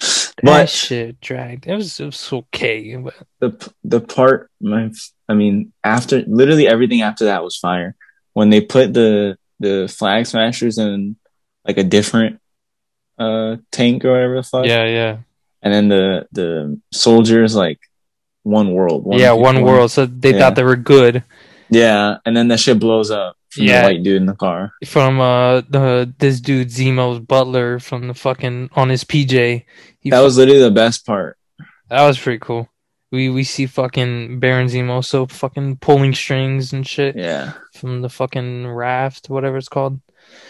That 0.00 0.42
but 0.42 0.68
shit 0.70 1.20
dragged. 1.20 1.66
It 1.66 1.74
was 1.74 2.00
it 2.00 2.06
was 2.06 2.32
okay, 2.32 2.96
but 2.96 3.14
the 3.40 3.72
the 3.84 4.00
part 4.00 4.50
my 4.60 4.90
I 5.28 5.34
mean 5.34 5.72
after 5.84 6.22
literally 6.26 6.66
everything 6.66 7.02
after 7.02 7.26
that 7.26 7.44
was 7.44 7.56
fire. 7.58 7.94
When 8.32 8.48
they 8.50 8.60
put 8.62 8.94
the 8.94 9.36
the 9.58 9.92
flag 9.94 10.24
smashers 10.26 10.78
in 10.78 11.16
like 11.66 11.76
a 11.76 11.84
different 11.84 12.40
uh 13.18 13.56
tank 13.70 14.04
or 14.04 14.12
whatever 14.12 14.36
the 14.36 14.42
fuck. 14.42 14.64
yeah, 14.64 14.86
yeah, 14.86 15.16
And 15.62 15.74
then 15.74 15.88
the 15.88 16.26
the 16.32 16.80
soldiers 16.92 17.54
like 17.54 17.78
one 18.42 18.72
world. 18.72 19.04
yeah. 19.10 19.32
One 19.32 19.62
world. 19.62 19.90
So 19.90 20.06
they 20.06 20.32
yeah. 20.32 20.38
thought 20.38 20.54
they 20.54 20.62
were 20.64 20.76
good. 20.76 21.22
Yeah, 21.68 22.16
and 22.24 22.34
then 22.34 22.48
that 22.48 22.58
shit 22.60 22.80
blows 22.80 23.10
up 23.10 23.36
from 23.50 23.64
Yeah. 23.64 23.82
the 23.82 23.88
white 23.88 24.02
dude 24.02 24.16
in 24.22 24.26
the 24.26 24.34
car. 24.34 24.72
from 24.86 25.20
uh 25.20 25.60
the 25.68 26.10
this 26.18 26.40
dude 26.40 26.68
Zemo's 26.68 27.18
butler 27.20 27.78
from 27.78 28.08
the 28.08 28.14
fucking 28.14 28.70
on 28.72 28.88
his 28.88 29.04
PJ. 29.04 29.64
He 30.00 30.10
That 30.10 30.20
was 30.20 30.36
literally 30.38 30.60
the 30.62 30.70
best 30.70 31.06
part. 31.06 31.36
that 31.88 32.06
was 32.06 32.18
pretty 32.18 32.38
cool. 32.38 32.68
We 33.12 33.28
we 33.28 33.42
see 33.44 33.66
fucking 33.66 34.38
Baron 34.40 34.68
Zemo 34.68 35.04
so 35.04 35.26
fucking 35.26 35.78
pulling 35.78 36.14
strings 36.14 36.72
and 36.72 36.86
shit 36.86 37.16
Yeah. 37.16 37.52
from 37.74 38.02
the 38.02 38.08
fucking 38.08 38.68
raft, 38.68 39.28
whatever 39.28 39.56
it's 39.56 39.68
called. 39.68 40.00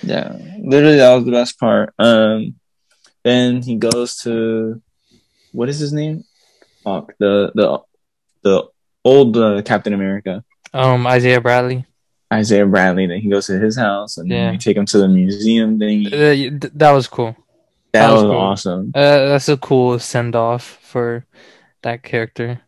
Yeah, 0.03 0.37
literally 0.61 0.97
that 0.99 1.15
was 1.15 1.25
the 1.25 1.31
best 1.33 1.59
part. 1.59 1.95
Um, 1.99 2.57
then 3.25 3.63
he 3.63 3.77
goes 3.77 4.17
to 4.25 4.83
what 5.53 5.69
is 5.69 5.79
his 5.79 5.93
name? 5.93 6.25
Fuck 6.85 7.15
the 7.19 7.51
the 7.55 7.79
the 8.43 8.65
old 9.05 9.37
uh, 9.37 9.63
Captain 9.63 9.95
America, 9.95 10.45
Um, 10.75 11.07
Isaiah 11.07 11.41
Bradley. 11.41 11.87
Isaiah 12.33 12.67
Bradley. 12.67 13.07
Then 13.07 13.21
he 13.21 13.29
goes 13.31 13.47
to 13.47 13.59
his 13.59 13.77
house 13.77 14.19
and 14.19 14.29
Yeah. 14.31 14.51
we 14.53 14.59
take 14.59 14.77
him 14.77 14.87
to 14.87 14.99
the 14.99 15.09
museum 15.09 15.79
thing. 15.79 16.07
Uh, 16.07 16.69
that 16.75 16.93
was 16.93 17.09
cool. 17.09 17.35
That, 17.93 18.07
that 18.07 18.13
was 18.13 18.23
was, 18.23 18.31
cool. 18.31 18.39
awesome. 18.39 18.93
Uh, 18.95 19.19
that's 19.27 19.49
a 19.49 19.57
cool 19.57 19.99
send 19.99 20.37
off 20.37 20.79
for 20.83 21.27
that 21.83 22.03
character. 22.03 22.61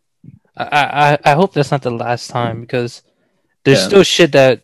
I, 0.56 1.18
I 1.24 1.32
I 1.32 1.34
hope 1.34 1.54
that's 1.54 1.70
not 1.70 1.82
the 1.82 1.90
last 1.90 2.28
time 2.28 2.60
because 2.60 3.02
there's 3.64 3.80
Yeah. 3.80 3.86
still 3.88 4.02
shit 4.02 4.32
that 4.32 4.62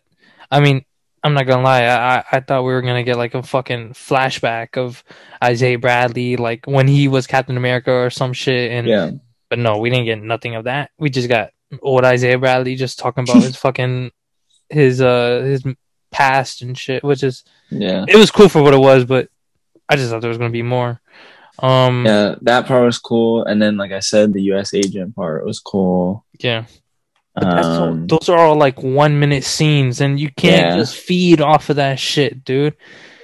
I 0.51 0.59
mean 0.59 0.85
I'm 1.23 1.33
not 1.33 1.47
gonna 1.47 1.63
lie 1.63 1.83
I, 1.83 2.17
I 2.19 2.23
I 2.33 2.39
thought 2.41 2.61
we 2.63 2.71
were 2.73 2.81
gonna 2.83 3.03
get 3.03 3.17
like 3.17 3.33
a 3.33 3.41
fucking 3.41 3.93
flashback 3.93 4.77
of 4.77 5.03
Isaiah 5.43 5.79
Bradley 5.79 6.37
like 6.37 6.65
when 6.67 6.87
he 6.87 7.07
was 7.07 7.25
Captain 7.25 7.57
America 7.57 7.91
or 7.91 8.09
some 8.11 8.33
shit 8.33 8.71
and 8.71 8.87
Yeah, 8.87 9.11
but 9.49 9.57
no 9.59 9.77
we 9.79 9.89
didn't 9.89 10.05
get 10.05 10.21
nothing 10.21 10.53
of 10.55 10.65
that 10.65 10.91
we 10.99 11.09
just 11.09 11.27
got 11.27 11.49
old 11.81 12.05
Isaiah 12.05 12.37
Bradley 12.37 12.75
just 12.75 12.99
talking 12.99 13.23
about 13.23 13.41
his 13.47 13.55
fucking 13.55 14.11
his 14.69 15.01
uh 15.01 15.41
his 15.41 15.63
past 16.11 16.61
and 16.61 16.77
shit 16.77 17.03
which 17.03 17.23
is 17.23 17.43
yeah, 17.71 18.05
it 18.07 18.15
was 18.15 18.29
cool 18.29 18.47
for 18.49 18.61
what 18.61 18.73
it 18.75 18.79
was 18.79 19.05
but 19.05 19.29
I 19.89 19.95
just 19.95 20.09
thought 20.11 20.21
there 20.21 20.29
was 20.29 20.37
gonna 20.37 20.49
be 20.51 20.61
more 20.63 21.01
um 21.59 22.05
yeah. 22.05 22.35
That 22.43 22.67
part 22.67 22.85
was 22.85 22.99
cool. 22.99 23.43
And 23.43 23.61
then, 23.61 23.75
like 23.75 23.91
I 23.91 23.99
said, 23.99 24.31
the 24.31 24.43
U.S. 24.53 24.73
agent 24.73 25.15
part 25.15 25.45
was 25.45 25.59
cool. 25.59 26.23
yeah. 26.39 26.65
But 27.35 27.55
that's 27.55 27.67
all, 27.67 27.89
Um, 27.91 28.07
those 28.07 28.27
are 28.29 28.37
all 28.39 28.55
like 28.55 28.81
one 28.83 29.19
minute 29.19 29.43
scenes, 29.43 30.01
and 30.01 30.19
you 30.19 30.29
can't 30.35 30.71
Yeah. 30.71 30.77
just 30.77 30.95
feed 30.95 31.41
off 31.41 31.69
of 31.69 31.75
that 31.77 31.99
shit, 31.99 32.43
dude. 32.43 32.75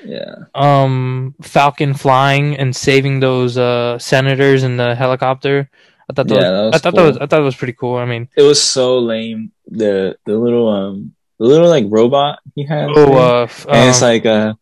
yeah, 0.05 0.35
Um, 0.53 1.33
Falcon 1.41 1.93
flying 1.93 2.55
and 2.57 2.75
saving 2.75 3.19
those 3.21 3.57
uh 3.57 3.97
senators 3.99 4.63
in 4.63 4.77
the 4.77 4.95
helicopter. 4.95 5.69
I 6.09 6.13
thought 6.13 6.27
that, 6.27 6.35
Yeah, 6.35 6.51
was, 6.51 6.51
that 6.51 6.65
was 6.65 6.75
I 6.75 6.77
thought 6.79 6.93
cool. 6.93 7.01
that 7.03 7.07
was 7.07 7.17
I 7.17 7.25
thought 7.25 7.41
it 7.41 7.43
was 7.51 7.55
pretty 7.55 7.73
cool. 7.73 7.95
I 7.97 8.05
mean, 8.05 8.27
it 8.37 8.43
was 8.43 8.61
so 8.61 8.99
lame. 8.99 9.51
The 9.67 10.17
the 10.25 10.37
little 10.37 10.67
um 10.69 11.15
the 11.39 11.45
little 11.45 11.67
like 11.69 11.85
robot 11.89 12.39
he 12.53 12.63
had. 12.65 12.89
oh, 12.95 13.17
uh, 13.17 13.43
f- 13.43 13.65
and 13.67 13.89
it's 13.89 14.01
um, 14.03 14.09
like 14.09 14.25
uh 14.25 14.53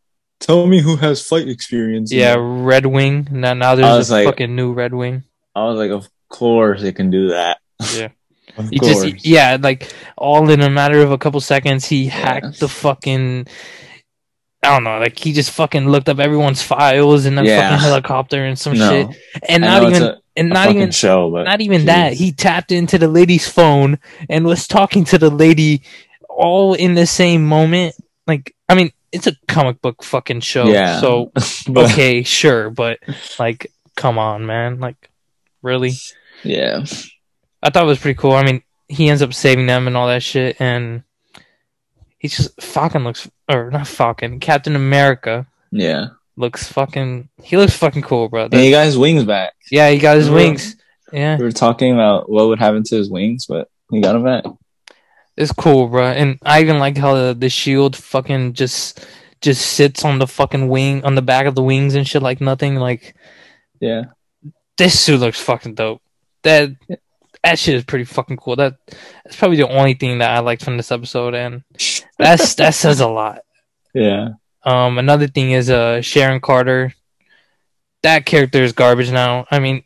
tell 0.45 0.67
me 0.67 0.81
who 0.81 0.95
has 0.97 1.25
flight 1.25 1.47
experience 1.47 2.11
yeah, 2.11 2.35
Red 2.37 2.85
Wing. 2.85 3.27
Now 3.31 3.53
now 3.53 3.75
there's 3.75 4.09
a 4.09 4.13
like- 4.13 4.25
fucking 4.25 4.55
new 4.55 4.73
Red 4.73 4.93
Wing. 4.93 5.23
i 5.55 5.63
was 5.65 5.77
like 5.77 5.91
of 5.91 6.07
course 6.29 6.81
it 6.83 6.93
can 6.95 7.09
do 7.09 7.29
that 7.29 7.57
Yeah. 7.95 8.09
of 8.57 8.69
He 8.69 8.79
course 8.79 9.03
just 9.03 9.25
yeah, 9.25 9.57
like 9.59 9.91
all 10.17 10.49
in 10.49 10.61
a 10.61 10.69
matter 10.69 10.99
of 11.01 11.11
a 11.11 11.17
couple 11.17 11.39
seconds, 11.41 11.85
he 11.85 12.07
hacked 12.07 12.59
the 12.59 12.67
fucking. 12.67 13.47
I 14.65 14.69
don't 14.75 14.85
know, 14.85 14.97
like 14.99 15.19
he 15.19 15.33
just 15.33 15.51
fucking 15.51 15.89
looked 15.89 16.07
up 16.07 16.19
everyone's 16.19 16.61
files 16.61 17.25
in 17.25 17.35
that 17.35 17.45
Yeah. 17.45 17.69
fucking 17.71 17.83
helicopter 17.83 18.45
and 18.45 18.57
some 18.57 18.77
no 18.77 18.89
shit, 18.89 19.07
and 19.49 19.65
I 19.65 19.79
not 19.79 19.89
even 19.89 20.03
a, 20.03 20.21
and 20.37 20.49
not 20.49 20.69
even 20.71 20.91
show 20.91 21.29
but 21.31 21.43
not 21.43 21.59
even 21.61 21.85
that. 21.85 22.13
He 22.13 22.31
tapped 22.31 22.71
into 22.71 22.97
the 22.97 23.07
lady's 23.09 23.47
phone 23.47 23.99
and 24.29 24.45
was 24.45 24.67
talking 24.67 25.03
to 25.05 25.17
the 25.17 25.29
lady 25.29 25.81
all 26.29 26.73
in 26.75 26.93
the 26.93 27.05
same 27.05 27.43
moment. 27.45 27.95
Like, 28.25 28.55
I 28.69 28.75
mean, 28.75 28.91
it's 29.13 29.27
a 29.27 29.35
comic 29.47 29.81
book 29.81 30.03
fucking 30.03 30.41
show, 30.41 30.65
yeah 30.67 30.99
so 30.99 31.31
but 31.69 31.91
okay, 31.91 32.23
sure, 32.23 32.69
but 32.69 32.99
like, 33.39 33.71
come 33.95 34.17
on, 34.17 34.45
man, 34.45 34.79
like, 34.79 35.09
really. 35.61 35.93
yeah 36.43 36.83
I 37.61 37.69
thought 37.69 37.83
it 37.85 37.87
was 37.87 37.99
pretty 37.99 38.17
cool. 38.19 38.33
I 38.33 38.43
mean, 38.43 38.61
he 38.89 39.07
ends 39.07 39.21
up 39.21 39.33
saving 39.33 39.67
them 39.67 39.87
and 39.87 39.95
all 39.95 40.07
that 40.07 40.21
shit, 40.23 40.59
and 40.59 41.03
he's 42.17 42.35
just 42.35 42.61
Falcon 42.61 43.03
looks 43.05 43.29
or 43.49 43.71
not 43.71 43.87
Falcon, 43.87 44.39
Captain 44.39 44.75
America 44.75 45.45
yeah 45.71 46.07
looks 46.35 46.67
fucking. 46.71 47.29
He 47.43 47.57
looks 47.57 47.77
fucking 47.77 48.01
cool, 48.01 48.27
bro. 48.29 48.45
and 48.45 48.53
he 48.55 48.71
got 48.71 48.85
his 48.85 48.97
wings 48.97 49.23
back 49.23 49.53
yeah, 49.71 49.89
he 49.91 49.99
got 49.99 50.17
his 50.17 50.27
Yeah. 50.27 50.33
wings. 50.33 50.75
Yeah, 51.11 51.37
we 51.37 51.43
were 51.43 51.51
talking 51.51 51.93
about 51.93 52.27
what 52.29 52.47
would 52.47 52.59
happen 52.59 52.81
to 52.83 52.95
his 52.95 53.09
wings 53.09 53.45
but 53.45 53.69
he 53.91 54.01
got 54.01 54.13
them 54.13 54.23
back 54.23 54.43
it's 55.35 55.51
cool, 55.51 55.87
bro. 55.87 56.07
And 56.07 56.39
I 56.43 56.61
even 56.61 56.79
like 56.79 56.97
how 56.97 57.15
the, 57.15 57.33
the 57.33 57.49
shield 57.49 57.95
fucking 57.95 58.53
just 58.53 59.05
just 59.41 59.65
sits 59.73 60.05
on 60.05 60.19
the 60.19 60.27
fucking 60.27 60.69
wing 60.69 61.03
on 61.03 61.15
the 61.15 61.21
back 61.21 61.45
of 61.45 61.55
the 61.55 61.63
wings 61.63 61.95
and 61.95 62.07
shit 62.07 62.23
like 62.23 62.39
nothing. 62.39 62.75
Like 62.75 63.15
yeah 63.79 64.03
this 64.77 64.99
suit 64.99 65.19
looks 65.19 65.39
fucking 65.39 65.75
dope. 65.75 66.01
That 66.43 66.71
that 67.43 67.59
shit 67.59 67.75
is 67.75 67.83
pretty 67.83 68.05
fucking 68.05 68.37
cool. 68.37 68.55
That 68.55 68.75
that's 69.23 69.35
probably 69.35 69.57
the 69.57 69.69
only 69.69 69.93
thing 69.93 70.19
that 70.19 70.31
I 70.31 70.39
liked 70.39 70.63
from 70.63 70.77
this 70.77 70.91
episode, 70.91 71.33
and 71.33 71.63
that's 72.17 72.55
that 72.59 72.73
says 72.73 72.99
a 72.99 73.07
lot. 73.07 73.41
yeah 73.93 74.29
Um, 74.63 74.97
another 74.97 75.27
thing 75.27 75.51
is 75.51 75.69
uh 75.69 76.01
Sharon 76.01 76.41
Carter. 76.41 76.93
That 78.01 78.25
character 78.25 78.61
is 78.61 78.73
garbage 78.73 79.11
now. 79.11 79.45
I 79.49 79.59
mean, 79.59 79.83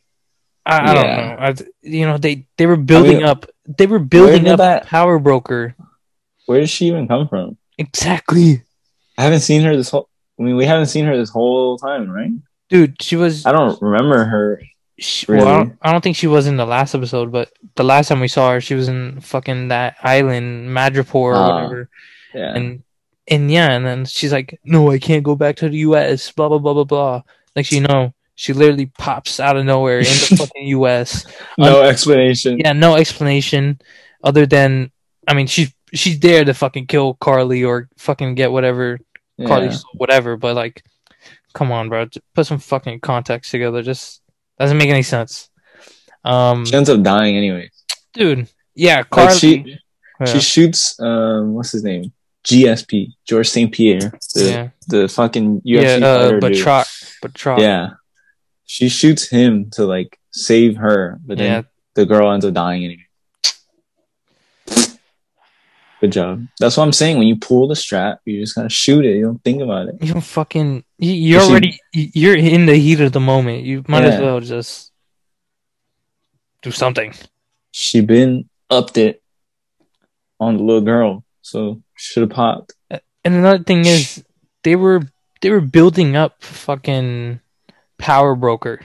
I, 0.65 0.91
I 0.91 0.93
don't 0.93 1.03
know. 1.03 1.35
I, 1.39 1.55
you 1.81 2.05
know, 2.05 2.17
they 2.17 2.47
they 2.57 2.65
were 2.65 2.77
building 2.77 3.17
mean, 3.17 3.25
up. 3.25 3.45
They 3.67 3.85
were 3.87 3.99
building 3.99 4.47
up 4.47 4.57
that- 4.59 4.85
Power 4.87 5.19
Broker. 5.19 5.75
where 6.45 6.59
does 6.61 6.69
she 6.69 6.87
even 6.87 7.07
come 7.07 7.27
from 7.27 7.57
Exactly, 7.77 8.63
i 9.17 9.23
haven't 9.23 9.41
seen 9.41 9.61
her 9.63 9.75
this 9.75 9.89
whole 9.89 10.07
i 10.39 10.43
mean 10.43 10.55
we 10.55 10.65
haven't 10.65 10.87
seen 10.87 11.05
her 11.05 11.15
this 11.17 11.29
whole 11.29 11.77
time 11.77 12.09
right 12.09 12.31
dude. 12.69 13.01
She 13.01 13.15
was. 13.15 13.45
i 13.45 13.51
don't 13.51 13.79
remember 13.81 14.23
her 14.25 14.61
She, 14.99 15.25
well, 15.29 15.47
I 15.47 15.53
don't, 15.57 15.77
I 15.83 15.91
don't 15.91 16.01
think 16.03 16.15
she 16.17 16.25
was 16.27 16.47
in 16.47 16.57
the 16.57 16.65
last 16.65 16.95
episode, 16.95 17.31
but 17.31 17.51
the 17.75 17.83
last 17.83 18.07
time 18.07 18.19
we 18.19 18.27
saw 18.27 18.51
her, 18.53 18.61
she 18.61 18.73
was 18.73 18.87
in 18.89 19.21
fucking 19.21 19.67
that 19.69 19.95
island, 20.01 20.69
Madripoor 20.69 21.13
or 21.13 21.35
Ah, 21.35 21.53
whatever. 21.55 21.89
yeah 22.33 22.53
And 22.57 22.81
and 23.27 23.51
yeah, 23.51 23.69
and 23.77 23.85
then 23.85 24.05
she's 24.05 24.31
like, 24.33 24.57
"No, 24.63 24.89
I 24.89 24.97
can't 24.97 25.21
go 25.29 25.35
back 25.35 25.57
to 25.57 25.69
the 25.69 25.77
U.S." 25.91 26.31
Blah 26.31 26.47
blah 26.49 26.57
blah 26.63 26.73
blah 26.73 26.85
blah. 26.87 27.21
Like 27.55 27.69
you 27.75 27.81
know, 27.85 28.13
she 28.39 28.53
literally 28.53 28.85
pops 28.97 29.39
out 29.41 29.57
of 29.57 29.65
nowhere 29.65 29.97
in 29.97 30.05
the 30.05 30.35
fucking 30.39 30.67
U.S. 30.77 31.25
no 31.57 31.81
explanation 31.81 32.59
Yeah, 32.59 32.73
no 32.73 32.95
explanation 32.95 33.81
other 34.23 34.45
than, 34.45 34.91
I 35.27 35.33
mean, 35.33 35.47
she's 35.47 35.73
she's 35.93 36.19
there 36.19 36.45
to 36.45 36.53
fucking 36.53 36.85
kill 36.85 37.15
Karli 37.15 37.63
or 37.65 37.89
fucking 37.97 38.35
get 38.35 38.51
whatever 38.51 38.99
Karli 39.45 39.65
Yeah. 39.67 39.71
stole, 39.71 39.91
whatever. 39.95 40.37
But 40.37 40.55
like, 40.55 40.83
come 41.53 41.71
on, 41.71 41.89
bro, 41.89 42.05
Just 42.05 42.25
put 42.35 42.45
some 42.45 42.59
fucking 42.59 42.99
context 43.01 43.49
together. 43.51 43.81
Just 43.81 44.21
doesn't 44.59 44.77
make 44.77 44.89
any 44.89 45.01
sense. 45.03 45.49
Um, 46.23 46.65
She 46.65 46.75
ends 46.75 46.89
up 46.89 47.01
dying 47.01 47.35
anyway. 47.37 47.71
dude. 48.13 48.47
Yeah, 48.75 48.97
Like 48.97 49.09
Karli. 49.09 49.37
she 49.39 49.79
yeah. 50.19 50.25
she 50.25 50.39
shoots 50.39 50.99
um 50.99 51.53
what's 51.55 51.71
his 51.71 51.83
name 51.83 52.11
GSP 52.43 53.13
Georges 53.25 53.51
St-Pierre 53.51 53.99
the 54.35 54.43
yeah, 54.43 54.69
the 54.87 55.07
fucking 55.07 55.61
UFC 55.61 55.99
yeah, 55.99 56.05
uh, 56.05 56.19
fighter 56.21 56.39
but 56.39 56.53
dude. 56.53 56.61
Trot, 56.63 56.87
Batroc. 57.23 57.59
yeah 57.59 57.89
she 58.67 58.87
shoots 58.89 59.27
him 59.27 59.71
to 59.71 59.85
like 59.85 60.19
save 60.31 60.77
her 60.77 61.19
but 61.25 61.39
then 61.39 61.51
yeah. 61.51 61.61
the 61.95 62.05
girl 62.05 62.31
ends 62.31 62.45
up 62.45 62.53
dying 62.53 62.83
anyway. 62.85 63.03
Good 65.99 66.11
job. 66.11 66.45
That's 66.59 66.77
what 66.77 66.83
I'm 66.83 66.93
saying. 66.93 67.17
When 67.17 67.27
you 67.27 67.37
pull 67.37 67.67
the 67.67 67.75
strap, 67.75 68.19
you 68.23 68.39
just 68.39 68.53
gotta 68.55 68.69
shoot 68.69 69.03
it. 69.03 69.17
You 69.17 69.25
don't 69.25 69.43
think 69.43 69.61
about 69.63 69.87
it. 69.87 69.95
You 69.99 70.13
don't 70.13 70.21
fucking. 70.21 70.83
you- 70.99 71.13
You're 71.13 71.41
She- 71.41 71.47
already. 71.49 71.79
You're 71.91 72.37
in 72.37 72.67
the 72.67 72.75
heat 72.75 73.01
of 73.01 73.13
the 73.13 73.19
moment. 73.19 73.63
You 73.63 73.83
might 73.87 74.03
as 74.03 74.21
well 74.21 74.39
just 74.39 74.91
do 76.61 76.69
something. 76.69 77.13
She 77.71 78.01
been 78.01 78.47
upped 78.69 78.97
it 78.97 79.23
on 80.39 80.57
the 80.57 80.63
little 80.63 80.81
girl, 80.81 81.23
so 81.41 81.81
should 81.95 82.21
have 82.21 82.29
popped. 82.29 82.73
And 82.91 83.01
another 83.33 83.63
thing 83.63 83.85
is, 83.85 84.23
they 84.63 84.75
were 84.75 85.01
they 85.41 85.49
were 85.49 85.61
building 85.61 86.15
up 86.15 86.43
fucking 86.43 87.39
Power 87.97 88.35
Broker, 88.35 88.79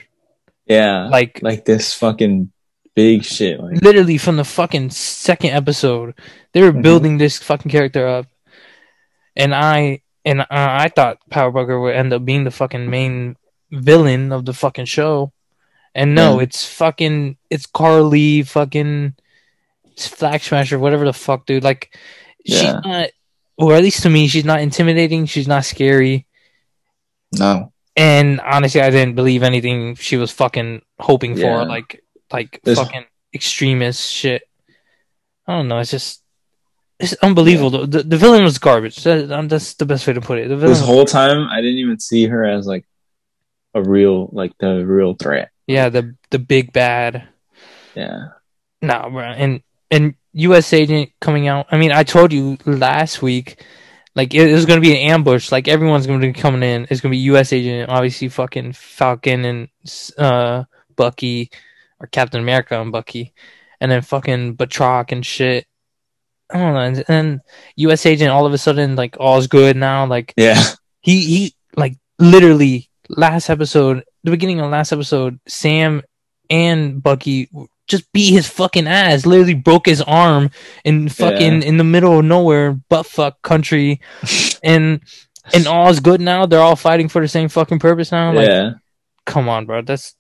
Yeah, 0.66 1.09
like 1.09 1.40
like 1.43 1.64
this 1.64 1.93
fucking 1.94 2.51
big 2.94 3.24
shit. 3.24 3.60
Like 3.60 3.82
literally 3.82 4.18
from 4.18 4.36
the 4.36 4.44
fucking 4.44 4.90
second 4.90 5.51
episode, 5.51 6.14
they 6.52 6.62
were 6.62 6.72
Mhm. 6.72 6.82
building 6.82 7.18
this 7.18 7.39
fucking 7.39 7.70
character 7.70 8.06
up, 8.06 8.26
and 9.36 9.55
I 9.55 10.01
and 10.24 10.40
uh, 10.43 10.47
I 10.51 10.89
thought 10.89 11.18
Power 11.30 11.51
Broker 11.51 11.80
would 11.80 11.94
end 11.97 12.12
up 12.12 12.24
being 12.24 12.44
the 12.44 12.51
fucking 12.51 12.89
main 12.89 13.36
villain 13.70 14.32
of 14.32 14.44
the 14.44 14.52
fucking 14.55 14.84
show, 14.86 15.32
and 15.94 16.14
no, 16.14 16.36
Yeah. 16.39 16.44
it's 16.44 16.64
fucking 16.66 17.36
it's 17.51 17.66
Karli, 17.66 18.43
fucking 18.43 19.14
it's 19.93 20.06
Flag 20.09 20.40
Smasher, 20.43 20.78
whatever 20.78 21.05
the 21.05 21.12
fuck, 21.12 21.44
dude. 21.47 21.64
Like 21.64 21.97
she's 22.47 22.62
Yeah. 22.62 22.80
not, 22.84 23.10
or 23.59 23.74
at 23.74 23.82
least 23.82 24.02
to 24.05 24.10
me, 24.10 24.28
she's 24.28 24.44
not 24.44 24.60
intimidating. 24.60 25.26
She's 25.26 25.48
not 25.48 25.64
scary. 25.64 26.26
no, 27.39 27.72
And 27.97 28.40
honestly, 28.40 28.81
I 28.81 28.90
didn't 28.90 29.14
believe 29.14 29.43
anything 29.43 29.94
she 29.97 30.16
was 30.16 30.31
fucking 30.32 30.82
hoping 30.98 31.36
Yeah. 31.36 31.60
for, 31.62 31.69
like 31.69 32.02
like 32.32 32.60
There's- 32.64 32.78
fucking 32.78 33.05
extremist 33.35 34.10
shit. 34.12 34.43
I 35.47 35.56
don't 35.56 35.69
know. 35.69 35.78
It's 35.78 35.90
just 35.90 36.23
it's 36.98 37.14
unbelievable. 37.14 37.86
The, 37.86 38.02
the 38.05 38.16
villain 38.16 38.44
was 38.44 38.59
garbage. 38.59 39.02
That, 39.02 39.31
um, 39.32 39.48
that's 39.48 39.74
the 39.74 39.85
best 39.86 40.06
way 40.06 40.12
to 40.12 40.20
put 40.20 40.39
it. 40.39 40.48
The 40.48 40.56
this 40.56 40.81
whole 40.81 41.05
time 41.05 41.48
I 41.48 41.56
didn't 41.60 41.78
even 41.78 41.98
see 41.98 42.27
her 42.27 42.44
as 42.44 42.66
like 42.66 42.86
a 43.74 43.82
real 43.82 44.28
like 44.32 44.52
the 44.59 44.86
real 44.86 45.14
threat. 45.14 45.51
yeah, 45.66 45.89
the 45.89 46.14
the 46.31 46.39
big 46.39 46.73
bad. 46.73 47.28
Yeah, 47.94 48.28
No, 48.81 49.09
bro. 49.10 49.23
And 49.24 49.62
and 49.90 50.14
U.S. 50.32 50.73
agent 50.73 51.10
coming 51.20 51.47
out. 51.48 51.66
I 51.70 51.77
mean, 51.77 51.93
I 51.93 52.05
told 52.05 52.32
you 52.32 52.56
last 52.64 53.20
week, 53.20 53.62
like 54.14 54.34
it, 54.34 54.52
was 54.52 54.66
gonna 54.66 54.80
be 54.80 54.93
an 54.93 55.10
ambush. 55.10 55.51
Like 55.51 55.68
everyone's 55.68 56.06
gonna 56.06 56.20
be 56.20 56.32
coming 56.32 56.62
in. 56.62 56.86
It's 56.90 57.01
gonna 57.01 57.12
be 57.12 57.18
U.S. 57.18 57.52
agent, 57.52 57.90
obviously 57.90 58.28
fucking 58.28 58.72
Falcon 58.72 59.44
and 59.44 59.68
uh 60.18 60.64
Bucky 60.97 61.51
or 61.98 62.06
Captain 62.09 62.40
America 62.40 62.80
and 62.80 62.93
Bucky, 62.93 63.32
and 63.80 63.90
then 63.90 64.02
fucking 64.02 64.56
Batroc 64.56 65.12
and 65.12 65.24
shit. 65.24 65.66
I 66.51 66.59
don't 66.59 66.74
know. 66.74 66.80
And, 66.80 66.97
and 66.98 67.06
then 67.06 67.40
U.S. 67.76 68.05
agent 68.05 68.30
all 68.30 68.44
of 68.47 68.52
a 68.52 68.59
sudden 68.59 68.97
like 68.97 69.16
all's 69.18 69.47
good 69.47 69.76
now. 69.76 70.06
Like 70.06 70.34
yeah, 70.36 70.62
he 71.01 71.24
he 71.24 71.55
like 71.76 71.97
literally 72.18 72.90
last 73.09 73.48
episode, 73.48 74.05
the 74.24 74.30
beginning 74.30 74.60
of 74.60 74.70
last 74.70 74.93
episode, 74.93 75.40
Sam 75.48 76.02
and 76.51 77.02
Bucky 77.02 77.48
just 77.93 78.10
beat 78.12 78.32
his 78.32 78.48
fucking 78.48 78.89
ass. 78.89 79.24
Literally 79.24 79.55
broke 79.55 79.86
his 79.86 80.02
arm 80.02 80.51
in 80.85 81.09
fucking 81.09 81.62
in 81.62 81.77
the 81.77 81.85
middle 81.85 82.19
of 82.19 82.24
nowhere, 82.24 82.73
butt 82.73 83.06
fuck 83.06 83.40
country, 83.43 84.01
and 84.64 85.01
and 85.55 85.66
all 85.69 85.89
is 85.89 86.01
good 86.01 86.20
now. 86.20 86.47
They're 86.47 86.60
all 86.60 86.74
fighting 86.74 87.09
for 87.09 87.23
the 87.23 87.28
same 87.28 87.48
fucking 87.48 87.78
purpose 87.78 88.10
now. 88.10 88.32
Like, 88.32 88.48
yeah. 88.48 88.73
come 89.24 89.48
on, 89.48 89.66
bro. 89.66 89.82
That's 89.82 90.16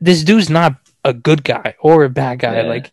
this 0.00 0.22
dude's 0.22 0.50
not 0.50 0.76
a 1.04 1.14
good 1.14 1.44
guy 1.44 1.76
or 1.80 2.04
a 2.04 2.10
bad 2.10 2.40
guy. 2.40 2.56
Yeah. 2.56 2.68
Like, 2.68 2.92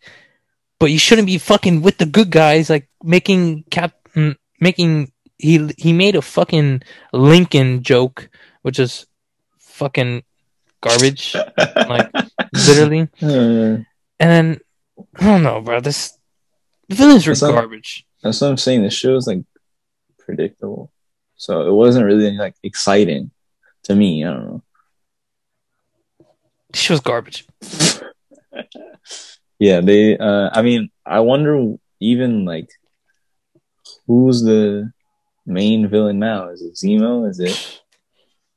but 0.78 0.90
you 0.90 0.98
shouldn't 0.98 1.26
be 1.26 1.38
fucking 1.38 1.82
with 1.82 1.98
the 1.98 2.06
good 2.06 2.30
guys. 2.30 2.70
Like 2.70 2.88
making 3.02 3.64
cap, 3.70 3.92
mm, 4.14 4.36
making 4.60 5.12
he 5.36 5.70
he 5.76 5.92
made 5.92 6.16
a 6.16 6.22
fucking 6.22 6.82
Lincoln 7.12 7.82
joke, 7.82 8.30
which 8.62 8.78
is 8.78 9.06
fucking 9.58 10.22
garbage, 10.80 11.34
like 11.76 12.10
literally. 12.68 13.08
And 13.20 13.86
then 14.18 14.60
I 15.16 15.24
don't 15.24 15.42
know, 15.42 15.60
bro. 15.60 15.80
This 15.80 16.16
the 16.88 16.94
villains 16.96 17.26
were 17.26 17.32
That's 17.32 17.40
garbage. 17.40 18.06
That's 18.22 18.40
what 18.40 18.50
I'm 18.50 18.56
saying. 18.56 18.82
The 18.82 18.90
show 18.90 19.16
is 19.16 19.26
like 19.26 19.44
predictable, 20.18 20.92
so 21.36 21.66
it 21.66 21.72
wasn't 21.72 22.06
really 22.06 22.30
like 22.36 22.54
exciting 22.62 23.30
to 23.84 23.94
me. 23.94 24.24
I 24.24 24.32
don't 24.32 24.46
know. 24.46 24.62
This 26.72 26.88
was 26.88 27.00
garbage. 27.00 27.46
Yeah, 29.62 29.80
they. 29.80 30.18
Uh, 30.18 30.50
I 30.52 30.62
mean, 30.62 30.90
I 31.06 31.20
wonder 31.20 31.76
even 32.00 32.44
like 32.44 32.68
who's 34.08 34.42
the 34.42 34.90
main 35.46 35.86
villain 35.86 36.18
now? 36.18 36.48
Is 36.48 36.62
it 36.62 36.74
Zemo? 36.74 37.30
Is 37.30 37.38
it 37.38 37.81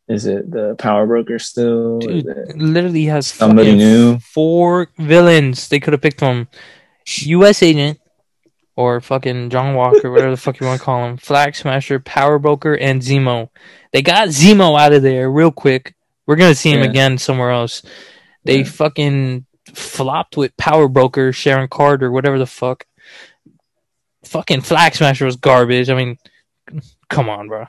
is 0.08 0.26
it 0.26 0.52
the 0.52 0.76
Power 0.76 1.06
Broker 1.08 1.40
still? 1.40 2.00
Dude, 2.00 2.26
it- 2.28 2.58
literally 2.58 3.06
has 3.06 3.28
Somebody 3.28 3.76
new. 3.76 4.20
four 4.20 4.88
villains. 4.98 5.68
They 5.70 5.80
could 5.80 5.94
have 5.94 6.02
picked 6.02 6.20
from 6.20 6.48
U.S. 7.08 7.64
Agent 7.64 8.00
or 8.76 9.00
fucking 9.02 9.50
John 9.50 9.74
Walker, 9.76 10.12
whatever 10.12 10.32
the 10.32 10.38
fuck 10.38 10.60
you 10.60 10.68
want 10.68 10.80
to 10.80 10.86
call 10.86 11.06
him, 11.08 11.18
Flag 11.18 11.56
Smasher, 11.56 12.00
Power 12.00 12.38
Broker, 12.40 12.74
and 12.76 13.02
Zemo. 13.02 13.50
They 13.94 14.02
got 14.02 14.28
Zemo 14.30 14.80
out 14.80 14.94
of 14.94 15.02
there 15.02 15.32
real 15.32 15.52
quick. 15.52 15.96
We're 16.28 16.36
gonna 16.36 16.56
see 16.56 16.72
him 16.72 16.84
Yeah. 16.84 16.90
again 16.90 17.18
somewhere 17.18 17.52
else. 17.52 17.82
They 18.44 18.60
Yeah. 18.60 18.64
fucking 18.66 19.46
flopped 19.74 20.38
with 20.38 20.56
Power 20.58 20.88
Broker, 20.88 21.32
Sharon 21.34 21.68
Carter, 21.68 22.12
whatever 22.12 22.38
the 22.38 22.46
fuck. 22.46 22.86
Fucking 24.26 24.62
Flag 24.62 24.96
Smasher 24.96 25.26
was 25.26 25.36
garbage. 25.36 25.90
I 25.90 25.96
mean, 25.96 26.18
come 27.10 27.30
on, 27.30 27.48
bro. 27.48 27.66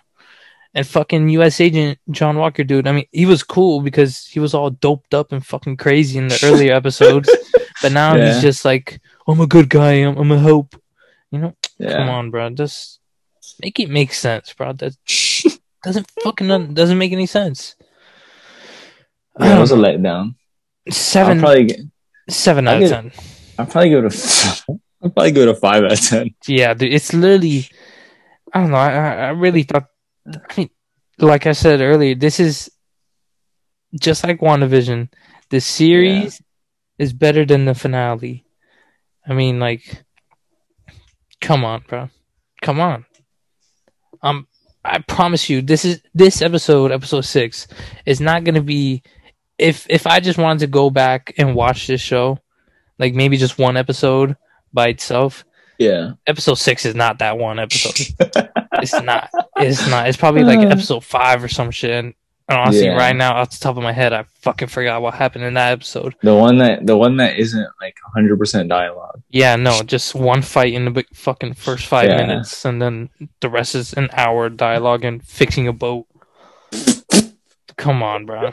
And 0.77 0.87
fucking 0.87 1.31
U.S. 1.31 1.59
Agent 1.59 1.99
John 2.11 2.37
Walker, 2.37 2.63
dude. 2.63 2.87
I 2.87 2.93
mean, 2.93 3.07
he 3.11 3.25
was 3.25 3.43
cool 3.43 3.81
because 3.81 4.27
he 4.27 4.41
was 4.41 4.53
all 4.53 4.69
doped 4.69 5.15
up 5.15 5.33
and 5.33 5.45
fucking 5.45 5.79
crazy 5.79 6.19
in 6.19 6.29
the 6.29 6.39
earlier 6.45 6.75
episodes. 6.75 7.31
But 7.81 7.93
now 7.93 8.15
Yeah. 8.15 8.35
he's 8.35 8.43
just 8.43 8.65
like, 8.67 9.01
I'm 9.27 9.41
a 9.41 9.47
good 9.47 9.71
guy. 9.71 9.93
I'm, 10.05 10.19
I'm 10.19 10.31
a 10.31 10.39
hope. 10.39 10.77
You 11.31 11.39
know, 11.41 11.55
Yeah. 11.79 11.97
come 11.97 12.11
on, 12.11 12.31
bro. 12.31 12.51
Just 12.51 13.01
make 13.63 13.81
it 13.81 13.89
make 13.89 14.13
sense, 14.13 14.53
bro. 14.53 14.75
That 14.75 14.95
doesn't 15.83 16.11
fucking 16.23 16.75
doesn't 16.75 16.99
make 16.99 17.13
any 17.13 17.27
sense. 17.27 17.75
Yeah, 19.41 19.57
it 19.57 19.61
was 19.61 19.73
a 19.73 19.77
um, 19.77 19.81
letdown. 19.83 20.35
seven 20.91 21.39
I'll 21.39 21.43
probably 21.45 21.65
get, 21.65 21.81
seven 22.29 22.69
I'll 22.69 22.77
out 22.77 22.83
of 22.83 22.91
ten. 22.91 23.13
I'll 23.59 23.67
probably 23.67 23.91
go 23.91 24.01
to 24.09 24.09
I'll 25.03 25.11
probably 25.11 25.33
go 25.33 25.47
to 25.47 25.55
five 25.55 25.85
out 25.85 25.93
of 25.93 26.01
ten. 26.01 26.35
Yeah, 26.47 26.75
dude, 26.75 26.93
it's 26.93 27.15
literally. 27.15 27.69
I 28.53 28.61
don't 28.61 28.71
know. 28.71 28.77
I 28.77 28.93
I 28.93 29.15
I 29.27 29.29
really 29.31 29.63
thought. 29.65 29.87
I 30.27 30.55
mean, 30.57 30.71
like 31.19 31.47
I 31.47 31.53
said 31.53 31.81
earlier, 31.81 32.15
this 32.15 32.41
is 32.41 32.71
just 34.01 34.25
like 34.25 34.41
WandaVision. 34.41 35.09
The 35.51 35.61
series 35.61 36.43
is 36.99 37.13
better 37.13 37.45
than 37.45 37.65
the 37.65 37.75
finale. 37.75 38.45
I 39.27 39.33
mean, 39.33 39.59
like, 39.61 40.05
come 41.41 41.65
on, 41.65 41.85
bro, 41.87 42.11
come 42.63 42.81
on. 42.81 43.05
Um, 44.23 44.47
I 44.85 44.99
promise 45.01 45.49
you, 45.51 45.63
this 45.63 45.85
is 45.85 46.01
this 46.15 46.43
episode, 46.43 46.93
episode 46.93 47.23
six, 47.23 47.67
is 48.05 48.21
not 48.21 48.45
gonna 48.45 48.63
be. 48.63 49.03
If 49.59 49.87
if 49.89 50.07
I 50.07 50.21
just 50.21 50.39
wanted 50.39 50.61
to 50.61 50.67
go 50.67 50.91
back 50.91 51.33
and 51.39 51.55
watch 51.55 51.87
this 51.87 52.01
show, 52.01 52.39
like 52.99 53.15
maybe 53.15 53.37
just 53.37 53.59
one 53.59 53.77
episode 53.77 54.37
by 54.73 54.89
itself, 54.89 55.45
Yeah. 55.79 56.13
episode 56.27 56.55
six 56.59 56.85
is 56.85 56.95
not 56.95 57.19
that 57.21 57.39
one 57.39 57.59
episode. 57.59 58.15
it's 58.75 59.01
not. 59.03 59.31
It's 59.59 59.89
not. 59.89 60.09
It's 60.09 60.17
probably 60.17 60.45
like 60.45 60.59
Uh. 60.61 60.71
episode 60.71 61.05
five 61.05 61.43
or 61.43 61.49
some 61.49 61.71
shit. 61.71 61.91
And 61.93 62.15
honestly, 62.49 62.85
Yeah. 62.87 62.97
right 62.97 63.17
now, 63.17 63.35
off 63.37 63.51
the 63.51 63.59
top 63.59 63.77
of 63.77 63.83
my 63.83 63.93
head, 63.93 64.13
I 64.13 64.25
fucking 64.43 64.69
forgot 64.69 65.03
what 65.03 65.15
happened 65.15 65.45
in 65.45 65.55
that 65.55 65.73
episode. 65.73 66.15
The 66.23 66.35
one 66.35 66.59
that 66.59 66.87
the 66.87 66.97
one 66.97 67.17
that 67.17 67.37
isn't 67.39 67.67
like 67.81 67.97
hundred 68.15 68.39
percent 68.39 68.69
dialogue. 68.69 69.21
Yeah, 69.31 69.57
no, 69.57 69.83
just 69.83 70.15
one 70.15 70.43
fight 70.43 70.73
in 70.75 70.85
the 70.85 70.91
big 70.91 71.07
fucking 71.15 71.55
first 71.55 71.87
five 71.87 72.09
Yeah. 72.09 72.19
minutes, 72.19 72.65
and 72.65 72.81
then 72.81 73.09
the 73.41 73.49
rest 73.49 73.75
is 73.75 73.93
an 73.95 74.09
hour 74.13 74.49
dialogue 74.49 75.05
and 75.05 75.23
fixing 75.25 75.67
a 75.67 75.73
boat. 75.73 76.07
Come 77.77 78.03
on, 78.03 78.27
bro. 78.27 78.53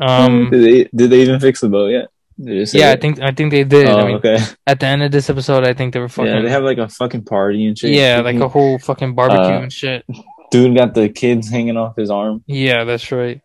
Um, 0.00 0.50
did 0.50 0.62
they 0.64 0.88
did 0.94 1.10
they 1.10 1.20
even 1.22 1.40
fix 1.40 1.60
the 1.60 1.68
boat 1.68 1.88
yet? 1.88 2.08
Did 2.42 2.58
they 2.60 2.64
say 2.64 2.78
yeah, 2.78 2.90
I 2.92 2.96
think 2.96 3.20
I 3.20 3.32
think 3.32 3.50
they 3.50 3.64
did. 3.64 3.86
Oh, 3.86 3.98
I 3.98 4.06
mean, 4.06 4.16
okay. 4.16 4.38
at 4.66 4.80
the 4.80 4.86
end 4.86 5.02
of 5.02 5.10
this 5.12 5.28
episode, 5.28 5.64
I 5.66 5.74
think 5.74 5.92
they 5.92 6.00
were 6.00 6.08
fucking. 6.08 6.32
Yeah, 6.32 6.40
they 6.42 6.48
have 6.50 6.62
like 6.64 6.78
a 6.78 6.88
fucking 6.88 7.24
party 7.24 7.66
and 7.66 7.76
shit. 7.78 7.90
yeah, 7.92 8.20
like 8.20 8.36
a 8.36 8.48
whole 8.48 8.78
fucking 8.78 9.14
barbecue 9.14 9.42
Uh, 9.56 9.60
and 9.62 9.72
shit. 9.72 10.06
dude 10.50 10.74
got 10.76 10.94
the 10.94 11.08
kids 11.10 11.50
hanging 11.50 11.76
off 11.76 11.96
his 11.96 12.10
arm. 12.10 12.42
Yeah, 12.46 12.84
that's 12.84 13.12
right. 13.12 13.40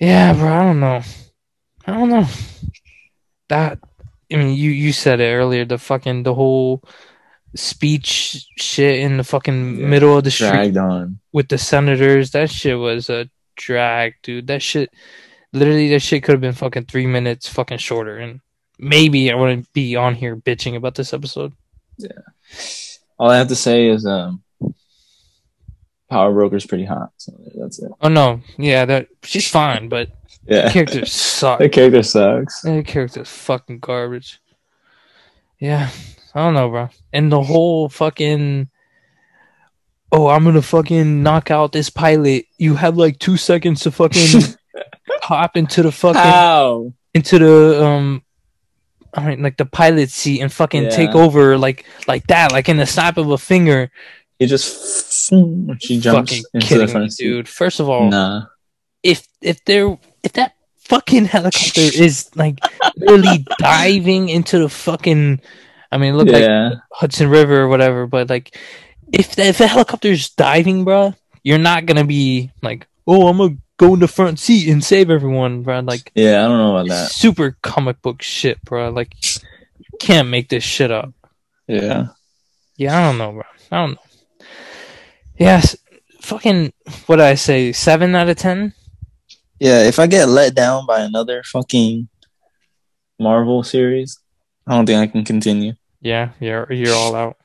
Yeah, 0.00 0.32
bro, 0.34 0.48
I 0.52 0.62
don't 0.62 0.80
know. 0.80 1.00
I 1.86 1.92
don't 1.92 2.08
know. 2.10 2.26
That 3.48 3.78
I 4.32 4.36
mean, 4.36 4.54
you 4.54 4.70
you 4.70 4.92
said 4.92 5.20
it 5.20 5.32
earlier. 5.34 5.64
The 5.64 5.78
fucking 5.78 6.22
the 6.22 6.34
whole 6.34 6.82
speech 7.56 8.46
shit 8.58 9.00
in 9.00 9.16
the 9.16 9.24
fucking 9.24 9.78
Yeah, 9.80 9.86
middle 9.86 10.16
of 10.18 10.24
the 10.24 10.30
street 10.30 10.76
on. 10.76 11.18
with 11.32 11.48
the 11.48 11.58
senators. 11.58 12.30
That 12.32 12.50
shit 12.50 12.78
was 12.78 13.08
a 13.10 13.28
drag, 13.56 14.14
dude. 14.22 14.46
That 14.48 14.62
shit, 14.62 14.90
literally, 15.52 15.88
that 15.90 16.00
shit 16.00 16.22
could 16.22 16.32
have 16.32 16.40
been 16.40 16.52
fucking 16.52 16.84
three 16.86 17.06
minutes 17.06 17.48
fucking 17.48 17.78
shorter, 17.78 18.18
and 18.18 18.40
maybe 18.78 19.30
I 19.30 19.34
wouldn't 19.34 19.72
be 19.72 19.96
on 19.96 20.14
here 20.14 20.36
bitching 20.36 20.76
about 20.76 20.94
this 20.94 21.12
episode. 21.12 21.52
Yeah. 21.98 22.10
All 23.18 23.30
I 23.30 23.36
have 23.38 23.48
to 23.48 23.56
say 23.56 23.88
is 23.88 24.06
um 24.06 24.42
Power 26.10 26.32
Broker's 26.32 26.66
pretty 26.66 26.84
hot. 26.84 27.10
So 27.16 27.32
that's 27.54 27.78
it. 27.80 27.90
Oh 28.00 28.08
no, 28.08 28.40
yeah, 28.56 28.84
that 28.84 29.08
she's 29.24 29.48
fine, 29.48 29.88
but 29.88 30.10
Yeah. 30.46 30.70
character 30.72 31.04
sucks. 31.04 31.62
the 31.62 31.68
character 31.68 32.02
sucks. 32.02 32.62
That 32.62 32.86
character's 32.86 33.28
fucking 33.28 33.80
garbage. 33.80 34.40
Yeah, 35.60 35.90
I 36.34 36.44
don't 36.44 36.54
know, 36.54 36.70
bro. 36.70 36.88
And 37.12 37.30
the 37.30 37.42
whole 37.42 37.88
fucking. 37.88 38.70
Oh, 40.10 40.28
I'm 40.28 40.44
gonna 40.44 40.62
fucking 40.62 41.22
knock 41.22 41.50
out 41.50 41.72
this 41.72 41.90
pilot. 41.90 42.46
You 42.56 42.76
have 42.76 42.96
like 42.96 43.18
two 43.18 43.36
seconds 43.36 43.80
to 43.82 43.90
fucking 43.90 44.40
hop 45.22 45.56
into 45.56 45.82
the 45.82 45.92
fucking 45.92 46.20
How? 46.20 46.92
into 47.14 47.38
the 47.38 47.84
um 47.84 48.22
I 49.14 49.26
mean 49.26 49.42
like 49.42 49.56
the 49.56 49.64
pilot 49.66 50.10
seat 50.10 50.40
and 50.40 50.52
fucking 50.52 50.84
Yeah. 50.84 50.90
take 50.90 51.14
over 51.14 51.56
like 51.58 51.84
like 52.06 52.26
that, 52.28 52.52
like 52.52 52.68
in 52.68 52.76
the 52.76 52.86
snap 52.86 53.16
of 53.16 53.30
a 53.30 53.38
finger. 53.38 53.90
He 54.38 54.46
just 54.46 55.30
she 55.80 55.98
jumps 56.00 56.30
fucking 56.32 56.44
into 56.54 56.66
kidding 56.66 56.86
the 56.92 57.00
me, 57.00 57.08
dude. 57.08 57.48
First 57.48 57.80
of 57.80 57.88
all, 57.88 58.10
Nah. 58.10 58.46
if 59.02 59.26
if 59.42 59.64
there 59.64 59.98
if 60.22 60.32
that 60.34 60.54
fucking 60.78 61.24
helicopter 61.26 61.80
is 61.80 62.30
like 62.36 62.60
really 62.96 63.44
diving 63.58 64.28
into 64.28 64.58
the 64.58 64.68
fucking 64.68 65.40
I 65.90 65.98
mean 65.98 66.14
it 66.14 66.16
looked 66.16 66.30
like 66.30 66.78
Hudson 66.92 67.28
River 67.30 67.62
or 67.62 67.68
whatever, 67.68 68.06
but 68.06 68.28
like 68.28 68.56
if 69.12 69.34
the, 69.36 69.46
if 69.46 69.58
the 69.58 69.66
helicopter's 69.66 70.28
diving, 70.30 70.84
bro, 70.84 71.14
you're 71.42 71.58
not 71.58 71.86
gonna 71.86 72.04
be 72.04 72.50
like, 72.62 72.86
oh, 73.06 73.28
I'm 73.28 73.38
gonna 73.38 73.56
go 73.78 73.94
in 73.94 74.00
the 74.00 74.08
front 74.08 74.38
seat 74.38 74.68
and 74.68 74.84
save 74.84 75.08
everyone, 75.08 75.62
bro. 75.62 75.80
Like 75.80 76.12
yeah, 76.14 76.44
I 76.44 76.48
don't 76.48 76.58
know 76.58 76.76
about 76.76 76.88
that. 76.88 77.10
super 77.10 77.56
comic 77.62 78.02
book 78.02 78.20
shit, 78.20 78.62
bro. 78.62 78.90
Like 78.90 79.14
can't 79.98 80.28
make 80.28 80.48
this 80.50 80.64
shit 80.64 80.90
up. 80.90 81.14
Yeah. 81.66 82.08
Yeah, 82.76 82.98
I 82.98 83.02
don't 83.06 83.18
know, 83.18 83.32
bro. 83.32 83.42
I 83.72 83.76
don't 83.76 83.90
know. 83.92 84.46
Yes, 85.38 85.76
fucking. 86.20 86.72
What 87.06 87.16
did 87.16 87.24
I 87.24 87.34
say? 87.34 87.72
Seven 87.72 88.14
out 88.14 88.28
of 88.28 88.36
ten. 88.36 88.74
Yeah, 89.58 89.82
if 89.84 89.98
I 89.98 90.06
get 90.06 90.28
let 90.28 90.54
down 90.54 90.86
by 90.86 91.00
another 91.00 91.42
fucking 91.42 92.08
Marvel 93.18 93.62
series, 93.62 94.20
I 94.66 94.74
don't 94.74 94.86
think 94.86 95.00
I 95.00 95.10
can 95.10 95.24
continue. 95.24 95.74
Yeah, 96.00 96.30
you're 96.40 96.72
you're 96.72 96.94
all 96.94 97.14
out. 97.14 97.36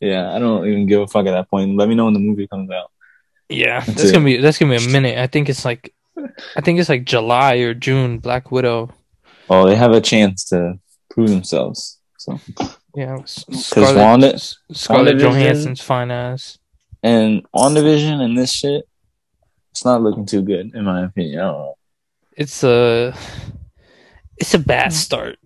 Yeah, 0.00 0.32
I 0.34 0.38
don't 0.38 0.66
even 0.66 0.86
give 0.86 1.00
a 1.00 1.06
fuck 1.06 1.26
at 1.26 1.32
that 1.32 1.50
point. 1.50 1.76
Let 1.76 1.88
me 1.88 1.94
know 1.94 2.04
when 2.06 2.14
the 2.14 2.20
movie 2.20 2.46
comes 2.46 2.70
out. 2.70 2.90
Yeah, 3.50 3.80
That's 3.80 3.94
that's 3.98 4.12
gonna 4.12 4.24
be 4.24 4.36
that's 4.36 4.58
gonna 4.58 4.78
be 4.78 4.84
a 4.84 4.88
minute. 4.88 5.18
I 5.18 5.26
think 5.26 5.48
it's 5.48 5.64
like, 5.64 5.92
I 6.56 6.60
think 6.60 6.78
it's 6.78 6.88
like 6.88 7.04
July 7.04 7.56
or 7.56 7.74
June. 7.74 8.18
Black 8.18 8.50
Widow. 8.52 8.90
Oh, 9.48 9.66
they 9.66 9.74
have 9.74 9.92
a 9.92 10.00
chance 10.00 10.44
to 10.46 10.78
prove 11.10 11.30
themselves. 11.30 11.98
So 12.18 12.38
Yeah, 12.94 13.18
S- 13.22 13.44
Scarlett, 13.52 13.96
Wanda- 13.96 14.34
S- 14.34 14.56
Scarlett 14.72 15.16
WandaVision- 15.16 15.20
Johansson's 15.20 15.80
fine 15.80 16.10
ass. 16.10 16.58
and 17.02 17.44
on 17.52 17.74
division 17.74 18.20
and 18.20 18.38
this 18.38 18.52
shit, 18.52 18.84
it's 19.72 19.84
not 19.84 20.02
looking 20.02 20.26
too 20.26 20.42
good 20.42 20.74
in 20.74 20.84
my 20.84 21.04
opinion. 21.04 21.40
I 21.40 21.42
don't 21.42 21.58
know. 21.58 21.74
It's 22.36 22.62
a, 22.62 23.14
it's 24.36 24.54
a 24.54 24.58
bad 24.58 24.92
hmm. 24.92 24.96
start. 24.96 25.38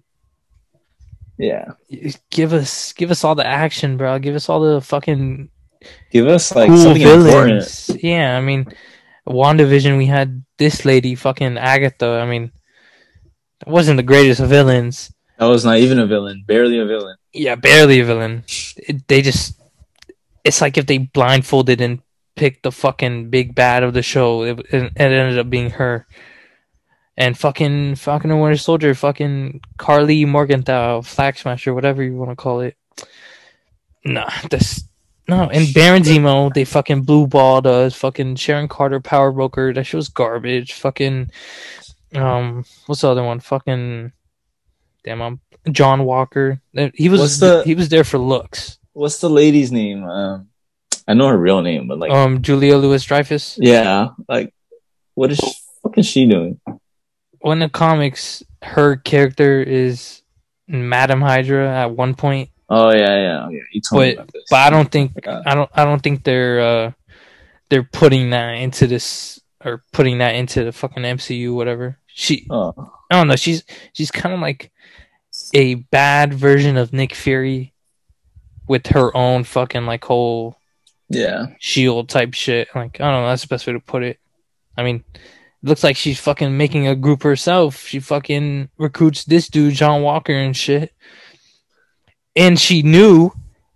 Yeah, 1.39 1.73
Give 2.31 2.53
us 2.53 2.93
give 2.93 3.11
us 3.11 3.25
all 3.25 3.35
the 3.35 3.47
action, 3.47 3.97
bro. 3.97 4.21
Give 4.21 4.37
us 4.37 4.49
all 4.49 4.61
the 4.61 4.81
fucking 4.81 5.51
give 6.11 6.27
us 6.27 6.55
like 6.55 6.69
cool 6.69 6.79
something 6.79 7.03
important. 7.03 8.03
Yeah, 8.03 8.37
I 8.37 8.41
mean, 8.41 8.67
WandaVision, 9.27 9.97
we 9.97 10.07
had 10.07 10.45
this 10.59 10.85
lady, 10.85 11.15
fucking 11.15 11.59
Agatha. 11.59 12.07
I 12.07 12.27
mean, 12.27 12.53
that 13.61 13.69
wasn't 13.69 13.97
the 13.97 14.03
greatest 14.03 14.41
of 14.41 14.49
villains. 14.49 15.13
That 15.39 15.47
was 15.47 15.65
not 15.65 15.79
even 15.79 15.99
a 15.99 16.07
villain, 16.07 16.45
barely 16.47 16.79
a 16.79 16.87
villain. 16.87 17.17
Yeah, 17.33 17.57
barely 17.57 18.01
a 18.01 18.05
villain. 18.05 18.45
It, 18.77 19.09
they 19.09 19.23
just, 19.23 19.61
it's 20.45 20.61
like 20.61 20.79
if 20.79 20.87
they 20.87 20.99
blindfolded 20.99 21.81
and 21.81 22.01
picked 22.37 22.63
the 22.63 22.71
fucking 22.71 23.31
big 23.31 23.55
bad 23.55 23.83
of 23.83 23.95
the 23.95 24.03
show, 24.03 24.43
it, 24.43 24.59
it, 24.71 24.85
it 24.85 24.93
ended 24.97 25.39
up 25.39 25.51
being 25.51 25.71
her. 25.71 26.07
And 27.17 27.39
fucking 27.39 27.95
Falcon 27.95 28.31
and 28.31 28.41
Winter 28.41 28.57
Soldier, 28.57 28.95
fucking 28.95 29.61
Karli 29.79 30.25
Morgenthau, 30.25 31.01
Flag 31.03 31.39
Smasher, 31.39 31.73
whatever 31.73 32.03
you 32.03 32.15
want 32.17 32.31
to 32.31 32.37
call 32.37 32.61
it. 32.61 32.77
Nah, 34.05 34.31
this 34.51 34.85
no. 35.29 35.49
And 35.51 35.73
Baron 35.75 36.03
Zemo, 36.03 36.53
they 36.53 36.65
fucking 36.65 37.03
blue 37.03 37.27
balled 37.27 37.67
us. 37.67 37.95
Fucking 37.95 38.37
Sharon 38.37 38.69
Carter, 38.69 39.01
Power 39.01 39.33
Broker, 39.33 39.73
that 39.73 39.85
shit 39.85 39.97
was 39.97 40.09
garbage. 40.09 40.75
Fucking, 40.75 41.31
um, 42.15 42.65
what's 42.87 43.01
the 43.03 43.09
other 43.09 43.23
one? 43.25 43.41
Fucking, 43.41 44.13
damn, 45.05 45.23
I'm 45.23 45.41
John 45.71 46.05
Walker. 46.05 46.61
Uh, 46.77 46.89
He 46.95 47.09
was 47.09 47.21
What's 47.21 47.39
the- 47.41 47.63
he 47.65 47.75
was 47.75 47.89
there 47.89 48.05
for 48.05 48.19
looks. 48.19 48.79
What's 48.93 49.19
the 49.21 49.31
lady's 49.31 49.73
name? 49.73 50.05
Um, 50.05 50.49
I 51.09 51.15
know 51.15 51.29
her 51.29 51.37
real 51.39 51.63
name, 51.63 51.89
but 51.89 51.99
like, 51.99 52.13
Um, 52.13 52.43
Julia 52.43 52.77
Louis 52.77 53.03
Dreyfus. 53.05 53.59
yeah, 53.61 54.09
like, 54.29 54.55
what 55.15 55.33
is 55.33 55.39
she, 55.39 55.53
what 55.83 55.99
is 55.99 56.07
she 56.07 56.27
doing? 56.27 56.61
When 57.41 57.59
the 57.59 57.69
comics, 57.69 58.43
her 58.63 58.97
character 58.97 59.63
is 59.63 60.23
Madam 60.67 61.21
Hydra 61.21 61.69
at 61.69 61.91
one 61.91 62.15
point, 62.15 62.49
Oh 62.69 62.91
yeah, 62.93 62.99
yeah, 63.17 63.49
yeah. 63.51 63.61
You 63.73 63.81
told 63.81 64.03
me 64.03 64.09
But- 64.15 64.15
about 64.23 64.33
this. 64.33 64.45
but 64.51 64.57
I 64.57 64.71
don't 64.71 64.91
think. 64.91 65.13
I 65.27 65.55
don't 65.55 65.71
I 65.75 65.85
don't 65.85 66.03
think 66.03 66.25
they're 66.25 66.61
uh 66.61 66.93
they're 67.71 67.83
putting 67.83 68.31
that 68.31 68.53
into 68.55 68.87
this 68.87 69.41
or 69.65 69.83
putting 69.93 70.19
that 70.19 70.35
into 70.35 70.65
the 70.65 70.73
fucking 70.73 71.03
MCU 71.03 71.55
whatever. 71.55 71.99
She 72.07 72.47
Oh, 72.51 72.73
I 73.11 73.17
don't 73.17 73.29
know, 73.29 73.37
she's 73.37 73.65
she's 73.93 74.11
kind 74.11 74.35
of 74.35 74.41
like 74.41 74.71
a 75.53 75.75
bad 75.75 76.33
version 76.35 76.77
of 76.77 76.93
Nick 76.93 77.15
Fury 77.15 77.73
with 78.69 78.87
her 78.89 79.15
own 79.17 79.45
fucking 79.45 79.85
like 79.85 80.05
whole 80.05 80.57
yeah. 81.09 81.47
shield 81.59 82.09
type 82.09 82.35
shit. 82.35 82.69
Like 82.75 83.01
I 83.01 83.11
don't 83.11 83.23
know, 83.23 83.29
that's 83.29 83.43
the 83.43 83.49
best 83.49 83.67
way 83.67 83.73
to 83.73 83.81
put 83.81 84.03
it. 84.05 84.19
I 84.77 84.83
mean, 84.85 85.05
it 85.15 85.21
looks 85.63 85.85
like 85.85 85.97
she's 85.97 86.21
fucking 86.21 86.57
making 86.57 86.87
a 86.89 86.95
group 86.95 87.23
herself. 87.23 87.79
She 87.87 88.01
fucking 88.01 88.71
recruits 88.79 89.25
this 89.25 89.49
dude, 89.49 89.75
John 89.75 90.03
Walker, 90.03 90.33
and 90.33 90.57
shit. 90.57 90.93
And 92.37 92.59
she 92.59 92.83
knew, 92.83 93.33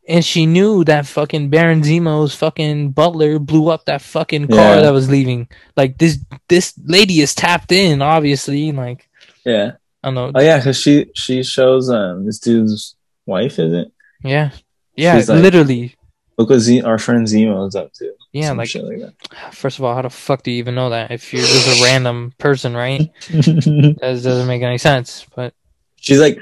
and 0.09 0.25
she 0.25 0.47
knew 0.47 0.85
that 0.85 1.07
fucking 1.07 1.49
Baron 1.51 1.83
Zemo's 1.83 2.35
fucking 2.35 2.91
butler 2.93 3.39
blew 3.39 3.69
up 3.69 3.85
that 3.87 4.03
fucking 4.03 4.49
car 4.49 4.77
Yeah. 4.77 4.81
that 4.83 4.93
was 4.93 5.09
leaving. 5.09 5.49
Like 5.77 5.99
this, 5.99 6.19
this 6.49 6.75
lady 6.85 7.21
is 7.21 7.35
tapped 7.35 7.73
in, 7.73 8.03
obviously. 8.03 8.73
Like 8.73 9.09
Yeah. 9.45 9.73
I 10.03 10.09
don't 10.09 10.15
know, 10.15 10.33
Oh 10.35 10.41
yeah, 10.43 10.59
because 10.59 10.81
she 10.81 11.07
she 11.15 11.43
shows 11.43 11.91
um 11.91 12.25
this 12.27 12.39
dude's 12.39 12.97
wife, 13.27 13.59
is 13.59 13.73
it? 13.73 13.93
yeah, 14.25 14.51
yeah, 14.97 15.17
She's 15.19 15.29
like- 15.29 15.43
literally, 15.43 15.95
Look 16.39 16.51
what 16.51 16.61
Z- 16.61 16.83
our 16.83 16.99
friend 16.99 17.27
Zemo 17.27 17.67
is 17.67 17.75
up 17.75 17.93
to. 17.95 18.13
yeah. 18.33 18.49
Some 18.49 18.59
Like, 18.59 18.73
like 18.75 18.99
that. 19.01 19.55
first 19.55 19.79
of 19.79 19.85
all, 19.85 19.95
how 19.95 20.03
the 20.03 20.11
fuck 20.11 20.45
do 20.45 20.53
you 20.53 20.59
even 20.59 20.77
know 20.77 20.91
that 20.91 21.11
if 21.11 21.33
you're 21.33 21.43
just 21.43 21.81
a 21.81 21.85
random 21.85 22.33
person, 22.39 22.75
right? 22.77 23.11
That 23.29 23.99
doesn't 24.23 24.47
make 24.47 24.63
any 24.63 24.79
sense. 24.79 25.27
But 25.35 25.53
She's 25.97 26.21
like, 26.21 26.39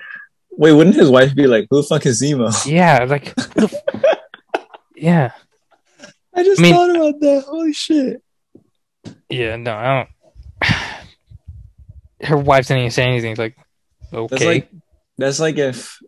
wait, 0.56 0.72
wouldn't 0.72 0.96
his 0.96 1.10
wife 1.10 1.34
be 1.34 1.46
like, 1.46 1.66
who 1.70 1.76
the 1.82 1.86
fuck 1.86 2.06
is 2.06 2.20
Zemo? 2.22 2.50
yeah, 2.70 3.04
like, 3.04 3.34
f- 3.56 3.74
yeah, 4.96 5.32
I 6.34 6.42
just 6.42 6.60
I 6.60 6.62
mean- 6.62 6.74
thought 6.74 6.90
about 6.96 7.20
that. 7.20 7.44
Holy 7.46 7.72
shit. 7.72 8.22
yeah. 9.28 9.56
No, 9.56 9.74
I 9.74 10.06
don't. 10.62 10.76
Her 12.28 12.36
wife 12.38 12.66
didn't 12.66 12.80
even 12.80 12.90
say 12.90 13.04
anything. 13.04 13.32
It's 13.32 13.38
Like, 13.38 13.56
okay, 14.12 14.26
That's 14.30 14.44
like 14.44 14.70
that's 15.18 15.40
like 15.40 15.56
if 15.58 15.98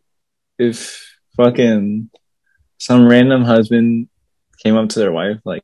if 0.58 1.16
fucking 1.36 2.10
some 2.78 3.06
random 3.08 3.44
husband 3.44 4.08
came 4.62 4.76
up 4.76 4.88
to 4.90 4.98
their 4.98 5.12
wife 5.12 5.38
like, 5.44 5.62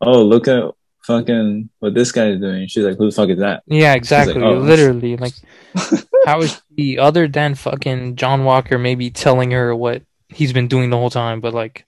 oh 0.00 0.22
look 0.22 0.48
at 0.48 0.64
fucking 1.04 1.68
what 1.78 1.94
this 1.94 2.12
guy 2.12 2.30
is 2.30 2.40
doing. 2.40 2.66
She's 2.66 2.84
like, 2.84 2.96
who 2.96 3.10
the 3.10 3.14
fuck 3.14 3.28
is 3.28 3.38
that? 3.38 3.62
yeah, 3.66 3.94
exactly. 3.94 4.42
oh. 4.42 4.54
Literally, 4.58 5.16
like, 5.16 5.34
how 6.26 6.40
is 6.40 6.60
she 6.76 6.98
other 6.98 7.28
than 7.28 7.54
fucking 7.54 8.16
John 8.16 8.44
Walker 8.44 8.78
maybe 8.78 9.10
telling 9.10 9.50
her 9.50 9.74
what 9.74 10.02
he's 10.28 10.52
been 10.52 10.68
doing 10.68 10.90
the 10.90 10.96
whole 10.96 11.10
time? 11.10 11.40
But 11.40 11.54
like, 11.54 11.86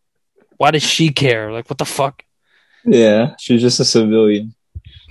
why 0.56 0.70
does 0.70 0.82
she 0.82 1.10
care? 1.10 1.52
Like, 1.52 1.68
what 1.68 1.78
the 1.78 1.84
fuck? 1.84 2.24
Yeah, 2.84 3.34
she's 3.38 3.62
just 3.62 3.80
a 3.80 3.84
civilian. 3.84 4.54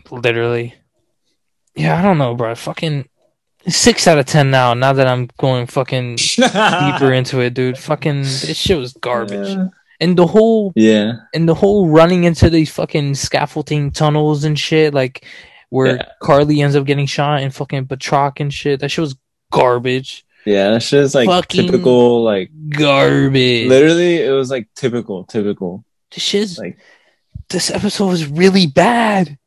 Literally. 0.09 0.75
Yeah, 1.75 1.97
I 1.97 2.01
don't 2.01 2.17
know, 2.17 2.35
bro. 2.35 2.53
Fucking 2.53 3.07
six 3.67 4.07
out 4.07 4.17
of 4.17 4.25
ten 4.25 4.51
now. 4.51 4.73
Now 4.73 4.93
that 4.93 5.07
I'm 5.07 5.29
going 5.37 5.67
fucking 5.67 6.15
deeper 6.35 7.13
into 7.13 7.39
it, 7.39 7.53
dude. 7.53 7.77
Fucking 7.77 8.21
this 8.23 8.57
shit 8.57 8.77
was 8.77 8.93
garbage. 8.93 9.49
Yeah. 9.49 9.67
And 10.01 10.17
the 10.17 10.25
whole 10.27 10.73
Yeah. 10.75 11.13
and 11.33 11.47
the 11.47 11.53
whole 11.53 11.87
running 11.87 12.23
into 12.25 12.49
these 12.49 12.69
fucking 12.71 13.13
scaffolding 13.15 13.91
tunnels 13.91 14.43
and 14.43 14.57
shit, 14.59 14.93
like 14.93 15.25
where 15.69 15.95
Yeah. 15.97 16.05
Karli 16.21 16.61
ends 16.61 16.75
up 16.75 16.85
getting 16.85 17.05
shot 17.05 17.41
and 17.41 17.53
fucking 17.53 17.85
Batroc 17.85 18.39
and 18.41 18.51
shit. 18.53 18.79
That 18.81 18.89
shit 18.91 19.03
was 19.03 19.15
garbage. 19.51 20.25
Yeah, 20.45 20.71
that 20.71 20.81
shit 20.81 21.01
is 21.01 21.13
like 21.13 21.27
Fucking- 21.29 21.67
typical. 21.67 22.23
Like 22.23 22.49
Garbage. 22.69 23.67
literally, 23.69 24.17
it 24.23 24.31
was 24.31 24.49
like 24.49 24.67
typical, 24.75 25.23
typical. 25.25 25.85
This 26.13 26.23
shit's 26.23 26.57
Like 26.57 26.77
this 27.49 27.69
episode 27.69 28.07
was 28.07 28.25
really 28.25 28.65
bad. 28.67 29.37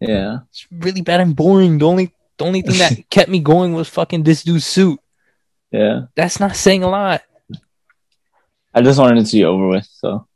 yeah, 0.00 0.40
It's 0.50 0.66
really 0.70 1.00
bad 1.00 1.20
and 1.20 1.34
boring. 1.34 1.78
The 1.78 1.86
only 1.86 2.12
the 2.38 2.44
only 2.44 2.60
thing 2.62 2.78
that 2.78 3.08
kept 3.10 3.30
me 3.30 3.38
going 3.40 3.72
was 3.72 3.88
fucking 3.88 4.24
this 4.24 4.42
dude's 4.44 4.66
suit. 4.66 5.00
yeah. 5.70 6.02
That's 6.16 6.38
not 6.38 6.54
saying 6.54 6.82
a 6.82 6.88
lot. 6.88 7.22
I 8.74 8.82
just 8.82 8.98
wanted 8.98 9.18
it 9.22 9.26
to 9.26 9.36
be 9.36 9.44
over 9.44 9.68
with. 9.68 9.86
So 9.92 10.26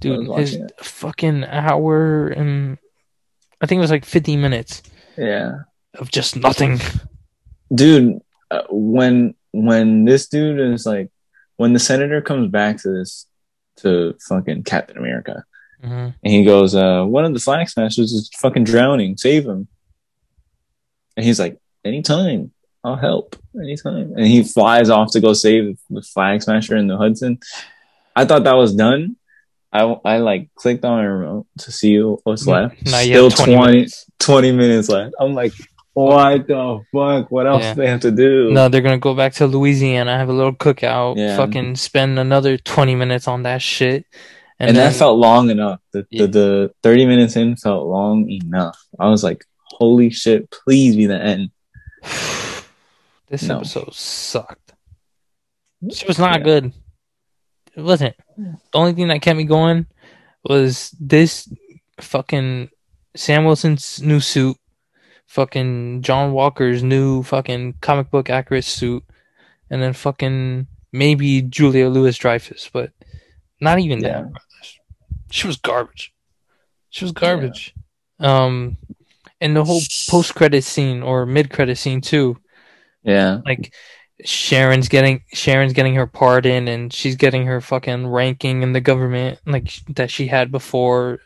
Dude, 0.00 0.28
his 0.38 0.54
it. 0.54 0.72
fucking 0.80 1.44
hour 1.44 2.28
and 2.28 2.78
I 3.60 3.66
think 3.66 3.78
it 3.78 3.82
was 3.82 3.90
like 3.90 4.04
15 4.06 4.40
minutes 4.40 4.82
yeah, 5.18 5.52
of 5.98 6.10
just 6.10 6.36
nothing. 6.36 6.80
dude. 7.74 8.20
Uh, 8.50 8.62
when 8.70 9.34
when 9.52 10.04
this 10.04 10.26
dude 10.28 10.58
is 10.60 10.86
like, 10.86 11.10
when 11.56 11.72
the 11.72 11.78
senator 11.78 12.20
comes 12.22 12.50
back 12.50 12.78
to 12.78 12.88
this 12.90 13.26
to 13.76 14.14
fucking 14.28 14.62
Captain 14.64 14.96
America, 14.96 15.44
Mhm. 15.84 16.14
and 16.24 16.32
he 16.32 16.44
goes, 16.44 16.74
uh, 16.74 17.04
"One 17.04 17.24
of 17.24 17.32
the 17.34 17.38
flag 17.40 17.68
smashers 17.68 18.12
is 18.12 18.30
fucking 18.38 18.64
drowning. 18.64 19.16
Save 19.16 19.46
him." 19.46 19.68
And 21.16 21.26
he's 21.26 21.38
like, 21.38 21.58
"Anytime, 21.84 22.52
I'll 22.84 22.96
help. 22.96 23.36
Anytime." 23.54 24.12
And 24.16 24.26
he 24.26 24.42
flies 24.42 24.90
off 24.90 25.12
to 25.12 25.20
go 25.20 25.32
save 25.32 25.78
the 25.90 26.02
flag 26.02 26.42
smasher 26.42 26.76
in 26.76 26.86
the 26.86 26.96
Hudson. 26.96 27.38
I 28.16 28.24
thought 28.24 28.44
that 28.44 28.54
was 28.56 28.74
done. 28.74 29.16
I, 29.72 29.82
I 30.04 30.18
like 30.18 30.50
clicked 30.56 30.84
on 30.84 31.04
a 31.04 31.08
remote 31.12 31.46
to 31.58 31.70
see 31.70 31.98
what's 32.00 32.46
left. 32.46 32.76
You 32.82 32.90
Still 32.90 33.30
have 33.30 33.38
20 33.38 33.54
20, 33.54 33.72
minutes. 33.72 34.06
20 34.18 34.52
minutes 34.52 34.88
left. 34.88 35.14
I'm 35.20 35.34
like, 35.34 35.52
what 35.92 36.46
the 36.48 36.80
fuck? 36.92 37.30
What 37.30 37.46
else 37.46 37.62
Yeah. 37.62 37.74
do 37.74 37.80
they 37.82 37.88
have 37.88 38.00
to 38.00 38.10
do? 38.10 38.50
No, 38.50 38.68
they're 38.68 38.80
gonna 38.80 38.98
go 38.98 39.14
back 39.14 39.34
to 39.34 39.46
Louisiana, 39.46 40.16
have 40.18 40.28
a 40.28 40.32
little 40.32 40.52
cookout, 40.54 41.16
Yeah. 41.16 41.36
fucking 41.36 41.76
spend 41.76 42.18
another 42.18 42.56
20 42.56 42.96
minutes 42.96 43.28
on 43.28 43.44
that 43.44 43.62
shit. 43.62 44.04
and 44.58 44.76
then- 44.76 44.90
that 44.92 44.98
felt 44.98 45.18
long 45.18 45.48
enough. 45.50 45.80
The, 45.92 46.04
Yeah. 46.10 46.22
the 46.22 46.28
the 46.28 46.70
30 46.82 47.06
minutes 47.06 47.36
in 47.36 47.56
felt 47.56 47.86
long 47.86 48.28
enough. 48.28 48.76
I 48.98 49.08
was 49.08 49.22
like, 49.24 49.44
holy 49.70 50.10
shit, 50.10 50.50
please 50.50 50.96
be 50.96 51.06
the 51.06 51.18
end. 51.18 51.50
this 53.30 53.42
No. 53.44 53.58
episode 53.58 53.94
sucked. 53.94 54.74
She 55.92 56.06
was 56.06 56.18
not 56.18 56.38
Yeah. 56.40 56.44
good. 56.44 56.72
It 57.76 57.82
wasn't. 57.82 58.16
The 58.36 58.58
only 58.74 58.92
thing 58.92 59.08
that 59.08 59.22
kept 59.22 59.36
me 59.36 59.44
going 59.44 59.86
was 60.44 60.90
this 61.00 61.48
fucking 62.00 62.70
Sam 63.16 63.44
Wilson's 63.44 64.02
new 64.02 64.20
suit, 64.20 64.56
fucking 65.26 66.02
John 66.02 66.32
Walker's 66.32 66.82
new 66.82 67.22
fucking 67.22 67.74
comic 67.80 68.10
book 68.10 68.28
accurate 68.30 68.64
suit, 68.64 69.04
and 69.70 69.80
then 69.82 69.92
fucking 69.92 70.66
maybe 70.92 71.42
Julia 71.42 71.88
Louis 71.88 72.16
Dreyfus, 72.16 72.68
but 72.72 72.92
not 73.60 73.78
even 73.78 74.00
Yeah. 74.02 74.22
that. 74.22 74.32
She 75.30 75.46
was 75.46 75.56
garbage. 75.56 76.12
She 76.90 77.04
was 77.04 77.12
garbage. 77.12 77.74
Um, 78.18 78.76
and 79.40 79.56
the 79.56 79.64
whole 79.64 79.80
post 80.08 80.34
credit 80.34 80.64
scene 80.64 81.02
or 81.02 81.24
mid 81.24 81.50
credit 81.50 81.76
scene 81.78 82.00
too 82.00 82.36
Yeah. 83.02 83.40
like 83.46 83.72
Sharon's 84.24 84.88
getting 84.88 85.24
Sharon's 85.32 85.72
getting 85.72 85.94
her 85.94 86.06
pardon 86.06 86.68
and 86.68 86.92
she's 86.92 87.16
getting 87.16 87.46
her 87.46 87.60
fucking 87.60 88.06
ranking 88.06 88.62
in 88.62 88.72
the 88.72 88.80
government 88.80 89.38
like 89.46 89.72
that 89.94 90.10
she 90.10 90.26
had 90.26 90.52
before 90.52 91.12
Like, 91.12 91.20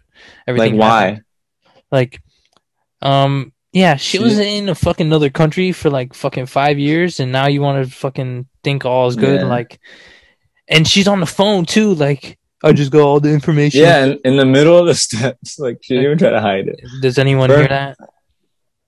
everything 0.46 0.76
why? 0.76 1.02
happened. 1.04 1.22
like 1.90 2.22
um 3.02 3.52
yeah 3.72 3.96
she, 3.96 4.18
She- 4.18 4.22
was 4.22 4.38
in 4.38 4.68
a 4.68 4.74
fucking 4.76 5.06
another 5.08 5.30
country 5.30 5.72
for 5.72 5.90
like 5.90 6.14
fucking 6.14 6.46
5 6.46 6.78
years 6.78 7.18
and 7.18 7.32
now 7.32 7.46
you 7.48 7.60
want 7.60 7.84
to 7.84 7.90
fucking 7.92 8.46
think 8.62 8.84
all 8.84 9.08
is 9.08 9.16
good 9.16 9.40
Yeah. 9.40 9.46
like 9.46 9.80
and 10.68 10.86
she's 10.86 11.08
on 11.08 11.18
the 11.20 11.26
phone 11.26 11.64
too 11.66 11.94
like 11.94 12.38
I 12.62 12.72
just 12.72 12.92
got 12.92 13.00
all 13.02 13.20
the 13.20 13.30
information 13.32 13.80
Yeah, 13.82 14.04
in, 14.06 14.18
in 14.24 14.36
the 14.36 14.46
middle 14.46 14.78
of 14.78 14.86
the 14.86 14.94
steps, 15.06 15.58
like 15.58 15.78
she 15.82 15.94
didn't 15.94 16.04
even 16.06 16.18
try 16.18 16.30
to 16.30 16.40
hide 16.40 16.68
it. 16.68 16.80
does 17.02 17.18
anyone 17.18 17.50
Her- 17.50 17.58
hear 17.58 17.68
that 17.68 17.98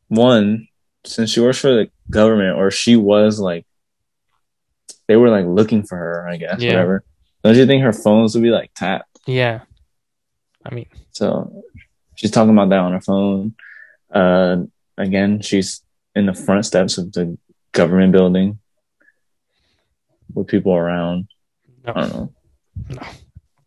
One, 0.09 0.69
since 1.07 1.31
she 1.31 1.41
works 1.41 1.59
for 1.59 1.71
the 1.75 1.91
government, 2.11 2.57
or 2.59 2.71
she 2.71 2.97
was 2.97 3.39
like, 3.41 3.67
they 5.09 5.17
were 5.17 5.29
like 5.31 5.47
looking 5.47 5.83
for 5.85 5.97
her, 5.97 6.29
I 6.29 6.37
guess, 6.37 6.61
Yeah. 6.61 6.73
whatever. 6.73 7.05
Don't 7.45 7.57
you 7.57 7.67
think 7.67 7.83
her 7.83 7.93
phones 7.93 8.35
would 8.35 8.43
be 8.43 8.51
like 8.51 8.73
tapped? 8.75 9.09
yeah 9.29 9.63
I 10.65 10.73
mean 10.73 10.87
So 11.11 11.65
she's 12.15 12.31
talking 12.31 12.53
about 12.53 12.69
that 12.71 12.79
on 12.79 12.93
her 12.93 13.01
phone. 13.01 13.55
Uh, 14.11 14.65
again, 14.97 15.41
she's 15.43 15.83
in 16.15 16.27
the 16.27 16.35
front 16.35 16.65
steps 16.65 16.97
of 16.99 17.13
the 17.13 17.37
government 17.73 18.13
building 18.13 18.59
with 20.35 20.47
people 20.49 20.75
around. 20.75 21.29
no. 21.85 21.93
I 21.95 22.01
don't 22.01 22.13
know. 22.13 22.33
No. 22.91 23.03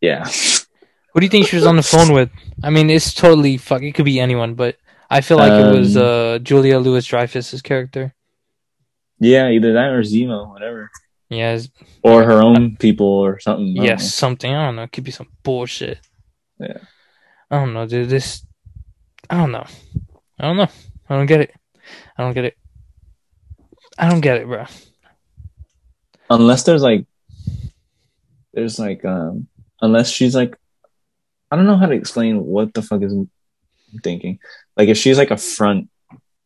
Yeah. 0.01 0.25
Who 1.13 1.19
do 1.19 1.25
you 1.25 1.29
think 1.29 1.47
she 1.47 1.55
was 1.55 1.65
on 1.65 1.75
the 1.75 1.83
phone 1.83 2.13
with? 2.13 2.29
I 2.63 2.69
mean, 2.69 2.89
it's 2.89 3.13
totally 3.13 3.57
fuck. 3.57 3.81
It 3.81 3.93
could 3.95 4.05
be 4.05 4.19
anyone, 4.19 4.53
but 4.53 4.77
I 5.10 5.22
feel 5.22 5.38
like 5.38 5.52
it 5.52 5.77
was 5.77 5.98
Um, 5.98 6.03
uh, 6.06 6.40
Julia 6.40 6.80
Louis 6.80 7.06
Dreyfus's 7.06 7.61
character. 7.61 8.14
yeah, 9.19 9.49
either 9.49 9.73
that 9.73 9.91
or 9.91 10.02
Zemo, 10.02 10.49
whatever. 10.49 10.90
Yeah, 11.30 11.60
Or 12.03 12.23
her 12.23 12.41
own 12.41 12.76
people 12.77 13.06
or 13.07 13.40
something. 13.40 13.80
I 13.80 13.84
yes, 13.86 14.14
something. 14.14 14.53
I 14.53 14.65
don't 14.65 14.76
know. 14.77 14.84
It 14.84 14.91
could 14.91 15.03
be 15.03 15.11
some 15.11 15.27
bullshit. 15.44 15.99
Yeah. 16.60 16.77
I 17.52 17.60
don't 17.60 17.73
know, 17.73 17.86
dude. 17.88 18.10
This. 18.10 18.45
I 19.30 19.38
don't 19.38 19.52
know. 19.52 19.65
I 20.40 20.48
don't 20.48 20.57
know. 20.57 20.69
I 21.10 21.15
don't 21.15 21.26
get 21.27 21.41
it. 21.41 21.53
I 22.18 22.23
don't 22.23 22.34
get 22.34 22.45
it. 22.45 22.57
I 23.98 24.10
don't 24.10 24.22
get 24.22 24.38
it, 24.38 24.48
bro. 24.48 24.65
Unless 26.30 26.64
there's 26.64 26.81
like, 26.81 27.06
there's 28.53 28.80
like, 28.80 29.03
um, 29.06 29.48
unless 29.81 30.10
she's 30.10 30.36
like, 30.36 30.57
I 31.52 31.56
don't 31.56 31.65
know 31.65 31.77
how 31.77 31.88
to 31.88 31.94
explain 31.95 32.44
what 32.45 32.73
the 32.73 32.81
fuck 32.81 33.02
is 33.02 33.14
I'm 33.93 33.99
thinking. 33.99 34.39
Like 34.77 34.89
if 34.89 34.97
she's 34.97 35.17
like 35.17 35.31
a 35.31 35.37
front 35.37 35.89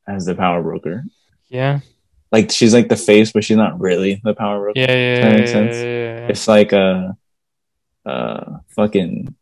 as 0.08 0.26
the 0.26 0.36
power 0.36 0.62
broker, 0.62 1.04
Yeah. 1.50 1.80
like 2.32 2.52
she's 2.52 2.74
like 2.74 2.90
the 2.90 2.96
face, 2.98 3.32
but 3.32 3.44
she's 3.44 3.58
not 3.58 3.80
really 3.80 4.22
the 4.24 4.34
power 4.34 4.60
broker. 4.60 4.80
Yeah. 4.80 4.92
Yeah. 4.92 5.22
That 5.22 5.32
yeah, 5.32 5.38
makes 5.38 5.50
yeah, 5.50 5.54
sense. 5.54 5.76
yeah, 5.76 5.84
yeah. 5.84 6.28
It's 6.28 6.48
like 6.48 6.72
a, 6.74 7.18
uh, 8.06 8.58
fucking 8.76 9.34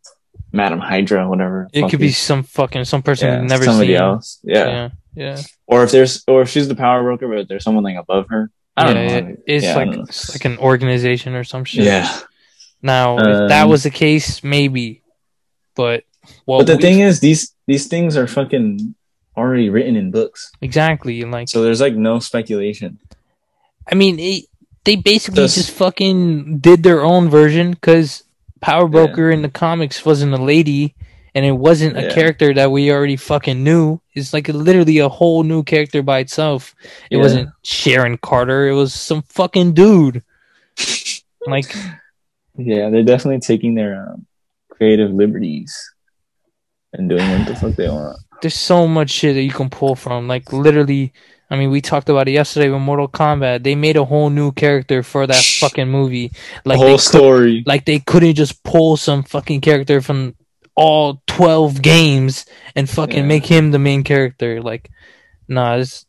Madam 0.52 0.80
Hydra, 0.80 1.28
whatever. 1.30 1.68
It 1.74 1.90
could 1.90 2.00
be 2.00 2.12
some 2.12 2.44
fucking 2.44 2.86
some 2.86 3.02
person 3.02 3.28
yeah, 3.28 3.42
never 3.42 3.64
somebody 3.66 3.94
seen. 3.94 3.98
else. 3.98 4.40
Yeah. 4.44 4.68
Yeah. 4.68 4.90
Yeah. 5.14 5.42
Or 5.68 5.84
if 5.84 5.92
there's, 5.92 6.24
or 6.28 6.42
if 6.42 6.50
she's 6.50 6.68
the 6.68 6.76
power 6.76 7.02
broker, 7.04 7.28
but 7.28 7.48
there's 7.48 7.64
someone 7.64 7.84
like 7.84 7.98
above 7.98 8.28
her. 8.30 8.50
I 8.78 8.86
don't 8.86 8.96
yeah, 8.96 9.20
know. 9.20 9.36
It's 9.48 9.66
like 9.76 9.90
it's 10.08 10.34
like 10.34 10.46
an 10.46 10.58
organization 10.58 11.36
or 11.36 11.44
some 11.44 11.66
shit. 11.66 11.84
Yeah. 11.86 12.10
Now, 12.82 13.18
if 13.18 13.50
that 13.50 13.64
Um, 13.64 13.70
was 13.70 13.84
the 13.84 13.90
case, 13.90 14.44
maybe. 14.44 15.04
But 15.76 16.04
well, 16.46 16.60
but 16.60 16.68
the 16.68 16.78
thing 16.78 17.00
is, 17.02 17.20
these 17.20 17.51
these 17.72 17.88
things 17.88 18.18
are 18.20 18.28
fucking 18.28 18.96
already 19.38 19.70
written 19.70 19.96
in 19.96 20.12
books, 20.12 20.52
exactly 20.62 21.24
like 21.24 21.48
so 21.48 21.64
there's 21.64 21.80
like 21.82 21.96
no 21.96 22.20
speculation. 22.20 23.00
I 23.92 23.96
mean, 23.96 24.20
it, 24.20 24.46
they 24.84 24.96
basically 24.98 25.44
Does- 25.44 25.56
just 25.56 25.72
fucking 25.72 26.60
did 26.60 26.84
their 26.84 27.02
own 27.04 27.30
version 27.30 27.72
because 27.72 28.24
Power 28.60 28.88
Broker 28.88 29.32
in 29.32 29.42
the 29.42 29.50
comics 29.50 30.06
wasn't 30.06 30.34
a 30.34 30.44
lady, 30.54 30.94
and 31.34 31.46
it 31.46 31.54
wasn't 31.68 31.98
a 31.98 32.04
Yeah. 32.04 32.14
character 32.14 32.54
that 32.54 32.72
we 32.72 32.92
already 32.92 33.16
fucking 33.16 33.64
knew. 33.64 34.00
It's 34.14 34.34
like 34.34 34.48
literally 34.50 35.00
a 35.00 35.10
whole 35.10 35.44
new 35.44 35.64
character 35.64 36.02
by 36.04 36.20
itself. 36.20 36.76
It 37.10 37.18
Yeah. 37.18 37.24
wasn't 37.24 37.50
Sharon 37.64 38.18
Carter. 38.18 38.68
It 38.68 38.74
was 38.76 38.94
some 38.94 39.22
fucking 39.24 39.74
dude. 39.74 40.24
Like, 41.48 41.74
Yeah, 42.56 42.92
they're 42.92 43.02
definitely 43.04 43.40
taking 43.40 43.74
their 43.74 43.94
um, 44.14 44.28
creative 44.70 45.12
liberties 45.12 45.74
and 46.94 47.10
doing 47.10 47.30
what 47.32 47.48
the 47.48 47.56
fuck 47.56 47.76
they 47.76 47.88
want. 47.90 48.18
there's 48.42 48.56
so 48.56 48.88
much 48.88 49.10
shit 49.12 49.36
that 49.36 49.44
you 49.44 49.52
can 49.52 49.70
pull 49.70 49.96
from. 49.96 50.28
Like 50.28 50.52
literally, 50.52 51.14
I 51.50 51.58
mean, 51.58 51.70
we 51.72 51.82
talked 51.82 52.10
about 52.10 52.28
it 52.28 52.32
yesterday 52.32 52.70
with 52.70 52.82
Mortal 52.82 53.08
Kombat. 53.08 53.64
They 53.64 53.76
made 53.76 53.98
a 53.98 54.06
whole 54.06 54.30
new 54.30 54.52
character 54.52 55.04
for 55.04 55.28
that 55.28 55.44
fucking 55.60 55.88
movie. 55.90 56.32
Like 56.66 56.80
the 56.80 56.86
whole 56.88 56.98
story. 56.98 57.64
like 57.66 57.86
they 57.86 58.00
couldn't 58.00 58.36
just 58.36 58.64
pull 58.64 58.98
some 58.98 59.24
fucking 59.24 59.62
character 59.62 60.02
from 60.02 60.36
all 60.76 61.22
12 61.28 61.82
games 61.82 62.46
and 62.76 62.90
fucking 62.90 63.18
Yeah. 63.20 63.26
make 63.26 63.46
him 63.46 63.72
the 63.72 63.78
main 63.80 64.04
character 64.06 64.62
like 64.62 64.90
nah 65.50 65.76
it's, 65.76 66.06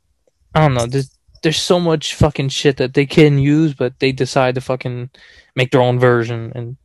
i 0.54 0.60
don't 0.60 0.74
know 0.74 0.86
there's 0.86 1.10
there's 1.42 1.58
so 1.60 1.80
much 1.80 2.14
fucking 2.14 2.48
shit 2.48 2.76
that 2.76 2.94
they 2.94 3.04
can 3.04 3.38
use 3.38 3.74
but 3.74 3.98
they 3.98 4.12
decide 4.12 4.54
to 4.54 4.60
fucking 4.60 5.10
make 5.56 5.72
their 5.72 5.82
own 5.82 5.98
version 5.98 6.52
and 6.54 6.76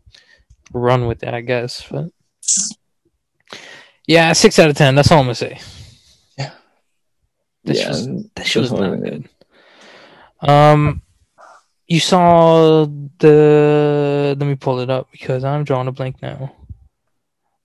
run 0.73 1.05
with 1.05 1.21
it 1.21 1.33
i 1.35 1.39
guess 1.41 1.85
but 1.91 2.09
yeah 4.07 4.33
six 4.33 4.57
out 4.59 4.69
of 4.69 4.75
ten. 4.77 4.95
That's 4.95 5.11
all 5.11 5.19
i'm 5.19 5.25
gonna 5.25 5.35
say. 5.35 5.59
Yeah. 6.37 6.51
This 7.63 7.79
yeah, 7.79 7.89
was- 7.89 8.07
that 8.35 8.45
shit 8.47 8.61
was 8.61 8.71
not 8.71 8.95
good. 9.01 9.27
um 10.41 11.01
you 11.87 11.99
saw 11.99 12.85
the 13.19 14.35
let 14.37 14.45
me 14.47 14.55
pull 14.55 14.79
it 14.81 14.89
up 14.89 15.09
because 15.11 15.43
i'm 15.43 15.63
drawing 15.63 15.87
a 15.87 15.91
blank 15.91 16.17
now. 16.21 16.53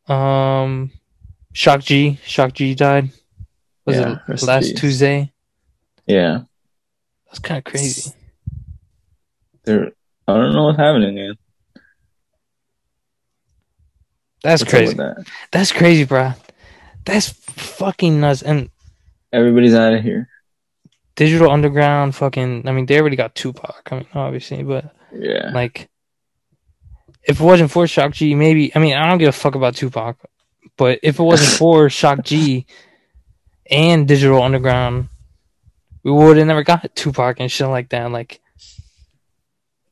Um 0.09 0.91
shock 1.53 1.81
g 1.81 2.19
shock 2.25 2.53
g 2.55 2.75
died. 2.75 3.11
Was 3.85 3.97
Yeah, 3.97 4.19
it 4.29 4.43
last 4.43 4.77
tuesday? 4.77 5.33
Yeah, 6.07 6.43
that's 7.27 7.39
kind 7.41 7.59
of 7.59 7.65
crazy 7.65 8.13
They're 9.65 9.93
I 10.29 10.35
don't 10.35 10.53
know 10.55 10.65
what's 10.67 10.79
happening, 10.79 11.15
man. 11.17 11.35
That's 14.43 14.63
What's 14.63 14.71
crazy. 14.71 14.95
that? 14.95 15.25
That's 15.51 15.73
crazy, 15.73 16.05
bro. 16.05 16.33
That's 17.05 17.29
fucking 17.29 18.21
nuts. 18.21 18.43
And 18.43 18.71
Everybody's 19.33 19.75
out 19.75 19.93
of 19.95 20.03
here. 20.03 20.29
Digital 21.15 21.51
Underground, 21.51 22.15
fucking. 22.15 22.67
I 22.69 22.73
mean, 22.73 22.87
they 22.87 22.99
already 23.01 23.17
got 23.17 23.35
Tupac. 23.35 23.89
I 23.93 23.97
mean, 23.97 24.07
obviously, 24.15 24.63
but 24.63 24.95
Yeah. 25.13 25.51
like, 25.53 25.89
if 27.25 27.41
it 27.41 27.45
wasn't 27.45 27.71
for 27.71 27.87
Shock 27.87 28.13
G, 28.15 28.35
maybe. 28.35 28.75
I 28.75 28.79
mean, 28.79 28.95
I 28.95 29.09
don't 29.09 29.19
give 29.19 29.29
a 29.29 29.33
fuck 29.33 29.55
about 29.55 29.77
Tupac, 29.77 30.17
but 30.77 30.99
if 31.03 31.19
it 31.21 31.23
wasn't 31.23 31.51
for 31.59 31.89
Shock 31.91 32.25
G 32.25 32.67
and 33.71 34.09
Digital 34.09 34.43
Underground, 34.43 35.09
we 36.03 36.11
would 36.11 36.37
have 36.37 36.47
never 36.47 36.65
got 36.65 36.95
Tupac 36.97 37.39
and 37.41 37.51
shit 37.53 37.69
like 37.69 37.91
that. 37.91 38.11
Like, 38.11 38.41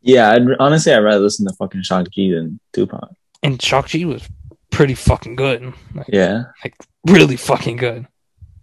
Yeah, 0.03 0.33
I'd, 0.33 0.43
honestly, 0.59 0.93
I'd 0.93 0.99
rather 0.99 1.21
listen 1.21 1.47
to 1.47 1.55
fucking 1.55 1.83
Shock 1.83 2.09
G 2.11 2.33
than 2.33 2.59
Tupac. 2.73 3.11
and 3.43 3.61
Shock 3.63 3.89
G 3.89 4.05
was 4.07 4.27
pretty 4.71 4.95
fucking 4.95 5.37
good. 5.37 5.73
Like, 5.95 6.07
Yeah, 6.09 6.45
Like 6.65 6.75
really 7.07 7.37
fucking 7.37 7.77
good. 7.77 8.07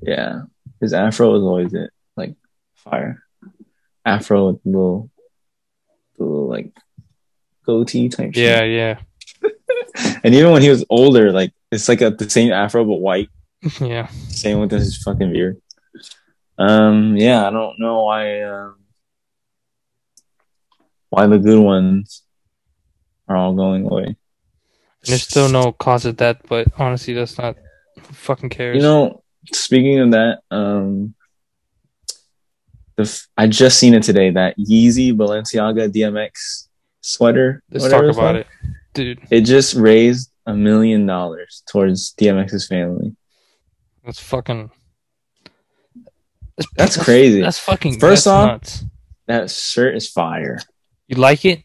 yeah. 0.02 0.42
His 0.82 0.94
afro 0.94 1.32
was 1.32 1.42
always 1.42 1.74
it, 1.74 1.90
like 2.16 2.36
fire. 2.76 3.24
Afro 4.06 4.52
with 4.52 4.62
little, 4.64 5.10
little 6.20 6.48
like 6.48 6.72
goatee 7.66 8.10
type. 8.10 8.34
shit. 8.36 8.44
Yeah, 8.44 8.64
yeah, 8.64 9.00
And 10.24 10.36
even 10.36 10.52
when 10.52 10.62
he 10.62 10.70
was 10.70 10.86
older, 10.90 11.32
like 11.32 11.52
it's 11.72 11.90
like 11.90 12.02
a, 12.02 12.12
the 12.12 12.30
same 12.30 12.52
afro 12.52 12.86
but 12.86 13.02
white. 13.02 13.30
yeah. 13.82 14.08
Same 14.30 14.60
with 14.60 14.72
his 14.72 14.98
fucking 15.02 15.34
beard. 15.34 15.60
Um, 16.60 17.18
yeah, 17.18 17.48
I 17.48 17.50
don't 17.50 17.80
know 17.80 18.04
why. 18.04 18.42
Um, 18.44 18.76
why 21.10 21.26
the 21.28 21.38
good 21.40 21.60
ones 21.60 22.22
are 23.28 23.36
all 23.36 23.54
going 23.56 23.86
away. 23.86 24.16
There's 25.04 25.24
still 25.24 25.50
no 25.50 25.72
cause 25.72 26.06
of 26.06 26.18
death, 26.18 26.38
but 26.48 26.68
honestly, 26.78 27.14
that's 27.14 27.38
not. 27.38 27.56
Who 27.96 28.14
fucking 28.14 28.50
cares? 28.50 28.76
You 28.76 28.82
know, 28.82 29.24
speaking 29.54 30.00
of 30.00 30.12
that, 30.12 30.40
um, 30.52 31.16
the 32.96 33.04
f- 33.04 33.28
I 33.38 33.48
just 33.48 33.80
seen 33.80 33.94
it 33.94 34.04
today. 34.04 34.32
That 34.32 34.58
Yeezy 34.58 35.14
Balenciaga 35.14 35.90
DMX 35.92 36.68
sweater. 37.02 37.64
let's 37.72 37.88
talk 37.90 38.04
about 38.04 38.36
it, 38.36 38.48
dude. 38.94 39.20
It 39.30 39.42
just 39.42 39.76
raised 39.76 40.32
a 40.46 40.54
million 40.54 41.06
dollars 41.06 41.64
towards 41.68 42.14
DMX's 42.16 42.68
family. 42.68 43.16
That's 44.04 44.20
fucking. 44.20 44.72
That's 46.76 47.02
crazy. 47.02 47.42
That's 47.42 47.60
fucking. 47.60 48.00
First 48.00 48.26
that's 48.26 48.28
off- 48.28 48.48
nuts. 48.48 48.86
That 49.28 49.52
shirt 49.52 49.96
is 49.96 50.10
fire. 50.10 50.60
You 51.08 51.18
like 51.18 51.46
it? 51.46 51.64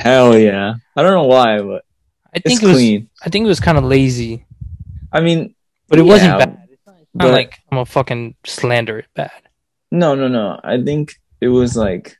Hell 0.00 0.36
yeah! 0.36 0.74
I 0.96 1.02
don't 1.02 1.12
know 1.12 1.26
why, 1.26 1.60
but 1.60 1.84
I 2.34 2.38
it's 2.38 2.46
think 2.46 2.62
it 2.62 2.66
was. 2.66 2.76
clean. 2.76 3.10
I 3.24 3.28
think 3.28 3.44
it 3.44 3.48
was 3.48 3.60
kind 3.60 3.76
of 3.78 3.84
lazy, 3.84 4.46
I 5.12 5.20
mean, 5.20 5.54
but 5.88 5.98
it 5.98 6.02
wasn't 6.02 6.38
bad. 6.38 6.58
It's 6.70 6.86
not 6.86 6.96
but- 7.14 7.32
like 7.32 7.58
I'm 7.70 7.78
a 7.78 7.84
fucking 7.86 8.36
slander 8.46 8.98
it 9.00 9.06
bad. 9.14 9.30
No, 9.90 10.14
no, 10.14 10.28
no. 10.28 10.58
I 10.64 10.82
think 10.82 11.14
it 11.40 11.48
was 11.48 11.76
like 11.76 12.16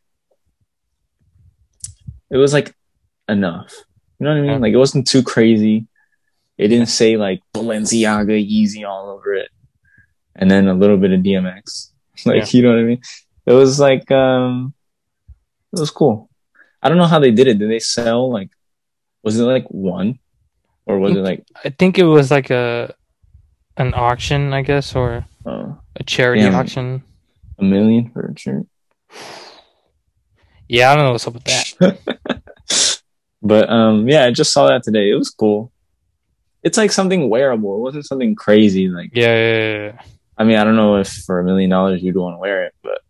it 2.31 2.37
was 2.37 2.53
like 2.53 2.75
enough. 3.29 3.73
You 4.19 4.25
know 4.25 4.31
what 4.33 4.39
I 4.39 4.41
mean? 4.43 4.51
Yeah. 4.51 4.57
Like 4.59 4.73
it 4.75 4.79
wasn't 4.79 5.07
too 5.07 5.23
crazy. 5.23 5.87
It 6.59 6.69
didn't 6.69 6.89
say 6.89 7.17
like 7.17 7.41
Balenciaga 7.55 8.37
Yeezy 8.39 8.87
all 8.87 9.09
over 9.11 9.35
it. 9.35 9.49
And 10.37 10.51
then 10.51 10.69
a 10.69 10.75
little 10.75 10.97
bit 10.97 11.13
of 11.13 11.21
DMX. 11.21 11.89
Like 12.27 12.53
you 12.55 12.63
know 12.63 12.69
what 12.69 12.79
I 12.79 12.83
mean? 12.83 13.01
It 13.47 13.53
was 13.53 13.81
like 13.81 14.09
um 14.13 14.75
it 15.73 15.81
was 15.81 15.91
cool. 15.91 16.29
I 16.83 16.89
don't 16.89 16.99
know 16.99 17.07
how 17.07 17.19
they 17.19 17.31
did 17.31 17.49
it. 17.49 17.59
Did 17.59 17.71
they 17.71 17.79
sell 17.81 18.31
like 18.31 18.51
was 19.23 19.39
it 19.39 19.45
like 19.45 19.67
one? 19.69 20.19
Or 20.87 20.99
was 20.99 21.15
it 21.15 21.21
like 21.21 21.45
I 21.65 21.71
think 21.71 21.99
it 21.99 22.05
was 22.05 22.31
like 22.31 22.51
a 22.51 22.95
an 23.77 23.95
auction, 23.95 24.53
I 24.53 24.63
guess, 24.63 24.95
or 24.95 25.25
uh, 25.47 25.73
a 25.97 26.03
charity 26.05 26.43
Damn. 26.43 26.55
auction. 26.55 27.03
a 27.59 27.65
million 27.65 28.11
for 28.11 28.27
a 28.27 28.39
shirt? 28.39 28.67
Yeah, 30.69 30.91
I 30.91 30.97
don't 30.97 31.05
know 31.05 31.13
what's 31.13 31.27
up 31.27 31.35
with 31.35 31.45
that. 31.45 31.99
But 33.43 33.69
um, 33.69 34.09
yeah, 34.09 34.25
I 34.25 34.31
just 34.31 34.53
saw 34.53 34.69
that 34.69 34.85
today. 34.85 35.11
It 35.11 35.17
was 35.17 35.31
cool. 35.31 35.73
It's 36.63 36.79
like 36.79 36.93
something 36.93 37.29
wearable. 37.29 37.75
It 37.77 37.81
wasn't 37.81 38.07
something 38.07 38.37
crazy. 38.37 38.89
Like, 38.89 39.11
Yeah, 39.13 39.35
yeah, 39.35 39.59
yeah, 39.59 39.85
yeah. 39.87 40.03
I 40.39 40.45
mean, 40.45 40.57
I 40.57 40.65
don't 40.65 40.77
know 40.77 40.97
if 40.97 41.09
for 41.09 41.41
a 41.41 41.45
million 41.45 41.69
dollars 41.69 42.03
you'd 42.03 42.17
want 42.17 42.35
to 42.35 42.39
wear 42.39 42.65
it, 42.67 42.75
but 42.83 43.01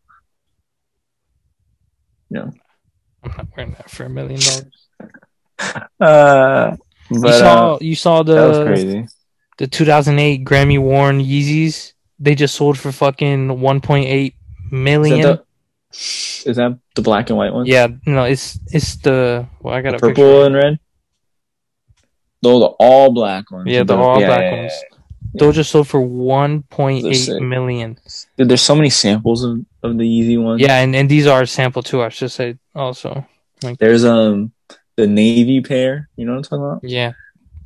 yeah. 2.31 2.49
I'm 3.23 3.33
not 3.37 3.47
wearing 3.55 3.73
that 3.73 3.91
for 3.91 4.05
a 4.05 4.09
million 4.09 4.41
dollars. 4.41 4.89
uh, 6.01 6.77
You 7.11 7.19
saw 7.33 7.74
uh, 7.74 7.79
you 7.81 7.95
saw 7.95 8.23
the 8.23 8.65
crazy. 8.65 9.07
the 9.59 9.66
2008 9.66 10.45
Grammy 10.45 10.79
worn 10.81 11.20
Yeezys. 11.20 11.93
They 12.19 12.35
just 12.35 12.55
sold 12.55 12.79
for 12.79 12.93
fucking 12.93 13.49
1.8 13.49 14.35
Is 15.12 15.24
that, 15.24 15.45
the, 15.93 16.51
is 16.51 16.57
that 16.57 16.79
the 16.95 17.03
black 17.03 17.29
and 17.31 17.37
white 17.39 17.53
one? 17.53 17.66
yeah, 17.66 17.89
no, 18.07 18.24
it's 18.24 18.59
it's 18.73 18.97
the 18.97 19.47
well, 19.61 19.74
I 19.74 19.83
got 19.83 19.91
the 19.91 19.97
a 19.97 20.01
purple 20.01 20.15
picture. 20.15 20.47
and 20.47 20.55
red. 20.55 20.79
Those 22.43 22.61
the 22.61 22.66
all 22.79 23.12
black 23.12 23.51
ones. 23.51 23.69
Yeah, 23.69 23.83
the 23.85 23.97
all 23.97 24.20
yeah, 24.20 24.27
black 24.27 24.41
yeah, 24.41 24.57
ones. 24.62 24.73
yeah. 24.91 24.99
Those 25.35 25.55
just 25.57 25.70
sold 25.70 25.89
for 25.89 26.01
They're 26.01 26.09
1.8 26.09 27.15
sick. 27.15 27.41
million. 27.43 27.97
Dude, 28.37 28.49
there's 28.49 28.61
so 28.62 28.74
many 28.74 28.91
samples 28.91 29.45
of, 29.45 29.65
of 29.83 29.97
the 29.97 30.05
Yeezy 30.05 30.43
ones. 30.43 30.61
Yeah, 30.61 30.81
and, 30.81 30.95
and 30.95 31.09
these 31.09 31.27
are 31.27 31.47
sample 31.47 31.83
too. 31.83 32.03
I 32.03 32.09
should 32.11 32.31
say 32.33 32.57
also. 32.74 33.27
Like, 33.62 33.79
There's 33.79 34.05
um 34.05 34.53
the 35.03 35.09
navy 35.09 35.61
pair. 35.61 36.09
You 36.16 36.24
know 36.24 36.33
what 36.33 36.39
I'm 36.39 36.43
talking 36.45 36.65
about? 36.65 36.81
Yeah, 36.85 37.12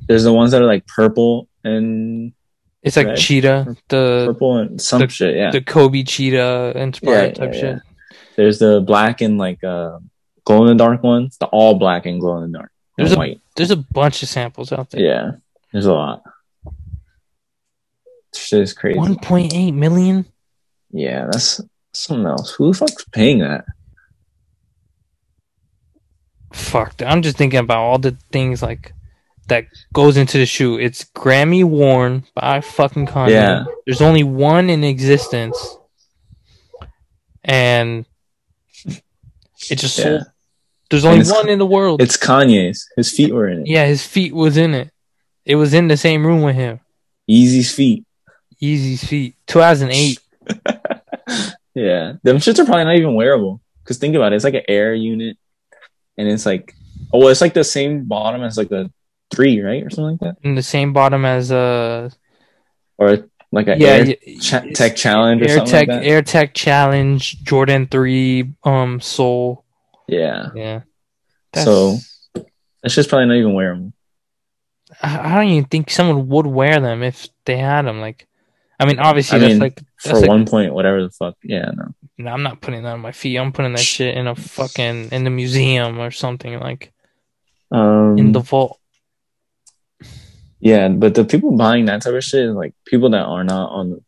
There's 0.07 0.23
the 0.23 0.33
ones 0.33 0.51
that 0.51 0.61
are 0.61 0.65
like 0.65 0.87
purple 0.87 1.47
and 1.63 2.33
it's 2.81 2.95
like 2.97 3.07
Red. 3.07 3.17
cheetah, 3.17 3.75
the 3.89 4.23
purple 4.27 4.57
and 4.57 4.81
some 4.81 5.01
the- 5.01 5.09
shit. 5.09 5.35
Yeah. 5.35 5.51
the 5.51 5.61
Kobe 5.61 6.03
cheetah 6.03 6.73
inspired 6.75 7.37
Yeah, 7.37 7.45
type 7.45 7.53
yeah, 7.53 7.59
shit. 7.59 7.79
There's 8.35 8.59
the 8.59 8.81
black 8.81 9.21
and 9.21 9.37
like 9.37 9.63
uh 9.63 9.99
glow 10.45 10.61
in 10.65 10.77
the 10.77 10.83
dark 10.83 11.03
ones. 11.03 11.37
The 11.37 11.47
all 11.47 11.75
black 11.77 12.05
and 12.05 12.19
glow 12.19 12.37
in 12.41 12.51
the 12.51 12.57
dark. 12.57 12.71
There's 12.97 13.11
a- 13.13 13.17
white. 13.17 13.39
There's 13.55 13.71
a 13.71 13.75
bunch 13.77 14.23
of 14.23 14.29
samples 14.29 14.71
out 14.71 14.89
there. 14.91 15.01
Yeah. 15.01 15.31
There's 15.73 15.85
a 15.85 15.93
lot. 15.93 16.23
Shit 18.35 18.61
is 18.61 18.73
crazy. 18.73 18.99
1.8 18.99 19.73
million. 19.73 20.25
Yeah, 20.91 21.25
that's 21.31 21.59
something 21.93 22.25
else. 22.25 22.51
Who 22.53 22.71
the 22.71 22.77
fuck's 22.77 23.03
paying 23.11 23.39
that? 23.39 23.65
Fuck, 26.53 27.01
I'm 27.05 27.21
just 27.21 27.37
thinking 27.37 27.59
about 27.59 27.79
all 27.79 27.99
the 27.99 28.17
things 28.31 28.61
like 28.61 28.93
that 29.47 29.65
goes 29.93 30.17
into 30.17 30.37
the 30.37 30.45
shoe. 30.45 30.77
It's 30.77 31.03
Grammy 31.05 31.63
worn 31.63 32.23
by 32.35 32.61
fucking 32.61 33.07
Kanye. 33.07 33.29
Yeah. 33.31 33.65
There's 33.85 34.01
only 34.01 34.23
one 34.23 34.69
in 34.69 34.83
existence, 34.83 35.77
and 37.43 38.05
it 39.69 39.75
just 39.75 39.97
Yeah. 39.97 40.03
sold. 40.03 40.21
There's 40.89 41.05
only 41.05 41.25
one 41.29 41.49
in 41.49 41.59
the 41.59 41.65
world. 41.65 42.01
It's 42.01 42.15
Kanye's. 42.17 42.87
His 42.95 43.11
feet 43.11 43.33
were 43.33 43.47
in 43.49 43.61
it. 43.61 43.67
yeah, 43.67 43.85
his 43.85 44.05
feet 44.05 44.33
was 44.33 44.55
in 44.57 44.73
it. 44.73 44.89
It 45.45 45.55
was 45.55 45.73
in 45.73 45.87
the 45.89 45.97
same 45.97 46.25
room 46.25 46.41
with 46.41 46.55
him. 46.55 46.79
Yeezy's 47.29 47.71
feet. 47.73 48.05
Yeezy's 48.61 49.03
feet. 49.03 49.35
2008. 49.47 50.19
Yeah. 51.75 52.13
Them 52.23 52.37
shits 52.37 52.57
are 52.57 52.65
probably 52.65 52.85
not 52.85 52.95
even 52.95 53.13
wearable. 53.13 53.61
Cause 53.83 53.97
think 53.99 54.15
about 54.15 54.33
it, 54.33 54.37
it's 54.37 54.43
like 54.43 54.55
an 54.55 54.63
air 54.67 54.95
unit. 54.95 55.37
And 56.17 56.27
it's 56.27 56.45
like 56.45 56.73
oh 57.13 57.19
well, 57.19 57.27
it's 57.29 57.41
like 57.41 57.53
the 57.53 57.63
same 57.63 58.05
bottom 58.05 58.41
as 58.43 58.57
like 58.57 58.71
a 58.71 58.89
three, 59.33 59.61
right? 59.61 59.83
Or 59.83 59.89
something 59.89 60.17
like 60.19 60.19
that. 60.21 60.37
in 60.43 60.55
the 60.55 60.63
same 60.63 60.93
bottom 60.93 61.25
as 61.25 61.51
uh 61.51 62.09
Or 62.97 63.29
like 63.51 63.67
a 63.67 63.77
yeah, 63.77 64.03
air 64.25 64.73
tech 64.73 64.95
challenge 64.95 65.41
or 65.41 65.45
Air 65.49 65.57
something 65.57 65.71
Tech 65.71 65.87
like 65.87 66.01
that. 66.01 66.05
Air 66.07 66.21
Tech 66.21 66.53
Challenge 66.53 67.43
Jordan 67.43 67.87
3 67.87 68.53
um 68.63 68.99
Soul. 68.99 69.63
Yeah. 70.07 70.49
Yeah. 70.55 70.81
So- 71.55 71.97
It's 72.83 72.95
just 72.95 73.09
probably 73.09 73.27
not 73.27 73.35
even 73.37 73.53
wearable. 73.53 73.93
I 75.01 75.31
I 75.31 75.35
don't 75.35 75.47
even 75.51 75.65
think 75.65 75.89
someone 75.89 76.27
would 76.29 76.47
wear 76.47 76.79
them 76.79 77.03
if 77.03 77.27
they 77.45 77.57
had 77.57 77.83
them. 77.85 77.99
Like, 77.99 78.27
I 78.79 78.85
mean, 78.85 78.99
obviously 78.99 79.37
I 79.37 79.39
that's 79.39 79.51
mean, 79.51 79.59
like 79.59 79.81
For 79.97 80.13
like 80.19 80.27
one 80.29 80.45
point, 80.45 80.73
whatever 80.73 81.01
the 81.03 81.09
fuck. 81.09 81.35
Yeah, 81.43 81.71
no. 81.75 81.93
No, 82.17 82.31
I'm 82.31 82.43
not 82.43 82.61
putting 82.61 82.83
that 82.83 82.93
on 82.93 82.99
my 82.99 83.11
feet. 83.11 83.37
I'm 83.37 83.51
putting 83.51 83.73
that 83.73 83.79
shit 83.79 84.17
in 84.17 84.27
a 84.27 84.35
fucking 84.35 85.09
in 85.11 85.23
the 85.23 85.29
museum 85.29 85.99
or 85.99 86.11
something 86.11 86.59
like 86.59 86.91
Um 87.71 88.17
in 88.17 88.31
the 88.31 88.39
vault. 88.39 88.79
Yeah, 90.59 90.87
but 90.89 91.13
the 91.13 91.23
people 91.23 91.55
buying 91.55 91.85
that 91.85 92.01
type 92.01 92.13
of 92.13 92.23
shit 92.23 92.45
is 92.45 92.55
like 92.55 92.73
people 92.85 93.11
that 93.11 93.23
are 93.23 93.43
not 93.43 93.69
on 93.71 93.91
the 93.91 94.03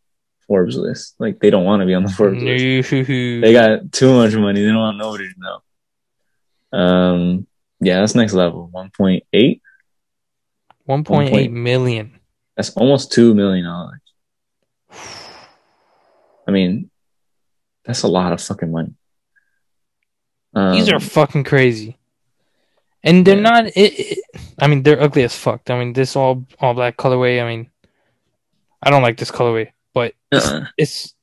Forbes 0.48 0.76
list. 0.76 1.16
Like 1.20 1.40
they 1.40 1.52
don't 1.52 1.64
want 1.64 1.82
to 1.82 1.86
be 1.86 1.94
on 1.94 2.04
the 2.04 2.10
Forbes 2.10 2.42
list. 2.42 2.92
They 2.92 3.54
got 3.54 3.92
too 3.92 4.14
much 4.14 4.34
money. 4.34 4.62
They 4.62 4.68
don't 4.68 4.78
want 4.78 4.98
nobody 4.98 5.28
to 5.28 5.40
know. 5.40 6.80
Um, 6.80 7.48
yeah, 7.80 8.00
that's 8.00 8.16
next 8.16 8.34
level. 8.34 8.68
One 8.72 8.90
point 8.90 9.24
eight. 9.32 9.62
1.8 10.88 11.52
million. 11.52 12.20
That's 12.58 12.72
almost 12.72 13.12
two 13.12 13.36
million 13.36 13.66
dollars. 13.66 14.00
I 16.48 16.52
mean, 16.52 16.89
that's 17.86 18.04
a 18.04 18.08
lot 18.08 18.34
of 18.34 18.42
fucking 18.42 18.72
money. 18.72 18.94
Um, 20.54 20.74
These 20.74 20.90
are 20.90 21.00
fucking 21.00 21.44
crazy. 21.44 21.98
And 23.04 23.26
they're 23.26 23.36
Yeah. 23.36 23.42
not. 23.42 23.66
It, 23.68 23.94
it, 24.00 24.20
I 24.60 24.68
mean, 24.68 24.84
they're 24.84 25.02
ugly 25.02 25.24
as 25.24 25.36
fuck. 25.36 25.70
I 25.70 25.78
mean, 25.80 25.94
this 25.94 26.16
all 26.16 26.46
all 26.60 26.74
black 26.74 26.98
colorway. 26.98 27.42
I 27.42 27.48
mean, 27.48 27.70
I 28.84 28.90
don't 28.90 29.02
like 29.04 29.18
this 29.18 29.32
colorway, 29.32 29.72
but 29.94 30.14
uh-uh. 30.32 30.66
it's 30.78 31.14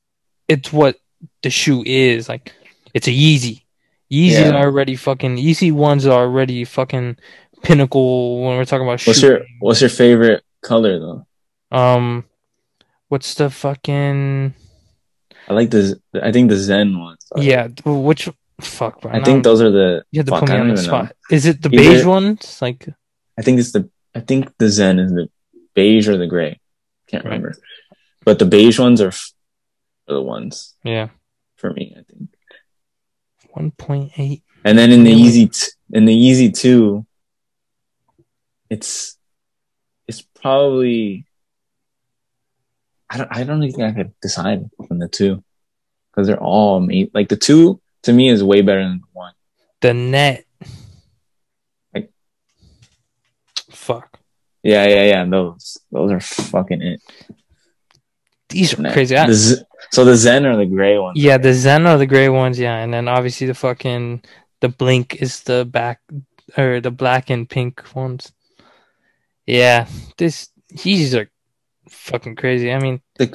it's 0.47 0.71
what 0.73 0.97
the 1.43 1.49
shoe 1.49 1.83
is. 1.85 2.27
Like, 2.29 2.53
it's 2.93 3.07
a 3.07 3.11
Yeezy. 3.11 3.63
Yeezys 4.11 4.31
Yeah. 4.31 4.51
are 4.55 4.65
already 4.65 4.95
fucking. 4.95 5.35
Yeezy 5.37 5.71
ones 5.71 6.05
are 6.07 6.19
already 6.25 6.63
fucking 6.65 7.17
pinnacle 7.63 8.41
when 8.43 8.57
we're 8.57 8.65
talking 8.65 8.87
about 8.87 9.05
What's 9.05 9.19
shoe. 9.19 9.27
your 9.27 9.41
What's 9.59 9.81
your 9.81 9.89
favorite 9.91 10.43
color 10.63 10.97
though? 10.99 11.27
um, 11.77 12.23
what's 13.09 13.33
the 13.35 13.49
fucking 13.49 14.53
I 15.47 15.53
like 15.53 15.69
the. 15.71 15.99
I 16.21 16.31
think 16.31 16.49
the 16.49 16.57
Zen 16.57 16.99
ones. 16.99 17.25
are- 17.31 17.41
yeah? 17.41 17.67
Which 17.85 18.29
fuck? 18.59 19.01
Bro, 19.01 19.11
I 19.11 19.23
think 19.23 19.43
those 19.43 19.61
are 19.61 19.71
the. 19.71 20.03
you 20.11 20.19
have 20.19 20.25
to 20.27 20.31
fuck, 20.31 20.41
put 20.41 20.49
me 20.49 20.55
on 20.55 20.67
the 20.67 20.73
even 20.73 20.83
know. 20.83 20.89
spot. 20.89 21.15
Is 21.31 21.45
it 21.45 21.61
the 21.61 21.69
Either- 21.69 21.77
beige 21.83 22.05
ones? 22.05 22.61
Like, 22.61 22.89
I 23.37 23.41
think 23.41 23.59
it's 23.59 23.71
the. 23.71 23.89
I 24.13 24.19
think 24.19 24.51
the 24.57 24.69
Zen 24.69 24.99
is 24.99 25.11
the 25.11 25.29
beige 25.75 26.07
or 26.09 26.17
the 26.17 26.27
gray. 26.27 26.59
Can't 27.07 27.23
Right. 27.23 27.31
remember. 27.31 27.55
But 28.25 28.39
the 28.39 28.45
beige 28.45 28.77
ones 28.79 28.99
are, 28.99 29.07
f- 29.09 29.31
are 30.09 30.15
the 30.15 30.21
ones 30.21 30.75
yeah, 30.83 31.09
for 31.55 31.71
me. 31.71 31.95
I 31.97 32.01
think. 32.11 32.29
one 33.51 33.71
point 33.71 34.11
eight. 34.17 34.43
And 34.65 34.77
then 34.77 34.91
in 34.91 35.03
the? 35.03 35.13
Yeezy 35.13 35.47
t- 35.57 35.71
in 35.93 36.03
the 36.05 36.13
Yeezy 36.13 36.51
two, 36.53 37.05
it's 38.69 39.17
it's 40.07 40.21
probably 40.21 41.25
I 43.09 43.17
don't 43.17 43.29
I 43.31 43.43
don't 43.43 43.61
think 43.61 43.79
I 43.79 43.91
could 43.91 44.13
decide 44.21 44.69
from 44.87 44.99
the 44.99 45.07
two 45.07 45.43
because 46.11 46.27
they're 46.27 46.41
all 46.43 46.77
amazing. 46.77 47.11
Like 47.13 47.29
the 47.29 47.37
two 47.37 47.79
to 48.03 48.13
me 48.13 48.29
is 48.29 48.43
way 48.43 48.61
better 48.61 48.83
than 48.83 48.99
the 48.99 49.07
one. 49.13 49.33
The 49.81 49.93
net. 49.93 50.45
Like- 51.93 52.11
Fuck. 53.71 54.19
Yeah, 54.63 54.85
yeah, 54.87 55.03
yeah. 55.03 55.25
Those 55.25 55.77
those 55.91 56.11
are 56.11 56.19
fucking 56.19 56.81
it. 56.81 57.01
These 58.49 58.77
are 58.77 58.81
Nah. 58.81 58.91
crazy. 58.93 59.15
The 59.15 59.33
Z- 59.33 59.63
so 59.91 60.03
the 60.03 60.15
Zen 60.15 60.45
are 60.45 60.57
the 60.57 60.65
gray 60.65 60.97
ones. 60.97 61.17
yeah, 61.19 61.37
the 61.37 61.53
Zen 61.53 61.85
are 61.85 61.97
the 61.97 62.05
gray 62.07 62.29
ones. 62.29 62.59
Yeah, 62.59 62.77
and 62.77 62.93
then 62.93 63.07
obviously 63.07 63.47
the 63.47 63.53
fucking 63.53 64.23
the 64.61 64.69
Blink 64.69 65.15
is 65.21 65.43
the 65.43 65.63
back 65.65 66.01
or 66.57 66.81
the 66.81 66.91
black 66.91 67.29
and 67.29 67.47
pink 67.49 67.83
ones. 67.95 68.31
Yeah, 69.45 69.87
this 70.17 70.49
these 70.83 71.13
are 71.15 71.29
fucking 72.07 72.35
crazy. 72.35 72.71
I 72.71 72.79
mean, 72.79 73.01
the 73.17 73.27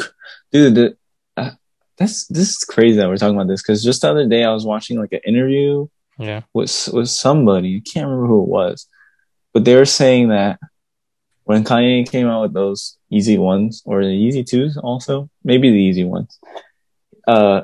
dude 0.51 0.75
the 0.75 0.97
uh, 1.37 1.51
that's 1.97 2.27
this 2.27 2.51
is 2.51 2.65
crazy 2.65 2.97
that 2.97 3.09
we're 3.09 3.17
talking 3.17 3.37
about 3.37 3.49
this 3.49 3.63
because 3.63 3.85
just 3.85 4.03
the 4.03 4.11
other 4.11 4.29
day 4.29 4.45
I 4.45 4.53
was 4.53 4.67
watching 4.67 4.99
like 4.99 5.13
an 5.13 5.21
interview 5.27 5.87
yeah, 6.19 6.43
with 6.53 6.89
with 6.93 7.09
somebody. 7.09 7.77
I 7.77 7.91
can't 7.91 8.07
remember 8.07 8.27
who 8.27 8.43
it 8.43 8.49
was, 8.49 8.87
but 9.53 9.65
they 9.65 9.77
were 9.77 9.85
saying 9.85 10.29
that 10.29 10.59
when 11.45 11.65
Kanye 11.65 12.09
came 12.09 12.27
out 12.27 12.43
with 12.43 12.55
those 12.55 12.97
Yeezy 13.13 13.39
ones 13.39 13.83
or 13.85 14.05
the 14.05 14.11
Yeezy 14.11 14.47
twos, 14.47 14.77
also 14.77 15.29
maybe 15.45 15.71
the 15.71 15.91
Yeezy 15.91 16.07
ones, 16.07 16.39
uh, 17.27 17.63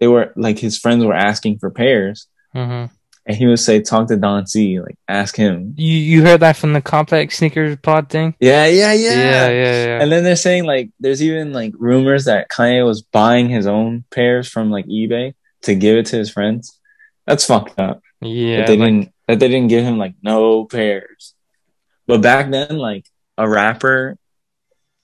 they 0.00 0.08
were 0.08 0.32
like 0.36 0.58
his 0.58 0.78
friends 0.78 1.04
were 1.04 1.14
asking 1.14 1.58
for 1.58 1.70
pairs, 1.70 2.26
hmm 2.52 2.86
and 3.26 3.36
he 3.36 3.46
would 3.46 3.58
say, 3.58 3.80
"Talk 3.80 4.08
to 4.08 4.16
Don 4.16 4.46
C, 4.46 4.80
like 4.80 4.96
ask 5.08 5.34
him." 5.36 5.74
you 5.76 5.96
you 5.96 6.22
heard 6.22 6.40
that 6.40 6.56
from 6.56 6.72
the 6.72 6.80
Complex 6.82 7.38
Sneakers 7.38 7.76
Pod 7.82 8.08
thing? 8.10 8.34
Yeah, 8.40 8.66
yeah, 8.66 8.92
Yeah, 8.92 9.48
yeah, 9.48 9.50
yeah. 9.86 10.02
And 10.02 10.12
then 10.12 10.24
they're 10.24 10.36
saying 10.36 10.64
like 10.64 10.90
there's 11.00 11.22
even 11.22 11.52
like 11.52 11.72
rumors 11.78 12.26
that 12.26 12.48
Kanye 12.50 12.84
was 12.84 13.02
buying 13.02 13.48
his 13.48 13.66
own 13.66 14.04
pairs 14.10 14.48
from 14.48 14.70
like 14.70 14.86
eBay 14.86 15.34
to 15.62 15.74
give 15.74 15.96
it 15.96 16.06
to 16.06 16.16
his 16.16 16.30
friends. 16.30 16.78
That's 17.26 17.44
fucked 17.46 17.78
up. 17.80 18.02
yeah, 18.20 18.58
that 18.58 18.66
they 18.66 18.76
like- 18.76 18.86
didn't 18.90 19.12
that 19.28 19.38
they 19.40 19.48
didn't 19.48 19.68
give 19.68 19.84
him 19.84 19.96
like 19.98 20.14
no 20.22 20.64
pairs. 20.66 21.34
But 22.06 22.20
back 22.20 22.50
then, 22.50 22.76
like 22.76 23.06
a 23.38 23.48
rapper 23.48 24.18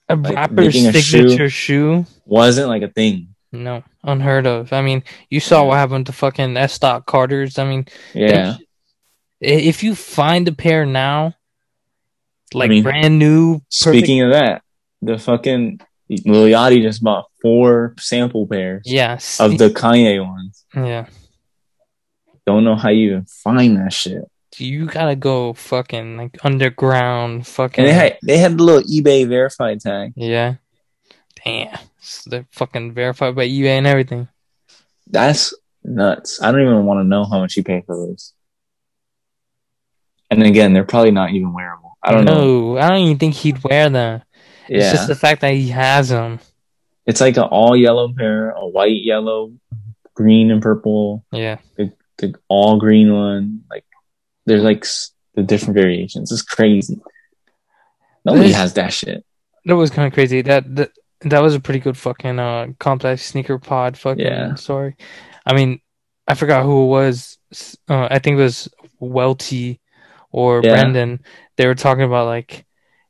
a 0.07 0.15
like, 0.15 0.35
rapper's 0.35 0.73
signature 0.73 1.49
shoe. 1.49 2.05
wasn't 2.25 2.67
like 2.69 2.83
a 2.83 2.87
thing. 2.89 3.29
No, 3.51 3.83
unheard 4.03 4.47
of. 4.47 4.73
I 4.73 4.81
mean, 4.81 5.03
you 5.29 5.39
saw 5.39 5.65
what 5.65 5.77
happened 5.77 6.05
to 6.07 6.11
fucking. 6.11 6.53
Dot 6.79 7.05
Carter's. 7.05 7.57
I 7.59 7.65
mean, 7.65 7.85
Yeah, 8.13 8.57
If 9.39 9.83
you 9.83 9.95
find 9.95 10.47
a 10.47 10.51
pair 10.51 10.85
now, 10.85 11.35
like 12.53 12.69
mean, 12.69 12.83
brand 12.83 13.17
new, 13.19 13.55
perfect, 13.55 13.73
Speaking 13.73 14.21
of 14.21 14.31
that, 14.31 14.61
the 15.01 15.17
fucking 15.17 15.79
Lil 16.25 16.45
Yachty 16.45 16.81
just 16.81 17.01
bought 17.03 17.25
four 17.41 17.95
sample 17.99 18.45
pairs 18.45 18.83
yeah, 18.85 19.17
of 19.39 19.57
the 19.57 19.69
Kanye 19.69 20.25
ones. 20.25 20.65
yeah, 20.75 21.05
Don't 22.45 22.63
know 22.63 22.75
how 22.75 22.89
you 22.89 23.11
even 23.11 23.25
find 23.25 23.77
that 23.77 23.93
shit. 23.93 24.23
you 24.57 24.85
gotta 24.87 25.15
go 25.15 25.53
fucking 25.53 26.17
like 26.17 26.37
underground, 26.43 27.47
fucking 27.47 27.85
And 27.85 27.89
they 27.89 27.93
had 27.93 28.17
they 28.21 28.37
had 28.37 28.57
the 28.57 28.63
little 28.63 28.83
eBay 28.83 29.25
verified 29.27 29.79
tag. 29.79 30.11
yeah, 30.17 30.55
damn, 31.45 31.77
So 32.01 32.29
they're 32.29 32.47
fucking 32.51 32.93
verified 32.93 33.35
by 33.35 33.47
eBay 33.47 33.77
and 33.77 33.87
everything. 33.87 34.27
That's 35.07 35.53
nuts. 35.83 36.41
I 36.41 36.51
don't 36.51 36.61
even 36.61 36.85
want 36.85 36.99
to 36.99 37.03
know 37.03 37.25
how 37.25 37.39
much 37.39 37.55
you 37.57 37.63
pay 37.63 37.83
for 37.85 37.95
those. 37.95 38.33
And 40.29 40.43
again, 40.43 40.73
they're 40.73 40.83
probably 40.85 41.11
not 41.11 41.31
even 41.31 41.53
wearable. 41.53 41.97
I 42.03 42.11
don't 42.11 42.25
know. 42.25 42.73
No, 42.73 42.77
I 42.77 42.89
don't 42.89 42.99
even 42.99 43.17
think 43.19 43.35
he'd 43.35 43.63
wear 43.63 43.89
them. 43.89 44.21
Yeah. 44.67 44.77
It's 44.79 44.91
just 44.93 45.07
the 45.07 45.15
fact 45.15 45.41
that 45.41 45.53
he 45.53 45.69
has 45.69 46.09
them. 46.09 46.39
it's 47.05 47.21
like 47.21 47.37
an 47.37 47.43
all 47.43 47.75
yellow 47.75 48.11
pair, 48.13 48.51
a 48.51 48.65
white, 48.67 49.01
yellow, 49.03 49.53
green, 50.15 50.49
and 50.51 50.61
purple. 50.61 51.25
Yeah, 51.31 51.57
the 51.75 51.91
the 52.17 52.33
all 52.47 52.79
green 52.79 53.13
one. 53.13 53.63
Like 53.69 53.83
there's 54.45 54.63
like 54.63 54.85
the 55.35 55.43
different 55.43 55.75
variations. 55.75 56.31
It's 56.31 56.41
crazy. 56.41 56.99
Nobody 58.25 58.47
This- 58.47 58.55
has 58.57 58.73
that 58.75 58.93
shit. 58.93 59.25
that 59.65 59.75
was 59.75 59.89
kind 59.91 60.07
of 60.07 60.13
crazy. 60.13 60.41
That 60.41 60.73
that 60.75 60.91
that 61.23 61.41
was 61.41 61.55
a 61.55 61.59
pretty 61.59 61.79
good 61.79 61.97
fucking 61.97 62.39
uh 62.39 62.67
complex 62.79 63.23
sneaker 63.25 63.59
pod 63.59 63.97
fucking 63.97 64.25
Yeah. 64.25 64.55
story. 64.55 64.95
I 65.45 65.53
mean, 65.53 65.79
I 66.27 66.33
forgot 66.35 66.63
who 66.63 66.83
it 66.83 66.87
was. 66.87 67.37
Uh, 67.89 68.07
I 68.09 68.19
think 68.19 68.35
it 68.39 68.43
was 68.43 68.69
Welty 68.99 69.79
or 70.31 70.61
Yeah. 70.63 70.73
Brendan. 70.73 71.19
They 71.57 71.67
were 71.67 71.75
talking 71.75 72.03
about 72.03 72.25
like, 72.27 72.65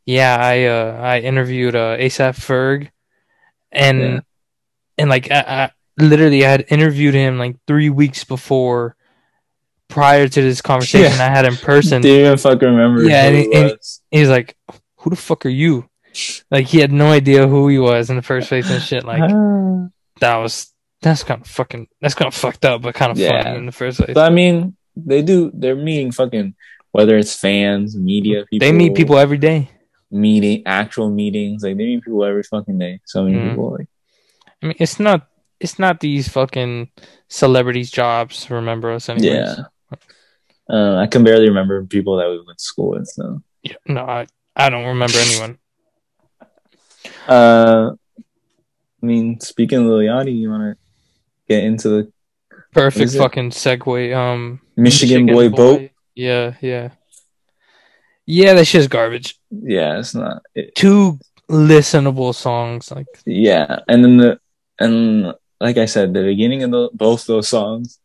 yeah, 0.05 0.37
I 0.39 0.65
uh 0.65 0.97
I 1.01 1.19
interviewed 1.19 1.75
uh 1.75 1.97
ASAP 1.97 2.35
Ferg, 2.35 2.89
and 3.71 3.99
Yeah. 4.01 4.19
and 4.97 5.09
like 5.09 5.29
I, 5.31 5.39
I 5.47 5.71
literally 6.03 6.45
I 6.45 6.49
had 6.51 6.65
interviewed 6.69 7.13
him 7.13 7.37
like 7.37 7.55
three 7.67 7.89
weeks 7.89 8.23
before. 8.23 8.95
Prior 9.89 10.25
to 10.29 10.41
this 10.41 10.61
conversation 10.61 11.17
Yeah. 11.17 11.25
I 11.27 11.29
had 11.35 11.43
in 11.45 11.57
person, 11.57 12.01
Didn't 12.01 12.25
even 12.25 12.37
fucking 12.37 12.65
remember. 12.69 13.03
Yeah, 13.03 13.25
and 13.25 13.35
he- 13.35 13.53
and- 13.53 13.77
he's 14.09 14.29
like, 14.29 14.55
"Who 14.99 15.09
the 15.09 15.17
fuck 15.17 15.45
are 15.45 15.49
you?" 15.49 15.89
Like 16.49 16.67
he 16.67 16.79
had 16.79 16.91
no 16.91 17.07
idea 17.11 17.47
who 17.47 17.67
he 17.67 17.79
was 17.79 18.09
in 18.09 18.15
the 18.15 18.21
first 18.21 18.49
place 18.49 18.69
and 18.69 18.81
shit. 18.81 19.03
Like 19.05 19.21
that 20.19 20.37
was 20.37 20.73
that's 21.01 21.23
kind 21.23 21.41
of 21.41 21.47
fucking 21.47 21.87
that's 22.01 22.13
kind 22.15 22.27
of 22.27 22.33
fucked 22.35 22.65
up, 22.65 22.81
but 22.81 22.95
kind 22.95 23.11
of 23.11 23.17
Yeah. 23.17 23.43
funny 23.43 23.57
in 23.57 23.65
the 23.65 23.71
first 23.71 23.97
place. 23.99 24.13
but 24.13 24.29
I 24.29 24.33
mean, 24.33 24.75
they 24.95 25.21
do. 25.21 25.51
They're 25.53 25.75
meeting 25.75 26.11
fucking 26.11 26.55
whether 26.91 27.17
it's 27.17 27.35
fans, 27.35 27.95
media 27.95 28.45
people. 28.49 28.65
they 28.67 28.71
meet 28.73 28.95
people 28.95 29.17
every 29.17 29.37
day. 29.37 29.69
meeting 30.13 30.61
actual 30.65 31.09
meetings. 31.09 31.63
Like 31.63 31.77
they 31.77 31.85
meet 31.85 32.03
people 32.03 32.25
every 32.25 32.43
fucking 32.43 32.77
day. 32.77 32.99
So 33.05 33.23
many 33.23 33.37
Mhm. 33.37 33.49
people. 33.51 33.71
Like 33.79 33.87
I 34.61 34.65
mean, 34.67 34.75
it's 34.77 34.99
not 34.99 35.27
it's 35.61 35.79
not 35.79 36.01
these 36.01 36.27
fucking 36.27 36.89
celebrities' 37.29 37.89
jobs. 37.91 38.49
Remember 38.51 38.91
us, 38.91 39.07
anyways. 39.07 39.31
yeah. 39.31 39.55
Uh, 40.69 40.97
I 40.97 41.07
can 41.07 41.23
barely 41.23 41.47
remember 41.47 41.83
people 41.85 42.17
that 42.17 42.29
we 42.29 42.37
went 42.45 42.57
to 42.57 42.63
school 42.63 42.91
with. 42.91 43.07
So. 43.07 43.41
Yeah, 43.63 43.75
No, 43.87 44.01
I 44.05 44.27
I 44.55 44.69
don't 44.69 44.85
remember 44.85 45.17
anyone. 45.17 45.57
Uh, 47.27 47.91
I 49.01 49.05
mean, 49.05 49.39
speaking 49.39 49.79
of 49.79 49.85
Lil 49.85 50.27
you 50.27 50.49
want 50.49 50.63
to 50.63 50.77
get 51.47 51.63
into 51.63 51.89
the 51.89 52.11
Perfect 52.71 53.03
is 53.03 53.15
it? 53.15 53.19
fucking 53.19 53.49
segue. 53.49 54.15
Um, 54.15 54.61
Michigan, 54.77 55.25
boy, 55.25 55.49
boat? 55.49 55.89
Yeah, 56.15 56.53
yeah, 56.61 56.91
yeah. 58.25 58.53
That 58.53 58.65
shit's 58.65 58.87
garbage. 58.87 59.37
Yeah, 59.49 59.99
it's 59.99 60.15
not. 60.15 60.41
It, 60.55 60.73
Two 60.75 61.19
listenable 61.49 62.33
songs, 62.33 62.91
like 62.91 63.07
yeah, 63.25 63.79
and 63.89 64.03
then 64.03 64.17
the 64.17 64.39
and 64.79 65.33
like 65.59 65.77
I 65.77 65.85
said, 65.85 66.13
the 66.13 66.23
beginning 66.23 66.63
of 66.63 66.71
the, 66.71 66.89
both 66.93 67.27
those 67.27 67.49
songs, 67.49 67.99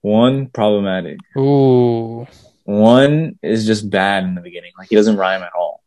one 0.00 0.48
problematic, 0.48 1.18
ooh. 1.36 2.26
one 2.64 3.38
is 3.40 3.66
just 3.66 3.88
bad 3.88 4.24
in 4.24 4.34
the 4.34 4.40
beginning. 4.40 4.72
Like 4.76 4.88
he 4.88 4.96
doesn't 4.96 5.16
rhyme 5.16 5.42
at 5.42 5.52
all. 5.56 5.81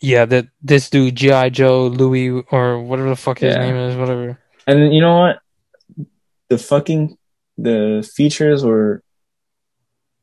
Yeah, 0.00 0.24
that 0.26 0.46
this 0.62 0.90
dude 0.90 1.16
GI 1.16 1.50
Joe 1.50 1.86
Louis 1.86 2.42
or 2.50 2.82
whatever 2.82 3.08
the 3.08 3.16
fuck 3.16 3.38
his 3.38 3.54
Yeah. 3.54 3.60
name 3.62 3.76
is, 3.76 3.96
whatever. 3.96 4.38
And 4.66 4.82
then, 4.82 4.92
you 4.92 5.00
know 5.00 5.18
what? 5.18 5.38
The 6.48 6.58
fucking 6.58 7.16
the 7.58 8.08
features 8.14 8.62
were 8.64 9.02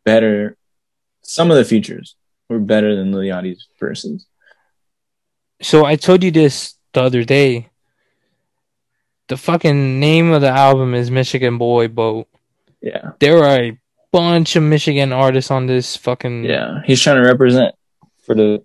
better. 0.06 0.56
Some 1.24 1.50
of 1.50 1.58
the 1.58 1.66
features 1.66 2.16
were 2.50 2.60
better 2.60 2.96
than 2.96 3.12
Lil 3.12 3.22
Yachty's 3.24 3.68
verses. 3.80 4.26
So 5.62 5.86
I 5.86 5.96
told 5.96 6.24
you 6.24 6.32
this 6.32 6.76
the 6.94 7.02
other 7.02 7.24
day. 7.24 7.70
The 9.30 9.38
fucking 9.38 10.00
name 10.00 10.32
of 10.32 10.42
the 10.42 10.50
album 10.50 10.94
is 10.94 11.10
Michigan 11.10 11.58
Boy 11.58 11.88
Boat. 11.88 12.28
Yeah, 12.82 13.12
There 13.20 13.38
are 13.44 13.60
a 13.64 13.80
bunch 14.12 14.56
of 14.58 14.64
Michigan 14.64 15.14
artists 15.14 15.50
on 15.50 15.66
this 15.66 15.96
fucking 15.96 16.44
Yeah, 16.44 16.82
he's 16.86 17.02
trying 17.02 17.16
to 17.24 17.28
represent 17.28 17.74
for 18.26 18.36
the 18.36 18.62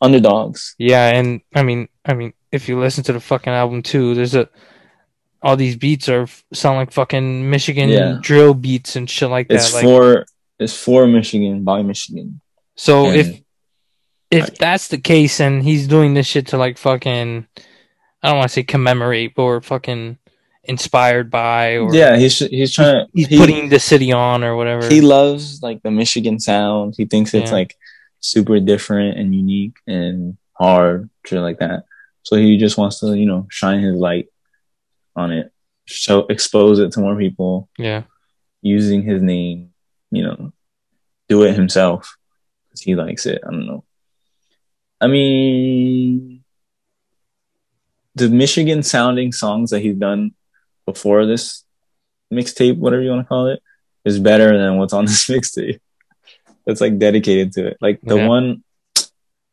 underdogs. 0.00 0.74
Yeah, 0.78 1.10
and 1.10 1.40
I 1.54 1.62
mean, 1.62 1.88
I 2.04 2.14
mean, 2.14 2.32
if 2.50 2.68
you 2.68 2.78
listen 2.78 3.04
to 3.04 3.12
the 3.12 3.20
fucking 3.20 3.52
album 3.52 3.82
too, 3.82 4.14
there's 4.14 4.34
a 4.34 4.48
all 5.42 5.56
these 5.56 5.76
beats 5.76 6.08
are 6.08 6.26
sound 6.52 6.76
like 6.78 6.92
fucking 6.92 7.50
Michigan 7.50 7.88
Yeah. 7.88 8.18
drill 8.20 8.54
beats 8.54 8.94
and 8.96 9.08
shit 9.10 9.28
like 9.28 9.48
that. 9.48 9.54
It's 9.54 9.74
like, 9.74 9.82
for 9.84 10.24
it's 10.58 10.76
for 10.76 11.06
Michigan 11.06 11.64
by 11.64 11.82
Michigan. 11.82 12.40
so 12.76 13.06
and- 13.06 13.16
if 13.16 13.40
if 14.30 14.44
I- 14.50 14.54
that's 14.58 14.88
the 14.88 14.98
case 14.98 15.40
and 15.40 15.62
he's 15.62 15.86
doing 15.88 16.14
this 16.14 16.26
shit 16.26 16.46
to 16.48 16.56
like 16.56 16.78
fucking, 16.78 17.46
I 18.22 18.28
don't 18.28 18.38
want 18.38 18.48
to 18.50 18.54
say 18.54 18.62
commemorate, 18.62 19.34
but 19.34 19.42
or 19.42 19.60
fucking 19.60 20.16
inspired 20.64 21.28
by, 21.30 21.76
or 21.78 21.92
Yeah, 21.92 22.16
he's 22.16 22.38
he's 22.38 22.72
trying. 22.72 23.06
he's 23.12 23.26
he, 23.26 23.36
putting 23.36 23.68
the 23.68 23.80
city 23.80 24.12
on 24.12 24.44
or 24.44 24.54
whatever. 24.56 24.88
he 24.88 25.00
loves 25.00 25.60
like 25.62 25.82
the 25.82 25.90
Michigan 25.90 26.38
sound. 26.38 26.94
He 26.96 27.04
thinks 27.04 27.34
it's 27.34 27.50
Yeah. 27.50 27.56
like 27.56 27.76
super 28.22 28.58
different 28.60 29.18
and 29.18 29.34
unique 29.34 29.76
and 29.86 30.38
hard, 30.54 31.10
shit 31.26 31.40
like 31.40 31.58
that. 31.58 31.84
So 32.22 32.36
he 32.36 32.56
just 32.56 32.78
wants 32.78 33.00
to, 33.00 33.14
you 33.14 33.26
know, 33.26 33.46
shine 33.50 33.80
his 33.80 33.96
light 33.96 34.28
on 35.14 35.32
it, 35.32 35.52
show 35.84 36.20
expose 36.28 36.78
it 36.78 36.92
to 36.92 37.00
more 37.00 37.16
people 37.16 37.68
yeah, 37.76 38.04
using 38.62 39.02
his 39.02 39.20
name. 39.20 39.70
You 40.10 40.24
know, 40.24 40.52
do 41.28 41.42
it 41.42 41.54
himself 41.54 42.16
because 42.68 42.80
he 42.80 42.94
likes 42.94 43.26
it. 43.26 43.42
I 43.46 43.50
don't 43.50 43.66
know. 43.66 43.84
I 45.00 45.08
mean, 45.08 46.44
the 48.14 48.28
Michigan 48.28 48.82
sounding 48.82 49.32
songs 49.32 49.70
that 49.70 49.80
he's 49.80 49.96
done 49.96 50.32
before 50.86 51.26
this 51.26 51.64
mixtape, 52.32 52.78
whatever 52.78 53.02
you 53.02 53.10
want 53.10 53.22
to 53.22 53.28
call 53.28 53.48
it, 53.48 53.60
is 54.04 54.18
better 54.18 54.56
than 54.56 54.78
what's 54.78 54.92
on 54.92 55.06
this 55.06 55.26
mixtape. 55.28 55.80
It's 56.66 56.80
like 56.80 56.98
dedicated 56.98 57.52
to 57.54 57.66
it. 57.68 57.78
Like 57.80 58.00
the 58.02 58.16
Yeah. 58.16 58.28
one, 58.28 58.62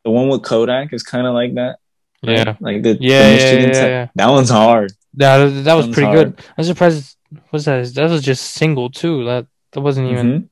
the 0.04 0.10
one 0.10 0.28
with 0.28 0.42
Kodak 0.42 0.92
is 0.92 1.02
kind 1.02 1.26
of 1.26 1.34
like 1.34 1.54
that. 1.54 1.78
right? 2.24 2.36
yeah. 2.46 2.56
like 2.60 2.82
the, 2.82 2.94
the 2.94 2.98
Yeah, 3.00 3.30
yeah, 3.34 3.52
yeah, 3.52 3.86
yeah. 3.86 4.08
That 4.14 4.28
one's 4.30 4.50
hard. 4.50 4.92
That 5.14 5.64
that 5.64 5.74
was 5.74 5.88
pretty 5.88 6.06
hard. 6.06 6.36
good. 6.36 6.44
I'm 6.56 6.64
surprised. 6.64 7.16
What's 7.50 7.64
that? 7.64 7.86
That 7.94 8.10
was 8.10 8.22
just 8.22 8.50
single 8.54 8.90
too. 8.90 9.24
That 9.24 9.46
that 9.72 9.80
wasn't 9.80 10.10
even. 10.12 10.26
Mhm. 10.32 10.48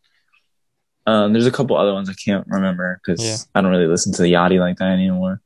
Um, 1.11 1.33
there's 1.33 1.47
a 1.47 1.51
couple 1.53 1.77
other 1.77 1.95
ones 1.95 2.11
I 2.11 2.15
can't 2.15 2.47
remember 2.49 3.01
because 3.03 3.25
Yeah. 3.25 3.37
I 3.55 3.61
don't 3.63 3.71
really 3.71 3.87
listen 3.87 4.13
to 4.13 4.23
the 4.23 4.33
Yachty 4.33 4.59
like 4.61 4.77
that 4.79 4.91
anymore. 4.93 5.41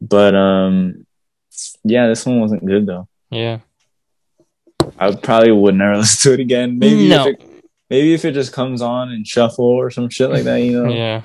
But 0.00 0.34
um, 0.34 1.06
yeah, 1.84 2.08
this 2.08 2.26
one 2.26 2.40
wasn't 2.40 2.64
good 2.66 2.86
though. 2.86 3.06
Yeah. 3.30 3.58
I 4.98 5.14
probably 5.14 5.52
would 5.52 5.74
never 5.76 5.96
listen 5.98 6.30
to 6.30 6.34
it 6.34 6.40
again. 6.40 6.78
Maybe 6.78 7.08
no. 7.08 7.26
if 7.28 7.34
it, 7.40 7.53
maybe 7.90 8.14
if 8.14 8.24
it 8.24 8.32
just 8.32 8.52
comes 8.52 8.82
on 8.82 9.10
and 9.10 9.26
shuffle 9.26 9.64
or 9.64 9.90
some 9.90 10.08
shit 10.08 10.30
like 10.30 10.44
that, 10.44 10.56
you 10.60 10.82
know. 10.82 10.92
Yeah. 10.92 11.22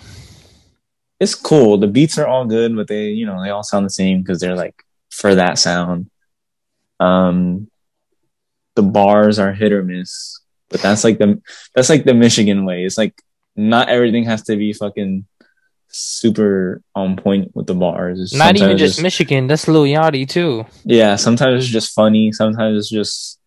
It's 1.19 1.35
cool. 1.35 1.77
The 1.77 1.87
beats 1.87 2.17
are 2.17 2.27
all 2.27 2.45
good, 2.45 2.75
but 2.75 2.87
they, 2.87 3.09
you 3.09 3.25
know, 3.25 3.41
they 3.43 3.49
all 3.49 3.63
sound 3.63 3.85
the 3.85 3.89
same 3.89 4.21
because 4.21 4.39
they're 4.39 4.55
like 4.55 4.83
for 5.11 5.35
that 5.35 5.59
sound. 5.59 6.09
Um, 6.99 7.69
the 8.75 8.83
bars 8.83 9.39
are 9.39 9.51
hit 9.53 9.73
or 9.73 9.83
miss, 9.83 10.39
but 10.69 10.81
that's 10.81 11.03
like 11.03 11.17
the 11.17 11.41
that's 11.75 11.89
like 11.89 12.05
the 12.05 12.13
Michigan 12.13 12.63
way. 12.65 12.85
It's 12.85 12.97
like 12.97 13.21
not 13.55 13.89
everything 13.89 14.23
has 14.25 14.43
to 14.43 14.55
be 14.55 14.71
fucking 14.71 15.25
super 15.89 16.81
on 16.95 17.17
point 17.17 17.53
with 17.53 17.67
the 17.67 17.73
bars. 17.73 18.21
It's 18.21 18.33
Not 18.33 18.55
even 18.55 18.77
just 18.77 19.01
Michigan. 19.01 19.47
That's 19.47 19.67
Lil 19.67 19.83
Yachty 19.83 20.27
too. 20.29 20.65
yeah. 20.85 21.17
Sometimes 21.17 21.63
it's 21.63 21.73
just 21.73 21.93
funny. 21.93 22.31
Sometimes 22.31 22.77
it's 22.77 22.89
just 22.89 23.39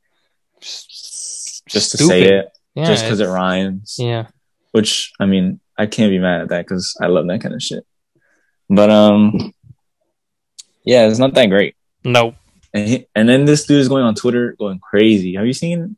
just 0.60 1.92
to 1.92 1.98
say 1.98 2.22
it, 2.24 2.48
Yeah. 2.74 2.86
just 2.86 3.04
because 3.04 3.20
it 3.20 3.26
rhymes. 3.26 3.96
Yeah. 3.98 4.28
which 4.72 5.12
I 5.20 5.26
mean, 5.26 5.60
I 5.76 5.86
can't 5.86 6.10
be 6.10 6.18
mad 6.18 6.42
at 6.42 6.48
that 6.48 6.66
because 6.66 6.96
I 7.00 7.06
love 7.06 7.26
that 7.28 7.40
kind 7.40 7.54
of 7.54 7.62
shit. 7.62 7.84
But 8.68 8.90
um, 8.90 9.52
yeah, 10.84 11.06
it's 11.08 11.18
not 11.18 11.34
that 11.34 11.46
great. 11.46 11.76
Nope. 12.04 12.34
And 12.74 12.88
he, 12.88 13.06
and 13.14 13.28
then 13.28 13.44
this 13.44 13.66
dude 13.66 13.80
is 13.80 13.88
going 13.88 14.04
on 14.04 14.14
Twitter, 14.14 14.54
going 14.58 14.78
crazy. 14.78 15.34
Have 15.34 15.46
you 15.46 15.52
seen 15.52 15.96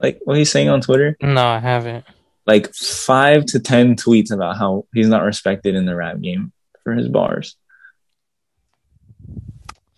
like 0.00 0.20
what 0.24 0.36
he's 0.36 0.50
saying 0.50 0.68
on 0.68 0.80
Twitter? 0.80 1.16
No, 1.22 1.46
I 1.46 1.58
haven't. 1.58 2.04
Like 2.46 2.74
five 2.74 3.44
to 3.46 3.60
ten 3.60 3.94
tweets 3.94 4.32
about 4.32 4.56
how 4.56 4.86
he's 4.92 5.08
not 5.08 5.22
respected 5.22 5.74
in 5.76 5.86
the 5.86 5.94
rap 5.94 6.20
game 6.20 6.52
for 6.82 6.94
his 6.94 7.08
bars. 7.08 7.54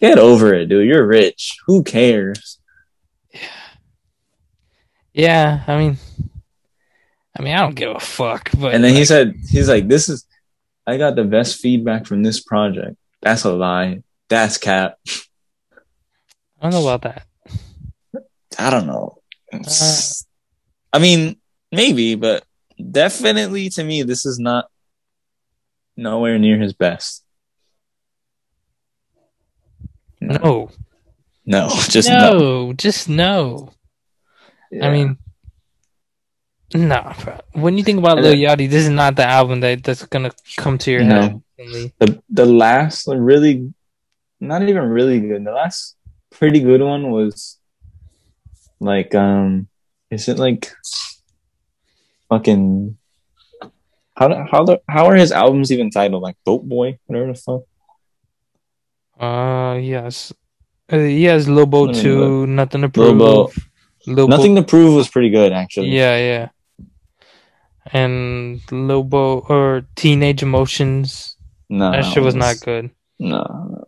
Get 0.01 0.19
over 0.19 0.53
it, 0.53 0.67
dude. 0.67 0.87
You're 0.87 1.07
rich. 1.07 1.57
Who 1.67 1.83
cares? 1.85 2.59
Yeah. 5.13 5.63
I 5.67 5.79
mean. 5.79 5.97
I 7.35 7.43
mean, 7.43 7.55
I 7.55 7.61
don't 7.61 7.75
give 7.75 7.91
a 7.97 7.99
fuck. 8.01 8.51
But 8.59 8.75
And 8.75 8.85
then 8.85 8.95
he 8.95 9.07
said, 9.07 9.35
he's 9.51 9.67
like, 9.69 9.89
this 9.89 10.11
is, 10.11 10.27
I 10.87 10.99
got 10.99 11.17
the 11.17 11.25
best 11.25 11.61
feedback 11.61 12.05
from 12.05 12.23
this 12.23 12.41
project. 12.41 12.97
That's 13.23 13.45
a 13.45 13.53
lie. 13.53 14.03
That's 14.29 14.59
cap. 14.59 14.99
I 16.61 16.69
don't 16.69 16.73
know 16.73 16.89
about 16.89 17.03
that. 17.03 17.27
I 18.59 18.69
don't 18.69 18.87
know. 18.87 19.23
It's- 19.51 20.27
I 20.93 20.99
mean, 20.99 21.37
maybe, 21.71 22.17
but 22.17 22.45
definitely 22.91 23.71
to 23.71 23.83
me, 23.83 24.03
this 24.03 24.27
is 24.27 24.39
not 24.39 24.67
nowhere 25.97 26.39
near 26.39 26.59
his 26.59 26.75
best. 26.75 27.25
No. 30.21 30.71
No, 31.47 31.69
just 31.89 32.09
no. 32.11 32.39
no. 32.39 32.73
Just 32.75 33.09
no. 33.09 33.73
Yeah. 34.73 34.89
I 34.89 34.91
mean. 34.93 35.19
No, 36.75 37.13
bro. 37.23 37.39
When 37.53 37.77
you 37.77 37.85
think 37.85 37.99
about 37.99 38.17
And 38.19 38.27
Lil 38.27 38.33
then- 38.33 38.49
Yachty, 38.59 38.71
this 38.71 38.85
is 38.85 38.91
not 38.91 39.15
the 39.15 39.27
album 39.29 39.61
that 39.61 39.85
that's 39.85 40.07
gonna 40.07 40.33
come 40.57 40.79
to 40.79 40.91
your 40.91 41.05
No. 41.05 41.21
head. 41.21 41.43
the 42.01 42.19
the 42.31 42.47
last 42.47 43.07
really, 43.07 43.73
not 44.41 44.63
even 44.65 44.83
really 44.89 45.21
good. 45.21 45.45
The 45.45 45.53
last 45.53 45.95
pretty 46.31 46.61
good 46.61 46.81
one 46.81 47.11
was 47.13 47.59
like, 48.81 49.15
um, 49.15 49.69
is 50.11 50.27
it 50.29 50.39
like 50.41 50.73
fucking 52.29 52.97
how 54.17 54.29
do- 54.29 54.45
how 54.51 54.65
the, 54.65 54.81
how 54.89 55.07
are 55.07 55.15
his 55.15 55.31
albums 55.33 55.71
even 55.71 55.91
titled? 55.91 56.23
Like 56.23 56.37
Boat 56.45 56.67
Boy, 56.69 56.99
whatever 57.07 57.29
the 57.33 57.35
fuck. 57.39 57.63
Uh, 59.21 59.77
yes. 59.79 60.33
Uh, 60.91 60.99
he 60.99 61.25
has 61.25 61.49
Lobo 61.49 61.87
me 61.87 61.95
too. 61.95 62.47
Nothing 62.47 62.81
to 62.83 62.89
prove. 62.89 63.17
Lobo. 63.19 63.53
Lobo. 64.07 64.27
Nothing 64.37 64.55
to 64.57 64.63
prove 64.63 64.95
was 64.95 65.09
pretty 65.09 65.31
good 65.31 65.53
actually. 65.53 65.89
Yeah, 65.91 66.17
yeah. 66.17 66.49
And 67.93 68.61
Lobo 68.71 69.41
or 69.41 69.85
Teenage 69.97 70.43
Emotions. 70.43 71.37
no, 71.69 71.91
that 71.93 72.05
shit 72.05 72.23
was 72.23 72.35
not 72.35 72.61
good. 72.61 72.91
No, 73.19 73.85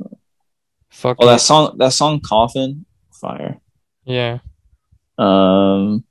Fuck. 0.90 1.16
Oh, 1.20 1.26
it. 1.26 1.32
that 1.32 1.40
song, 1.40 1.76
that 1.78 1.92
song, 1.92 2.20
Coffin, 2.20 2.86
fire. 3.20 3.60
yeah. 4.04 4.38
Um, 5.18 6.04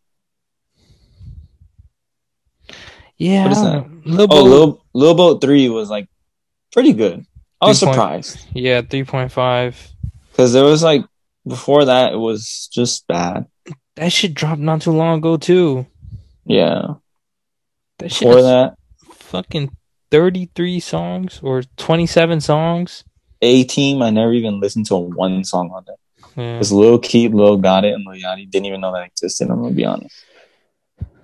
Yeah. 3.18 3.44
What 3.44 3.52
is 3.52 3.62
that? 3.62 3.86
Lobo. 4.06 4.36
oh, 4.36 4.44
Lil, 4.44 4.86
Lil 4.94 5.16
Boat 5.16 5.42
Three 5.42 5.70
was 5.70 5.90
like 5.90 6.08
pretty 6.72 6.94
good. 6.94 7.26
I 7.62 7.68
was 7.68 7.80
3 7.80 7.90
surprised 7.94 8.46
Yeah, 8.54 8.82
three 8.82 9.06
point 9.06 9.32
five. 9.32 9.78
because 10.32 10.52
there 10.52 10.66
was 10.66 10.84
like 10.84 11.06
before 11.48 11.86
that 11.86 12.12
it 12.14 12.18
was 12.18 12.68
just 12.74 13.08
bad. 13.08 13.46
That 13.96 14.12
shit 14.12 14.34
dropped 14.34 14.62
not 14.62 14.82
too 14.82 14.92
long 14.92 15.20
ago 15.20 15.38
too. 15.38 15.86
Yeah, 16.46 16.96
That 18.00 18.12
shit 18.12 18.28
before 18.28 18.42
that, 18.42 18.76
fucking 19.14 19.76
thirty 20.12 20.50
three 20.56 20.80
songs 20.80 21.40
or 21.44 21.64
twenty 21.78 22.06
seven 22.08 22.42
songs. 22.42 23.04
A 23.42 23.64
Team. 23.66 24.02
I 24.02 24.10
never 24.10 24.34
even 24.34 24.60
listened 24.60 24.86
to 24.88 24.96
one 24.96 25.44
song 25.44 25.70
on 25.74 25.84
that 25.88 25.98
Yeah. 26.42 26.54
because 26.54 26.72
Lil 26.72 26.98
Keed, 27.00 27.34
Lil 27.34 27.60
Gotit, 27.60 27.94
and 27.94 28.06
Lil 28.06 28.22
Yachty 28.22 28.50
didn't 28.50 28.66
even 28.66 28.82
know 28.82 28.94
that 28.94 29.06
existed. 29.06 29.50
I'm 29.50 29.62
gonna 29.62 29.74
be 29.76 29.86
honest. 29.86 30.16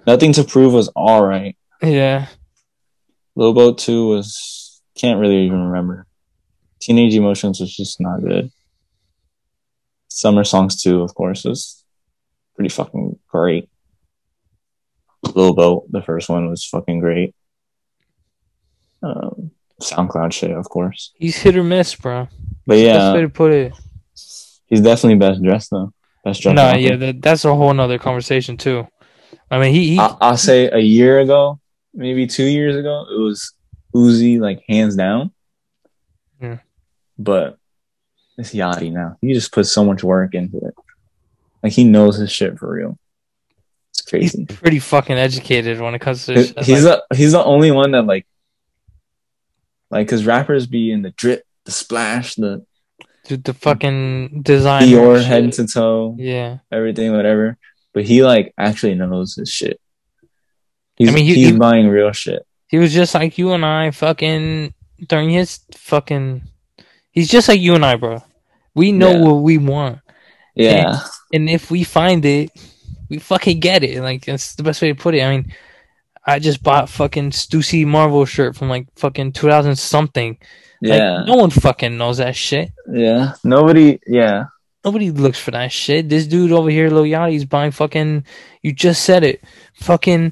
Nothing 0.07 0.33
to 0.33 0.43
prove 0.43 0.73
was 0.73 0.87
all 0.89 1.23
right. 1.25 1.55
Yeah. 1.81 2.27
Lil 3.35 3.53
Boat 3.53 3.77
Two 3.77 4.07
was 4.09 4.81
can't 4.95 5.19
really 5.19 5.45
even 5.45 5.61
remember. 5.69 6.05
Teenage 6.81 7.15
Emotions 7.15 7.59
was 7.59 7.75
just 7.75 7.99
not 7.99 8.21
good. 8.21 8.51
Summer 10.09 10.43
Songs 10.43 10.81
Two, 10.81 11.01
of 11.01 11.13
course, 11.15 11.43
was 11.45 11.78
pretty 12.59 12.69
fucking 12.73 13.17
great. 13.29 13.69
Lil 15.33 15.53
Boat, 15.55 15.89
the 15.89 16.01
first 16.01 16.27
one 16.27 16.49
was 16.49 16.65
fucking 16.65 16.99
great. 16.99 17.33
Um, 19.01 19.51
SoundCloud 19.81 20.33
shit, 20.33 20.51
of 20.51 20.67
course. 20.67 21.13
He's 21.15 21.37
hit 21.37 21.55
or 21.55 21.63
miss, 21.63 21.95
bro. 21.95 22.27
But 22.67 22.79
yeah, 22.79 22.97
Best 22.97 23.15
way 23.15 23.21
to 23.21 23.29
put 23.29 23.53
it. 23.53 23.73
he's 24.67 24.81
definitely 24.81 25.15
best 25.15 25.41
dressed 25.41 25.69
though. 25.71 25.93
Best 26.25 26.41
dressed. 26.41 26.55
No, 26.57 26.63
rapper. 26.65 26.79
yeah, 26.79 26.95
that, 26.97 27.21
that's 27.21 27.45
a 27.45 27.55
whole 27.55 27.73
nother 27.73 27.97
conversation 27.97 28.57
too. 28.57 28.85
I 29.49 29.57
mean, 29.57 29.73
he, 29.73 29.91
he 29.91 29.99
I- 29.99 30.17
I'll 30.19 30.35
say 30.37 30.69
a 30.69 30.79
year 30.79 31.19
ago, 31.21 31.61
maybe 31.93 32.27
two 32.27 32.43
years 32.43 32.75
ago, 32.75 33.05
it 33.09 33.19
was 33.21 33.53
Uzi 33.95 34.37
like 34.37 34.63
hands 34.67 34.97
down. 34.97 35.31
Yeah. 36.41 36.57
But 37.17 37.57
it's 38.37 38.53
Yachty 38.53 38.91
now. 38.91 39.15
He 39.21 39.33
just 39.33 39.53
put 39.53 39.65
so 39.65 39.85
much 39.85 40.03
work 40.03 40.35
into 40.35 40.57
it. 40.57 40.73
Like 41.63 41.73
he 41.73 41.83
knows 41.83 42.17
his 42.17 42.31
shit 42.31 42.57
for 42.57 42.71
real. 42.71 42.97
It's 43.91 44.01
crazy. 44.01 44.45
He's 44.47 44.57
pretty 44.57 44.79
fucking 44.79 45.17
educated 45.17 45.79
when 45.81 45.93
it 45.95 45.99
comes 45.99 46.25
to. 46.25 46.33
He's 46.33 46.47
shit. 46.49 46.63
he's 46.65 46.85
like, 46.85 47.01
the 47.09 47.15
he's 47.17 47.31
the 47.33 47.43
only 47.43 47.71
one 47.71 47.91
that 47.91 48.03
like 48.03 48.25
like 49.91 50.07
because 50.07 50.25
rappers 50.25 50.67
be 50.67 50.91
in 50.91 51.01
the 51.01 51.11
drip, 51.11 51.43
the 51.65 51.71
splash, 51.71 52.35
the 52.35 52.65
dude, 53.25 53.43
the 53.43 53.53
fucking 53.53 54.41
design. 54.43 54.83
Dior 54.83 55.23
head 55.23 55.51
to 55.53 55.67
toe, 55.67 56.15
Yeah, 56.17 56.59
everything, 56.71 57.11
whatever. 57.13 57.57
But 57.93 58.03
he 58.05 58.23
like 58.23 58.53
actually 58.57 58.95
knows 58.95 59.35
his 59.35 59.49
shit. 59.49 59.79
He's 60.95 61.09
I 61.09 61.11
mean, 61.11 61.25
he- 61.25 61.35
he's 61.35 61.49
he- 61.51 61.57
buying 61.57 61.87
real 61.87 62.11
shit. 62.11 62.45
he 62.67 62.77
was 62.77 62.93
just 62.93 63.15
like 63.15 63.37
you 63.37 63.51
and 63.53 63.65
I. 63.65 63.91
Fucking 63.91 64.73
during 65.07 65.29
his 65.31 65.59
fucking. 65.73 66.43
He's 67.11 67.29
just 67.29 67.47
like 67.47 67.59
you 67.59 67.73
and 67.75 67.83
I, 67.85 67.95
bro. 67.95 68.23
We 68.75 68.91
know 68.91 69.11
Yeah. 69.11 69.19
what 69.21 69.41
we 69.41 69.57
want, 69.57 69.99
Yeah, 70.55 70.91
and 70.91 70.99
if 71.31 71.69
we 71.71 71.83
find 71.83 72.23
it, 72.25 72.51
we 73.09 73.19
fucking 73.19 73.59
get 73.59 73.83
it. 73.83 74.01
Like 74.01 74.25
that's 74.25 74.55
the 74.55 74.63
best 74.63 74.81
way 74.81 74.89
to 74.89 74.95
put 74.95 75.15
it. 75.15 75.21
I 75.21 75.29
mean, 75.37 75.53
I 76.25 76.39
just 76.39 76.61
bought 76.63 76.89
fucking 76.89 77.31
Stussy 77.31 77.85
Marvel 77.85 78.25
shirt 78.25 78.55
from 78.55 78.69
like 78.69 78.87
fucking 78.95 79.33
two 79.33 79.47
thousand 79.47 79.75
something. 79.77 80.37
Like, 80.81 80.99
yeah, 80.99 81.23
no 81.25 81.35
one 81.35 81.49
fucking 81.49 81.97
knows 81.97 82.17
that 82.17 82.35
shit. 82.35 82.71
yeah. 82.91 83.33
Nobody, 83.43 83.99
yeah, 84.07 84.45
Nobody 84.85 85.11
looks 85.11 85.37
for 85.37 85.51
that 85.51 85.73
shit. 85.73 86.07
This 86.07 86.25
dude 86.25 86.53
over 86.53 86.69
here, 86.69 86.89
Lil 86.89 87.03
Yachty, 87.03 87.35
is 87.35 87.45
buying 87.45 87.71
fucking. 87.71 88.23
You 88.63 88.71
just 88.71 89.03
said 89.03 89.23
it. 89.25 89.43
Fucking 89.73 90.31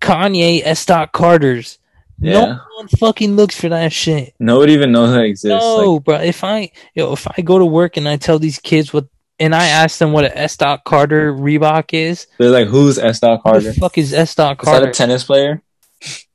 Kanye 0.00 0.60
S. 0.64 0.84
Dot 0.84 1.12
Carter's. 1.12 1.78
yeah. 2.18 2.32
No 2.32 2.60
one 2.76 2.88
fucking 2.88 3.36
looks 3.36 3.58
for 3.58 3.70
that 3.70 3.92
shit. 3.92 4.34
Nobody 4.38 4.74
even 4.74 4.92
knows 4.92 5.12
that 5.12 5.24
exists. 5.24 5.64
No, 5.64 5.94
Like, 5.94 6.04
bro. 6.04 6.16
If 6.16 6.44
I 6.44 6.70
yo, 6.94 7.12
if 7.14 7.26
I 7.36 7.40
go 7.42 7.58
to 7.58 7.64
work 7.66 7.96
and 7.96 8.06
I 8.08 8.16
tell 8.18 8.38
these 8.38 8.58
kids 8.58 8.92
what, 8.92 9.06
and 9.40 9.54
I 9.54 9.66
asked 9.66 9.98
them 9.98 10.12
what 10.12 10.24
a 10.24 10.38
S. 10.38 10.56
Dot 10.56 10.84
Carter 10.84 11.32
Reebok 11.32 11.92
is, 11.94 12.26
they're 12.38 12.50
like, 12.50 12.68
who's 12.68 12.98
S. 12.98 13.18
Dot 13.20 13.42
Carter? 13.42 13.60
the 13.72 13.74
fuck 13.74 13.98
is 13.98 14.12
S. 14.14 14.34
Dot 14.34 14.58
Carter? 14.58 14.90
Is 14.90 14.96
that 14.96 15.02
a 15.04 15.06
tennis 15.06 15.24
player? 15.24 15.62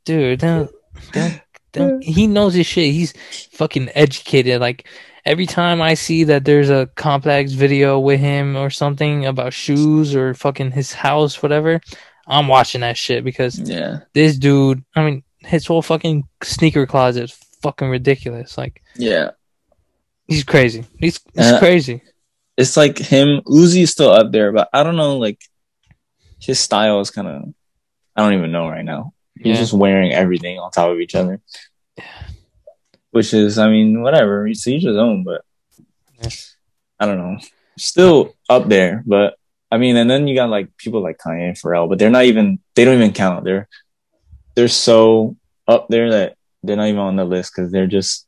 dude? 0.03 0.40
Don't, 0.40 0.72
don't, 1.11 1.41
don't, 1.72 2.03
he 2.03 2.27
knows 2.27 2.53
his 2.53 2.65
shit. 2.68 2.94
He's 2.94 3.14
fucking 3.52 3.90
educated. 3.95 4.60
Like 4.60 4.88
every 5.26 5.45
time 5.45 5.82
I 5.82 5.94
see 5.94 6.26
that 6.26 6.45
there's 6.45 6.69
a 6.69 6.90
complex 6.95 7.53
video 7.53 7.99
with 7.99 8.19
him 8.19 8.56
or 8.56 8.69
something 8.69 9.26
about 9.26 9.53
shoes 9.53 10.15
or 10.15 10.34
fucking 10.34 10.72
his 10.72 10.94
house, 10.94 11.41
whatever, 11.41 11.82
I'm 12.27 12.48
watching 12.48 12.82
that 12.82 12.98
shit 12.98 13.23
because 13.23 13.60
Yeah, 13.60 13.99
this 14.14 14.38
dude, 14.38 14.84
I 14.95 15.03
mean, 15.03 15.23
his 15.40 15.65
whole 15.65 15.82
fucking 15.82 16.27
sneaker 16.44 16.86
closet 16.86 17.26
is 17.26 17.32
fucking 17.61 17.90
ridiculous. 17.90 18.57
Like 18.57 18.82
yeah. 18.95 19.32
he's 20.27 20.44
crazy. 20.44 20.86
He's 20.99 21.19
he's 21.36 21.52
Uh, 21.52 21.60
crazy. 21.60 22.02
It's 22.57 22.77
like 22.77 22.98
him. 22.98 23.41
Uzi's 23.45 23.91
still 23.91 24.11
up 24.11 24.32
there, 24.32 24.52
but 24.52 24.69
I 24.73 24.84
don't 24.84 24.95
know. 24.95 25.18
Like 25.18 25.41
his 26.40 26.60
style 26.60 26.99
is 27.02 27.11
kind 27.11 27.27
of. 27.27 27.53
I 28.15 28.22
don't 28.22 28.34
even 28.38 28.52
know 28.52 28.69
right 28.69 28.86
now. 28.86 29.14
He's 29.38 29.56
Yeah. 29.56 29.61
just 29.61 29.73
wearing 29.73 30.14
everything 30.14 30.57
on 30.60 30.72
top 30.72 30.90
of 30.90 30.99
each 30.99 31.15
other. 31.15 31.41
Which 33.11 33.34
is, 33.34 33.57
I 33.57 33.69
mean, 33.69 34.02
whatever. 34.02 34.48
It's 34.48 34.68
each 34.68 34.84
his 34.84 34.98
own, 34.98 35.23
but. 35.23 35.41
I 36.99 37.06
don't 37.06 37.18
know. 37.18 37.38
Still 37.77 38.34
up 38.49 38.69
there, 38.69 39.03
but 39.06 39.36
I 39.69 39.77
mean, 39.77 39.98
and 39.98 40.10
then 40.10 40.27
you 40.30 40.36
got 40.36 40.49
like 40.49 40.76
people 40.77 41.02
like 41.03 41.18
Kanye 41.18 41.49
and 41.49 41.57
Pharrell, 41.57 41.90
but 41.90 41.99
they're 41.99 42.10
not 42.10 42.23
even. 42.23 42.60
They 42.76 42.86
don't 42.86 42.95
even 42.95 43.11
count. 43.11 43.44
They're 43.44 43.68
they're 44.56 44.69
so 44.69 45.36
up 45.68 45.90
there 45.90 46.10
that 46.11 46.38
they're 46.64 46.77
not 46.77 46.88
even 46.88 46.99
on 47.02 47.18
the 47.18 47.26
list 47.26 47.52
because 47.53 47.69
they're 47.72 47.88
just 47.88 48.26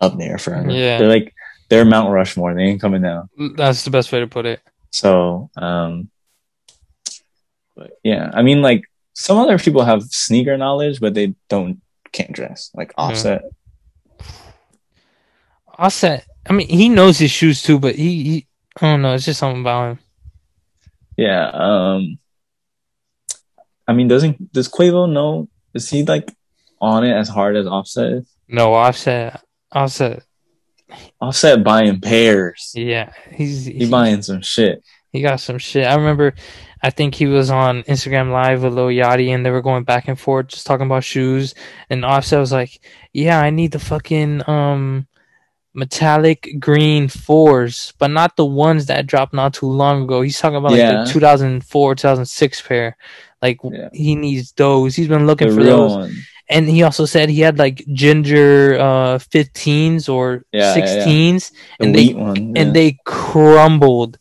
up 0.00 0.18
there 0.18 0.36
forever. 0.36 0.70
Yeah. 0.70 0.98
They're 0.98 1.08
like 1.08 1.32
they're 1.72 1.86
Mount 1.86 2.12
Rushmore. 2.12 2.52
They 2.52 2.64
ain't 2.64 2.82
coming 2.82 3.00
down. 3.00 3.30
That's 3.56 3.84
the 3.84 3.90
best 3.90 4.12
way 4.12 4.20
to 4.20 4.26
put 4.26 4.44
it. 4.44 4.60
So, 4.90 5.48
um, 5.56 6.10
but 7.74 7.92
yeah, 8.04 8.30
I 8.34 8.42
mean, 8.42 8.60
like 8.60 8.84
some 9.14 9.38
other 9.38 9.58
people 9.58 9.82
have 9.82 10.02
sneaker 10.02 10.58
knowledge, 10.58 11.00
but 11.00 11.14
they 11.14 11.34
don't 11.48 11.80
can't 12.12 12.30
dress 12.30 12.70
like 12.74 12.92
Offset. 12.98 13.44
Offset. 15.78 16.26
I 16.46 16.52
mean, 16.52 16.68
he 16.68 16.90
knows 16.90 17.18
his 17.18 17.30
shoes 17.30 17.62
too, 17.62 17.78
but 17.78 17.94
he, 17.94 18.22
he 18.22 18.46
I 18.78 18.92
don't 18.92 19.00
know. 19.00 19.14
It's 19.14 19.24
just 19.24 19.40
something 19.40 19.62
about 19.62 19.92
him. 19.92 19.98
Yeah. 21.16 21.48
Um, 21.54 22.18
I 23.88 23.94
mean, 23.94 24.08
doesn't 24.08 24.52
does 24.52 24.68
Quavo 24.68 25.10
know? 25.10 25.48
Is 25.72 25.88
he 25.88 26.04
like 26.04 26.30
on 26.82 27.02
it 27.04 27.14
as 27.14 27.30
hard 27.30 27.56
as 27.56 27.66
Offset 27.66 28.12
is? 28.12 28.30
No, 28.46 28.74
Offset. 28.74 29.42
Offset. 29.72 30.22
Offset 31.20 31.62
buying 31.64 32.00
pairs. 32.00 32.72
Yeah, 32.74 33.12
he's 33.30 33.66
He 33.66 33.88
buying 33.88 34.22
some 34.22 34.42
shit. 34.42 34.82
He 35.12 35.20
got 35.22 35.40
some 35.40 35.58
shit. 35.58 35.86
I 35.86 35.94
remember, 35.94 36.34
I 36.82 36.90
think 36.90 37.14
he 37.14 37.26
was 37.26 37.50
on 37.50 37.82
Instagram 37.82 38.32
Live 38.32 38.62
with 38.62 38.72
Lil 38.72 38.86
Yachty, 38.86 39.28
and 39.34 39.44
they 39.44 39.50
were 39.50 39.60
going 39.62 39.84
back 39.84 40.08
and 40.08 40.18
forth 40.18 40.48
just 40.48 40.66
talking 40.66 40.86
about 40.86 41.04
shoes. 41.04 41.54
And 41.90 42.04
Offset 42.04 42.38
was 42.40 42.50
like, 42.52 42.80
"Yeah, 43.12 43.38
I 43.40 43.50
need 43.50 43.72
the 43.72 43.78
fucking 43.78 44.48
um 44.48 45.06
metallic 45.74 46.56
green 46.58 47.08
fours, 47.08 47.92
but 47.98 48.08
not 48.08 48.36
the 48.36 48.44
ones 48.44 48.86
that 48.86 49.06
dropped 49.06 49.32
not 49.32 49.54
too 49.54 49.66
long 49.66 50.04
ago. 50.04 50.20
He's 50.22 50.38
talking 50.38 50.56
about 50.56 50.72
Yeah. 50.72 50.98
like 50.98 51.06
the 51.06 51.12
2004, 51.12 51.94
2006 51.94 52.60
pair. 52.62 52.96
Like 53.40 53.58
Yeah. 53.64 53.88
he 53.92 54.14
needs 54.14 54.52
those. 54.52 54.94
He's 54.96 55.08
been 55.08 55.26
looking 55.26 55.48
The 55.48 55.54
for 55.54 55.62
those. 55.64 55.90
one. 55.92 56.14
And 56.52 56.68
he 56.68 56.82
also 56.82 57.06
said 57.06 57.28
he 57.28 57.40
had 57.40 57.58
like 57.58 57.84
ginger 57.92 58.78
uh 58.78 59.18
15s 59.18 60.08
or 60.08 60.44
Yeah, 60.52 60.74
yeah, 60.76 60.84
yeah. 60.84 61.06
16s, 61.06 61.50
The 61.50 61.84
and 61.84 61.94
they 61.94 62.14
one. 62.14 62.56
and 62.56 62.74
they 62.76 62.98
crumbled 63.04 64.18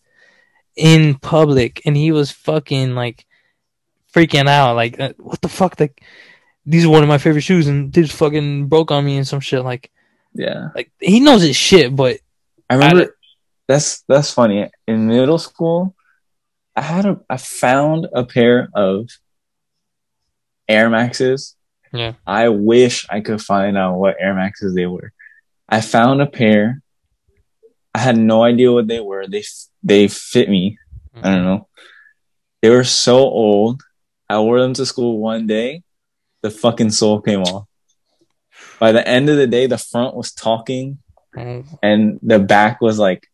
in 0.75 1.15
public 1.19 1.81
and 1.85 1.95
he 1.97 2.11
was 2.11 2.31
fucking 2.31 2.95
like 2.95 3.25
freaking 4.13 4.47
out 4.47 4.75
like 4.75 4.99
uh, 4.99 5.13
what 5.19 5.41
the 5.41 5.49
fuck 5.49 5.79
like 5.79 6.01
these 6.65 6.85
are 6.85 6.89
one 6.89 7.03
of 7.03 7.09
my 7.09 7.17
favorite 7.17 7.41
shoes 7.41 7.67
and 7.67 7.91
they 7.91 8.01
just 8.03 8.15
fucking 8.15 8.67
broke 8.67 8.91
on 8.91 9.05
me 9.05 9.17
and 9.17 9.27
some 9.27 9.39
shit 9.39 9.63
like 9.63 9.91
yeah. 10.33 10.69
like 10.75 10.91
he 10.99 11.19
knows 11.19 11.41
his 11.43 11.55
shit 11.55 11.93
but 11.95 12.19
I 12.69 12.75
remember 12.75 13.13
that's 13.71 14.01
that's 14.07 14.33
funny. 14.33 14.69
In 14.87 15.07
middle 15.07 15.37
school, 15.37 15.95
I 16.75 16.81
had 16.81 17.05
a 17.05 17.19
I 17.29 17.37
found 17.37 18.07
a 18.13 18.25
pair 18.25 18.69
of 18.73 19.09
Air 20.67 20.89
Maxes. 20.89 21.55
Yeah. 21.93 22.13
I 22.25 22.49
wish 22.49 23.05
I 23.09 23.21
could 23.21 23.41
find 23.41 23.77
out 23.77 23.97
what 23.97 24.15
Air 24.19 24.33
Maxes 24.33 24.73
they 24.75 24.85
were. 24.85 25.11
I 25.67 25.81
found 25.81 26.21
a 26.21 26.25
pair. 26.25 26.81
I 27.93 27.99
had 27.99 28.17
no 28.17 28.43
idea 28.43 28.71
what 28.71 28.87
they 28.87 28.99
were. 28.99 29.27
They 29.27 29.43
they 29.83 30.07
fit 30.07 30.49
me. 30.49 30.77
I 31.15 31.35
don't 31.35 31.43
know. 31.43 31.67
They 32.61 32.69
were 32.69 32.85
so 32.85 33.17
old. 33.17 33.81
I 34.29 34.39
wore 34.39 34.61
them 34.61 34.73
to 34.75 34.85
school 34.85 35.19
one 35.19 35.47
day. 35.47 35.83
The 36.41 36.49
fucking 36.49 36.91
sole 36.91 37.21
came 37.21 37.41
off. 37.41 37.67
By 38.79 38.91
the 38.93 39.05
end 39.05 39.29
of 39.29 39.37
the 39.37 39.47
day, 39.47 39.67
the 39.67 39.77
front 39.77 40.15
was 40.15 40.31
talking 40.31 40.99
Mm. 41.35 41.65
and 41.81 42.19
the 42.21 42.39
back 42.39 42.81
was 42.81 42.99
like 42.99 43.25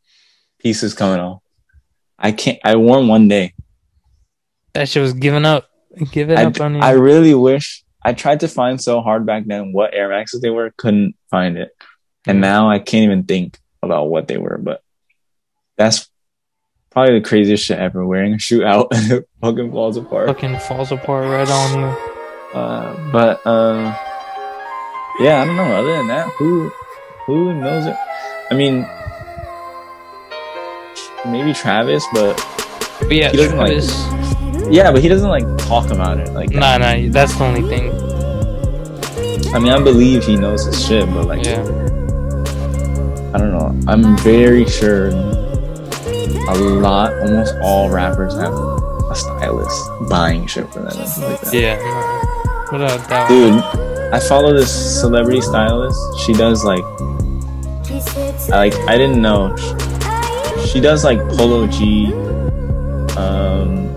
pieces 0.59 0.93
coming 0.93 1.19
off. 1.19 1.41
I 2.19 2.31
can't. 2.31 2.59
I 2.63 2.75
wore 2.75 2.99
'em 2.99 3.07
one 3.07 3.27
day. 3.27 3.53
that 4.73 4.87
shit 4.87 5.01
was 5.01 5.13
giving 5.13 5.45
up 5.45 5.65
giving 6.11 6.37
I, 6.37 6.45
up 6.45 6.61
on 6.61 6.75
you 6.75 6.79
I 6.81 6.91
really 6.91 7.33
wish. 7.33 7.83
I 8.07 8.13
tried 8.13 8.39
to 8.39 8.47
find 8.47 8.79
so 8.81 9.01
hard 9.01 9.25
back 9.25 9.43
then 9.45 9.73
what 9.73 9.93
Air 9.93 10.07
Maxes 10.09 10.39
they 10.41 10.49
were, 10.49 10.71
couldn't 10.77 11.15
find 11.29 11.57
it, 11.57 11.71
and 12.25 12.39
now 12.39 12.69
I 12.69 12.79
can't 12.79 13.03
even 13.03 13.23
think 13.25 13.59
about 13.83 14.05
what 14.09 14.27
they 14.29 14.37
were. 14.37 14.57
But 14.57 14.81
that's 15.77 16.09
probably 16.89 17.19
the 17.19 17.25
craziest 17.27 17.65
shit 17.65 17.77
ever. 17.77 18.05
Wearing 18.05 18.33
a 18.33 18.39
shoe 18.39 18.63
out 18.63 18.87
and 18.93 19.11
it 19.11 19.29
fucking 19.41 19.71
falls 19.71 19.97
apart. 19.97 20.27
fucking 20.27 20.57
falls 20.59 20.91
apart 20.91 21.25
right 21.29 21.49
on 21.49 21.79
you 21.79 22.59
Uh, 22.59 23.11
but 23.11 23.45
uh, 23.45 23.93
yeah, 25.19 25.41
I 25.41 25.45
don't 25.45 25.57
know. 25.57 25.75
Other 25.75 25.91
than 25.97 26.07
that, 26.07 26.29
who 26.39 26.71
who 27.25 27.53
knows 27.59 27.85
it? 27.87 27.95
I 28.49 28.53
mean, 28.55 28.87
maybe 31.29 31.53
Travis, 31.53 32.05
but 32.13 32.35
but 33.01 33.11
yeah 33.11 33.31
He 33.31 33.37
doesn't 33.37 33.57
like- 33.57 33.67
Travis, 33.67 33.91
yeah, 34.69 34.91
but 34.91 35.01
he 35.01 35.07
doesn't 35.07 35.29
like 35.29 35.45
talk 35.59 35.91
about 35.91 36.19
it. 36.19 36.29
Like, 36.31 36.51
nah 36.51 36.77
nah 36.77 36.95
that's 37.09 37.35
the 37.37 37.43
only 37.43 37.67
thing 37.67 37.91
I 39.53 39.59
mean, 39.59 39.71
I 39.71 39.81
believe 39.81 40.25
he 40.25 40.35
knows 40.35 40.65
his 40.65 40.85
shit, 40.85 41.07
but 41.07 41.25
like, 41.25 41.45
yeah 41.45 41.61
I 43.33 43.39
don't 43.39 43.51
know. 43.51 43.91
I'm 43.91 44.17
very 44.17 44.65
sure 44.65 45.09
a 45.09 46.55
lot, 46.55 47.13
almost 47.19 47.53
all 47.61 47.89
rappers 47.89 48.33
have 48.35 48.53
a 48.53 49.15
stylist 49.15 50.09
buying 50.09 50.47
shit 50.47 50.71
for 50.71 50.79
them 50.79 50.97
like 50.97 51.41
that. 51.41 51.53
yeah 51.53 51.75
no. 51.77 52.79
without 52.79 53.09
doubt 53.09 53.29
Dude, 53.29 53.61
I 54.13 54.19
follow 54.19 54.53
this 54.53 54.71
celebrity 54.99 55.41
stylist. 55.41 55.99
She 56.19 56.33
does 56.33 56.63
like, 56.63 56.83
I 58.49 58.57
like, 58.57 58.75
I 58.87 58.97
didn't 58.97 59.21
know. 59.21 59.55
She, 59.57 60.67
she 60.69 60.79
does 60.79 61.03
like 61.03 61.19
Polo 61.29 61.67
G, 61.67 62.07
um, 63.17 63.93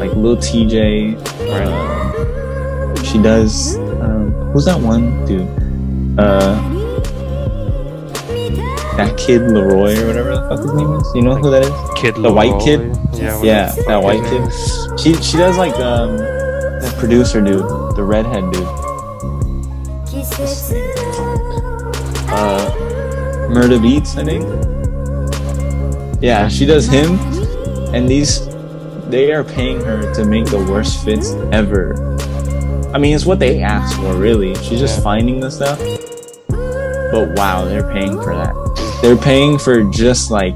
like 0.00 0.12
Lil 0.16 0.36
Tjay. 0.36 1.14
Um, 1.52 3.04
she 3.04 3.18
does. 3.22 3.76
Um, 3.76 4.32
who's 4.52 4.64
that 4.64 4.80
one 4.80 5.24
dude? 5.26 5.46
Uh, 6.18 6.58
that 8.96 9.16
Kid 9.16 9.42
LAROI 9.42 10.02
or 10.02 10.06
whatever 10.08 10.34
the 10.34 10.42
fuck 10.48 10.60
his 10.60 10.72
name 10.74 10.92
is. 10.94 11.14
You 11.14 11.22
know 11.22 11.36
who 11.36 11.50
that 11.50 11.62
is? 11.62 11.70
Kid 12.00 12.16
The 12.16 12.32
white 12.32 12.50
LAROI. 12.52 12.64
kid? 12.64 12.96
Yeah, 13.20 13.42
Yeah, 13.42 13.74
that 13.86 14.02
white 14.02 14.22
kid. 14.24 14.98
She 14.98 15.14
she 15.22 15.36
does 15.36 15.56
like 15.56 15.74
um 15.76 16.16
that 16.16 16.94
producer 16.98 17.40
dude, 17.40 17.60
the 17.96 18.02
redhead 18.02 18.50
dude. 18.52 18.66
Uh, 22.32 22.70
Murda 23.50 23.78
Beatz, 23.78 24.16
I 24.16 24.24
think. 24.24 24.44
Yeah, 26.22 26.48
she 26.48 26.66
does 26.66 26.86
him, 26.86 27.18
and 27.94 28.08
these 28.08 28.40
they 29.10 29.32
are 29.32 29.44
paying 29.44 29.80
her 29.80 30.12
to 30.14 30.24
make 30.24 30.46
the 30.46 30.58
worst 30.58 31.04
fits 31.04 31.32
ever. 31.52 31.94
I 32.94 32.98
mean, 32.98 33.14
it's 33.14 33.26
what 33.26 33.38
they 33.38 33.62
asked 33.62 33.96
for, 33.96 34.14
really. 34.14 34.54
She's 34.56 34.80
just 34.80 35.02
finding 35.02 35.40
the 35.40 35.50
stuff. 35.50 35.78
But 37.12 37.36
wow, 37.36 37.64
they're 37.64 37.90
paying 37.92 38.20
for 38.20 38.34
that. 38.34 38.54
They're 39.02 39.16
paying 39.16 39.58
for 39.58 39.82
just 39.90 40.30
like 40.30 40.54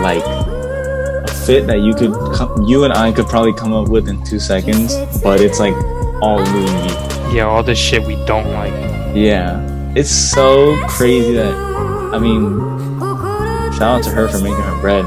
like 0.00 0.24
a 0.24 1.26
fit 1.46 1.66
that 1.66 1.80
you 1.80 1.94
could 1.94 2.12
co- 2.12 2.66
you 2.66 2.84
and 2.84 2.92
I 2.92 3.12
could 3.12 3.26
probably 3.26 3.52
come 3.52 3.72
up 3.72 3.88
with 3.88 4.08
in 4.08 4.22
two 4.24 4.40
seconds, 4.40 4.96
but 5.22 5.40
it's 5.40 5.60
like 5.60 5.74
all 6.22 6.42
V. 6.44 7.36
Yeah, 7.36 7.44
all 7.44 7.62
the 7.62 7.74
shit 7.74 8.04
we 8.04 8.16
don't 8.24 8.50
like. 8.52 8.72
Yeah, 9.14 9.60
it's 9.94 10.10
so 10.10 10.76
crazy 10.88 11.34
that 11.34 11.54
I 11.54 12.18
mean, 12.18 12.58
shout 13.74 13.98
out 13.98 14.04
to 14.04 14.10
her 14.10 14.28
for 14.28 14.38
making 14.38 14.62
her 14.62 14.80
bread. 14.80 15.04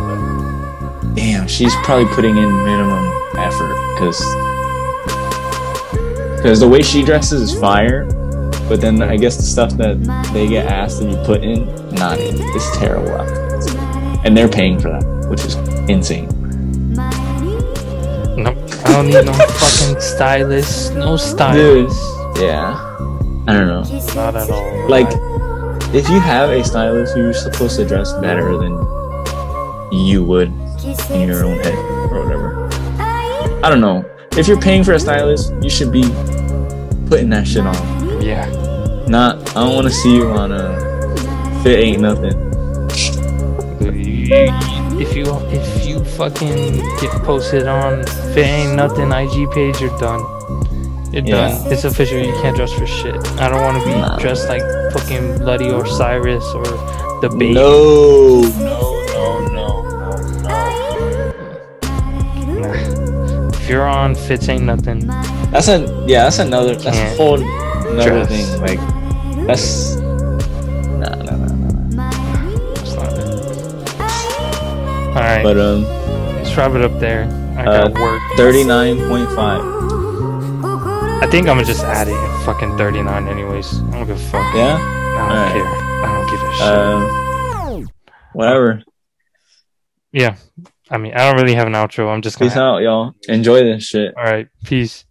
Damn, 1.15 1.47
she's 1.47 1.75
probably 1.83 2.05
putting 2.13 2.37
in 2.37 2.63
minimum 2.65 3.05
effort 3.37 3.75
because 3.93 4.19
because 6.37 6.59
the 6.59 6.67
way 6.67 6.81
she 6.81 7.03
dresses 7.03 7.53
is 7.53 7.59
fire. 7.59 8.05
But 8.67 8.81
then 8.81 9.01
I 9.01 9.17
guess 9.17 9.37
the 9.37 9.43
stuff 9.43 9.71
that 9.73 10.01
they 10.33 10.47
get 10.47 10.65
asked 10.65 10.99
to 11.01 11.05
be 11.05 11.15
put 11.25 11.43
in, 11.43 11.65
not 11.91 12.19
in. 12.19 12.35
It's 12.37 12.77
terrible 12.77 13.11
outfits. 13.11 13.73
And 14.25 14.35
they're 14.35 14.49
paying 14.49 14.79
for 14.79 14.89
that, 14.89 15.29
which 15.29 15.43
is 15.45 15.55
insane. 15.89 16.27
Nope. 18.35 18.57
I 18.85 18.93
don't 18.93 19.07
need 19.07 19.25
no 19.25 19.33
fucking 19.33 20.01
stylist. 20.01 20.93
No 20.95 21.17
stylist. 21.17 22.01
Yeah. 22.37 22.73
I 23.47 23.53
don't 23.53 23.67
know. 23.67 23.83
Not 24.15 24.35
at 24.35 24.49
all. 24.49 24.89
Like, 24.89 25.07
if 25.93 26.09
you 26.09 26.19
have 26.19 26.49
a 26.49 26.63
stylist, 26.63 27.15
you're 27.15 27.33
supposed 27.33 27.75
to 27.77 27.85
dress 27.85 28.13
better 28.13 28.57
than 28.57 28.73
you 29.91 30.23
would 30.23 30.51
in 31.11 31.27
your 31.27 31.43
own 31.45 31.57
head 31.59 31.75
or 32.11 32.23
whatever. 32.23 32.69
I 33.63 33.69
don't 33.69 33.81
know. 33.81 34.03
If 34.37 34.47
you're 34.47 34.59
paying 34.59 34.83
for 34.83 34.93
a 34.93 34.99
stylist, 34.99 35.53
you 35.61 35.69
should 35.69 35.91
be 35.91 36.03
putting 37.07 37.29
that 37.29 37.47
shit 37.47 37.65
on. 37.65 38.21
yeah. 38.21 38.45
Not, 39.07 39.37
I 39.55 39.65
don't 39.65 39.75
want 39.75 39.87
to 39.87 39.93
see 39.93 40.15
you 40.15 40.29
on 40.29 40.51
a 40.51 41.61
fit 41.61 41.79
ain't 41.79 42.01
nothing. 42.01 42.33
If 43.81 45.15
you 45.15 45.25
if 45.51 45.85
you 45.85 46.03
fucking 46.05 46.75
get 47.01 47.11
posted 47.23 47.67
on 47.67 48.01
if 48.01 48.37
it 48.37 48.45
ain't 48.45 48.75
nothing 48.75 49.11
IG 49.11 49.51
page, 49.51 49.81
you're 49.81 49.97
done. 49.99 50.21
You're 51.11 51.23
Yeah. 51.25 51.49
done. 51.49 51.71
It's 51.71 51.83
official. 51.83 52.19
You 52.19 52.31
can't 52.41 52.55
dress 52.55 52.71
for 52.71 52.87
shit. 52.87 53.15
I 53.39 53.49
don't 53.49 53.61
want 53.61 53.77
to 53.79 53.85
be 53.85 53.93
Nah. 53.95 54.17
dressed 54.17 54.47
like 54.47 54.61
fucking 54.93 55.39
Bloody 55.39 55.69
or 55.69 55.85
Cyrus 55.85 56.45
or 56.55 56.63
the 57.21 57.29
baby. 57.37 57.53
No, 57.55 58.41
Nah. 63.63 63.65
If 63.65 63.69
you're 63.69 63.87
on 63.87 64.15
fits 64.15 64.49
ain't 64.49 64.63
nothing. 64.65 65.07
That's 65.51 65.67
a 65.69 65.79
yeah. 66.07 66.23
That's 66.25 66.39
another. 66.39 66.75
That's 66.75 66.97
a 66.97 67.15
whole 67.15 67.39
another 67.41 68.25
dress. 68.25 68.29
thing. 68.29 68.61
Like 68.61 68.79
that's 69.47 69.95
nah, 69.95 71.15
nah, 71.15 71.35
nah, 71.35 71.47
nah, 71.47 71.71
nah. 71.95 72.73
That's 72.73 72.95
not 72.95 73.13
it. 73.13 73.23
All 75.15 75.21
right, 75.21 75.43
But 75.43 75.57
um, 75.59 75.83
let's 76.35 76.55
wrap 76.57 76.71
it 76.73 76.81
up 76.81 76.99
there. 76.99 77.23
I 77.57 77.65
Uh, 77.65 77.87
got 77.87 77.93
work. 78.01 78.21
thirty 78.37 78.63
nine 78.63 78.97
point 79.09 79.29
five. 79.31 79.61
I 81.21 81.27
think 81.29 81.47
I'm 81.47 81.55
gonna 81.55 81.63
just 81.65 81.83
add 81.83 82.07
it 82.09 82.13
at 82.15 82.45
fucking 82.45 82.77
39 82.77 83.27
anyways. 83.29 83.79
I 83.79 83.91
don't 83.91 84.07
give 84.07 84.17
a 84.17 84.19
fuck. 84.29 84.53
Yeah. 84.53 84.75
I 84.75 85.15
don't 85.15 85.31
alright. 85.31 85.53
care. 85.53 85.65
I 86.03 86.07
don't 86.11 86.29
give 86.29 86.41
a 86.43 86.53
shit. 86.53 86.67
Um, 87.87 87.89
whatever. 88.33 88.83
yeah. 90.11 90.35
I 90.93 90.97
mean, 90.99 91.13
I 91.15 91.27
don't 91.27 91.41
really 91.41 91.55
have 91.55 91.65
an 91.65 91.73
outro. 91.73 92.13
I'm 92.13 92.21
just 92.21 92.37
gonna. 92.37 92.51
Peace 92.51 92.57
out, 92.57 92.77
y'all. 92.83 93.15
Enjoy 93.27 93.63
this 93.63 93.83
shit. 93.83 94.13
All 94.15 94.23
right. 94.23 94.47
Peace. 94.63 95.05